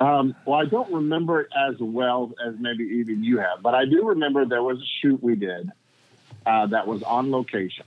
Um, 0.00 0.34
well, 0.46 0.60
I 0.60 0.64
don't 0.64 0.92
remember 0.92 1.42
it 1.42 1.48
as 1.56 1.76
well 1.78 2.32
as 2.44 2.54
maybe 2.58 2.84
even 2.84 3.22
you 3.22 3.38
have, 3.38 3.62
but 3.62 3.74
I 3.74 3.84
do 3.84 4.08
remember 4.08 4.44
there 4.44 4.62
was 4.62 4.78
a 4.78 4.86
shoot 5.00 5.22
we 5.22 5.36
did 5.36 5.70
uh, 6.44 6.66
that 6.66 6.88
was 6.88 7.04
on 7.04 7.30
location. 7.30 7.86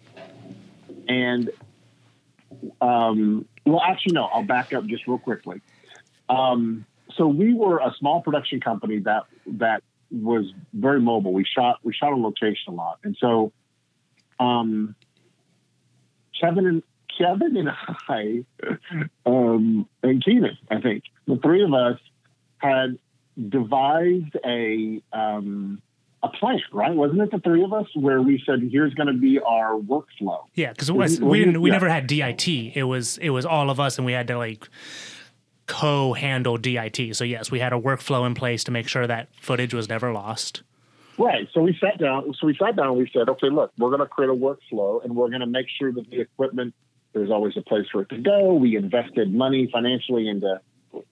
And, 1.09 1.49
um, 2.79 3.45
well, 3.65 3.81
actually, 3.81 4.13
no, 4.13 4.25
I'll 4.25 4.43
back 4.45 4.71
up 4.71 4.85
just 4.85 5.05
real 5.07 5.17
quickly. 5.17 5.59
Um, 6.29 6.85
so 7.15 7.27
we 7.27 7.53
were 7.53 7.79
a 7.79 7.93
small 7.99 8.21
production 8.21 8.61
company 8.61 8.99
that 8.99 9.23
that 9.45 9.83
was 10.12 10.45
very 10.74 11.01
mobile. 11.01 11.34
We 11.34 11.45
shot 11.45 11.80
we 11.84 11.93
shot 11.93 12.14
on 12.14 12.22
location 12.24 12.70
a 12.70 12.72
lot, 12.72 12.99
and 13.03 13.18
so 13.20 13.51
um, 14.39 14.95
Kevin 16.39 16.66
and 16.68 16.84
Kevin 17.18 17.58
and 17.58 17.70
I 18.10 18.45
um, 19.26 19.88
and 20.03 20.24
Keenan, 20.24 20.58
I 20.70 20.82
think 20.82 21.03
the 21.28 21.38
three 21.38 21.64
of 21.64 21.74
us 21.74 21.99
had 22.58 22.97
devised 23.49 24.36
a 24.45 25.01
um, 25.14 25.82
a 26.24 26.30
plan, 26.30 26.60
right? 26.72 26.93
Wasn't 26.93 27.22
it 27.22 27.32
the 27.32 27.39
three 27.39 27.64
of 27.64 27.74
us 27.74 27.88
where 27.95 28.22
we 28.22 28.41
said, 28.45 28.68
"Here's 28.72 28.93
going 28.93 29.08
to 29.08 29.14
be 29.14 29.39
our 29.39 29.78
workflow." 29.78 30.45
Yeah, 30.56 30.72
because 30.72 30.91
Was- 30.91 31.22
we 31.22 31.39
didn't, 31.39 31.62
we 31.62 31.70
yeah. 31.70 31.76
never 31.76 31.89
had 31.89 32.08
DIT. 32.08 32.47
It 32.47 32.84
was 32.84 33.18
it 33.20 33.30
was 33.30 33.45
all 33.45 33.70
of 33.70 33.80
us, 33.80 33.97
and 33.97 34.06
we 34.06 34.14
had 34.14 34.28
to 34.28 34.38
like 34.38 34.68
co-handle 35.68 36.57
DIT. 36.57 37.16
So 37.16 37.24
yes, 37.24 37.51
we 37.51 37.59
had 37.59 37.74
a 37.74 37.80
workflow 37.80 38.26
in 38.26 38.34
place 38.34 38.63
to 38.66 38.72
make 38.72 38.88
sure 38.88 39.07
that 39.07 39.30
footage 39.39 39.74
was 39.74 39.89
never 39.89 40.11
lost. 40.11 40.63
Right. 41.18 41.47
So 41.53 41.61
we 41.61 41.78
sat 41.80 41.97
down. 41.97 42.34
So 42.39 42.47
we 42.47 42.55
sat 42.55 42.76
down. 42.76 42.88
and 42.88 42.97
We 42.97 43.09
said, 43.13 43.30
okay, 43.30 43.49
look, 43.49 43.72
we're 43.78 43.89
going 43.89 44.01
to 44.01 44.07
create 44.07 44.30
a 44.30 44.34
workflow, 44.34 45.03
and 45.03 45.16
we're 45.16 45.30
going 45.30 45.39
to 45.39 45.47
make 45.47 45.68
sure 45.70 45.91
that 45.91 46.09
the 46.09 46.22
equipment 46.22 46.74
there's 47.16 47.32
always 47.32 47.55
a 47.55 47.61
place 47.61 47.86
for 47.91 48.01
it 48.01 48.09
to 48.09 48.18
go. 48.18 48.53
We 48.53 48.76
invested 48.76 49.34
money 49.34 49.70
financially 49.72 50.28
into 50.28 50.59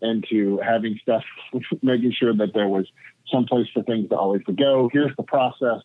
into 0.02 0.60
having 0.60 1.00
stuff, 1.02 1.24
making 1.82 2.14
sure 2.18 2.36
that 2.36 2.54
there 2.54 2.68
was 2.68 2.86
some 3.32 3.46
place 3.46 3.68
for 3.74 3.84
things 3.84 4.10
to 4.10 4.16
always 4.16 4.44
to 4.46 4.54
go. 4.54 4.90
Here's 4.92 5.16
the 5.16 5.24
process. 5.24 5.82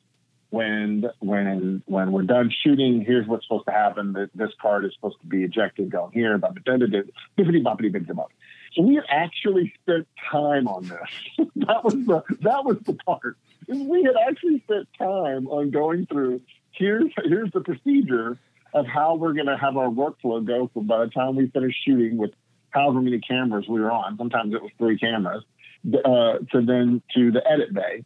When 0.51 1.05
when 1.21 1.83
when 1.87 2.11
we're 2.11 2.23
done 2.23 2.51
shooting, 2.65 3.05
here's 3.07 3.27
what's 3.29 3.47
supposed 3.47 3.67
to 3.67 3.73
happen. 3.73 4.15
This 4.35 4.51
card 4.61 4.85
is 4.85 4.93
supposed 4.95 5.21
to 5.21 5.27
be 5.27 5.45
ejected, 5.45 5.91
going 5.91 6.13
here, 6.13 6.37
bippity 6.39 7.13
boppity 7.39 7.93
bip 7.93 8.07
bop. 8.15 8.31
So 8.31 8.35
we 8.77 9.01
actually 9.09 9.73
spent 9.83 10.07
time 10.31 10.69
on 10.69 10.85
this. 10.85 11.49
that 11.57 11.85
was 11.85 11.95
the 11.95 12.23
that 12.43 12.65
was 12.65 12.79
the 12.85 12.95
part. 12.95 13.37
We 13.67 14.03
had 14.03 14.15
actually 14.29 14.61
spent 14.61 14.89
time 14.99 15.47
on 15.49 15.71
going 15.71 16.07
through. 16.07 16.41
Here's 16.73 17.11
here's 17.25 17.51
the 17.53 17.61
procedure 17.61 18.39
of 18.75 18.87
how 18.87 19.15
we're 19.15 19.33
going 19.33 19.47
to 19.47 19.57
have 19.57 19.77
our 19.77 19.89
workflow 19.89 20.45
go 20.45 20.71
from 20.73 20.87
by 20.87 21.05
the 21.05 21.11
time 21.11 21.37
we 21.37 21.49
finish 21.49 21.75
shooting 21.85 22.19
with 22.19 22.33
however 22.71 23.01
many 23.01 23.19
cameras 23.19 23.67
we 23.69 23.81
were 23.81 23.91
on. 23.91 24.17
Sometimes 24.19 24.55
it 24.55 24.63
was 24.63 24.71
three 24.79 24.99
cameras. 24.99 25.43
Uh, 25.87 26.39
to 26.51 26.61
then 26.61 27.01
to 27.15 27.31
the 27.31 27.41
edit 27.49 27.73
bay 27.73 28.05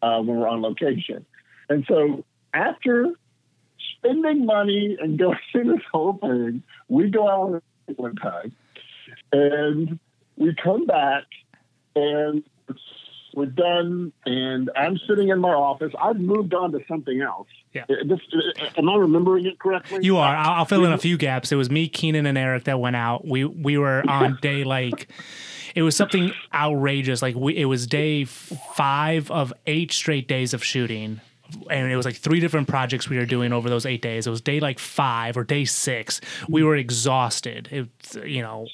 uh, 0.00 0.20
when 0.20 0.38
we're 0.38 0.48
on 0.48 0.62
location. 0.62 1.26
And 1.68 1.84
so 1.86 2.24
after 2.54 3.12
spending 3.96 4.46
money 4.46 4.96
and 4.98 5.18
going 5.18 5.38
through 5.52 5.74
this 5.74 5.84
whole 5.92 6.14
thing, 6.14 6.62
we 6.88 7.10
go 7.10 7.28
out 7.28 7.62
one 7.96 8.16
time 8.16 8.52
and 9.32 9.98
we 10.36 10.54
come 10.62 10.86
back 10.86 11.24
and 11.94 12.42
we're 13.34 13.46
done 13.46 14.12
and 14.26 14.70
I'm 14.76 14.98
sitting 15.08 15.28
in 15.28 15.38
my 15.40 15.50
office. 15.52 15.92
I've 16.00 16.18
moved 16.18 16.52
on 16.52 16.72
to 16.72 16.80
something 16.88 17.20
else. 17.20 17.46
Yeah. 17.72 17.84
Uh, 17.88 17.94
This, 18.04 18.18
uh, 18.60 18.66
am 18.76 18.88
I 18.88 18.96
remembering 18.96 19.46
it 19.46 19.58
correctly? 19.58 20.00
You 20.02 20.16
are. 20.16 20.34
I'll, 20.34 20.52
I'll 20.60 20.64
fill 20.64 20.84
in 20.84 20.92
a 20.92 20.98
few 20.98 21.16
gaps. 21.16 21.52
It 21.52 21.56
was 21.56 21.70
me, 21.70 21.88
Keenan, 21.88 22.26
and 22.26 22.36
Eric 22.36 22.64
that 22.64 22.80
went 22.80 22.96
out. 22.96 23.24
We 23.26 23.44
we 23.44 23.78
were 23.78 24.02
on 24.08 24.38
day 24.42 24.64
like. 24.64 25.08
It 25.76 25.82
was 25.82 25.94
something 25.94 26.32
outrageous. 26.52 27.22
Like 27.22 27.36
we, 27.36 27.56
it 27.56 27.66
was 27.66 27.86
day 27.86 28.24
five 28.24 29.30
of 29.30 29.52
eight 29.68 29.92
straight 29.92 30.26
days 30.26 30.52
of 30.52 30.64
shooting, 30.64 31.20
and 31.70 31.90
it 31.90 31.96
was 31.96 32.04
like 32.06 32.16
three 32.16 32.40
different 32.40 32.68
projects 32.68 33.08
we 33.08 33.16
were 33.16 33.26
doing 33.26 33.52
over 33.52 33.68
those 33.68 33.86
eight 33.86 34.02
days. 34.02 34.26
It 34.26 34.30
was 34.30 34.40
day 34.40 34.60
like 34.60 34.78
five 34.78 35.36
or 35.36 35.44
day 35.44 35.64
six. 35.64 36.20
We 36.48 36.62
were 36.62 36.76
exhausted. 36.76 37.68
It, 37.70 37.88
you 38.26 38.42
know, 38.42 38.66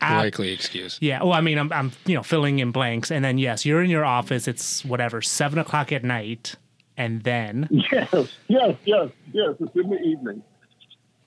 ab- 0.00 0.24
Likely 0.24 0.52
excuse. 0.52 0.98
yeah. 1.00 1.22
Well, 1.22 1.32
I 1.32 1.40
mean, 1.40 1.58
I'm, 1.58 1.72
I'm, 1.72 1.92
you 2.06 2.14
know, 2.14 2.22
filling 2.22 2.58
in 2.58 2.70
blanks, 2.72 3.10
and 3.10 3.24
then 3.24 3.38
yes, 3.38 3.64
you're 3.66 3.82
in 3.82 3.90
your 3.90 4.04
office. 4.04 4.46
It's 4.48 4.84
whatever 4.84 5.20
seven 5.22 5.58
o'clock 5.58 5.92
at 5.92 6.04
night, 6.04 6.56
and 6.96 7.22
then 7.22 7.68
Yes, 7.92 8.10
yes, 8.48 8.76
yes, 8.84 9.08
yes. 9.32 9.54
It's 9.60 9.76
in 9.76 9.90
the 9.90 9.98
evening, 10.00 10.42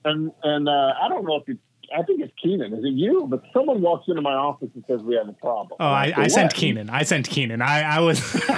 and 0.04 0.32
and 0.42 0.68
uh, 0.68 0.92
I 1.02 1.08
don't 1.08 1.24
know 1.26 1.36
if 1.36 1.48
it's. 1.48 1.60
I 1.96 2.02
think 2.02 2.20
it's 2.22 2.32
Keenan. 2.42 2.72
Is 2.74 2.84
it 2.84 2.92
you? 2.94 3.26
But 3.28 3.42
someone 3.52 3.80
walks 3.82 4.08
into 4.08 4.22
my 4.22 4.32
office 4.34 4.68
and 4.74 4.84
says 4.88 5.00
we 5.02 5.14
have 5.16 5.28
a 5.28 5.32
problem. 5.32 5.76
Oh, 5.80 5.84
I, 5.86 6.06
And 6.06 6.14
I 6.24 6.26
sent 6.28 6.54
Keenan. 6.54 6.88
I 6.90 7.02
sent 7.02 7.28
Keenan. 7.28 7.60
I, 7.62 7.82
I 7.82 8.00
was. 8.00 8.20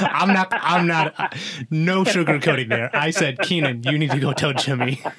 I'm 0.00 0.32
not. 0.32 0.48
I'm 0.52 0.86
not. 0.86 1.34
No 1.70 2.04
sugarcoating 2.04 2.68
there. 2.68 2.90
I 2.94 3.10
said, 3.10 3.38
Keenan, 3.40 3.82
you 3.84 3.98
need 3.98 4.10
to 4.12 4.20
go 4.20 4.32
tell 4.32 4.52
Jimmy. 4.52 5.02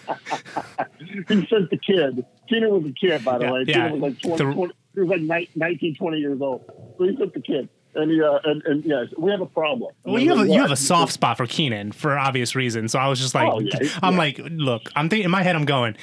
He 1.28 1.36
sent 1.48 1.70
the 1.70 1.78
kid. 1.78 2.26
Keenan 2.48 2.70
was 2.72 2.86
a 2.86 2.94
kid, 2.94 3.24
by 3.26 3.38
the 3.38 3.46
Yeah, 3.46 3.52
way. 3.52 3.64
yeah. 3.68 3.74
Keenan 3.74 3.92
was 4.00 4.02
like 4.14 4.22
20, 4.22 4.38
The- 4.38 4.54
20 4.54 4.74
he 4.96 5.00
was 5.02 5.22
like 5.22 5.50
19, 5.56 5.96
20 5.96 6.18
years 6.18 6.42
old. 6.42 6.64
So 6.98 7.04
he 7.06 7.16
sent 7.18 7.34
the 7.34 7.42
kid, 7.42 7.70
and 7.96 8.12
he 8.12 8.22
uh, 8.22 8.40
and, 8.44 8.62
and 8.66 8.84
yes, 8.86 9.08
we 9.18 9.32
have 9.32 9.42
a 9.42 9.46
problem. 9.46 9.94
Well, 10.04 10.18
I 10.18 10.20
you 10.20 10.30
have 10.36 10.48
a, 10.48 10.48
you 10.48 10.62
have 10.62 10.72
a 10.72 10.76
soft 10.76 11.12
spot 11.14 11.38
for 11.38 11.46
Keenan 11.48 11.92
for 11.92 12.18
obvious 12.18 12.56
reasons. 12.56 12.92
So 12.92 13.00
I 13.00 13.08
was 13.08 13.20
just 13.20 13.34
like, 13.36 13.52
Oh, 13.52 13.60
yeah, 13.60 13.90
I'm 14.02 14.14
yeah. 14.14 14.20
like, 14.20 14.40
look, 14.52 14.92
I'm 14.96 15.10
thinking 15.10 15.26
in 15.26 15.32
my 15.32 15.44
head, 15.44 15.56
I'm 15.56 15.66
going, 15.66 15.96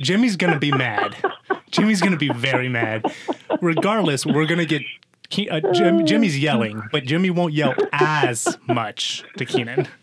Jimmy's 0.00 0.36
gonna 0.36 0.58
be 0.58 0.70
mad. 0.72 1.16
Jimmy's 1.70 2.00
gonna 2.00 2.16
be 2.16 2.28
very 2.32 2.68
mad. 2.68 3.04
Regardless, 3.60 4.24
we're 4.26 4.46
gonna 4.46 4.64
get. 4.66 4.82
Ke- 5.32 5.48
Uh, 5.50 5.60
Jim, 5.72 6.04
Jimmy's 6.04 6.38
yelling, 6.38 6.82
but 6.92 7.04
Jimmy 7.04 7.30
won't 7.30 7.54
yell 7.54 7.74
as 7.90 8.58
much 8.68 9.24
to 9.38 9.46
Keenan. 9.46 9.88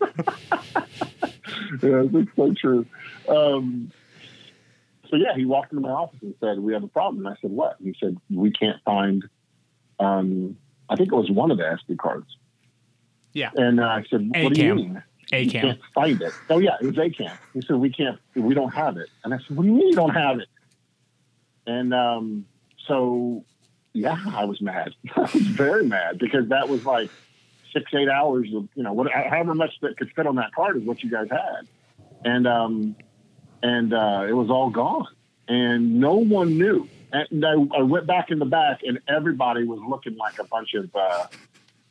yeah, 1.82 2.02
that's 2.10 2.26
so 2.36 2.52
true. 2.60 2.86
Um, 3.28 3.92
so 5.08 5.16
yeah, 5.16 5.34
he 5.36 5.44
walked 5.44 5.72
into 5.72 5.82
my 5.82 5.90
office 5.90 6.18
and 6.22 6.34
said, 6.40 6.58
"We 6.58 6.72
have 6.72 6.82
a 6.82 6.88
problem." 6.88 7.24
And 7.26 7.34
I 7.34 7.38
said, 7.40 7.50
"What?" 7.50 7.78
And 7.78 7.88
he 7.88 7.96
said, 8.04 8.16
"We 8.28 8.50
can't 8.50 8.82
find." 8.84 9.24
Um, 9.98 10.56
I 10.90 10.96
think 10.96 11.12
it 11.12 11.14
was 11.14 11.30
one 11.30 11.50
of 11.50 11.56
the 11.56 11.64
SD 11.64 11.96
cards. 11.98 12.36
Yeah, 13.32 13.50
And 13.54 13.80
uh, 13.80 13.84
I 13.84 14.04
said, 14.10 14.28
"What 14.42 14.54
do 14.54 14.62
you 14.62 14.74
mean?" 14.74 15.02
A 15.32 15.42
You 15.42 15.50
can't 15.52 15.80
find 15.94 16.20
it. 16.20 16.32
Oh 16.50 16.58
yeah, 16.58 16.76
it 16.80 16.86
was 16.86 16.96
ACAM. 16.96 17.32
He 17.54 17.62
said, 17.62 17.76
"We 17.76 17.90
can't. 17.90 18.18
We 18.34 18.54
don't 18.54 18.74
have 18.74 18.96
it." 18.96 19.08
And 19.22 19.32
I 19.32 19.38
said, 19.38 19.56
"What 19.56 19.62
do 19.62 19.68
you 19.68 19.74
mean 19.76 19.88
you 19.88 19.94
don't 19.94 20.14
have 20.14 20.40
it?" 20.40 20.48
And 21.64 21.94
um, 21.94 22.46
so 22.88 23.44
yeah, 23.92 24.18
I 24.34 24.44
was 24.44 24.60
mad. 24.60 24.94
I 25.16 25.20
was 25.20 25.32
very 25.34 25.86
mad 25.86 26.18
because 26.18 26.48
that 26.48 26.68
was 26.68 26.84
like 26.84 27.10
six, 27.72 27.92
eight 27.94 28.08
hours 28.08 28.48
of 28.54 28.68
you 28.74 28.82
know, 28.82 28.92
what, 28.92 29.10
however 29.12 29.54
much 29.54 29.74
that 29.82 29.96
could 29.96 30.10
fit 30.12 30.26
on 30.26 30.36
that 30.36 30.52
card 30.52 30.76
is 30.76 30.82
what 30.82 31.02
you 31.04 31.10
guys 31.10 31.28
had, 31.30 31.68
and 32.24 32.48
um, 32.48 32.96
and 33.62 33.94
uh, 33.94 34.26
it 34.28 34.32
was 34.32 34.50
all 34.50 34.70
gone, 34.70 35.06
and 35.46 36.00
no 36.00 36.16
one 36.16 36.58
knew. 36.58 36.88
And 37.12 37.44
I, 37.44 37.52
I 37.78 37.82
went 37.82 38.06
back 38.06 38.30
in 38.30 38.38
the 38.38 38.44
back, 38.44 38.80
and 38.82 39.00
everybody 39.08 39.64
was 39.64 39.80
looking 39.88 40.16
like 40.16 40.38
a 40.38 40.44
bunch 40.44 40.74
of, 40.74 40.94
uh, 40.94 41.26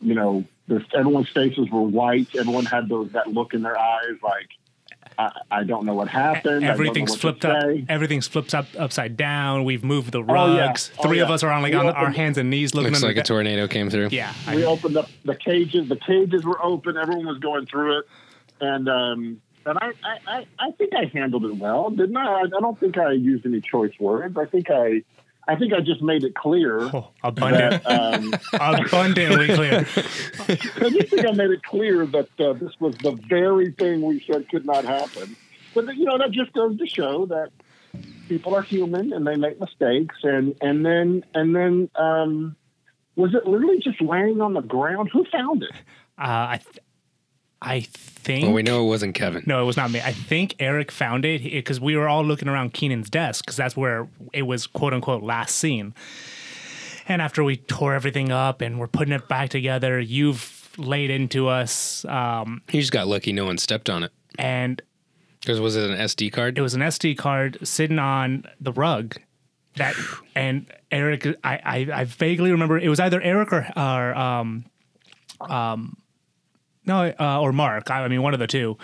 you 0.02 0.16
know, 0.16 0.44
there's, 0.68 0.84
everyone's 0.96 1.30
faces 1.30 1.70
were 1.72 1.82
white. 1.82 2.28
Everyone 2.36 2.66
had 2.66 2.88
those 2.90 3.12
that 3.12 3.28
look 3.28 3.54
in 3.54 3.62
their 3.62 3.78
eyes, 3.78 4.16
like 4.24 4.48
I, 5.18 5.32
I 5.52 5.64
don't 5.64 5.86
know 5.86 5.94
what 5.96 6.08
happened. 6.08 6.48
I 6.48 6.52
don't 6.52 6.62
know 6.64 6.72
Everything's 6.72 7.12
what 7.12 7.20
flipped 7.20 7.46
up. 7.46 7.62
say. 7.64 7.86
Everything's 7.90 8.28
flipped 8.28 8.54
up 8.56 8.68
upside 8.78 9.18
down. 9.18 9.64
We've 9.66 9.84
moved 9.84 10.12
the 10.14 10.20
Oh, 10.22 10.26
yeah. 10.56 10.68
rugs. 10.68 10.92
Oh, 11.00 11.04
Three 11.04 11.20
of 11.20 11.30
us 11.30 11.44
are 11.44 11.50
on 11.52 11.62
like 11.64 11.74
We 11.74 11.80
on 11.80 11.88
our 11.88 12.12
hands 12.12 12.38
and 12.38 12.50
knees 12.50 12.74
looking 12.74 12.92
Looks 12.92 13.04
like 13.04 13.18
a 13.18 13.20
the- 13.20 13.24
tornado 13.24 13.68
came 13.68 13.90
through. 13.90 14.10
Yeah, 14.12 14.32
we 14.54 14.64
I, 14.64 14.68
opened 14.68 14.96
up 14.96 15.10
the 15.26 15.36
cages. 15.36 15.90
The 15.90 15.98
cages 15.98 16.46
were 16.46 16.64
open. 16.64 16.96
Everyone 16.96 17.26
was 17.26 17.40
going 17.40 17.66
through 17.66 18.00
it, 18.00 18.06
and 18.62 18.88
um, 18.88 19.42
and 19.70 19.80
I, 19.80 19.92
I, 20.04 20.38
I, 20.38 20.48
I 20.60 20.72
think 20.72 20.94
I 20.96 21.06
handled 21.06 21.46
it 21.46 21.56
well, 21.56 21.90
didn't 21.90 22.18
I? 22.18 22.26
I? 22.26 22.42
I 22.42 22.60
don't 22.60 22.80
think 22.80 22.98
I 22.98 23.12
used 23.12 23.46
any 23.46 23.62
choice 23.62 23.94
words. 24.00 24.38
I 24.38 24.46
think 24.46 24.70
I, 24.70 25.04
I 25.48 25.56
think 25.56 25.74
I 25.74 25.80
just 25.80 26.02
made 26.02 26.24
it 26.24 26.36
clear 26.36 26.82
oh, 26.82 27.10
abundant, 27.24 27.84
that 27.84 28.14
um, 28.16 28.34
abundantly 28.54 29.48
clear. 29.48 29.86
I 29.88 30.90
just 30.90 31.10
think 31.10 31.28
I 31.28 31.32
made 31.32 31.52
it 31.52 31.64
clear 31.64 32.06
that 32.06 32.30
uh, 32.40 32.54
this 32.54 32.72
was 32.80 32.96
the 32.98 33.12
very 33.28 33.72
thing 33.72 34.02
we 34.02 34.24
said 34.32 34.48
could 34.50 34.66
not 34.66 34.86
happen. 34.86 35.36
But 35.74 35.96
you 35.96 36.06
know 36.06 36.18
that 36.18 36.32
just 36.32 36.54
goes 36.54 36.78
to 36.78 36.88
show 36.88 37.26
that 37.28 37.52
people 38.28 38.56
are 38.56 38.62
human 38.62 39.14
and 39.14 39.26
they 39.26 39.36
make 39.36 39.60
mistakes. 39.60 40.16
And 40.24 40.56
and 40.62 40.86
then 40.86 41.24
and 41.34 41.56
then 41.56 41.90
um, 41.96 42.56
was 43.16 43.34
it 43.34 43.46
literally 43.46 43.80
just 43.80 44.02
laying 44.02 44.42
on 44.42 44.54
the 44.54 44.62
ground? 44.62 45.10
Who 45.12 45.26
found 45.26 45.64
it? 45.64 45.72
Uh, 46.18 46.56
I, 46.56 46.60
th- 46.64 46.80
I 47.62 47.82
think. 47.82 48.44
Well, 48.46 48.54
we 48.54 48.64
know 48.64 48.86
it 48.86 48.88
wasn't 48.88 49.16
Kevin. 49.16 49.44
No, 49.46 49.62
it 49.62 49.66
was 49.66 49.76
not 49.78 49.92
me. 49.92 50.00
I 50.00 50.14
think 50.14 50.56
Eric 50.60 50.92
found 50.92 51.26
it 51.26 51.44
because 51.44 51.80
we 51.80 51.96
were 51.98 52.08
all 52.08 52.24
looking 52.24 52.48
around 52.48 52.74
Keenan's 52.74 53.10
desk 53.10 53.44
because 53.46 53.58
that's 53.58 53.76
where 53.76 54.08
it 54.34 54.44
was 54.44 54.66
quote 54.68 54.94
unquote 54.94 55.24
last 55.24 55.56
seen. 55.56 55.94
And 57.08 57.22
after 57.22 57.44
we 57.44 57.58
tore 57.58 57.94
everything 57.96 58.32
up 58.32 58.62
and 58.62 58.80
we're 58.80 58.88
putting 58.88 59.14
it 59.14 59.28
back 59.28 59.50
together, 59.50 60.00
you've 60.00 60.70
laid 60.78 61.10
into 61.10 61.48
us. 61.48 62.06
Um, 62.06 62.62
You 62.72 62.80
just 62.80 62.92
got 62.94 63.08
lucky 63.08 63.34
no 63.34 63.46
one 63.46 63.58
stepped 63.58 63.90
on 63.90 64.04
it. 64.04 64.12
and 64.38 64.82
Because 65.42 65.60
was 65.60 65.76
it 65.76 65.90
an 65.90 65.98
SD 65.98 66.32
card? 66.32 66.58
it 66.58 66.62
was 66.62 66.76
an 66.76 66.82
SD 66.82 67.18
card 67.18 67.58
sitting 67.64 68.00
on 68.00 68.46
the 68.62 68.72
rug. 68.72 69.18
That 69.76 69.96
and 70.36 70.72
Eric, 70.92 71.26
I, 71.44 71.60
I, 71.66 71.88
I 72.02 72.04
vaguely 72.06 72.52
remember 72.52 72.78
it 72.78 72.90
was 72.90 73.00
either 73.00 73.20
Eric 73.22 73.52
or, 73.52 73.68
or 73.76 74.16
um, 74.16 74.66
um, 75.42 75.98
no, 76.90 77.14
uh, 77.20 77.40
or 77.40 77.54
Mark. 77.54 77.90
I, 77.90 78.04
I 78.04 78.08
mean, 78.10 78.22
one 78.22 78.34
of 78.34 78.40
the 78.40 78.48
two. 78.48 78.78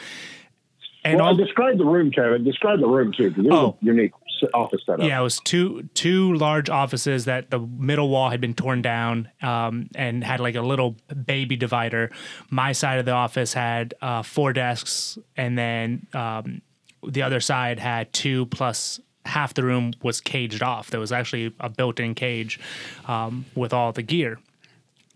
And 1.03 1.18
well, 1.18 1.27
all, 1.27 1.36
describe 1.36 1.77
the 1.77 1.86
room, 1.86 2.10
Kevin. 2.11 2.44
Describe 2.44 2.80
the 2.80 2.88
room 2.88 3.11
too, 3.11 3.30
because 3.30 3.45
it 3.45 3.49
was 3.52 3.60
Oh. 3.60 3.77
a 3.82 3.86
unique 3.86 4.11
office 4.53 4.82
setup. 4.86 5.06
Yeah, 5.06 5.19
it 5.19 5.23
was 5.23 5.40
two 5.40 5.88
two 5.94 6.34
large 6.34 6.69
offices 6.69 7.26
that 7.26 7.49
the 7.52 7.60
middle 7.60 8.10
wall 8.10 8.30
had 8.30 8.41
been 8.41 8.53
torn 8.53 8.82
down 8.82 9.30
um, 9.41 9.90
and 9.95 10.23
had 10.23 10.40
like 10.40 10.56
a 10.56 10.61
little 10.61 10.95
baby 11.26 11.56
divider. 11.56 12.11
My 12.49 12.72
side 12.72 12.98
of 12.99 13.06
the 13.06 13.11
office 13.11 13.53
had 13.53 13.94
uh, 14.02 14.23
four 14.23 14.52
desks, 14.53 15.18
and 15.38 15.57
then 15.57 16.07
um, 16.14 16.61
the 17.07 17.22
other 17.22 17.40
side 17.40 17.80
had 17.80 18.11
two 18.11 18.45
plus 18.48 18.99
half 19.26 19.53
the 19.53 19.64
room 19.64 19.94
was 20.03 20.22
caged 20.22 20.61
off. 20.64 20.90
There 20.90 20.99
was 20.99 21.11
actually 21.11 21.53
a 21.60 21.69
built-in 21.69 22.14
cage 22.15 22.60
um, 23.07 23.45
with 23.56 23.73
all 23.73 23.91
the 23.91 24.03
gear. 24.03 24.38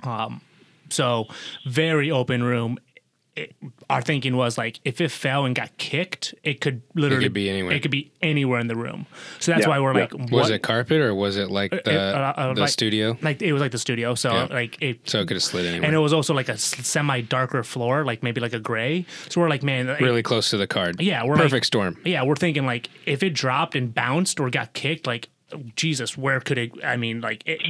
Um, 0.03 0.41
so 0.91 1.27
very 1.65 2.11
open 2.11 2.43
room. 2.43 2.77
It, 3.35 3.55
our 3.89 4.01
thinking 4.01 4.35
was 4.35 4.57
like 4.57 4.81
if 4.83 4.99
it 4.99 5.11
fell 5.11 5.45
and 5.45 5.55
got 5.55 5.77
kicked, 5.77 6.33
it 6.43 6.59
could 6.59 6.81
literally 6.93 7.29
be 7.29 7.49
anywhere. 7.49 7.71
It 7.73 7.81
could 7.81 7.91
be 7.91 8.11
anywhere 8.21 8.59
in 8.59 8.67
the 8.67 8.75
room. 8.75 9.05
So 9.39 9.51
that's 9.53 9.63
Yeah, 9.63 9.69
why 9.69 9.79
we're 9.79 9.93
yeah. 9.93 10.07
like, 10.11 10.31
was 10.31 10.49
it 10.49 10.59
carpet 10.61 10.99
or 10.99 11.15
was 11.15 11.37
it 11.37 11.49
like 11.49 11.71
the, 11.71 11.95
uh, 11.97 12.33
uh, 12.35 12.53
the 12.53 12.61
like- 12.61 12.69
studio? 12.69 13.17
like 13.21 13.41
it 13.41 13.53
was 13.53 13.61
like 13.61 13.71
the 13.71 13.77
studio. 13.77 14.13
So 14.15 14.33
Yeah. 14.33 14.47
like 14.49 14.81
it. 14.81 15.07
So 15.09 15.21
it 15.21 15.27
could 15.27 15.35
have 15.37 15.43
slid 15.43 15.67
anywhere. 15.67 15.85
and 15.85 15.95
it 15.95 15.99
was 15.99 16.11
also 16.11 16.33
like 16.33 16.49
a 16.49 16.57
semi 16.57 17.21
darker 17.21 17.63
floor, 17.63 18.03
like 18.03 18.23
maybe 18.23 18.41
like 18.41 18.53
a 18.53 18.59
gray. 18.59 19.05
So 19.29 19.39
we're 19.39 19.49
like, 19.49 19.63
man, 19.63 19.87
like- 19.87 20.01
really 20.01 20.23
close 20.23 20.49
to 20.49 20.57
the 20.57 20.67
card. 20.67 20.99
Yeah, 20.99 21.23
we're 21.23 21.35
perfect 21.35 21.53
like- 21.53 21.63
storm. 21.65 21.97
yeah, 22.03 22.23
we're 22.23 22.35
thinking 22.35 22.65
like 22.65 22.89
if 23.05 23.23
it 23.23 23.29
dropped 23.33 23.73
and 23.75 23.93
bounced 23.93 24.41
or 24.41 24.49
got 24.49 24.73
kicked, 24.73 25.07
like 25.07 25.29
Jesus, 25.75 26.17
where 26.17 26.39
could 26.39 26.57
it? 26.57 26.71
I 26.83 26.97
mean, 26.97 27.21
like 27.21 27.43
it, 27.45 27.61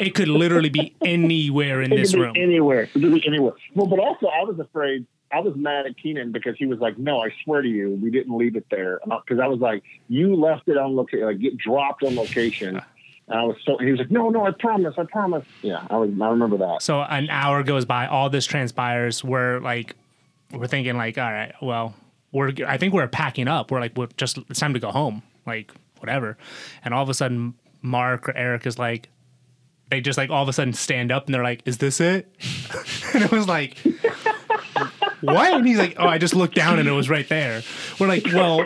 it 0.00 0.14
could 0.14 0.28
literally 0.28 0.68
be 0.70 0.94
anywhere 1.04 1.82
in 1.82 1.92
It 1.92 1.96
this 1.96 2.10
could 2.12 2.16
be 2.18 2.22
room. 2.22 2.34
anywhere. 2.36 2.82
It 2.82 2.92
could 2.92 3.02
be 3.02 3.26
anywhere. 3.26 3.52
Well, 3.74 3.86
but 3.86 3.98
also 3.98 4.26
I 4.26 4.42
was 4.44 4.58
afraid. 4.58 5.06
I 5.32 5.40
was 5.40 5.54
mad 5.56 5.86
at 5.86 5.96
Keenan 6.00 6.30
because 6.30 6.54
he 6.56 6.66
was 6.66 6.78
like, 6.78 6.98
"No, 6.98 7.20
I 7.20 7.30
swear 7.44 7.60
to 7.62 7.68
you, 7.68 7.98
we 8.00 8.10
didn't 8.10 8.36
leave 8.36 8.54
it 8.54 8.66
there." 8.70 9.00
Uh, 9.10 9.18
because 9.26 9.40
I 9.42 9.48
was 9.48 9.58
like, 9.58 9.82
"You 10.08 10.36
left 10.36 10.68
it 10.68 10.76
on 10.78 10.94
location, 10.94 11.26
like 11.26 11.40
get 11.40 11.56
dropped 11.58 12.04
on 12.04 12.14
location." 12.14 12.80
And 13.28 13.38
I 13.40 13.42
was 13.42 13.56
so. 13.64 13.76
He 13.78 13.90
was 13.90 13.98
like, 13.98 14.10
"No, 14.12 14.28
no, 14.30 14.46
I 14.46 14.52
promise, 14.52 14.94
I 14.96 15.02
promise." 15.04 15.44
Yeah, 15.62 15.84
I 15.90 15.96
was. 15.96 16.10
I 16.22 16.28
remember 16.28 16.58
that. 16.58 16.80
So 16.80 17.00
an 17.02 17.28
hour 17.28 17.64
goes 17.64 17.84
by, 17.84 18.06
all 18.06 18.30
this 18.30 18.46
transpires. 18.46 19.24
We're 19.24 19.58
like, 19.58 19.96
we're 20.52 20.68
thinking 20.68 20.96
like, 20.96 21.18
all 21.18 21.32
right, 21.32 21.52
well, 21.60 21.94
we're. 22.30 22.52
I 22.64 22.76
think 22.76 22.94
we're 22.94 23.08
packing 23.08 23.48
up. 23.48 23.72
We're 23.72 23.80
like, 23.80 23.96
we're 23.96 24.06
just. 24.16 24.38
It's 24.48 24.60
time 24.60 24.74
to 24.74 24.80
go 24.80 24.92
home. 24.92 25.24
Like 25.44 25.72
whatever. 26.00 26.36
And 26.84 26.92
all 26.94 27.02
of 27.02 27.08
a 27.08 27.14
sudden, 27.14 27.54
Mark 27.82 28.28
or 28.28 28.36
Eric 28.36 28.66
is 28.66 28.78
like, 28.78 29.08
they 29.90 30.00
just 30.00 30.18
like 30.18 30.30
all 30.30 30.42
of 30.42 30.48
a 30.48 30.52
sudden 30.52 30.72
stand 30.72 31.12
up 31.12 31.26
and 31.26 31.34
they're 31.34 31.44
like, 31.44 31.62
"Is 31.64 31.78
this 31.78 32.00
it?" 32.00 32.28
and 33.14 33.22
it 33.24 33.30
was 33.30 33.46
like. 33.46 33.76
What? 35.22 35.54
And 35.54 35.66
he's 35.66 35.78
like, 35.78 35.94
oh, 35.98 36.06
I 36.06 36.18
just 36.18 36.34
looked 36.34 36.54
down 36.54 36.78
and 36.78 36.86
it 36.86 36.92
was 36.92 37.08
right 37.08 37.26
there. 37.28 37.62
We're 37.98 38.06
like, 38.06 38.26
well, 38.26 38.64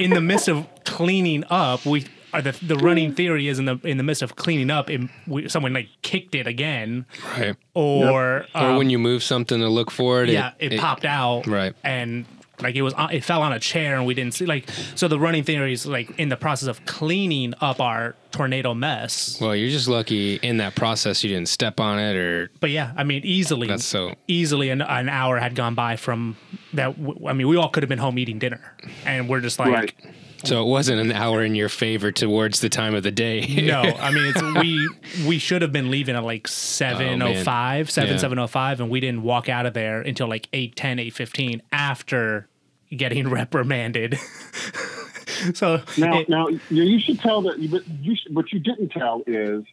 in 0.00 0.10
the 0.10 0.20
midst 0.20 0.48
of 0.48 0.66
cleaning 0.84 1.44
up, 1.48 1.86
we 1.86 2.06
are 2.32 2.42
the 2.42 2.52
the 2.62 2.76
running 2.76 3.14
theory 3.14 3.46
is 3.48 3.58
in 3.58 3.66
the 3.66 3.78
in 3.84 3.98
the 3.98 4.02
midst 4.02 4.20
of 4.22 4.34
cleaning 4.34 4.68
up, 4.70 4.88
and 4.88 5.10
we, 5.26 5.48
someone 5.48 5.72
like 5.72 5.88
kicked 6.02 6.34
it 6.34 6.46
again, 6.46 7.06
Right. 7.38 7.54
or 7.74 8.10
or 8.10 8.46
um, 8.54 8.76
when 8.76 8.90
you 8.90 8.98
move 8.98 9.22
something 9.22 9.60
to 9.60 9.68
look 9.68 9.90
for 9.90 10.24
it, 10.24 10.30
yeah, 10.30 10.52
it, 10.58 10.78
popped 10.80 11.04
out, 11.04 11.46
Right. 11.46 11.72
and 11.84 12.24
like 12.60 12.74
it 12.76 12.82
was 12.82 12.92
on- 12.94 13.10
it 13.12 13.24
fell 13.24 13.42
on 13.42 13.52
a 13.52 13.58
chair 13.58 13.96
and 13.96 14.06
we 14.06 14.14
didn't 14.14 14.34
see 14.34 14.46
like 14.46 14.68
so 14.94 15.08
the 15.08 15.18
running 15.18 15.42
theory 15.42 15.72
is 15.72 15.86
like 15.86 16.10
in 16.18 16.28
the 16.28 16.36
process 16.36 16.68
of 16.68 16.84
cleaning 16.86 17.54
up 17.60 17.80
our 17.80 18.14
tornado 18.30 18.72
mess. 18.74 19.38
Well, 19.40 19.54
you're 19.56 19.70
just 19.70 19.88
lucky 19.88 20.36
in 20.36 20.58
that 20.58 20.74
process 20.74 21.22
you 21.24 21.30
didn't 21.30 21.48
step 21.48 21.80
on 21.80 21.98
it 21.98 22.16
or 22.16 22.50
But 22.60 22.70
yeah, 22.70 22.92
I 22.96 23.04
mean 23.04 23.22
easily 23.24 23.66
That's 23.68 23.84
so- 23.84 24.14
easily 24.28 24.68
an, 24.70 24.82
an 24.82 25.08
hour 25.08 25.38
had 25.38 25.54
gone 25.54 25.74
by 25.74 25.96
from 25.96 26.36
that. 26.74 26.96
w- 27.00 27.26
I 27.26 27.32
mean, 27.32 27.48
we 27.48 27.56
all 27.56 27.68
could 27.68 27.82
have 27.82 27.88
been 27.90 27.98
home 27.98 28.18
eating 28.18 28.38
dinner, 28.38 28.60
and 29.04 29.28
we're 29.28 29.40
just 29.40 29.58
like. 29.58 29.72
Right. 29.72 29.94
So 30.44 30.62
it 30.62 30.66
wasn't 30.66 31.00
an 31.00 31.12
hour 31.12 31.42
in 31.44 31.54
your 31.54 31.68
favor 31.68 32.10
towards 32.12 32.60
the 32.60 32.68
time 32.68 32.94
of 32.94 33.02
the 33.02 33.10
day. 33.10 33.40
No, 33.66 33.80
I 34.00 34.10
mean 34.12 34.24
it's 34.34 34.42
we 34.60 34.88
we 35.26 35.38
should 35.38 35.62
have 35.62 35.72
been 35.72 35.90
leaving 35.90 36.16
at 36.16 36.24
like 36.24 36.48
705, 36.48 37.90
7 37.90 38.10
Yeah. 38.10 38.16
705 38.16 38.80
and 38.80 38.90
we 38.90 39.00
didn't 39.00 39.22
walk 39.22 39.48
out 39.48 39.66
of 39.66 39.74
there 39.74 40.00
until 40.00 40.28
like 40.28 40.48
810 40.52 40.98
815 40.98 41.62
after 41.72 42.48
getting 42.96 43.28
reprimanded. 43.30 44.18
so 45.54 45.82
Now, 45.98 46.20
it- 46.20 46.28
now 46.28 46.48
you, 46.48 46.60
you 46.70 46.98
should 47.00 47.20
tell 47.20 47.42
that. 47.42 47.70
But 47.70 47.86
you 48.00 48.16
should, 48.16 48.34
what 48.34 48.52
you 48.52 48.58
didn't 48.58 48.88
tell 48.90 49.22
is 49.26 49.64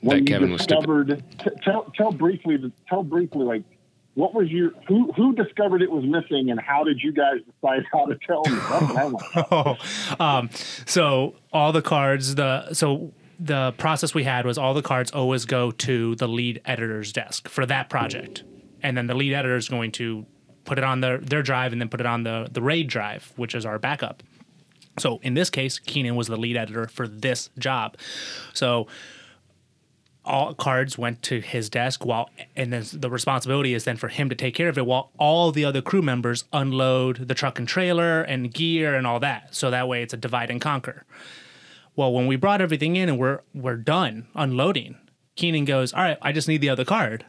when 0.00 0.18
That 0.18 0.18
you 0.20 0.24
Kevin 0.26 0.52
was 0.52 0.62
stupid. 0.62 1.06
discovered. 1.08 1.24
T- 1.38 1.50
tell 1.62 1.92
tell 1.96 2.12
briefly. 2.12 2.72
Tell 2.88 3.02
briefly, 3.02 3.44
like 3.44 3.62
what 4.14 4.34
was 4.34 4.48
your 4.50 4.70
who 4.86 5.12
who 5.12 5.34
discovered 5.34 5.82
it 5.82 5.90
was 5.90 6.04
missing, 6.04 6.50
and 6.50 6.60
how 6.60 6.84
did 6.84 7.00
you 7.02 7.12
guys 7.12 7.38
decide 7.46 7.84
how 7.92 8.06
to 8.06 8.16
tell 8.26 8.42
me? 8.46 9.18
Oh, 9.50 9.76
um, 10.20 10.50
so 10.86 11.34
all 11.52 11.72
the 11.72 11.82
cards, 11.82 12.34
the 12.36 12.72
so 12.72 13.12
the 13.38 13.72
process 13.72 14.14
we 14.14 14.24
had 14.24 14.46
was 14.46 14.56
all 14.56 14.74
the 14.74 14.82
cards 14.82 15.10
always 15.10 15.44
go 15.44 15.70
to 15.72 16.14
the 16.16 16.28
lead 16.28 16.60
editor's 16.64 17.12
desk 17.12 17.48
for 17.48 17.66
that 17.66 17.90
project, 17.90 18.44
and 18.82 18.96
then 18.96 19.06
the 19.06 19.14
lead 19.14 19.34
editor 19.34 19.56
is 19.56 19.68
going 19.68 19.90
to 19.92 20.24
put 20.64 20.78
it 20.78 20.84
on 20.84 21.00
their 21.00 21.18
their 21.18 21.42
drive 21.42 21.72
and 21.72 21.80
then 21.80 21.88
put 21.88 22.00
it 22.00 22.06
on 22.06 22.22
the 22.22 22.48
the 22.52 22.62
RAID 22.62 22.88
drive, 22.88 23.32
which 23.36 23.54
is 23.54 23.66
our 23.66 23.78
backup. 23.78 24.22
So 24.98 25.18
in 25.22 25.34
this 25.34 25.50
case, 25.50 25.80
Keenan 25.80 26.14
was 26.14 26.28
the 26.28 26.36
lead 26.36 26.56
editor 26.56 26.86
for 26.86 27.08
this 27.08 27.50
job. 27.58 27.96
So 28.52 28.86
all 30.24 30.54
cards 30.54 30.96
went 30.96 31.22
to 31.22 31.40
his 31.40 31.68
desk 31.68 32.04
while 32.04 32.30
and 32.56 32.72
then 32.72 32.84
the 32.92 33.10
responsibility 33.10 33.74
is 33.74 33.84
then 33.84 33.96
for 33.96 34.08
him 34.08 34.28
to 34.28 34.34
take 34.34 34.54
care 34.54 34.68
of 34.68 34.78
it 34.78 34.86
while 34.86 35.10
all 35.18 35.52
the 35.52 35.64
other 35.64 35.82
crew 35.82 36.02
members 36.02 36.44
unload 36.52 37.28
the 37.28 37.34
truck 37.34 37.58
and 37.58 37.68
trailer 37.68 38.22
and 38.22 38.52
gear 38.52 38.94
and 38.94 39.06
all 39.06 39.20
that. 39.20 39.54
So 39.54 39.70
that 39.70 39.88
way 39.88 40.02
it's 40.02 40.14
a 40.14 40.16
divide 40.16 40.50
and 40.50 40.60
conquer. 40.60 41.04
Well 41.96 42.12
when 42.12 42.26
we 42.26 42.36
brought 42.36 42.60
everything 42.60 42.96
in 42.96 43.08
and 43.08 43.18
we're 43.18 43.40
we're 43.54 43.76
done 43.76 44.26
unloading 44.34 44.96
keenan 45.36 45.64
goes 45.64 45.92
all 45.92 46.02
right 46.02 46.18
i 46.22 46.30
just 46.30 46.48
need 46.48 46.60
the 46.60 46.68
other 46.68 46.84
card. 46.84 47.24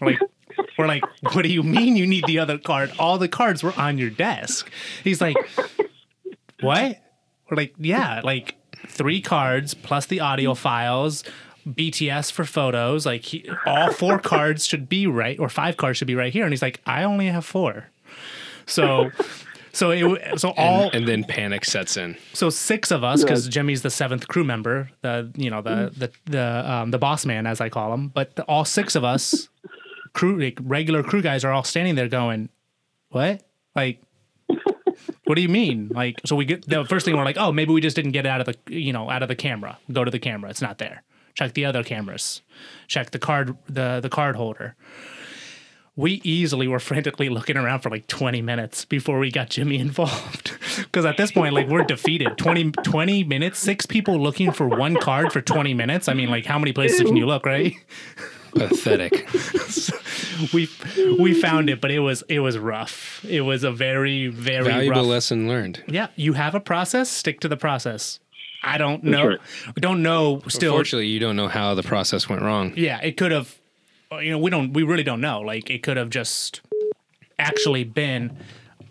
We're 0.00 0.12
like 0.12 0.20
we're 0.78 0.86
like 0.86 1.04
what 1.32 1.42
do 1.42 1.48
you 1.48 1.62
mean 1.62 1.96
you 1.96 2.06
need 2.06 2.24
the 2.26 2.38
other 2.38 2.58
card? 2.58 2.92
All 2.98 3.18
the 3.18 3.28
cards 3.28 3.62
were 3.62 3.74
on 3.76 3.98
your 3.98 4.10
desk. 4.10 4.70
He's 5.04 5.20
like 5.20 5.36
what? 6.60 7.00
We're 7.50 7.56
like 7.56 7.74
yeah 7.78 8.20
like 8.22 8.56
three 8.86 9.20
cards 9.20 9.74
plus 9.74 10.06
the 10.06 10.20
audio 10.20 10.54
files 10.54 11.24
bts 11.74 12.32
for 12.32 12.44
photos 12.44 13.04
like 13.06 13.22
he, 13.22 13.48
all 13.66 13.92
four 13.92 14.18
cards 14.32 14.66
should 14.66 14.88
be 14.88 15.06
right 15.06 15.38
or 15.38 15.48
five 15.48 15.76
cards 15.76 15.98
should 15.98 16.06
be 16.06 16.14
right 16.14 16.32
here. 16.32 16.44
And 16.44 16.52
he's 16.52 16.62
like 16.62 16.80
i 16.86 17.02
only 17.02 17.26
have 17.26 17.44
four. 17.44 17.88
So 18.66 19.10
so 19.72 19.90
it 19.90 20.40
so 20.40 20.52
all 20.56 20.86
and, 20.86 20.94
and 20.94 21.08
then 21.08 21.24
panic 21.24 21.64
sets 21.64 21.96
in. 21.96 22.16
so 22.32 22.50
six 22.50 22.90
of 22.90 23.04
us 23.04 23.22
because 23.22 23.48
jimmy's 23.48 23.82
the 23.82 23.90
seventh 23.90 24.26
crew 24.26 24.44
member 24.44 24.90
the 25.02 25.30
you 25.36 25.50
know 25.50 25.62
the 25.62 25.92
the 25.96 26.10
the 26.26 26.72
um, 26.72 26.90
the 26.90 26.98
boss 26.98 27.24
man 27.24 27.46
as 27.46 27.60
i 27.60 27.68
call 27.68 27.92
him. 27.94 28.08
But 28.08 28.36
the, 28.36 28.42
all 28.44 28.64
six 28.64 28.94
of 28.94 29.04
us 29.04 29.48
crew 30.12 30.38
like, 30.40 30.58
regular 30.62 31.02
crew 31.02 31.22
guys 31.22 31.44
are 31.44 31.52
all 31.52 31.64
standing 31.64 31.94
there 31.94 32.08
going 32.08 32.48
what? 33.10 33.42
Like 33.74 34.02
what 35.24 35.34
do 35.34 35.42
you 35.42 35.48
mean? 35.48 35.90
Like 35.94 36.20
so 36.24 36.34
we 36.34 36.44
get 36.44 36.66
the 36.66 36.84
first 36.84 37.04
thing 37.04 37.16
we're 37.16 37.24
like 37.24 37.38
oh 37.38 37.52
maybe 37.52 37.72
we 37.72 37.80
just 37.80 37.96
didn't 37.96 38.12
get 38.12 38.26
it 38.26 38.28
out 38.28 38.40
of 38.40 38.46
the 38.46 38.74
you 38.74 38.92
know 38.92 39.10
out 39.10 39.22
of 39.22 39.28
the 39.28 39.36
camera. 39.36 39.78
Go 39.92 40.04
to 40.04 40.10
the 40.10 40.18
camera. 40.18 40.50
It's 40.50 40.62
not 40.62 40.78
there 40.78 41.02
check 41.38 41.54
the 41.54 41.64
other 41.64 41.82
cameras 41.84 42.42
check 42.88 43.10
the 43.12 43.18
card 43.18 43.56
the 43.68 44.00
the 44.00 44.08
card 44.08 44.34
holder 44.36 44.74
we 45.94 46.20
easily 46.22 46.68
were 46.68 46.78
frantically 46.78 47.28
looking 47.28 47.56
around 47.56 47.80
for 47.80 47.90
like 47.90 48.06
20 48.06 48.40
minutes 48.40 48.84
before 48.84 49.18
we 49.18 49.32
got 49.32 49.50
Jimmy 49.50 49.78
involved. 49.88 50.56
Because 50.76 51.04
at 51.04 51.16
this 51.16 51.32
point, 51.32 51.54
like, 51.54 51.66
we're 51.66 51.82
defeated. 51.82 52.38
20, 52.38 52.70
20 52.70 53.24
minutes, 53.24 53.58
six 53.58 53.84
people 53.84 54.16
looking 54.16 54.52
for 54.52 54.68
one 54.68 54.94
card 54.94 55.32
for 55.32 55.40
20 55.40 55.74
minutes. 55.74 56.06
I 56.06 56.14
mean, 56.14 56.30
like, 56.30 56.46
how 56.46 56.56
many 56.56 56.72
places 56.72 57.00
can 57.00 57.16
you 57.16 57.26
look, 57.26 57.44
right? 57.44 57.74
Pathetic. 58.52 59.28
We 60.54 60.68
we 61.18 61.34
found 61.34 61.68
it, 61.68 61.80
but 61.80 61.90
it 61.90 61.98
was 61.98 62.22
it 62.28 62.38
was 62.38 62.56
rough. 62.56 63.24
It 63.28 63.40
was 63.40 63.64
a 63.64 63.72
very 63.72 64.28
very 64.28 64.64
Valuable 64.64 65.00
rough. 65.00 65.06
lesson 65.06 65.48
learned. 65.48 65.82
Yeah, 65.88 66.08
you 66.14 66.34
have 66.34 66.54
a 66.54 66.60
process. 66.60 67.10
Stick 67.10 67.40
to 67.40 67.48
the 67.48 67.56
process. 67.56 68.20
I 68.62 68.78
don't 68.78 69.04
know. 69.04 69.26
right. 69.28 69.38
Don't 69.76 70.02
know. 70.02 70.42
Still, 70.48 70.72
Unfortunately, 70.72 71.06
you 71.06 71.20
don't 71.20 71.36
know 71.36 71.48
how 71.48 71.74
the 71.74 71.82
process 71.82 72.28
went 72.28 72.42
wrong. 72.42 72.72
yeah, 72.76 73.00
it 73.00 73.16
could 73.16 73.30
have. 73.32 73.56
You 74.12 74.32
know, 74.32 74.38
we 74.38 74.50
don't. 74.50 74.72
We 74.72 74.82
really 74.82 75.02
don't 75.02 75.20
know. 75.20 75.40
Like, 75.40 75.70
it 75.70 75.82
could 75.82 75.96
have 75.96 76.10
just 76.10 76.60
actually 77.38 77.84
been 77.84 78.36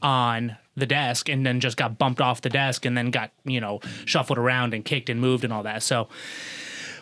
on 0.02 0.56
the 0.76 0.86
desk 0.86 1.28
and 1.28 1.44
then 1.46 1.60
just 1.60 1.76
got 1.76 1.98
bumped 1.98 2.22
off 2.22 2.42
the 2.42 2.50
desk 2.50 2.86
and 2.86 2.96
then 2.96 3.10
got 3.10 3.32
you 3.44 3.60
know 3.60 3.80
shuffled 4.06 4.38
around 4.38 4.74
and 4.76 4.86
kicked 4.86 5.10
and 5.10 5.20
moved 5.20 5.44
and 5.44 5.52
all 5.52 5.64
that. 5.64 5.82
So, 5.84 6.08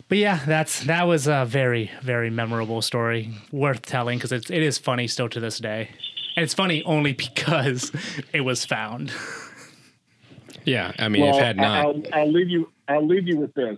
but 0.08 0.18
yeah, 0.18 0.40
that's 0.46 0.86
that 0.86 1.04
was 1.04 1.28
a 1.28 1.46
very 1.46 1.92
very 2.02 2.30
memorable 2.30 2.82
story, 2.82 3.32
worth 3.52 3.82
telling 3.82 4.18
because 4.18 4.32
it, 4.32 4.50
it 4.50 4.64
is 4.64 4.78
funny 4.78 5.08
still 5.08 5.28
to 5.30 5.40
this 5.42 5.60
day, 5.60 5.90
and 6.36 6.44
it's 6.44 6.54
funny 6.54 6.84
only 6.84 7.12
because 7.36 7.92
it 8.34 8.42
was 8.42 8.66
found. 8.66 9.12
Yeah, 10.66 10.92
I 11.00 11.08
mean, 11.10 11.24
if 11.24 11.36
had 11.36 11.58
not, 11.58 11.86
I'll, 11.86 12.04
I'll 12.14 12.32
leave 12.32 12.50
you. 12.50 12.72
I'll 12.88 13.06
leave 13.06 13.28
you 13.28 13.38
with 13.38 13.54
this. 13.54 13.78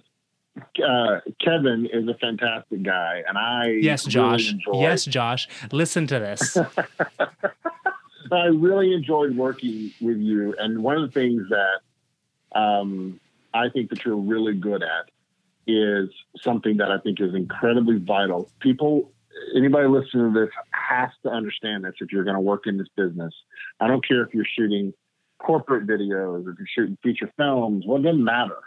Uh, 0.84 1.20
Kevin 1.44 1.88
is 1.92 2.08
a 2.08 2.16
fantastic 2.16 2.82
guy, 2.84 3.24
and 3.28 3.38
I 3.38 3.68
Yes, 3.82 4.06
really 4.06 4.12
Josh. 4.14 4.52
enjoyed- 4.52 4.82
yes, 4.82 5.06
Josh. 5.06 5.48
Listen 5.72 6.08
to 6.08 6.20
this. 6.20 6.58
I 8.32 8.46
really 8.48 8.94
enjoyed 8.94 9.36
working 9.38 9.92
with 10.02 10.18
you, 10.18 10.56
and 10.58 10.84
one 10.84 10.98
of 10.98 11.02
the 11.14 11.20
things 11.20 11.44
that 11.50 12.60
um, 12.60 13.20
I 13.54 13.70
think 13.70 13.90
that 13.92 14.04
you're 14.04 14.18
really 14.18 14.54
good 14.56 14.84
at 14.84 15.10
is 15.66 16.10
something 16.42 16.78
that 16.78 16.92
I 16.92 16.98
think 17.00 17.22
is 17.22 17.34
incredibly 17.36 17.98
vital. 18.00 18.50
People, 18.60 19.12
anybody 19.56 19.88
listening 19.88 20.34
to 20.34 20.40
this 20.40 20.50
has 20.72 21.10
to 21.24 21.30
understand 21.30 21.84
this 21.86 21.94
if 22.02 22.12
you're 22.12 22.24
going 22.24 22.36
to 22.36 22.42
work 22.42 22.68
in 22.68 22.78
this 22.78 22.88
business. 22.96 23.34
I 23.80 23.88
don't 23.88 24.06
care 24.06 24.24
if 24.24 24.34
you're 24.34 24.46
shooting 24.58 24.94
corporate 25.40 25.88
videos 25.88 26.42
if 26.42 26.58
you're 26.58 26.68
shooting 26.68 26.98
feature 27.04 27.32
films. 27.38 27.86
Well, 27.88 28.00
it 28.00 28.04
doesn't 28.04 28.24
matter. 28.24 28.60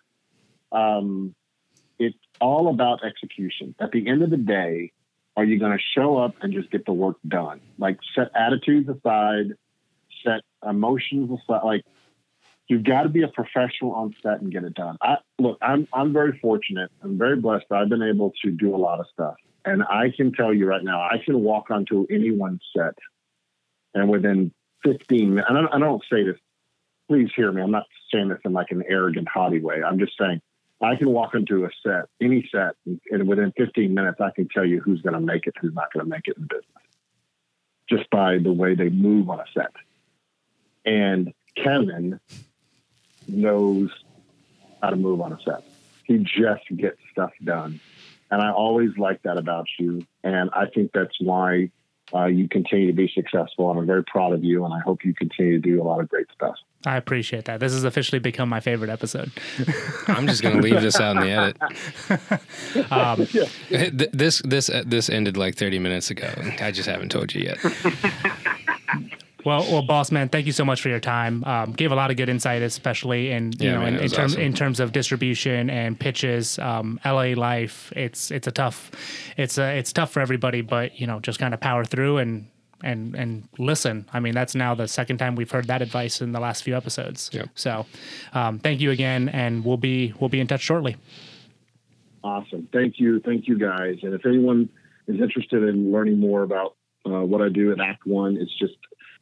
Um, 0.72 1.34
it's 1.98 2.18
all 2.40 2.68
about 2.68 3.04
execution. 3.04 3.74
At 3.80 3.92
the 3.92 4.08
end 4.08 4.22
of 4.22 4.30
the 4.30 4.36
day, 4.36 4.92
are 5.36 5.44
you 5.44 5.58
going 5.58 5.72
to 5.72 5.82
show 5.94 6.18
up 6.18 6.34
and 6.40 6.52
just 6.52 6.70
get 6.70 6.86
the 6.86 6.92
work 6.92 7.16
done? 7.26 7.60
Like 7.78 7.98
set 8.14 8.30
attitudes 8.34 8.88
aside, 8.88 9.54
set 10.24 10.40
emotions 10.68 11.30
aside. 11.30 11.64
Like 11.64 11.84
you've 12.68 12.84
got 12.84 13.02
to 13.02 13.08
be 13.08 13.22
a 13.22 13.28
professional 13.28 13.92
on 13.92 14.14
set 14.22 14.40
and 14.40 14.50
get 14.50 14.64
it 14.64 14.74
done. 14.74 14.96
I 15.00 15.16
look, 15.38 15.58
I'm 15.60 15.86
I'm 15.92 16.12
very 16.12 16.38
fortunate. 16.40 16.90
I'm 17.02 17.18
very 17.18 17.36
blessed. 17.36 17.66
I've 17.70 17.88
been 17.88 18.02
able 18.02 18.32
to 18.44 18.50
do 18.50 18.74
a 18.74 18.78
lot 18.78 19.00
of 19.00 19.06
stuff, 19.12 19.36
and 19.64 19.82
I 19.82 20.12
can 20.16 20.32
tell 20.32 20.52
you 20.52 20.66
right 20.66 20.82
now, 20.82 21.00
I 21.00 21.18
can 21.24 21.40
walk 21.42 21.70
onto 21.70 22.06
anyone's 22.10 22.62
set, 22.76 22.94
and 23.94 24.08
within 24.08 24.52
15 24.84 25.34
minutes, 25.34 25.46
and 25.48 25.58
I 25.58 25.78
don't 25.78 26.02
say 26.10 26.24
this. 26.24 26.36
Please 27.10 27.28
hear 27.34 27.50
me. 27.50 27.60
I'm 27.60 27.72
not 27.72 27.86
saying 28.14 28.28
this 28.28 28.38
in 28.44 28.52
like 28.52 28.70
an 28.70 28.84
arrogant, 28.88 29.26
haughty 29.26 29.58
way. 29.58 29.82
I'm 29.82 29.98
just 29.98 30.12
saying 30.16 30.40
I 30.80 30.94
can 30.94 31.10
walk 31.10 31.34
into 31.34 31.64
a 31.64 31.70
set, 31.84 32.04
any 32.20 32.48
set, 32.54 32.76
and 33.10 33.28
within 33.28 33.52
15 33.56 33.92
minutes, 33.92 34.20
I 34.20 34.30
can 34.30 34.48
tell 34.48 34.64
you 34.64 34.78
who's 34.78 35.02
going 35.02 35.14
to 35.14 35.20
make 35.20 35.48
it, 35.48 35.54
who's 35.60 35.74
not 35.74 35.92
going 35.92 36.06
to 36.06 36.08
make 36.08 36.28
it 36.28 36.36
in 36.36 36.44
business, 36.44 36.84
just 37.88 38.08
by 38.10 38.38
the 38.38 38.52
way 38.52 38.76
they 38.76 38.90
move 38.90 39.28
on 39.28 39.40
a 39.40 39.44
set. 39.52 39.72
And 40.86 41.34
Kevin 41.56 42.20
knows 43.26 43.90
how 44.80 44.90
to 44.90 44.96
move 44.96 45.20
on 45.20 45.32
a 45.32 45.38
set. 45.44 45.64
He 46.04 46.18
just 46.18 46.62
gets 46.76 46.98
stuff 47.10 47.32
done. 47.42 47.80
And 48.30 48.40
I 48.40 48.52
always 48.52 48.96
like 48.96 49.20
that 49.22 49.36
about 49.36 49.66
you. 49.80 50.06
And 50.22 50.48
I 50.52 50.66
think 50.66 50.92
that's 50.94 51.20
why 51.20 51.72
uh, 52.14 52.26
you 52.26 52.48
continue 52.48 52.86
to 52.86 52.92
be 52.92 53.10
successful. 53.12 53.68
And 53.68 53.80
I'm 53.80 53.86
very 53.86 54.04
proud 54.04 54.32
of 54.32 54.44
you. 54.44 54.64
And 54.64 54.72
I 54.72 54.78
hope 54.78 55.04
you 55.04 55.12
continue 55.12 55.60
to 55.60 55.68
do 55.68 55.82
a 55.82 55.84
lot 55.84 55.98
of 55.98 56.08
great 56.08 56.28
stuff. 56.32 56.54
I 56.86 56.96
appreciate 56.96 57.44
that. 57.44 57.60
This 57.60 57.72
has 57.74 57.84
officially 57.84 58.20
become 58.20 58.48
my 58.48 58.60
favorite 58.60 58.88
episode. 58.90 59.30
I'm 60.08 60.26
just 60.26 60.42
going 60.42 60.56
to 60.56 60.62
leave 60.62 60.80
this 60.80 60.98
out 60.98 61.16
in 61.16 61.22
the 61.22 61.30
edit. 61.30 62.40
Um, 62.90 63.26
Th- 63.68 64.10
This 64.12 64.40
this 64.44 64.70
uh, 64.70 64.82
this 64.86 65.10
ended 65.10 65.36
like 65.36 65.56
30 65.56 65.78
minutes 65.78 66.10
ago. 66.10 66.30
I 66.60 66.70
just 66.70 66.88
haven't 66.88 67.10
told 67.10 67.34
you 67.34 67.42
yet. 67.42 67.58
Well, 69.44 69.62
well, 69.72 69.80
boss 69.82 70.12
man, 70.12 70.28
thank 70.28 70.44
you 70.46 70.52
so 70.52 70.66
much 70.66 70.82
for 70.82 70.90
your 70.90 71.00
time. 71.00 71.42
Um, 71.44 71.72
gave 71.72 71.92
a 71.92 71.94
lot 71.94 72.10
of 72.10 72.18
good 72.18 72.28
insight, 72.28 72.60
especially 72.60 73.30
in 73.30 73.52
you 73.52 73.68
Yeah, 73.68 73.72
know 73.74 73.78
man, 73.80 73.88
in, 73.88 73.96
in 73.96 74.02
was 74.02 74.12
terms 74.12 74.32
awesome. 74.34 74.42
in 74.42 74.52
terms 74.52 74.80
of 74.80 74.92
distribution 74.92 75.70
and 75.70 75.98
pitches. 75.98 76.58
Um, 76.58 77.00
LA 77.06 77.32
life, 77.34 77.90
it's 77.96 78.30
it's 78.30 78.46
a 78.46 78.52
tough, 78.52 78.90
it's 79.38 79.56
a, 79.56 79.78
it's 79.78 79.92
tough 79.94 80.12
for 80.12 80.20
everybody, 80.20 80.60
but 80.60 81.00
you 81.00 81.06
know 81.06 81.20
just 81.20 81.38
kind 81.38 81.54
of 81.54 81.60
power 81.60 81.84
through 81.86 82.18
and 82.18 82.48
and 82.82 83.14
and 83.14 83.48
listen. 83.58 84.08
I 84.12 84.20
mean, 84.20 84.34
that's 84.34 84.54
now 84.54 84.74
the 84.74 84.88
second 84.88 85.18
time 85.18 85.36
we've 85.36 85.50
heard 85.50 85.66
that 85.66 85.82
advice 85.82 86.20
in 86.20 86.32
the 86.32 86.40
last 86.40 86.62
few 86.62 86.76
episodes. 86.76 87.30
Yep. 87.32 87.48
So, 87.54 87.86
um, 88.32 88.58
thank 88.58 88.80
you 88.80 88.90
again, 88.90 89.28
and 89.28 89.64
we'll 89.64 89.76
be 89.76 90.14
we'll 90.20 90.30
be 90.30 90.40
in 90.40 90.46
touch 90.46 90.60
shortly. 90.62 90.96
Awesome. 92.22 92.68
Thank 92.72 92.98
you. 92.98 93.20
Thank 93.20 93.48
you 93.48 93.58
guys. 93.58 93.98
And 94.02 94.14
if 94.14 94.26
anyone 94.26 94.68
is 95.06 95.20
interested 95.20 95.62
in 95.62 95.90
learning 95.92 96.18
more 96.18 96.42
about 96.42 96.76
uh, 97.06 97.24
what 97.24 97.40
I 97.40 97.48
do 97.48 97.72
at 97.72 97.80
Act 97.80 98.06
One, 98.06 98.36
it's 98.36 98.54
just, 98.58 98.74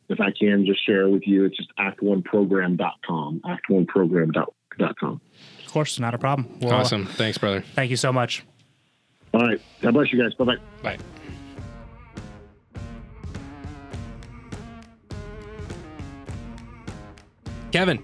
if 0.09 0.21
I 0.21 0.33
can 0.39 0.67
just 0.67 0.85
share 0.85 1.09
with 1.09 1.23
you, 1.27 1.45
it's 1.45 1.57
just 1.57 1.71
act1program.com, 1.79 3.43
act1program.com. 3.45 5.21
Of 5.65 5.73
course, 5.73 5.99
not 5.99 6.15
a 6.15 6.19
problem. 6.19 6.49
Well, 6.61 6.75
Awesome. 6.75 7.07
Thanks, 7.07 7.39
brother. 7.39 7.63
Thank 7.75 7.91
you 7.91 7.97
so 7.97 8.13
much. 8.13 8.45
All 9.35 9.41
right. 9.41 9.61
God 9.83 9.95
bless 9.95 10.13
you 10.13 10.21
guys. 10.23 10.35
Bye 10.35 10.45
bye. 10.45 10.57
Bye. 10.83 10.99
Kevin, 17.73 18.03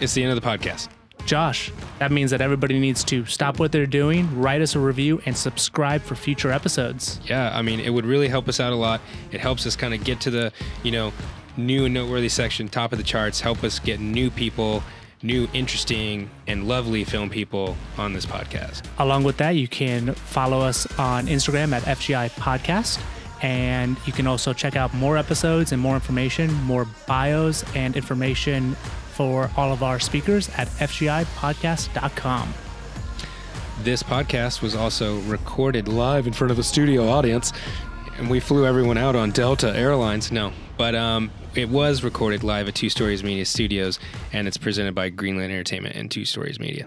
it's 0.00 0.14
the 0.14 0.22
end 0.22 0.32
of 0.32 0.40
the 0.40 0.46
podcast. 0.46 0.88
Josh, 1.26 1.72
that 1.98 2.12
means 2.12 2.30
that 2.30 2.40
everybody 2.40 2.78
needs 2.78 3.02
to 3.04 3.24
stop 3.26 3.58
what 3.58 3.72
they're 3.72 3.86
doing, 3.86 4.40
write 4.40 4.62
us 4.62 4.74
a 4.74 4.78
review, 4.78 5.20
and 5.26 5.36
subscribe 5.36 6.02
for 6.02 6.14
future 6.14 6.52
episodes. 6.52 7.20
Yeah, 7.24 7.50
I 7.56 7.62
mean, 7.62 7.80
it 7.80 7.90
would 7.90 8.06
really 8.06 8.28
help 8.28 8.48
us 8.48 8.60
out 8.60 8.72
a 8.72 8.76
lot. 8.76 9.00
It 9.32 9.40
helps 9.40 9.66
us 9.66 9.74
kind 9.74 9.92
of 9.92 10.04
get 10.04 10.20
to 10.20 10.30
the, 10.30 10.52
you 10.84 10.92
know, 10.92 11.12
new 11.56 11.84
and 11.86 11.94
noteworthy 11.94 12.28
section, 12.28 12.68
top 12.68 12.92
of 12.92 12.98
the 12.98 13.04
charts, 13.04 13.40
help 13.40 13.64
us 13.64 13.78
get 13.80 13.98
new 13.98 14.30
people, 14.30 14.82
new, 15.22 15.48
interesting, 15.52 16.30
and 16.46 16.68
lovely 16.68 17.02
film 17.02 17.28
people 17.28 17.76
on 17.98 18.12
this 18.12 18.26
podcast. 18.26 18.82
Along 18.98 19.24
with 19.24 19.36
that, 19.38 19.50
you 19.50 19.66
can 19.66 20.14
follow 20.14 20.60
us 20.60 20.86
on 20.98 21.26
Instagram 21.26 21.72
at 21.72 21.82
FGI 21.82 22.30
Podcast. 22.32 23.00
And 23.42 23.96
you 24.06 24.12
can 24.12 24.26
also 24.26 24.52
check 24.52 24.76
out 24.76 24.94
more 24.94 25.16
episodes 25.16 25.72
and 25.72 25.80
more 25.80 25.94
information, 25.94 26.52
more 26.64 26.86
bios 27.06 27.64
and 27.74 27.96
information 27.96 28.74
for 29.12 29.50
all 29.56 29.72
of 29.72 29.82
our 29.82 29.98
speakers 29.98 30.48
at 30.56 30.68
FGIPodcast.com. 30.68 32.54
This 33.82 34.02
podcast 34.02 34.62
was 34.62 34.74
also 34.74 35.18
recorded 35.20 35.86
live 35.86 36.26
in 36.26 36.32
front 36.32 36.50
of 36.50 36.58
a 36.58 36.62
studio 36.62 37.08
audience, 37.08 37.52
and 38.16 38.30
we 38.30 38.40
flew 38.40 38.66
everyone 38.66 38.96
out 38.96 39.14
on 39.14 39.30
Delta 39.30 39.76
Airlines. 39.76 40.32
No, 40.32 40.52
but 40.76 40.94
um, 40.94 41.30
it 41.54 41.68
was 41.68 42.02
recorded 42.02 42.42
live 42.42 42.68
at 42.68 42.74
Two 42.74 42.88
Stories 42.88 43.22
Media 43.22 43.44
Studios, 43.44 43.98
and 44.32 44.48
it's 44.48 44.56
presented 44.56 44.94
by 44.94 45.10
Greenland 45.10 45.52
Entertainment 45.52 45.94
and 45.94 46.10
Two 46.10 46.24
Stories 46.24 46.58
Media. 46.58 46.86